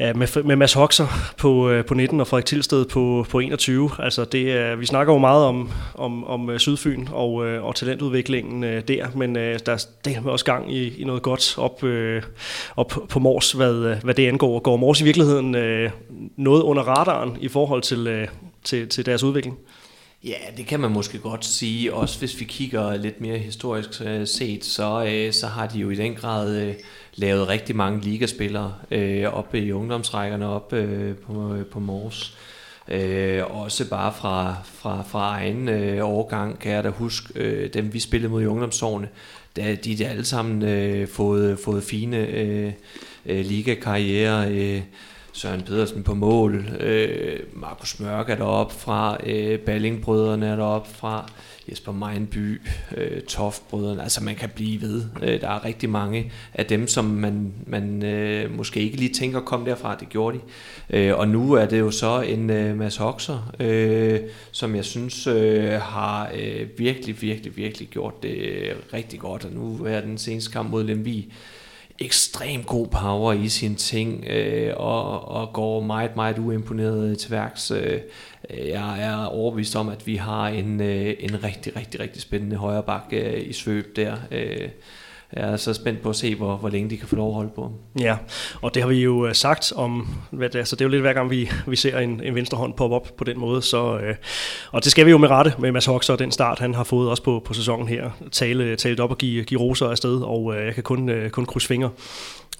Ja, 0.00 0.12
med, 0.12 0.42
med 0.42 0.56
Mads 0.56 0.72
Hoxer 0.72 1.06
på, 1.38 1.70
øh, 1.70 1.84
på 1.84 1.94
19 1.94 2.20
og 2.20 2.26
Frederik 2.26 2.44
Tilsted 2.44 2.84
på, 2.84 3.26
på 3.30 3.40
21. 3.40 3.90
Altså 3.98 4.24
det 4.24 4.80
vi 4.80 4.86
snakker 4.86 5.12
jo 5.12 5.18
meget 5.18 5.44
om, 5.44 5.70
om, 5.94 6.24
om 6.24 6.50
øh, 6.50 6.58
Sydfyn 6.58 7.06
og, 7.12 7.46
øh, 7.46 7.64
og 7.64 7.74
talentudviklingen 7.74 8.62
der, 8.62 9.06
men 9.14 9.34
der 9.34 9.86
er 10.04 10.20
med 10.20 10.32
også 10.32 10.44
gang 10.44 10.72
i, 10.72 11.00
i 11.00 11.04
noget 11.04 11.22
godt 11.22 11.58
op, 11.58 11.84
op 12.76 13.08
på 13.08 13.18
Mors, 13.18 13.52
hvad, 13.52 13.96
hvad 14.02 14.14
det 14.14 14.28
angår. 14.28 14.58
Går 14.58 14.76
Mors 14.76 15.00
i 15.00 15.04
virkeligheden 15.04 15.50
noget 16.36 16.62
under 16.62 16.82
radaren 16.82 17.36
i 17.40 17.48
forhold 17.48 17.82
til, 17.82 18.28
til, 18.64 18.88
til 18.88 19.06
deres 19.06 19.22
udvikling? 19.22 19.58
Ja, 20.24 20.36
det 20.56 20.66
kan 20.66 20.80
man 20.80 20.90
måske 20.90 21.18
godt 21.18 21.44
sige. 21.44 21.94
Også 21.94 22.18
hvis 22.18 22.40
vi 22.40 22.44
kigger 22.44 22.96
lidt 22.96 23.20
mere 23.20 23.38
historisk 23.38 24.02
øh, 24.04 24.26
set, 24.26 24.64
så, 24.64 25.04
øh, 25.08 25.32
så 25.32 25.46
har 25.46 25.66
de 25.66 25.78
jo 25.78 25.90
i 25.90 25.94
den 25.94 26.14
grad 26.14 26.56
øh, 26.56 26.74
lavet 27.14 27.48
rigtig 27.48 27.76
mange 27.76 28.00
ligaspillere 28.00 28.74
op 29.32 29.54
i 29.54 29.72
ungdomsrækkerne 29.72 30.48
op 30.48 30.68
på, 31.26 31.56
på 31.70 31.80
Mors. 31.80 32.36
Øh, 32.88 33.42
også 33.46 33.90
bare 33.90 34.12
fra, 34.12 34.56
fra, 34.64 35.02
fra 35.02 35.34
egen 35.36 35.68
øh, 35.68 36.08
overgang 36.08 36.58
kan 36.58 36.72
jeg 36.72 36.84
da 36.84 36.88
huske, 36.88 37.32
øh, 37.34 37.74
dem 37.74 37.92
vi 37.92 38.00
spillede 38.00 38.30
mod 38.30 38.42
i 38.42 38.46
ungdomsårene, 38.46 39.08
da 39.56 39.74
de 39.74 40.04
er 40.04 40.08
alle 40.10 40.24
sammen 40.24 40.62
øh, 40.62 41.08
fået, 41.08 41.58
fået 41.58 41.84
fine 41.84 42.16
øh, 42.16 42.72
øh, 43.26 43.44
ligakarriere. 43.44 44.50
Øh, 44.50 44.82
Søren 45.36 45.62
Pedersen 45.62 46.02
på 46.02 46.14
mål, 46.14 46.66
øh, 46.80 47.38
Markus 47.52 48.00
Mørk 48.00 48.30
er 48.30 48.34
deroppe 48.34 48.74
fra, 48.74 49.16
øh, 49.26 49.58
Ballingbrødrene 49.58 50.46
er 50.46 50.56
deroppe 50.56 50.90
fra, 50.94 51.30
Jesper 51.70 51.92
Meinby, 51.92 52.60
øh, 52.96 53.22
Toftbrødrene, 53.22 54.02
altså 54.02 54.24
man 54.24 54.34
kan 54.34 54.48
blive 54.54 54.80
ved. 54.80 55.04
Øh, 55.22 55.40
der 55.40 55.48
er 55.48 55.64
rigtig 55.64 55.90
mange 55.90 56.32
af 56.54 56.66
dem, 56.66 56.86
som 56.88 57.04
man, 57.04 57.52
man 57.66 58.02
øh, 58.02 58.56
måske 58.56 58.80
ikke 58.80 58.96
lige 58.96 59.14
tænker 59.14 59.40
kom 59.40 59.64
derfra, 59.64 59.96
det 60.00 60.08
gjorde 60.08 60.38
de. 60.38 60.42
Øh, 60.98 61.18
og 61.18 61.28
nu 61.28 61.52
er 61.52 61.66
det 61.66 61.78
jo 61.78 61.90
så 61.90 62.20
en 62.20 62.50
øh, 62.50 62.78
masse 62.78 63.00
Hoxer, 63.00 63.54
øh, 63.60 64.20
som 64.52 64.76
jeg 64.76 64.84
synes 64.84 65.26
øh, 65.26 65.70
har 65.70 66.30
øh, 66.34 66.68
virkelig, 66.78 67.22
virkelig, 67.22 67.56
virkelig 67.56 67.88
gjort 67.88 68.22
det 68.22 68.36
rigtig 68.92 69.20
godt. 69.20 69.44
Og 69.44 69.52
nu 69.52 69.84
er 69.84 70.00
den 70.00 70.18
seneste 70.18 70.52
kamp 70.52 70.70
mod 70.70 70.84
Lemvig, 70.84 71.28
ekstrem 71.98 72.62
god 72.62 72.86
power 72.86 73.32
i 73.32 73.48
sine 73.48 73.74
ting, 73.74 74.24
øh, 74.24 74.74
og, 74.76 75.28
og 75.28 75.52
går 75.52 75.80
meget, 75.80 76.16
meget 76.16 76.38
uimponeret 76.38 77.18
til 77.18 77.30
værks. 77.30 77.70
Øh, 77.70 78.00
jeg 78.50 79.02
er 79.02 79.24
overbevist 79.24 79.76
om, 79.76 79.88
at 79.88 80.06
vi 80.06 80.16
har 80.16 80.48
en, 80.48 80.80
øh, 80.80 81.14
en 81.20 81.44
rigtig, 81.44 81.76
rigtig, 81.76 82.00
rigtig 82.00 82.22
spændende 82.22 82.56
højrebakke 82.56 83.20
øh, 83.20 83.48
i 83.48 83.52
svøb 83.52 83.96
der. 83.96 84.16
Øh, 84.30 84.68
jeg 85.32 85.52
er 85.52 85.56
så 85.56 85.74
spændt 85.74 86.02
på 86.02 86.08
at 86.10 86.16
se, 86.16 86.34
hvor, 86.34 86.56
hvor 86.56 86.68
længe 86.68 86.90
de 86.90 86.96
kan 86.96 87.08
få 87.08 87.16
lov 87.16 87.28
at 87.28 87.34
holde 87.34 87.50
på. 87.54 87.72
Ja, 88.00 88.16
og 88.62 88.74
det 88.74 88.82
har 88.82 88.88
vi 88.88 89.02
jo 89.02 89.26
øh, 89.26 89.34
sagt 89.34 89.72
om, 89.76 90.08
hvad 90.30 90.48
det 90.48 90.58
altså 90.58 90.70
så 90.70 90.76
det 90.76 90.80
er 90.80 90.84
jo 90.84 90.90
lidt 90.90 91.02
hver 91.02 91.12
gang, 91.12 91.30
vi, 91.30 91.50
vi 91.66 91.76
ser 91.76 91.98
en, 91.98 92.20
en 92.24 92.34
venstre 92.34 92.58
hånd 92.58 92.74
poppe 92.74 92.96
op 92.96 93.08
på 93.18 93.24
den 93.24 93.40
måde. 93.40 93.62
Så, 93.62 93.98
øh, 93.98 94.14
og 94.72 94.84
det 94.84 94.92
skal 94.92 95.06
vi 95.06 95.10
jo 95.10 95.18
med 95.18 95.28
rette 95.28 95.54
med 95.58 95.72
Mads 95.72 95.86
Hoxer 95.86 96.12
og 96.12 96.18
den 96.18 96.32
start, 96.32 96.58
han 96.58 96.74
har 96.74 96.84
fået 96.84 97.10
også 97.10 97.22
på, 97.22 97.42
på 97.44 97.54
sæsonen 97.54 97.88
her. 97.88 98.10
Tale, 98.32 98.76
tale 98.76 99.02
op 99.02 99.10
og 99.10 99.18
give, 99.18 99.44
give 99.44 99.60
roser 99.60 99.88
afsted, 99.88 100.20
og 100.22 100.56
øh, 100.56 100.66
jeg 100.66 100.74
kan 100.74 100.82
kun, 100.82 101.08
øh, 101.08 101.30
kun 101.30 101.46
krydse 101.46 101.68
fingre 101.68 101.90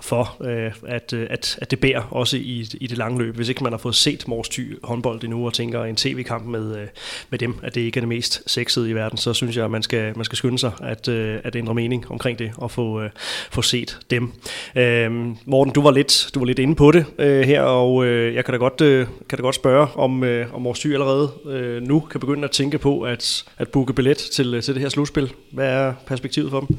for, 0.01 0.36
øh, 0.44 0.72
at, 0.86 1.12
øh, 1.12 1.26
at, 1.30 1.59
at 1.62 1.70
det 1.70 1.80
bærer 1.80 2.03
også 2.11 2.36
i, 2.36 2.68
i 2.80 2.86
det 2.86 2.99
lange 2.99 3.18
løb. 3.18 3.36
Hvis 3.36 3.49
ikke 3.49 3.62
man 3.64 3.72
har 3.72 3.78
fået 3.78 3.94
set 3.94 4.28
Mors 4.28 4.49
Thy 4.49 4.78
håndbold 4.82 5.24
endnu 5.24 5.47
og 5.47 5.53
tænker 5.53 5.84
en 5.84 5.97
tv-kamp 5.97 6.47
med, 6.47 6.76
øh, 6.76 6.86
med 7.30 7.38
dem, 7.38 7.55
at 7.62 7.74
det 7.74 7.80
ikke 7.80 7.99
er 7.99 8.01
det 8.01 8.09
mest 8.09 8.42
sexede 8.47 8.90
i 8.90 8.92
verden, 8.92 9.18
så 9.18 9.34
synes 9.34 9.57
jeg, 9.57 9.64
at 9.64 9.70
man 9.70 9.82
skal, 9.82 10.16
man 10.16 10.24
skal 10.24 10.38
skynde 10.38 10.59
sig 10.59 10.72
at, 10.82 11.09
øh, 11.09 11.38
at 11.44 11.57
ændre 11.57 11.74
mening 11.74 12.11
omkring 12.11 12.38
det 12.38 12.53
og 12.57 12.70
få, 12.70 13.01
øh, 13.01 13.11
få 13.51 13.62
set 13.62 13.99
dem. 14.11 14.32
Øh, 14.76 15.11
Morten, 15.44 15.72
du 15.72 15.82
var 15.82 15.90
lidt, 15.90 16.30
du 16.34 16.38
var 16.38 16.47
lidt 16.47 16.59
inde 16.59 16.74
på 16.74 16.90
det 16.90 17.05
øh, 17.18 17.40
her, 17.40 17.62
og 17.62 18.07
øh, 18.07 18.34
jeg 18.34 18.44
kan 18.44 18.53
da 18.53 18.59
godt, 18.59 18.80
øh, 18.80 19.07
kan 19.28 19.38
da 19.38 19.42
godt 19.42 19.55
spørge, 19.55 19.88
om, 19.94 20.24
øh, 20.24 20.55
om 20.55 20.62
Mors 20.62 20.80
Thy 20.80 20.92
allerede 20.92 21.30
øh, 21.47 21.82
nu 21.82 22.01
kan 22.01 22.20
begynde 22.20 22.44
at 22.44 22.51
tænke 22.51 22.78
på 22.78 23.03
at, 23.03 23.44
at 23.59 23.68
booke 23.68 23.92
billet 23.92 24.16
til, 24.16 24.55
øh, 24.55 24.62
til 24.62 24.74
det 24.74 24.82
her 24.82 24.88
slutspil. 24.88 25.32
Hvad 25.53 25.68
er 25.68 25.92
perspektivet 26.07 26.51
for 26.51 26.61
dem? 26.61 26.78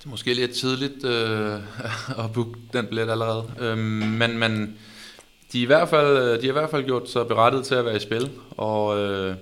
Det 0.00 0.06
er 0.06 0.10
måske 0.10 0.34
lidt 0.34 0.50
tidligt 0.50 1.04
øh, 1.04 1.54
at 2.24 2.32
booke 2.34 2.58
den 2.72 2.86
billet 2.86 3.10
allerede. 3.10 3.44
Øh, 3.60 3.78
men, 3.78 4.38
men 4.38 4.78
de, 5.52 5.58
er 5.58 5.62
i 5.62 5.66
hvert 5.66 5.88
fald, 5.88 6.18
øh, 6.18 6.42
de 6.42 6.46
har 6.46 6.48
i 6.48 6.58
hvert 6.58 6.70
fald 6.70 6.84
gjort 6.84 7.10
sig 7.10 7.26
berettet 7.26 7.64
til 7.64 7.74
at 7.74 7.84
være 7.84 7.96
i 7.96 8.00
spil. 8.00 8.30
Og 8.50 8.98
øh, 8.98 9.34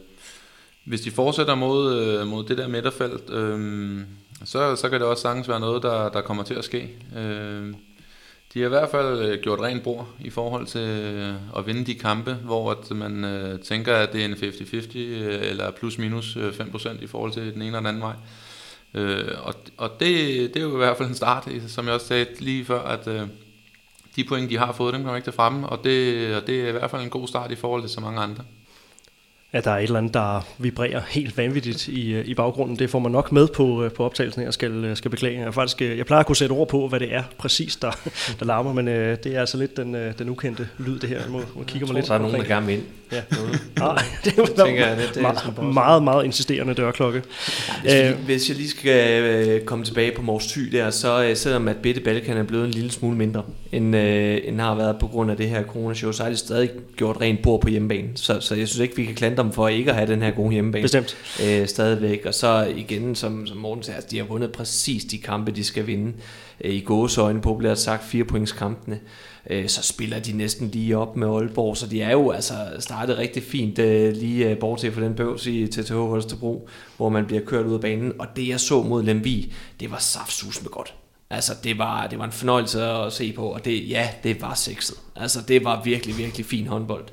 hvis 0.85 1.01
de 1.01 1.11
fortsætter 1.11 1.55
mod, 1.55 2.01
øh, 2.01 2.27
mod 2.27 2.45
det 2.45 2.59
der 2.59 2.69
midterfelt, 2.69 3.31
øh, 3.31 4.01
så, 4.45 4.77
så 4.77 4.89
kan 4.89 5.01
det 5.01 5.09
også 5.09 5.23
sagtens 5.23 5.49
være 5.49 5.61
noget, 5.61 5.83
der, 5.83 6.09
der 6.09 6.21
kommer 6.21 6.43
til 6.43 6.55
at 6.55 6.65
ske. 6.65 6.89
Øh, 7.17 7.75
de 8.55 8.61
har 8.61 8.67
i 8.67 8.69
hvert 8.69 8.91
fald 8.91 9.19
øh, 9.19 9.41
gjort 9.43 9.61
rent 9.61 9.83
bord 9.83 10.09
i 10.21 10.31
forhold 10.31 10.67
til 10.67 10.89
øh, 10.89 11.35
at 11.57 11.67
vinde 11.67 11.87
de 11.87 11.95
kampe, 11.95 12.35
hvor 12.35 12.71
at 12.71 12.91
man 12.91 13.25
øh, 13.25 13.61
tænker, 13.61 13.95
at 13.97 14.13
det 14.13 14.21
er 14.21 14.25
en 14.25 14.35
50-50 14.35 14.99
eller 14.99 15.71
plus 15.71 15.99
minus 15.99 16.37
5% 16.37 17.05
i 17.05 17.07
forhold 17.07 17.33
til 17.33 17.55
den 17.55 17.63
ene 17.63 17.77
og 17.77 17.81
den 17.81 17.87
anden 17.87 18.03
vej. 18.03 18.15
Øh, 18.15 18.48
Øh, 18.95 19.35
og 19.43 19.55
og 19.77 19.91
det, 20.01 20.55
det 20.55 20.57
er 20.57 20.65
jo 20.65 20.75
i 20.75 20.77
hvert 20.77 20.97
fald 20.97 21.09
en 21.09 21.15
start, 21.15 21.49
som 21.67 21.87
jeg 21.87 21.95
også 21.95 22.07
sagde 22.07 22.27
lige 22.39 22.65
før, 22.65 22.83
at 22.83 23.07
øh, 23.07 23.29
de 24.17 24.25
point, 24.25 24.51
de 24.51 24.59
har 24.59 24.73
fået, 24.73 24.95
dem 24.95 25.03
kommer 25.03 25.17
ikke 25.17 25.27
til 25.27 25.33
fremme, 25.33 25.69
og 25.69 25.85
det, 25.85 26.37
og 26.37 26.47
det 26.47 26.61
er 26.61 26.69
i 26.69 26.73
hvert 26.73 26.91
fald 26.91 27.03
en 27.03 27.11
god 27.11 27.29
start 27.29 27.51
i 27.51 27.57
forhold 27.57 27.83
til 27.83 27.91
så 27.91 28.01
mange 28.01 28.21
andre 28.21 28.45
at 29.53 29.65
der 29.65 29.71
er 29.71 29.79
et 29.79 29.83
eller 29.83 29.99
andet, 29.99 30.15
der 30.15 30.47
vibrerer 30.59 31.01
helt 31.09 31.37
vanvittigt 31.37 31.89
i, 31.89 32.13
øh, 32.13 32.27
i 32.27 32.35
baggrunden. 32.35 32.79
Det 32.79 32.91
får 32.91 32.99
man 32.99 33.13
nok 33.13 33.33
med 33.33 33.49
på, 33.49 33.85
øh, 33.85 33.93
på 33.93 34.05
optagelsen 34.05 34.43
her, 34.43 34.51
skal, 34.51 34.85
øh, 34.85 34.97
skal 34.97 35.11
beklage. 35.11 35.41
Jeg, 35.41 35.55
faktisk, 35.55 35.81
jeg 35.81 36.07
plejer 36.07 36.21
at 36.21 36.27
kunne 36.27 36.37
sætte 36.37 36.53
ord 36.53 36.69
på, 36.69 36.89
hvad 36.89 37.01
det 37.01 37.15
er 37.15 37.23
præcis, 37.39 37.77
der, 37.77 37.91
der 38.41 38.47
larmer, 38.47 38.73
men 38.73 38.89
øh, 38.89 39.17
det 39.25 39.37
er 39.37 39.41
altså 39.41 39.57
lidt 39.57 39.77
den, 39.77 39.97
den 40.19 40.29
ukendte 40.29 40.69
lyd, 40.79 40.99
det 40.99 41.09
her. 41.09 41.21
Jeg 41.21 41.31
må, 41.31 41.41
må 41.55 41.63
kigge 41.63 41.87
mig 41.87 41.95
lidt. 41.95 42.09
Der 42.09 42.15
er 42.15 42.19
nogen, 42.19 42.37
der 42.37 42.45
gerne 42.45 42.73
ind. 42.73 42.83
Ja. 43.13 43.23
Nej, 43.79 44.03
det 44.25 44.39
er 44.39 44.65
tænker 44.65 44.87
jeg, 44.87 44.97
det, 44.97 45.11
det 45.15 45.17
er 45.17 45.23
meget, 45.23 45.75
meget, 45.75 46.03
meget 46.03 46.25
insisterende 46.25 46.75
dørklokke. 46.75 47.23
Hvis, 47.83 47.95
vi, 47.95 48.25
hvis 48.25 48.49
jeg 48.49 48.57
lige 48.57 48.71
skal 48.71 49.23
øh, 49.23 49.61
komme 49.61 49.85
tilbage 49.85 50.13
på 50.17 50.23
Mors 50.23 50.47
Thy 50.47 50.61
der, 50.61 50.91
så 50.91 51.25
øh, 51.25 51.37
selvom 51.37 51.69
at 51.69 51.77
Bitte 51.77 52.01
Balkan 52.01 52.37
er 52.37 52.43
blevet 52.43 52.65
en 52.65 52.71
lille 52.71 52.91
smule 52.91 53.17
mindre, 53.17 53.43
end, 53.73 53.97
øh, 53.97 54.39
end 54.45 54.61
har 54.61 54.75
været 54.75 54.97
på 55.01 55.07
grund 55.07 55.31
af 55.31 55.37
det 55.37 55.49
her 55.49 55.63
coronashow, 55.63 56.13
så 56.13 56.23
har 56.23 56.31
de 56.31 56.37
stadig 56.37 56.71
gjort 56.97 57.21
rent 57.21 57.43
bord 57.43 57.61
på 57.61 57.69
hjemmebane. 57.69 58.09
Så, 58.15 58.41
så 58.41 58.55
jeg 58.55 58.69
synes 58.69 58.81
ikke, 58.81 58.97
vi 58.97 59.05
kan 59.05 59.15
klante 59.15 59.38
dem 59.43 59.53
for 59.53 59.69
ikke 59.69 59.91
at 59.91 59.97
have 59.97 60.13
den 60.13 60.23
her 60.23 60.31
gode 60.31 60.53
hjemmebane. 60.53 60.83
Bestemt. 60.83 61.17
Øh, 61.47 61.69
stadigvæk. 61.69 62.27
Og 62.27 62.35
så 62.35 62.73
igen, 62.77 63.15
som, 63.15 63.47
som 63.47 63.57
Morten 63.57 63.83
sagde, 63.83 63.97
altså, 63.97 64.09
de 64.11 64.19
har 64.19 64.25
vundet 64.25 64.53
præcis 64.53 65.05
de 65.05 65.19
kampe, 65.19 65.51
de 65.51 65.65
skal 65.65 65.87
vinde. 65.87 66.13
Øh, 66.61 66.75
I 66.75 66.81
gåsøjne 66.81 67.41
populært 67.41 67.79
sagt, 67.79 68.05
fire 68.05 68.25
points 68.25 68.53
kampene 68.53 69.01
øh, 69.51 69.69
så 69.69 69.83
spiller 69.83 70.19
de 70.21 70.33
næsten 70.33 70.69
lige 70.69 70.99
op 70.99 71.17
med 71.17 71.29
Aalborg, 71.29 71.77
så 71.77 71.87
de 71.87 72.03
er 72.03 72.13
jo 72.13 72.31
altså 72.31 72.55
startet 72.79 73.19
rigtig 73.19 73.43
fint, 73.43 73.79
øh, 73.79 74.17
lige 74.17 74.51
øh, 74.51 74.59
bortset 74.59 74.95
fra 74.95 75.01
den 75.01 75.15
bøvs 75.15 75.47
i 75.47 75.67
TTH 75.67 75.95
Holstebro, 75.95 76.69
hvor 76.97 77.09
man 77.09 77.27
bliver 77.27 77.43
kørt 77.43 77.67
ud 77.67 77.75
af 77.75 77.81
banen, 77.81 78.13
og 78.19 78.27
det 78.37 78.49
jeg 78.49 78.61
så 78.61 78.83
mod 78.83 79.03
Lemvi, 79.03 79.53
det 79.81 79.91
var 79.91 79.99
saftsus 79.99 80.63
med 80.63 80.71
godt. 80.71 80.95
Altså, 81.31 81.53
det 81.65 81.79
var, 81.79 82.07
det 82.07 82.19
var 82.19 82.25
en 82.25 82.33
fornøjelse 82.33 82.83
at 82.83 83.13
se 83.13 83.33
på, 83.33 83.47
og 83.47 83.65
det, 83.65 83.91
ja, 83.91 84.09
det 84.23 84.43
var 84.43 84.55
sexet. 84.55 84.97
Altså, 85.17 85.39
det 85.49 85.65
var 85.65 85.83
virkelig, 85.85 86.19
virkelig 86.19 86.47
fin 86.47 86.67
håndbold. 86.67 87.05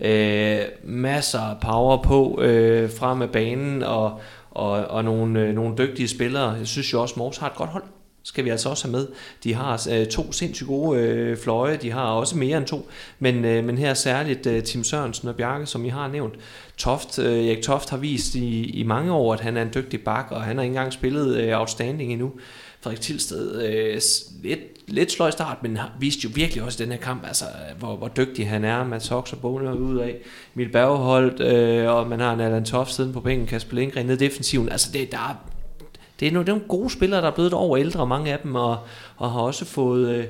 Øh, 0.00 0.60
masser 0.84 1.40
af 1.40 1.60
power 1.60 2.02
på 2.02 2.42
øh, 2.42 2.90
frem 2.90 3.22
af 3.22 3.30
banen, 3.30 3.82
og, 3.82 4.20
og, 4.50 4.70
og 4.70 5.04
nogle, 5.04 5.40
øh, 5.40 5.54
nogle 5.54 5.74
dygtige 5.78 6.08
spillere. 6.08 6.50
Jeg 6.50 6.66
synes 6.66 6.92
jo 6.92 7.02
også, 7.02 7.14
Mors 7.16 7.36
har 7.36 7.46
et 7.46 7.54
godt 7.54 7.70
hold 7.70 7.82
skal 8.28 8.44
vi 8.44 8.50
altså 8.50 8.68
også 8.68 8.88
have 8.88 8.92
med. 8.92 9.06
De 9.44 9.54
har 9.54 9.88
øh, 9.90 10.06
to 10.06 10.32
sindssygt 10.32 10.68
gode 10.68 11.00
øh, 11.00 11.36
fløje, 11.36 11.76
de 11.76 11.90
har 11.90 12.04
også 12.04 12.36
mere 12.36 12.58
end 12.58 12.66
to, 12.66 12.88
men, 13.18 13.44
øh, 13.44 13.64
men 13.64 13.78
her 13.78 13.94
særligt 13.94 14.46
øh, 14.46 14.62
Tim 14.62 14.84
Sørensen 14.84 15.28
og 15.28 15.36
Bjarke, 15.36 15.66
som 15.66 15.84
I 15.84 15.88
har 15.88 16.08
nævnt. 16.08 16.34
Toft, 16.76 17.18
øh, 17.18 17.46
Erik 17.46 17.62
Toft 17.62 17.90
har 17.90 17.96
vist 17.96 18.34
i, 18.34 18.70
i 18.70 18.82
mange 18.82 19.12
år, 19.12 19.32
at 19.32 19.40
han 19.40 19.56
er 19.56 19.62
en 19.62 19.70
dygtig 19.74 20.04
bak, 20.04 20.26
og 20.30 20.42
han 20.42 20.56
har 20.56 20.62
ikke 20.62 20.70
engang 20.70 20.92
spillet 20.92 21.36
øh, 21.36 21.60
outstanding 21.60 22.12
endnu. 22.12 22.32
Frederik 22.80 23.00
Tilsted, 23.00 23.62
øh, 23.62 24.00
lidt, 24.42 24.60
lidt 24.88 25.12
sløj 25.12 25.30
start, 25.30 25.62
men 25.62 25.76
har 25.76 25.92
jo 26.24 26.30
virkelig 26.34 26.62
også 26.62 26.82
i 26.82 26.86
den 26.86 26.92
her 26.92 27.00
kamp, 27.00 27.26
altså, 27.26 27.44
hvor, 27.78 27.96
hvor 27.96 28.08
dygtig 28.08 28.48
han 28.48 28.64
er. 28.64 28.84
Mats 28.84 29.08
Hox 29.08 29.32
og 29.32 29.38
Boner 29.38 29.72
ud 29.72 29.98
af. 29.98 30.16
Emil 30.56 30.68
Bergeholdt, 30.68 31.40
øh, 31.40 31.88
og 31.88 32.06
man 32.06 32.20
har 32.20 32.32
en 32.32 32.40
Allan 32.40 32.64
Toft 32.64 32.94
siden 32.94 33.12
på 33.12 33.20
bænken, 33.20 33.46
Kasper 33.46 33.76
Lindgren 33.76 34.06
ned 34.06 34.16
defensiven. 34.16 34.68
Altså, 34.68 34.92
det, 34.92 35.12
der, 35.12 35.18
er, 35.18 35.34
det 36.20 36.28
er 36.28 36.32
nogle, 36.32 36.46
det 36.46 36.52
er 36.52 36.56
nogle 36.56 36.68
gode 36.68 36.90
spillere, 36.90 37.20
der 37.20 37.26
er 37.26 37.34
blevet 37.34 37.52
over 37.52 37.78
ældre, 37.78 38.06
mange 38.06 38.32
af 38.32 38.38
dem, 38.38 38.54
og, 38.54 38.78
og 39.16 39.32
har 39.32 39.40
også 39.40 39.64
fået, 39.64 40.08
øh, 40.08 40.24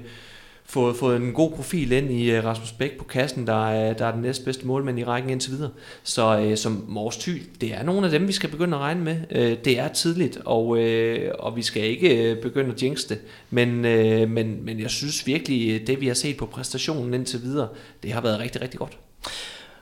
fået, 0.69 0.97
fået 0.97 1.16
en 1.16 1.33
god 1.33 1.51
profil 1.51 1.93
ind 1.93 2.11
i 2.11 2.31
øh, 2.31 2.45
Rasmus 2.45 2.73
Bæk 2.73 2.99
på 2.99 3.05
kassen, 3.05 3.47
der 3.47 3.69
er, 3.69 3.93
der 3.93 4.07
er 4.07 4.12
den 4.12 4.23
næstbedste 4.23 4.66
målmand 4.66 4.99
i 4.99 5.05
rækken 5.05 5.31
indtil 5.31 5.53
videre. 5.53 5.71
Så 6.03 6.39
øh, 6.39 6.57
som 6.57 6.85
Mors 6.89 7.16
Thy, 7.16 7.43
det 7.61 7.75
er 7.75 7.83
nogle 7.83 8.07
af 8.07 8.11
dem, 8.11 8.29
vi 8.29 8.33
skal 8.33 8.51
begynde 8.51 8.77
at 8.77 8.81
regne 8.81 9.01
med. 9.01 9.16
Øh, 9.31 9.57
det 9.64 9.79
er 9.79 9.89
tidligt, 9.89 10.39
og, 10.45 10.79
øh, 10.79 11.33
og 11.39 11.57
vi 11.57 11.62
skal 11.62 11.83
ikke 11.83 12.31
øh, 12.31 12.43
begynde 12.43 12.75
at 12.75 12.83
jinx 12.83 13.01
det. 13.09 13.19
Men, 13.51 13.85
øh, 13.85 14.31
men, 14.31 14.64
men 14.64 14.81
jeg 14.81 14.91
synes 14.91 15.27
virkelig, 15.27 15.81
øh, 15.81 15.87
det 15.87 16.01
vi 16.01 16.07
har 16.07 16.14
set 16.14 16.37
på 16.37 16.47
præstationen 16.47 17.14
indtil 17.14 17.43
videre, 17.43 17.69
det 18.03 18.12
har 18.12 18.21
været 18.21 18.41
rigtig, 18.41 18.62
rigtig 18.62 18.79
godt. 18.79 18.99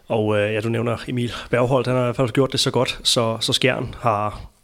Og 0.09 0.39
øh, 0.39 0.55
ja, 0.55 0.61
du 0.61 0.69
nævner 0.69 0.97
Emil 1.09 1.33
Bergholdt, 1.51 1.87
han 1.87 1.97
har 1.97 2.03
i 2.03 2.07
hvert 2.07 2.17
fald 2.17 2.29
gjort 2.29 2.53
det 2.53 2.61
så 2.61 2.71
godt, 2.71 3.01
så, 3.03 3.39
så 3.41 3.53
Skjern 3.53 3.95
har 3.99 4.56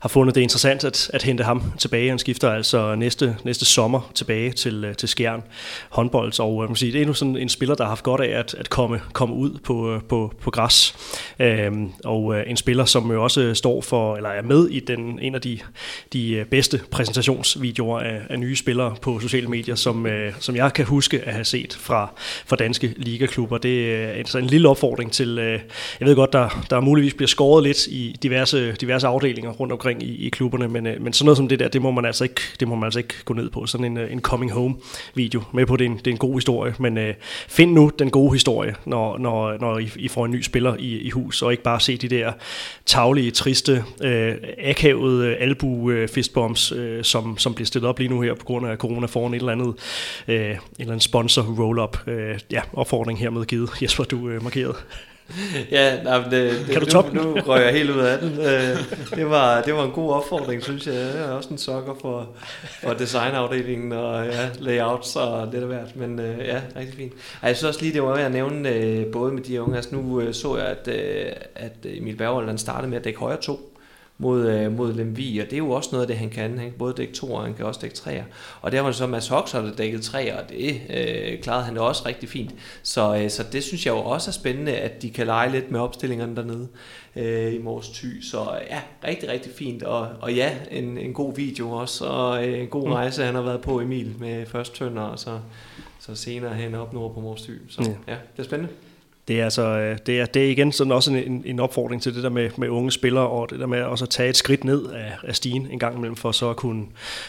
har 0.00 0.08
fundet 0.08 0.34
det 0.34 0.40
interessant 0.40 0.84
at, 0.84 1.10
at 1.14 1.22
hente 1.22 1.44
ham 1.44 1.72
tilbage. 1.78 2.08
Han 2.08 2.18
skifter 2.18 2.50
altså 2.50 2.94
næste, 2.94 3.36
næste 3.44 3.64
sommer 3.64 4.10
tilbage 4.14 4.52
til, 4.52 4.84
øh, 4.84 4.94
til 4.94 5.08
Skjern 5.08 5.42
håndbold, 5.90 6.40
og 6.40 6.52
øh, 6.52 6.58
man 6.58 6.68
man 6.68 6.76
sige, 6.76 6.92
det 6.92 7.02
er 7.02 7.06
nu 7.06 7.14
sådan 7.14 7.36
en 7.36 7.48
spiller, 7.48 7.74
der 7.74 7.84
har 7.84 7.88
haft 7.88 8.02
godt 8.02 8.20
af 8.20 8.38
at, 8.38 8.54
at 8.54 8.70
komme, 8.70 9.00
komme 9.12 9.34
ud 9.34 9.58
på, 9.64 9.94
øh, 9.94 10.00
på, 10.08 10.32
på 10.40 10.50
græs. 10.50 10.94
Øhm, 11.38 11.92
og 12.04 12.48
en 12.48 12.56
spiller, 12.56 12.84
som 12.84 13.10
jo 13.12 13.22
også 13.22 13.54
står 13.54 13.80
for, 13.80 14.16
eller 14.16 14.28
er 14.28 14.42
med 14.42 14.68
i 14.68 14.80
den, 14.80 15.18
en 15.22 15.34
af 15.34 15.40
de, 15.40 15.58
de 16.12 16.44
bedste 16.50 16.80
præsentationsvideoer 16.90 18.00
af, 18.00 18.20
af 18.30 18.38
nye 18.38 18.56
spillere 18.56 18.96
på 19.02 19.20
sociale 19.20 19.48
medier, 19.48 19.74
som, 19.74 20.06
som 20.38 20.56
jeg 20.56 20.72
kan 20.72 20.84
huske 20.84 21.20
at 21.20 21.32
have 21.32 21.44
set 21.44 21.78
fra, 21.80 22.12
fra 22.46 22.56
danske 22.56 22.94
ligaklubber. 22.96 23.58
Det 23.58 23.94
er 23.94 24.08
altså 24.08 24.38
en 24.38 24.46
lille 24.46 24.68
opfordring 24.68 25.12
til, 25.12 25.36
jeg 26.00 26.08
ved 26.08 26.16
godt, 26.16 26.32
der, 26.32 26.66
der 26.70 26.80
muligvis 26.80 27.14
bliver 27.14 27.28
skåret 27.28 27.64
lidt 27.64 27.86
i 27.86 28.16
diverse, 28.22 28.72
diverse 28.72 29.06
afdelinger 29.06 29.50
rundt 29.50 29.72
omkring 29.72 29.89
omkring 29.90 30.10
i, 30.10 30.26
i 30.26 30.28
klubberne, 30.28 30.68
men, 30.68 30.86
øh, 30.86 31.02
men 31.02 31.12
sådan 31.12 31.24
noget 31.24 31.36
som 31.36 31.48
det 31.48 31.58
der, 31.58 31.68
det 31.68 31.82
må 31.82 31.90
man 31.90 32.04
altså 32.04 32.24
ikke, 32.24 32.40
det 32.60 32.68
må 32.68 32.74
man 32.74 32.84
altså 32.84 32.98
ikke 32.98 33.14
gå 33.24 33.34
ned 33.34 33.50
på. 33.50 33.66
Sådan 33.66 33.86
en, 33.86 33.96
øh, 33.96 34.12
en 34.12 34.20
coming 34.20 34.52
home 34.52 34.76
video 35.14 35.42
med 35.52 35.66
på, 35.66 35.76
det 35.76 35.84
er 35.84 35.90
en, 35.90 35.96
det 35.96 36.06
er 36.06 36.10
en 36.10 36.18
god 36.18 36.34
historie, 36.34 36.74
men 36.78 36.98
øh, 36.98 37.14
find 37.48 37.72
nu 37.72 37.90
den 37.98 38.10
gode 38.10 38.32
historie, 38.32 38.74
når, 38.86 39.18
når, 39.18 39.58
når 39.60 39.78
I, 39.78 39.90
I 39.96 40.08
får 40.08 40.24
en 40.24 40.30
ny 40.30 40.42
spiller 40.42 40.76
i, 40.78 40.98
i 40.98 41.10
hus, 41.10 41.42
og 41.42 41.50
ikke 41.50 41.62
bare 41.62 41.80
se 41.80 41.96
de 41.96 42.08
der 42.08 42.32
taglige, 42.86 43.30
triste, 43.30 43.84
øh, 44.02 44.34
akavede 44.58 45.26
øh, 45.26 45.36
albu-fistbombs, 45.40 46.72
øh, 46.72 46.98
øh, 46.98 47.04
som, 47.04 47.38
som 47.38 47.54
bliver 47.54 47.66
stillet 47.66 47.88
op 47.88 47.98
lige 47.98 48.08
nu 48.08 48.20
her 48.20 48.34
på 48.34 48.44
grund 48.44 48.66
af 48.66 48.76
corona 48.76 49.06
foran 49.06 49.34
et 49.34 49.38
eller 49.38 49.52
andet, 49.52 49.74
øh, 50.28 50.36
en 50.36 50.40
eller 50.40 50.58
anden 50.78 51.00
sponsor 51.00 51.42
roll-up. 51.42 52.08
Øh, 52.08 52.38
ja, 52.50 52.60
opfordring 52.72 53.18
hermed 53.18 53.44
givet. 53.44 53.70
Jesper, 53.82 54.04
du 54.04 54.28
øh, 54.28 54.42
markeret 54.42 54.76
ja, 55.70 56.02
nej, 56.02 56.18
det, 56.18 56.32
det, 56.32 56.66
kan 56.72 56.80
du 56.80 56.86
toppe 56.86 57.16
nu, 57.16 57.22
nu 57.22 57.34
røg 57.34 57.64
jeg 57.64 57.72
helt 57.72 57.90
ud 57.90 58.00
af 58.00 58.18
den. 58.18 58.30
Øh, 58.50 58.76
det 59.14 59.30
var, 59.30 59.62
det 59.62 59.74
var 59.74 59.84
en 59.84 59.90
god 59.90 60.12
opfordring, 60.12 60.62
synes 60.62 60.86
jeg. 60.86 60.94
Jeg 60.94 61.24
er 61.24 61.30
også 61.30 61.50
en 61.50 61.58
sokker 61.58 61.94
for, 62.00 62.28
for 62.82 62.92
designafdelingen 62.92 63.92
og 63.92 64.26
ja, 64.26 64.48
layouts 64.58 65.16
og 65.16 65.48
lidt 65.52 65.62
af 65.62 65.68
hvert. 65.68 65.96
Men 65.96 66.20
øh, 66.20 66.38
ja, 66.38 66.60
rigtig 66.76 66.94
fint. 66.96 67.12
Ej, 67.12 67.48
jeg 67.48 67.56
synes 67.56 67.68
også 67.68 67.80
lige, 67.82 67.92
det 67.92 68.02
var 68.02 68.14
at 68.14 68.32
nævne 68.32 68.68
øh, 68.68 69.06
både 69.06 69.32
med 69.32 69.42
de 69.42 69.62
unge. 69.62 69.76
Altså 69.76 69.94
nu 69.94 70.32
så 70.32 70.56
jeg, 70.56 70.66
at, 70.66 70.88
at 71.54 71.72
Emil 71.84 72.16
Berghold 72.16 72.58
startede 72.58 72.90
med 72.90 72.98
at 72.98 73.04
dække 73.04 73.18
højre 73.18 73.40
to 73.40 73.69
mod, 74.20 74.48
øh, 74.48 74.72
mod 74.76 74.92
Lemvi, 74.92 75.38
og 75.38 75.44
det 75.44 75.52
er 75.52 75.58
jo 75.58 75.70
også 75.70 75.88
noget 75.92 76.02
af 76.02 76.06
det, 76.06 76.16
han 76.16 76.30
kan. 76.30 76.58
Han 76.58 76.70
kan 76.70 76.78
både 76.78 76.94
dække 76.96 77.12
to, 77.12 77.32
og 77.32 77.44
han 77.44 77.54
kan 77.54 77.66
også 77.66 77.80
dække 77.80 77.96
treer. 77.96 78.24
Og 78.60 78.72
der 78.72 78.80
var 78.80 78.88
det 78.88 78.96
så 78.96 79.06
Mads 79.06 79.28
Hoxer, 79.28 79.62
der 79.62 79.72
dækkede 79.72 80.02
treer, 80.02 80.42
og 80.42 80.48
det 80.48 80.80
øh, 80.90 81.42
klarede 81.42 81.64
han 81.64 81.78
også 81.78 82.02
rigtig 82.06 82.28
fint. 82.28 82.54
Så, 82.82 83.16
øh, 83.16 83.30
så 83.30 83.44
det 83.52 83.64
synes 83.64 83.86
jeg 83.86 83.92
jo 83.92 83.98
også 83.98 84.30
er 84.30 84.32
spændende, 84.32 84.72
at 84.72 85.02
de 85.02 85.10
kan 85.10 85.26
lege 85.26 85.52
lidt 85.52 85.70
med 85.70 85.80
opstillingerne 85.80 86.36
dernede 86.36 86.68
øh, 87.16 87.54
i 87.54 87.58
Mors 87.58 87.88
Thy. 87.88 88.22
Så 88.22 88.38
ja, 88.70 88.80
rigtig, 89.04 89.28
rigtig 89.28 89.52
fint. 89.52 89.82
Og, 89.82 90.08
og 90.20 90.34
ja, 90.34 90.56
en, 90.70 90.98
en 90.98 91.12
god 91.12 91.34
video 91.34 91.70
også, 91.70 92.04
og 92.04 92.48
øh, 92.48 92.60
en 92.60 92.68
god 92.68 92.86
mm. 92.86 92.92
rejse, 92.92 93.24
han 93.24 93.34
har 93.34 93.42
været 93.42 93.60
på 93.60 93.80
Emil 93.80 94.14
med 94.18 94.46
først 94.46 94.74
tønder, 94.74 95.02
og 95.02 95.18
så, 95.18 95.38
så 95.98 96.14
senere 96.14 96.54
hen 96.54 96.74
op 96.74 96.92
nord 96.92 97.14
på 97.14 97.20
Mors 97.20 97.42
Thy. 97.42 97.52
Så 97.68 97.82
ja, 97.82 98.12
ja 98.12 98.18
det 98.36 98.42
er 98.42 98.42
spændende. 98.42 98.72
Det 99.28 99.40
er, 99.40 99.44
altså, 99.44 99.62
øh, 99.62 99.98
det 100.06 100.20
er, 100.20 100.26
det 100.26 100.46
er 100.46 100.50
igen 100.50 100.72
sådan 100.72 100.92
også 100.92 101.12
en, 101.12 101.42
en 101.46 101.60
opfordring 101.60 102.02
til 102.02 102.14
det 102.14 102.22
der 102.22 102.28
med, 102.28 102.50
med 102.56 102.68
unge 102.68 102.90
spillere, 102.90 103.28
og 103.28 103.50
det 103.50 103.58
der 103.60 103.66
med 103.66 103.82
også 103.82 104.04
at 104.04 104.08
tage 104.08 104.28
et 104.28 104.36
skridt 104.36 104.64
ned 104.64 104.86
af, 104.86 105.12
af 105.22 105.36
stigen 105.36 105.66
en 105.70 105.78
gang 105.78 105.96
imellem, 105.96 106.16
for 106.16 106.32
så 106.32 106.50
at 106.50 106.56
kunne, 106.56 106.86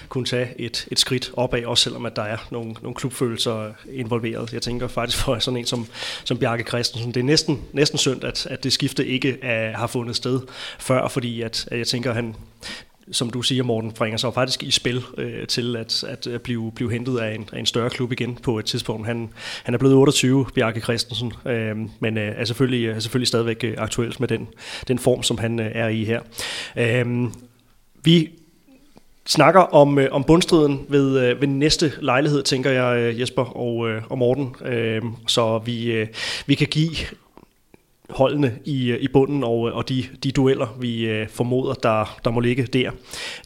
kunne 0.10 0.26
tage 0.26 0.48
et, 0.58 0.88
et 0.92 1.00
skridt 1.00 1.32
opad, 1.34 1.66
også 1.66 1.84
selvom 1.84 2.06
at 2.06 2.16
der 2.16 2.22
er 2.22 2.38
nogle, 2.52 2.76
nogle 2.82 2.96
klubfølelser 2.96 3.72
involveret. 3.92 4.54
Jeg 4.54 4.62
tænker 4.62 4.88
faktisk 4.88 5.24
for 5.24 5.40
sådan 5.40 5.58
en 5.58 5.66
som, 5.66 5.88
som 6.24 6.38
Bjarke 6.38 6.64
Christensen, 6.64 7.14
det 7.14 7.20
er 7.20 7.24
næsten, 7.24 7.62
næsten 7.74 7.98
synd, 7.98 8.24
at, 8.24 8.46
at 8.46 8.64
det 8.64 8.74
skifte 8.74 9.08
ikke 9.08 9.38
er, 9.42 9.78
har 9.78 9.88
fundet 9.88 10.16
sted 10.16 10.40
før, 10.80 11.08
fordi 11.08 11.42
at, 11.42 11.68
at 11.72 11.78
jeg 11.78 11.88
tænker, 11.88 12.10
at 12.10 12.16
han, 12.16 12.36
som 13.12 13.30
du 13.30 13.42
siger, 13.42 13.64
Morten, 13.64 13.92
bringer 13.92 14.18
sig 14.18 14.34
faktisk 14.34 14.64
i 14.64 14.72
spil 14.72 15.04
øh, 15.18 15.48
til 15.48 15.76
at, 15.76 16.04
at 16.04 16.28
øh, 16.28 16.40
blive, 16.40 16.72
blive 16.76 16.92
hentet 16.92 17.18
af 17.18 17.36
en, 17.36 17.50
af 17.54 17.60
en 17.60 17.66
større 17.66 17.90
klub 17.90 18.12
igen 18.12 18.36
på 18.44 18.60
et 18.60 18.66
tidspunkt. 18.66 19.08
Han, 19.08 19.30
han 19.64 19.74
er 19.74 19.78
blevet 19.78 19.96
28, 19.96 20.46
Bjarke 20.56 20.80
Christensen, 20.80 21.34
øh, 21.46 21.76
men 22.00 22.18
øh, 22.18 22.34
er, 22.38 22.46
selvfølgelig, 22.46 22.88
er 22.88 23.00
selvfølgelig 23.00 23.28
stadigvæk 23.28 23.64
aktuelt 23.64 23.80
aktuel 23.80 24.16
med 24.20 24.28
den, 24.28 24.48
den 24.88 25.00
form, 25.00 25.24
som 25.24 25.38
han 25.38 25.60
øh, 25.60 25.72
er 25.76 25.88
i 25.88 26.04
her. 26.04 26.22
Øh, 26.76 27.06
vi 28.04 28.30
snakker 29.26 29.60
om, 29.60 30.00
øh, 30.00 30.08
om 30.12 30.24
bundstriden 30.24 30.86
ved, 30.90 31.20
øh, 31.20 31.42
ved 31.42 31.48
næste 31.48 31.94
lejlighed, 32.02 32.44
tænker 32.44 32.72
jeg, 32.72 32.98
øh, 32.98 33.20
Jesper 33.20 33.44
og, 33.44 33.90
øh, 33.90 34.02
og 34.10 34.18
Morten, 34.18 34.56
øh, 34.66 35.02
så 35.28 35.62
vi, 35.66 35.92
øh, 35.92 36.08
vi 36.46 36.56
kan 36.56 36.68
give 36.68 36.96
holdene 38.12 38.56
i, 38.66 38.96
i 38.96 39.08
bunden 39.08 39.44
og, 39.44 39.60
og 39.62 39.90
de, 39.90 40.04
de 40.24 40.32
dueller, 40.32 40.78
vi 40.80 41.06
øh, 41.06 41.30
formoder, 41.30 41.74
der, 41.74 42.20
der 42.26 42.32
må 42.32 42.40
ligge 42.40 42.64
der. 42.64 42.92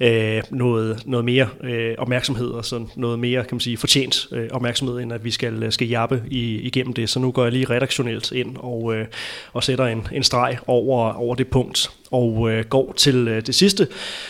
Øh, 0.02 0.44
noget, 0.50 1.04
noget 1.06 1.26
mere 1.26 1.48
øh, 1.64 1.96
opmærksomhed 1.98 2.48
og 2.48 2.66
sådan 2.66 2.88
noget 2.96 3.20
mere 3.20 3.44
kan 3.44 3.56
man 3.56 3.60
sige, 3.60 3.78
fortjent 3.78 4.28
øh, 4.32 4.50
opmærksomhed, 4.52 5.00
end 5.00 5.14
at 5.14 5.24
vi 5.26 5.32
skal, 5.32 5.64
øh, 5.64 5.72
skal 5.72 5.88
jappe 5.88 6.24
i, 6.32 6.56
igennem 6.56 6.94
det. 6.94 7.10
Så 7.10 7.20
nu 7.20 7.32
går 7.32 7.44
jeg 7.44 7.52
lige 7.52 7.70
redaktionelt 7.70 8.32
ind 8.32 8.58
og, 8.58 8.96
øh, 8.96 9.06
og 9.54 9.64
sætter 9.64 9.86
en, 9.86 10.08
en 10.12 10.24
streg 10.24 10.58
over, 10.68 11.14
over 11.14 11.36
det 11.36 11.48
punkt 11.48 11.92
og 12.12 12.52
øh, 12.52 12.66
går 12.66 12.94
til 12.98 13.28
øh, 13.28 13.46
det 13.46 13.56
sidste, 13.56 13.88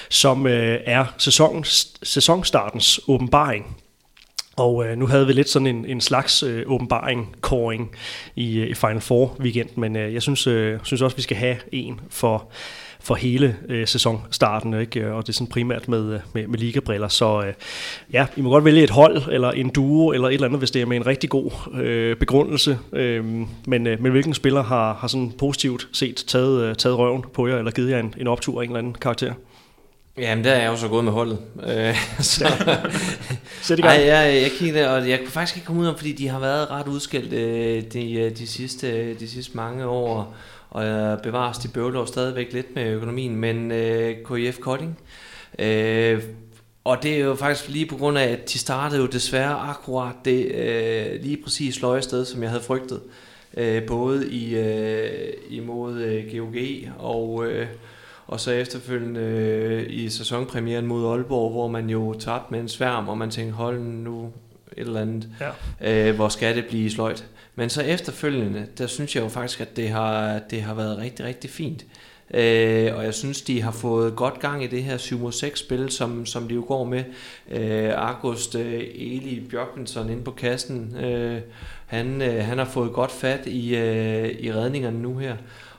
som 0.09 0.47
øh, 0.47 0.79
er 0.85 1.05
sæson, 1.17 1.63
sæsonstartens 2.03 2.99
åbenbaring. 3.07 3.77
Og 4.55 4.85
øh, 4.85 4.97
nu 4.97 5.07
havde 5.07 5.27
vi 5.27 5.33
lidt 5.33 5.49
sådan 5.49 5.67
en, 5.67 5.85
en 5.85 6.01
slags 6.01 6.43
øh, 6.43 6.63
åbenbaring, 6.65 7.35
koring 7.41 7.91
i, 8.35 8.57
øh, 8.59 8.67
i 8.67 8.73
Final 8.73 9.01
Four 9.01 9.35
weekend, 9.39 9.69
men 9.75 9.95
øh, 9.95 10.13
jeg 10.13 10.21
synes, 10.21 10.47
øh, 10.47 10.79
synes 10.83 11.01
også, 11.01 11.15
vi 11.15 11.21
skal 11.21 11.37
have 11.37 11.57
en 11.71 11.99
for, 12.09 12.49
for 12.99 13.15
hele 13.15 13.57
øh, 13.69 13.87
sæsonstarten, 13.87 14.73
ikke? 14.73 15.13
og 15.13 15.23
det 15.27 15.29
er 15.29 15.33
sådan 15.33 15.47
primært 15.47 15.87
med, 15.87 16.13
øh, 16.13 16.19
med, 16.33 16.47
med 16.47 16.59
ligabriller. 16.59 17.07
Så 17.07 17.43
øh, 17.47 17.53
ja, 18.13 18.25
I 18.35 18.41
må 18.41 18.49
godt 18.49 18.65
vælge 18.65 18.83
et 18.83 18.89
hold, 18.89 19.21
eller 19.31 19.51
en 19.51 19.69
duo, 19.69 20.11
eller 20.11 20.27
et 20.27 20.33
eller 20.33 20.47
andet, 20.47 20.59
hvis 20.59 20.71
det 20.71 20.81
er 20.81 20.85
med 20.85 20.97
en 20.97 21.05
rigtig 21.05 21.29
god 21.29 21.51
øh, 21.73 22.17
begrundelse. 22.17 22.79
Øh, 22.93 23.25
men, 23.65 23.87
øh, 23.87 24.01
men 24.01 24.11
hvilken 24.11 24.33
spiller 24.33 24.63
har, 24.63 24.93
har 24.93 25.07
sådan 25.07 25.31
positivt 25.37 25.87
set 25.93 26.23
taget, 26.27 26.63
øh, 26.63 26.75
taget 26.75 26.97
røven 26.97 27.23
på 27.33 27.47
jer, 27.47 27.57
eller 27.57 27.71
givet 27.71 27.91
jer 27.91 27.99
en, 27.99 28.13
en 28.17 28.27
optur 28.27 28.59
af 28.59 28.63
en 28.63 28.69
eller 28.69 28.79
anden 28.79 28.93
karakter? 28.93 29.33
Jamen, 30.17 30.43
der 30.43 30.51
er 30.51 30.61
jeg 30.61 30.71
jo 30.71 30.77
så 30.77 30.87
gået 30.87 31.03
med 31.03 31.11
holdet. 31.11 31.39
Øh, 31.67 31.95
så, 32.19 32.45
Sæt 33.61 33.79
i 33.79 33.81
gang. 33.81 33.93
Ej, 33.93 34.05
jeg, 34.05 34.41
jeg 34.41 34.51
kiggede, 34.51 34.89
og 34.89 35.09
jeg 35.09 35.19
kunne 35.19 35.31
faktisk 35.31 35.57
ikke 35.57 35.65
komme 35.65 35.81
ud 35.81 35.87
af, 35.87 35.95
fordi 35.97 36.11
de 36.11 36.27
har 36.27 36.39
været 36.39 36.71
ret 36.71 36.87
udskilt 36.87 37.33
øh, 37.33 37.83
de, 37.93 38.13
øh, 38.13 38.37
de, 38.37 38.47
sidste, 38.47 39.13
de 39.13 39.29
sidste 39.29 39.57
mange 39.57 39.85
år, 39.85 40.35
og 40.69 40.85
jeg 40.85 41.19
bevares 41.23 41.57
de 41.57 41.67
bøvler 41.67 42.05
stadigvæk 42.05 42.53
lidt 42.53 42.75
med 42.75 42.89
økonomien, 42.91 43.35
men 43.35 43.71
øh, 43.71 44.15
KIF 44.27 44.59
Kolding, 44.59 44.99
øh, 45.59 46.23
og 46.83 47.03
det 47.03 47.15
er 47.15 47.19
jo 47.19 47.35
faktisk 47.35 47.69
lige 47.69 47.85
på 47.85 47.97
grund 47.97 48.17
af, 48.17 48.27
at 48.27 48.53
de 48.53 48.59
startede 48.59 49.01
jo 49.01 49.07
desværre 49.07 49.55
akkurat 49.55 50.15
det 50.25 50.45
øh, 50.45 51.21
lige 51.21 51.37
præcis 51.43 51.81
løje 51.81 52.01
sted, 52.01 52.25
som 52.25 52.41
jeg 52.41 52.49
havde 52.49 52.63
frygtet. 52.63 53.01
Øh, 53.57 53.83
både 53.83 54.29
i, 54.29 54.55
øh, 54.55 55.33
imod 55.49 56.01
øh, 56.01 56.37
GOG 56.37 56.55
og... 56.99 57.45
Øh, 57.47 57.67
og 58.27 58.39
så 58.39 58.51
efterfølgende 58.51 59.19
øh, 59.19 59.85
i 59.89 60.09
sæsonpremieren 60.09 60.85
mod 60.85 61.11
Aalborg, 61.11 61.51
hvor 61.51 61.67
man 61.67 61.89
jo 61.89 62.13
tabte 62.13 62.51
med 62.51 62.59
en 62.59 62.69
sværm, 62.69 63.09
og 63.09 63.17
man 63.17 63.29
tænkte, 63.29 63.53
hold 63.53 63.79
nu 63.79 64.31
et 64.77 64.87
eller 64.87 65.01
andet, 65.01 65.29
ja. 65.81 66.09
øh, 66.09 66.15
hvor 66.15 66.29
skal 66.29 66.55
det 66.55 66.65
blive 66.65 66.91
sløjt. 66.91 67.25
Men 67.55 67.69
så 67.69 67.81
efterfølgende, 67.81 68.67
der 68.77 68.87
synes 68.87 69.15
jeg 69.15 69.23
jo 69.23 69.29
faktisk, 69.29 69.61
at 69.61 69.77
det 69.77 69.89
har, 69.89 70.39
det 70.49 70.61
har 70.61 70.73
været 70.73 70.97
rigtig, 70.97 71.25
rigtig 71.25 71.49
fint. 71.49 71.85
Øh, 72.33 72.95
og 72.95 73.03
jeg 73.03 73.13
synes, 73.13 73.41
de 73.41 73.61
har 73.61 73.71
fået 73.71 74.15
godt 74.15 74.39
gang 74.39 74.63
i 74.63 74.67
det 74.67 74.83
her 74.83 74.97
7-6 74.97 75.55
spil, 75.55 75.89
som, 75.89 76.25
som 76.25 76.47
de 76.47 76.55
jo 76.55 76.65
går 76.67 76.85
med. 76.85 77.03
Øh, 77.51 77.91
August 77.95 78.55
øh, 78.55 78.83
Eli 78.95 79.47
Bjørkensson 79.49 80.09
ind 80.09 80.23
på 80.23 80.31
kassen, 80.31 80.95
øh, 80.95 81.41
han, 81.85 82.21
øh, 82.21 82.45
han 82.45 82.57
har 82.57 82.65
fået 82.65 82.93
godt 82.93 83.11
fat 83.11 83.47
i, 83.47 83.75
øh, 83.75 84.29
i 84.39 84.53
redningerne 84.53 85.01
nu 85.01 85.17
her. 85.17 85.35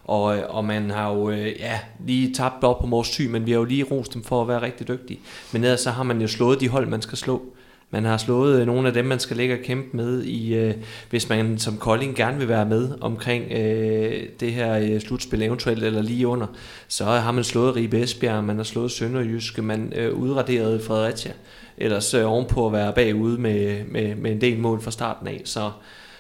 Og, 0.07 0.37
øh, 0.37 0.43
og 0.49 0.65
man 0.65 0.91
har 0.91 1.13
jo 1.13 1.31
øh, 1.31 1.47
ja, 1.47 1.79
lige 2.07 2.35
tabt 2.35 2.65
op 2.65 2.81
på 2.81 2.87
Mors 2.87 3.11
Thy, 3.11 3.27
men 3.27 3.47
vi 3.47 3.51
har 3.51 3.59
jo 3.59 3.65
lige 3.65 3.85
rost 3.85 4.15
dem 4.15 4.25
for 4.25 4.43
at 4.43 4.49
være 4.49 4.63
rigtig 4.63 4.89
dygtige. 4.89 5.21
Men 5.53 5.65
ellers 5.65 5.81
så 5.81 5.91
har 5.91 6.03
man 6.03 6.21
jo 6.21 6.29
slået 6.29 6.61
de 6.61 6.69
hold, 6.69 6.87
man 6.89 7.03
skal 7.03 7.19
slå. 7.19 7.43
Man 7.91 8.05
har 8.05 8.17
slået 8.17 8.61
øh, 8.61 8.67
nogle 8.67 8.89
af 8.89 8.95
dem, 8.95 9.05
man 9.05 9.19
skal 9.19 9.37
ligge 9.37 9.55
og 9.55 9.61
kæmpe 9.65 9.97
med, 9.97 10.23
i, 10.23 10.55
øh, 10.55 10.75
hvis 11.11 11.29
man 11.29 11.59
som 11.59 11.77
Kolding 11.77 12.17
gerne 12.17 12.39
vil 12.39 12.49
være 12.49 12.67
med 12.67 12.91
omkring 13.01 13.53
øh, 13.53 14.29
det 14.41 14.53
her 14.53 14.79
øh, 14.79 15.01
slutspil 15.01 15.43
eventuelt, 15.43 15.85
eller 15.85 16.03
lige 16.03 16.27
under. 16.27 16.47
Så 16.89 17.05
har 17.05 17.33
man 17.33 17.45
slået 17.45 17.77
Ribe 17.77 18.01
Esbjerg, 18.01 18.45
man 18.45 18.57
har 18.57 18.65
slået 18.65 18.91
Sønderjyske, 18.91 19.63
man 19.63 19.93
øh, 19.97 20.15
udraderede 20.15 20.81
Fredericia. 20.81 21.33
Ellers 21.79 22.15
øh, 22.15 22.33
ovenpå 22.33 22.67
at 22.67 22.73
være 22.73 22.93
bagude 22.93 23.41
med, 23.41 23.85
med, 23.85 24.15
med 24.15 24.33
en 24.33 24.41
del 24.41 24.59
mål 24.59 24.81
fra 24.81 24.91
starten 24.91 25.29
af. 25.29 25.41
Så 25.45 25.71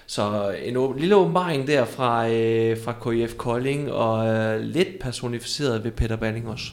så 0.06 0.54
en 0.64 0.98
lille 0.98 1.16
åbenbaring 1.16 1.66
der 1.66 1.84
fra, 1.84 2.28
øh, 2.28 2.78
fra 2.84 2.94
KIF 3.04 3.34
Kolding, 3.34 3.92
og 3.92 4.26
øh, 4.26 4.60
lidt 4.60 4.98
personificeret 5.00 5.84
ved 5.84 5.90
Peter 5.90 6.16
Balling 6.16 6.48
også. 6.48 6.72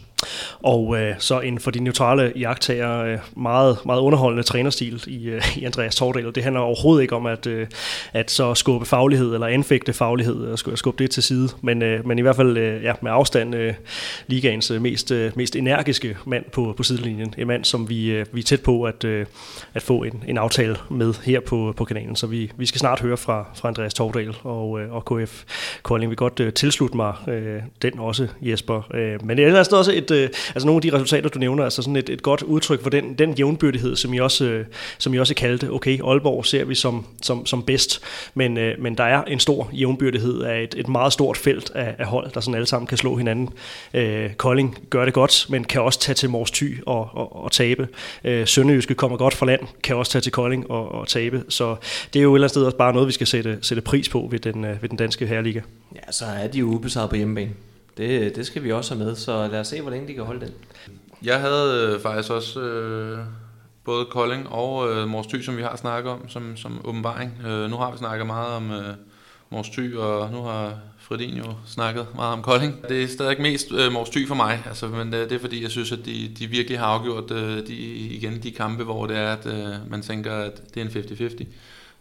Og 0.62 1.02
øh, 1.02 1.16
så 1.20 1.40
en 1.40 1.60
for 1.60 1.72
de 1.72 1.80
neutrale 1.80 2.34
jagttager 2.36 3.04
øh, 3.04 3.18
meget, 3.36 3.78
meget 3.86 4.00
underholdende 4.00 4.44
trænerstil 4.44 5.04
i, 5.08 5.30
øh, 5.30 5.58
i 5.58 5.66
Andreas 5.66 5.96
Tordal. 5.96 6.36
Det 6.36 6.44
handler 6.44 6.62
overhovedet 6.62 7.02
ikke 7.02 7.16
om 7.16 7.26
at, 7.26 7.48
øh, 7.48 7.68
at 8.14 8.32
så 8.32 8.56
skubbe 8.56 8.86
faglighed 8.86 9.34
eller 9.34 9.48
anfægte 9.48 9.94
faglighed 9.94 10.46
øh, 10.46 10.52
og 10.52 10.78
skubbe 10.78 11.04
det 11.04 11.12
til 11.12 11.24
side. 11.24 11.50
Men, 11.62 11.82
øh, 11.82 12.08
men 12.08 12.20
i 12.20 12.22
hvert 12.22 12.36
fald 12.36 12.58
øh, 12.58 12.84
ja, 12.84 12.94
med 13.02 13.12
afstand 13.12 13.56
øh, 13.56 13.74
ligaens 14.28 14.72
øh, 14.72 14.82
mest, 14.82 15.12
øh, 15.12 15.32
mest 15.36 15.56
energiske 15.56 16.18
mand 16.26 16.46
på, 16.52 16.74
på 16.78 16.84
sidelinjen. 16.84 17.34
En 17.38 17.48
mand, 17.48 17.66
som 17.66 17.90
vi, 17.90 18.12
øh, 18.12 18.26
vi 18.32 18.40
er 18.40 18.44
tæt 18.44 18.62
på 18.62 18.84
at, 18.84 19.04
øh, 19.04 19.26
at 19.74 19.82
få 19.82 20.04
en, 20.04 20.24
en 20.28 20.38
aftale 20.38 20.78
med 20.90 21.14
her 21.24 21.40
på, 21.40 21.74
på 21.78 21.86
kanalen. 21.86 22.16
Så 22.16 22.28
vi, 22.28 22.52
vi 22.58 22.66
skal 22.66 22.80
snart 22.80 23.00
høre 23.00 23.18
fra, 23.18 23.46
fra 23.56 23.68
Andreas 23.68 23.94
Tordal 23.94 24.36
og, 24.44 24.82
øh, 24.82 24.94
og 24.94 25.06
KF 25.06 25.44
Kolding. 25.84 26.12
Vi 26.12 26.16
godt 26.16 26.40
øh, 26.40 26.54
tilslutte 26.54 26.98
mig 26.98 27.14
øh, 27.28 27.62
den 27.82 28.00
også, 28.00 28.28
Jesper. 28.42 28.90
Øh, 28.94 29.26
men 29.26 29.38
det 29.38 29.46
er 29.46 29.58
altså 29.58 29.78
også 29.78 29.92
et 29.92 30.12
øh, 30.14 30.30
altså 30.56 30.66
nogle 30.66 30.78
af 30.78 30.82
de 30.82 30.94
resultater, 30.94 31.30
du 31.30 31.40
nævner, 31.40 31.64
altså 31.64 31.82
sådan 31.82 31.96
et, 31.96 32.10
et 32.10 32.22
godt 32.22 32.42
udtryk 32.42 32.84
for 32.84 32.90
den, 32.90 33.14
den 33.14 33.34
jævnbyrdighed, 33.34 33.96
som 33.96 34.14
I 34.14 34.20
også, 34.20 34.46
øh, 34.46 34.66
som 34.98 35.14
I 35.14 35.20
også 35.20 35.34
kaldte, 35.36 35.72
okay, 35.72 36.00
Aalborg 36.04 36.46
ser 36.46 36.66
vi 36.66 36.76
som, 36.76 37.06
som, 37.22 37.46
som 37.46 37.64
bedst, 37.64 38.02
men, 38.34 38.58
øh, 38.58 38.76
men 38.80 38.98
der 38.98 39.04
er 39.04 39.24
en 39.24 39.40
stor 39.40 39.70
jævnbyrdighed 39.74 40.42
af 40.42 40.64
et, 40.64 40.76
et 40.78 40.88
meget 40.88 41.14
stort 41.14 41.38
felt 41.38 41.72
af, 41.76 41.96
af 42.00 42.06
hold, 42.06 42.32
der 42.34 42.40
sådan 42.40 42.56
alle 42.56 42.68
sammen 42.68 42.88
kan 42.88 42.98
slå 42.98 43.16
hinanden. 43.16 43.50
Øh, 43.94 44.34
Kolding 44.34 44.78
gør 44.90 45.06
det 45.06 45.14
godt, 45.14 45.46
men 45.50 45.64
kan 45.64 45.82
også 45.82 46.00
tage 46.00 46.16
til 46.16 46.30
Mors 46.30 46.52
Thy 46.52 46.84
og, 46.86 47.10
og, 47.14 47.44
og 47.44 47.52
tabe. 47.52 47.88
Øh, 48.24 48.48
Sønderjyske 48.48 48.96
kommer 48.96 49.18
godt 49.18 49.34
fra 49.34 49.46
land, 49.46 49.62
kan 49.84 49.96
også 49.96 50.12
tage 50.12 50.22
til 50.22 50.32
Kolding 50.32 50.72
og, 50.72 50.92
og 50.92 51.08
tabe. 51.08 51.44
Så 51.50 51.76
det 52.14 52.20
er 52.20 52.24
jo 52.24 52.34
et 52.34 52.38
eller 52.38 52.46
andet 52.46 52.50
sted 52.52 52.66
også 52.66 52.78
bare 52.78 52.94
noget, 52.94 53.08
vi 53.08 53.14
skal 53.14 53.28
sætte, 53.28 53.58
sætte 53.62 53.82
pris 53.82 54.10
på 54.10 54.28
ved 54.32 54.40
den, 54.40 54.66
øh, 54.66 54.82
ved 54.82 54.90
den 54.90 54.98
danske 54.98 55.28
herreliga. 55.28 55.60
Ja, 55.96 56.12
så 56.12 56.26
er 56.26 56.48
de 56.48 56.60
jo 56.60 56.66
ubesejret 56.66 57.10
på 57.10 57.16
hjemmebane. 57.16 57.52
Det, 57.98 58.36
det 58.36 58.46
skal 58.48 58.64
vi 58.64 58.72
også 58.72 58.96
have 58.96 59.06
med, 59.06 59.16
så 59.16 59.48
lad 59.48 59.60
os 59.60 59.68
se, 59.68 59.82
hvor 59.82 59.92
længe 59.92 60.08
de 60.08 60.14
kan 60.14 60.24
holde 60.24 60.46
den. 60.46 60.54
Jeg 61.24 61.42
havde 61.42 61.94
øh, 61.94 62.02
faktisk 62.02 62.32
også 62.32 62.62
øh, 62.62 63.20
både 63.84 64.06
Kolding 64.06 64.50
og 64.50 64.92
øh, 64.92 65.08
Mors 65.08 65.28
Thy, 65.28 65.42
som 65.42 65.58
vi 65.58 65.62
har 65.62 65.76
snakket 65.76 66.12
om, 66.12 66.30
som, 66.30 66.58
som 66.58 66.82
åbenbaring. 66.86 67.42
Øh, 67.46 67.70
nu 67.70 67.78
har 67.78 67.92
vi 67.92 67.98
snakket 67.98 68.28
meget 68.28 68.56
om 68.56 68.72
øh, 68.72 68.94
Mors 69.50 69.70
Thy, 69.70 69.96
og 69.96 70.32
nu 70.32 70.42
har 70.42 70.80
Fredin 71.00 71.38
jo 71.38 71.54
snakket 71.66 72.08
meget 72.16 72.34
om 72.34 72.42
Kolding. 72.42 72.90
Det 72.90 73.04
er 73.04 73.08
stadig 73.08 73.42
mest 73.42 73.72
øh, 73.72 73.92
Mors 73.92 74.10
Thy 74.10 74.28
for 74.28 74.36
mig, 74.36 74.64
altså, 74.66 74.88
men 74.88 75.12
det, 75.12 75.30
det 75.30 75.36
er 75.36 75.40
fordi, 75.40 75.64
jeg 75.64 75.72
synes, 75.72 75.92
at 75.92 76.00
de, 76.06 76.32
de 76.40 76.48
virkelig 76.48 76.80
har 76.80 76.86
afgjort 76.86 77.32
øh, 77.32 77.68
de, 77.68 77.76
igen 77.96 78.44
de 78.44 78.52
kampe, 78.52 78.84
hvor 78.84 79.06
det 79.06 79.18
er, 79.18 79.34
at 79.34 79.46
øh, 79.46 79.92
man 79.92 80.02
tænker, 80.02 80.34
at 80.34 80.74
det 80.74 80.82
er 80.82 80.86
en 80.86 80.92
50-50. 80.92 81.46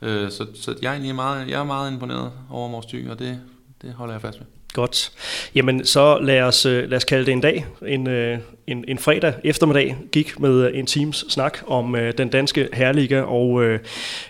Øh, 0.03 0.31
så, 0.31 0.47
så 0.55 0.75
jeg 0.83 0.89
er 0.89 0.93
egentlig 0.93 1.15
meget, 1.15 1.49
jeg 1.49 1.61
er 1.61 1.65
meget 1.65 1.93
imponeret 1.93 2.33
over 2.51 2.69
Mors 2.69 2.87
Thy, 2.87 3.09
og 3.09 3.19
det, 3.19 3.41
det 3.83 3.93
holder 3.93 4.15
jeg 4.15 4.21
fast 4.21 4.39
med. 4.39 4.47
Godt. 4.73 5.13
Jamen, 5.55 5.85
så 5.85 6.19
lad 6.19 6.41
os, 6.41 6.67
øh, 6.67 6.91
lad 6.91 6.97
os 6.97 7.05
kalde 7.05 7.27
det 7.27 7.33
en 7.33 7.41
dag. 7.41 7.67
En, 7.87 8.07
øh, 8.07 8.39
en, 8.67 8.85
en 8.89 8.99
fredag 8.99 9.35
eftermiddag 9.45 9.97
gik 10.13 10.41
med 10.41 10.67
øh, 10.67 10.79
en 10.79 10.87
teams 10.87 11.25
snak 11.29 11.59
om 11.67 11.97
øh, 11.97 12.13
den 12.19 12.29
danske 12.29 12.69
herliga 12.73 13.21
og 13.21 13.65
øh, 13.65 13.81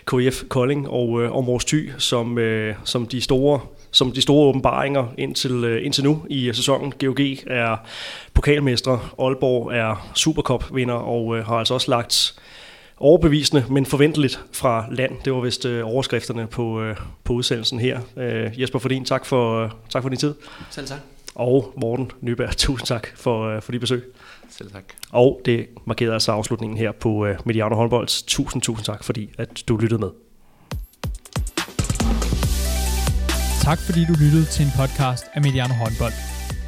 KF 0.05 0.43
Kolding 0.49 0.89
og, 0.89 1.23
øh, 1.23 1.31
og 1.31 1.43
Mors 1.43 1.65
Thy, 1.65 1.91
som, 1.97 2.37
øh, 2.37 2.75
som 2.83 3.05
de 3.05 3.21
store 3.21 3.59
som 3.91 4.11
de 4.11 4.21
store 4.21 4.47
åbenbaringer 4.47 5.13
indtil, 5.17 5.63
øh, 5.63 5.85
indtil 5.85 6.03
nu 6.03 6.25
i 6.29 6.51
sæsonen. 6.53 6.93
GOG 6.99 7.19
er 7.47 7.87
pokalmestre, 8.33 8.99
Aalborg 9.19 9.71
er 9.73 10.11
Supercup-vinder 10.15 10.93
og 10.93 11.37
øh, 11.37 11.45
har 11.45 11.55
altså 11.55 11.73
også 11.73 11.91
lagt 11.91 12.35
overbevisende, 12.97 13.65
men 13.69 13.85
forventeligt 13.85 14.39
fra 14.51 14.85
land. 14.91 15.11
Det 15.25 15.33
var 15.33 15.39
vist 15.39 15.65
øh, 15.65 15.87
overskrifterne 15.87 16.47
på, 16.47 16.81
øh, 16.81 16.97
på 17.23 17.33
udsendelsen 17.33 17.79
her. 17.79 17.99
Øh, 18.17 18.61
Jesper 18.61 18.79
Fordin, 18.79 19.05
tak 19.05 19.25
for, 19.25 19.63
øh, 19.63 19.71
tak 19.89 20.01
for 20.01 20.09
din 20.09 20.19
tid. 20.19 20.33
Selv 20.69 20.87
tak. 20.87 20.99
Og 21.35 21.73
Morten 21.77 22.11
Nyberg, 22.21 22.57
tusind 22.67 22.87
tak 22.87 23.07
for, 23.15 23.55
øh, 23.55 23.61
for 23.61 23.71
dit 23.71 23.81
besøg. 23.81 24.03
Selv 24.49 24.71
tak. 24.71 24.83
Og 25.11 25.41
det 25.45 25.67
markerede 25.85 26.13
altså 26.13 26.31
afslutningen 26.31 26.77
her 26.77 26.91
på 26.91 27.25
øh, 27.25 27.37
Mediano 27.45 27.75
Håndbolds. 27.75 28.23
Tusind, 28.23 28.61
tusind 28.61 28.85
tak, 28.85 29.03
fordi 29.03 29.29
at 29.37 29.63
du 29.67 29.77
lyttede 29.77 30.01
med. 30.01 30.09
Tak 33.61 33.79
fordi 33.79 34.05
du 34.05 34.13
lyttede 34.13 34.45
til 34.45 34.65
en 34.65 34.71
podcast 34.77 35.25
af 35.33 35.41
Mediano 35.41 35.73
Håndbold. 35.73 36.32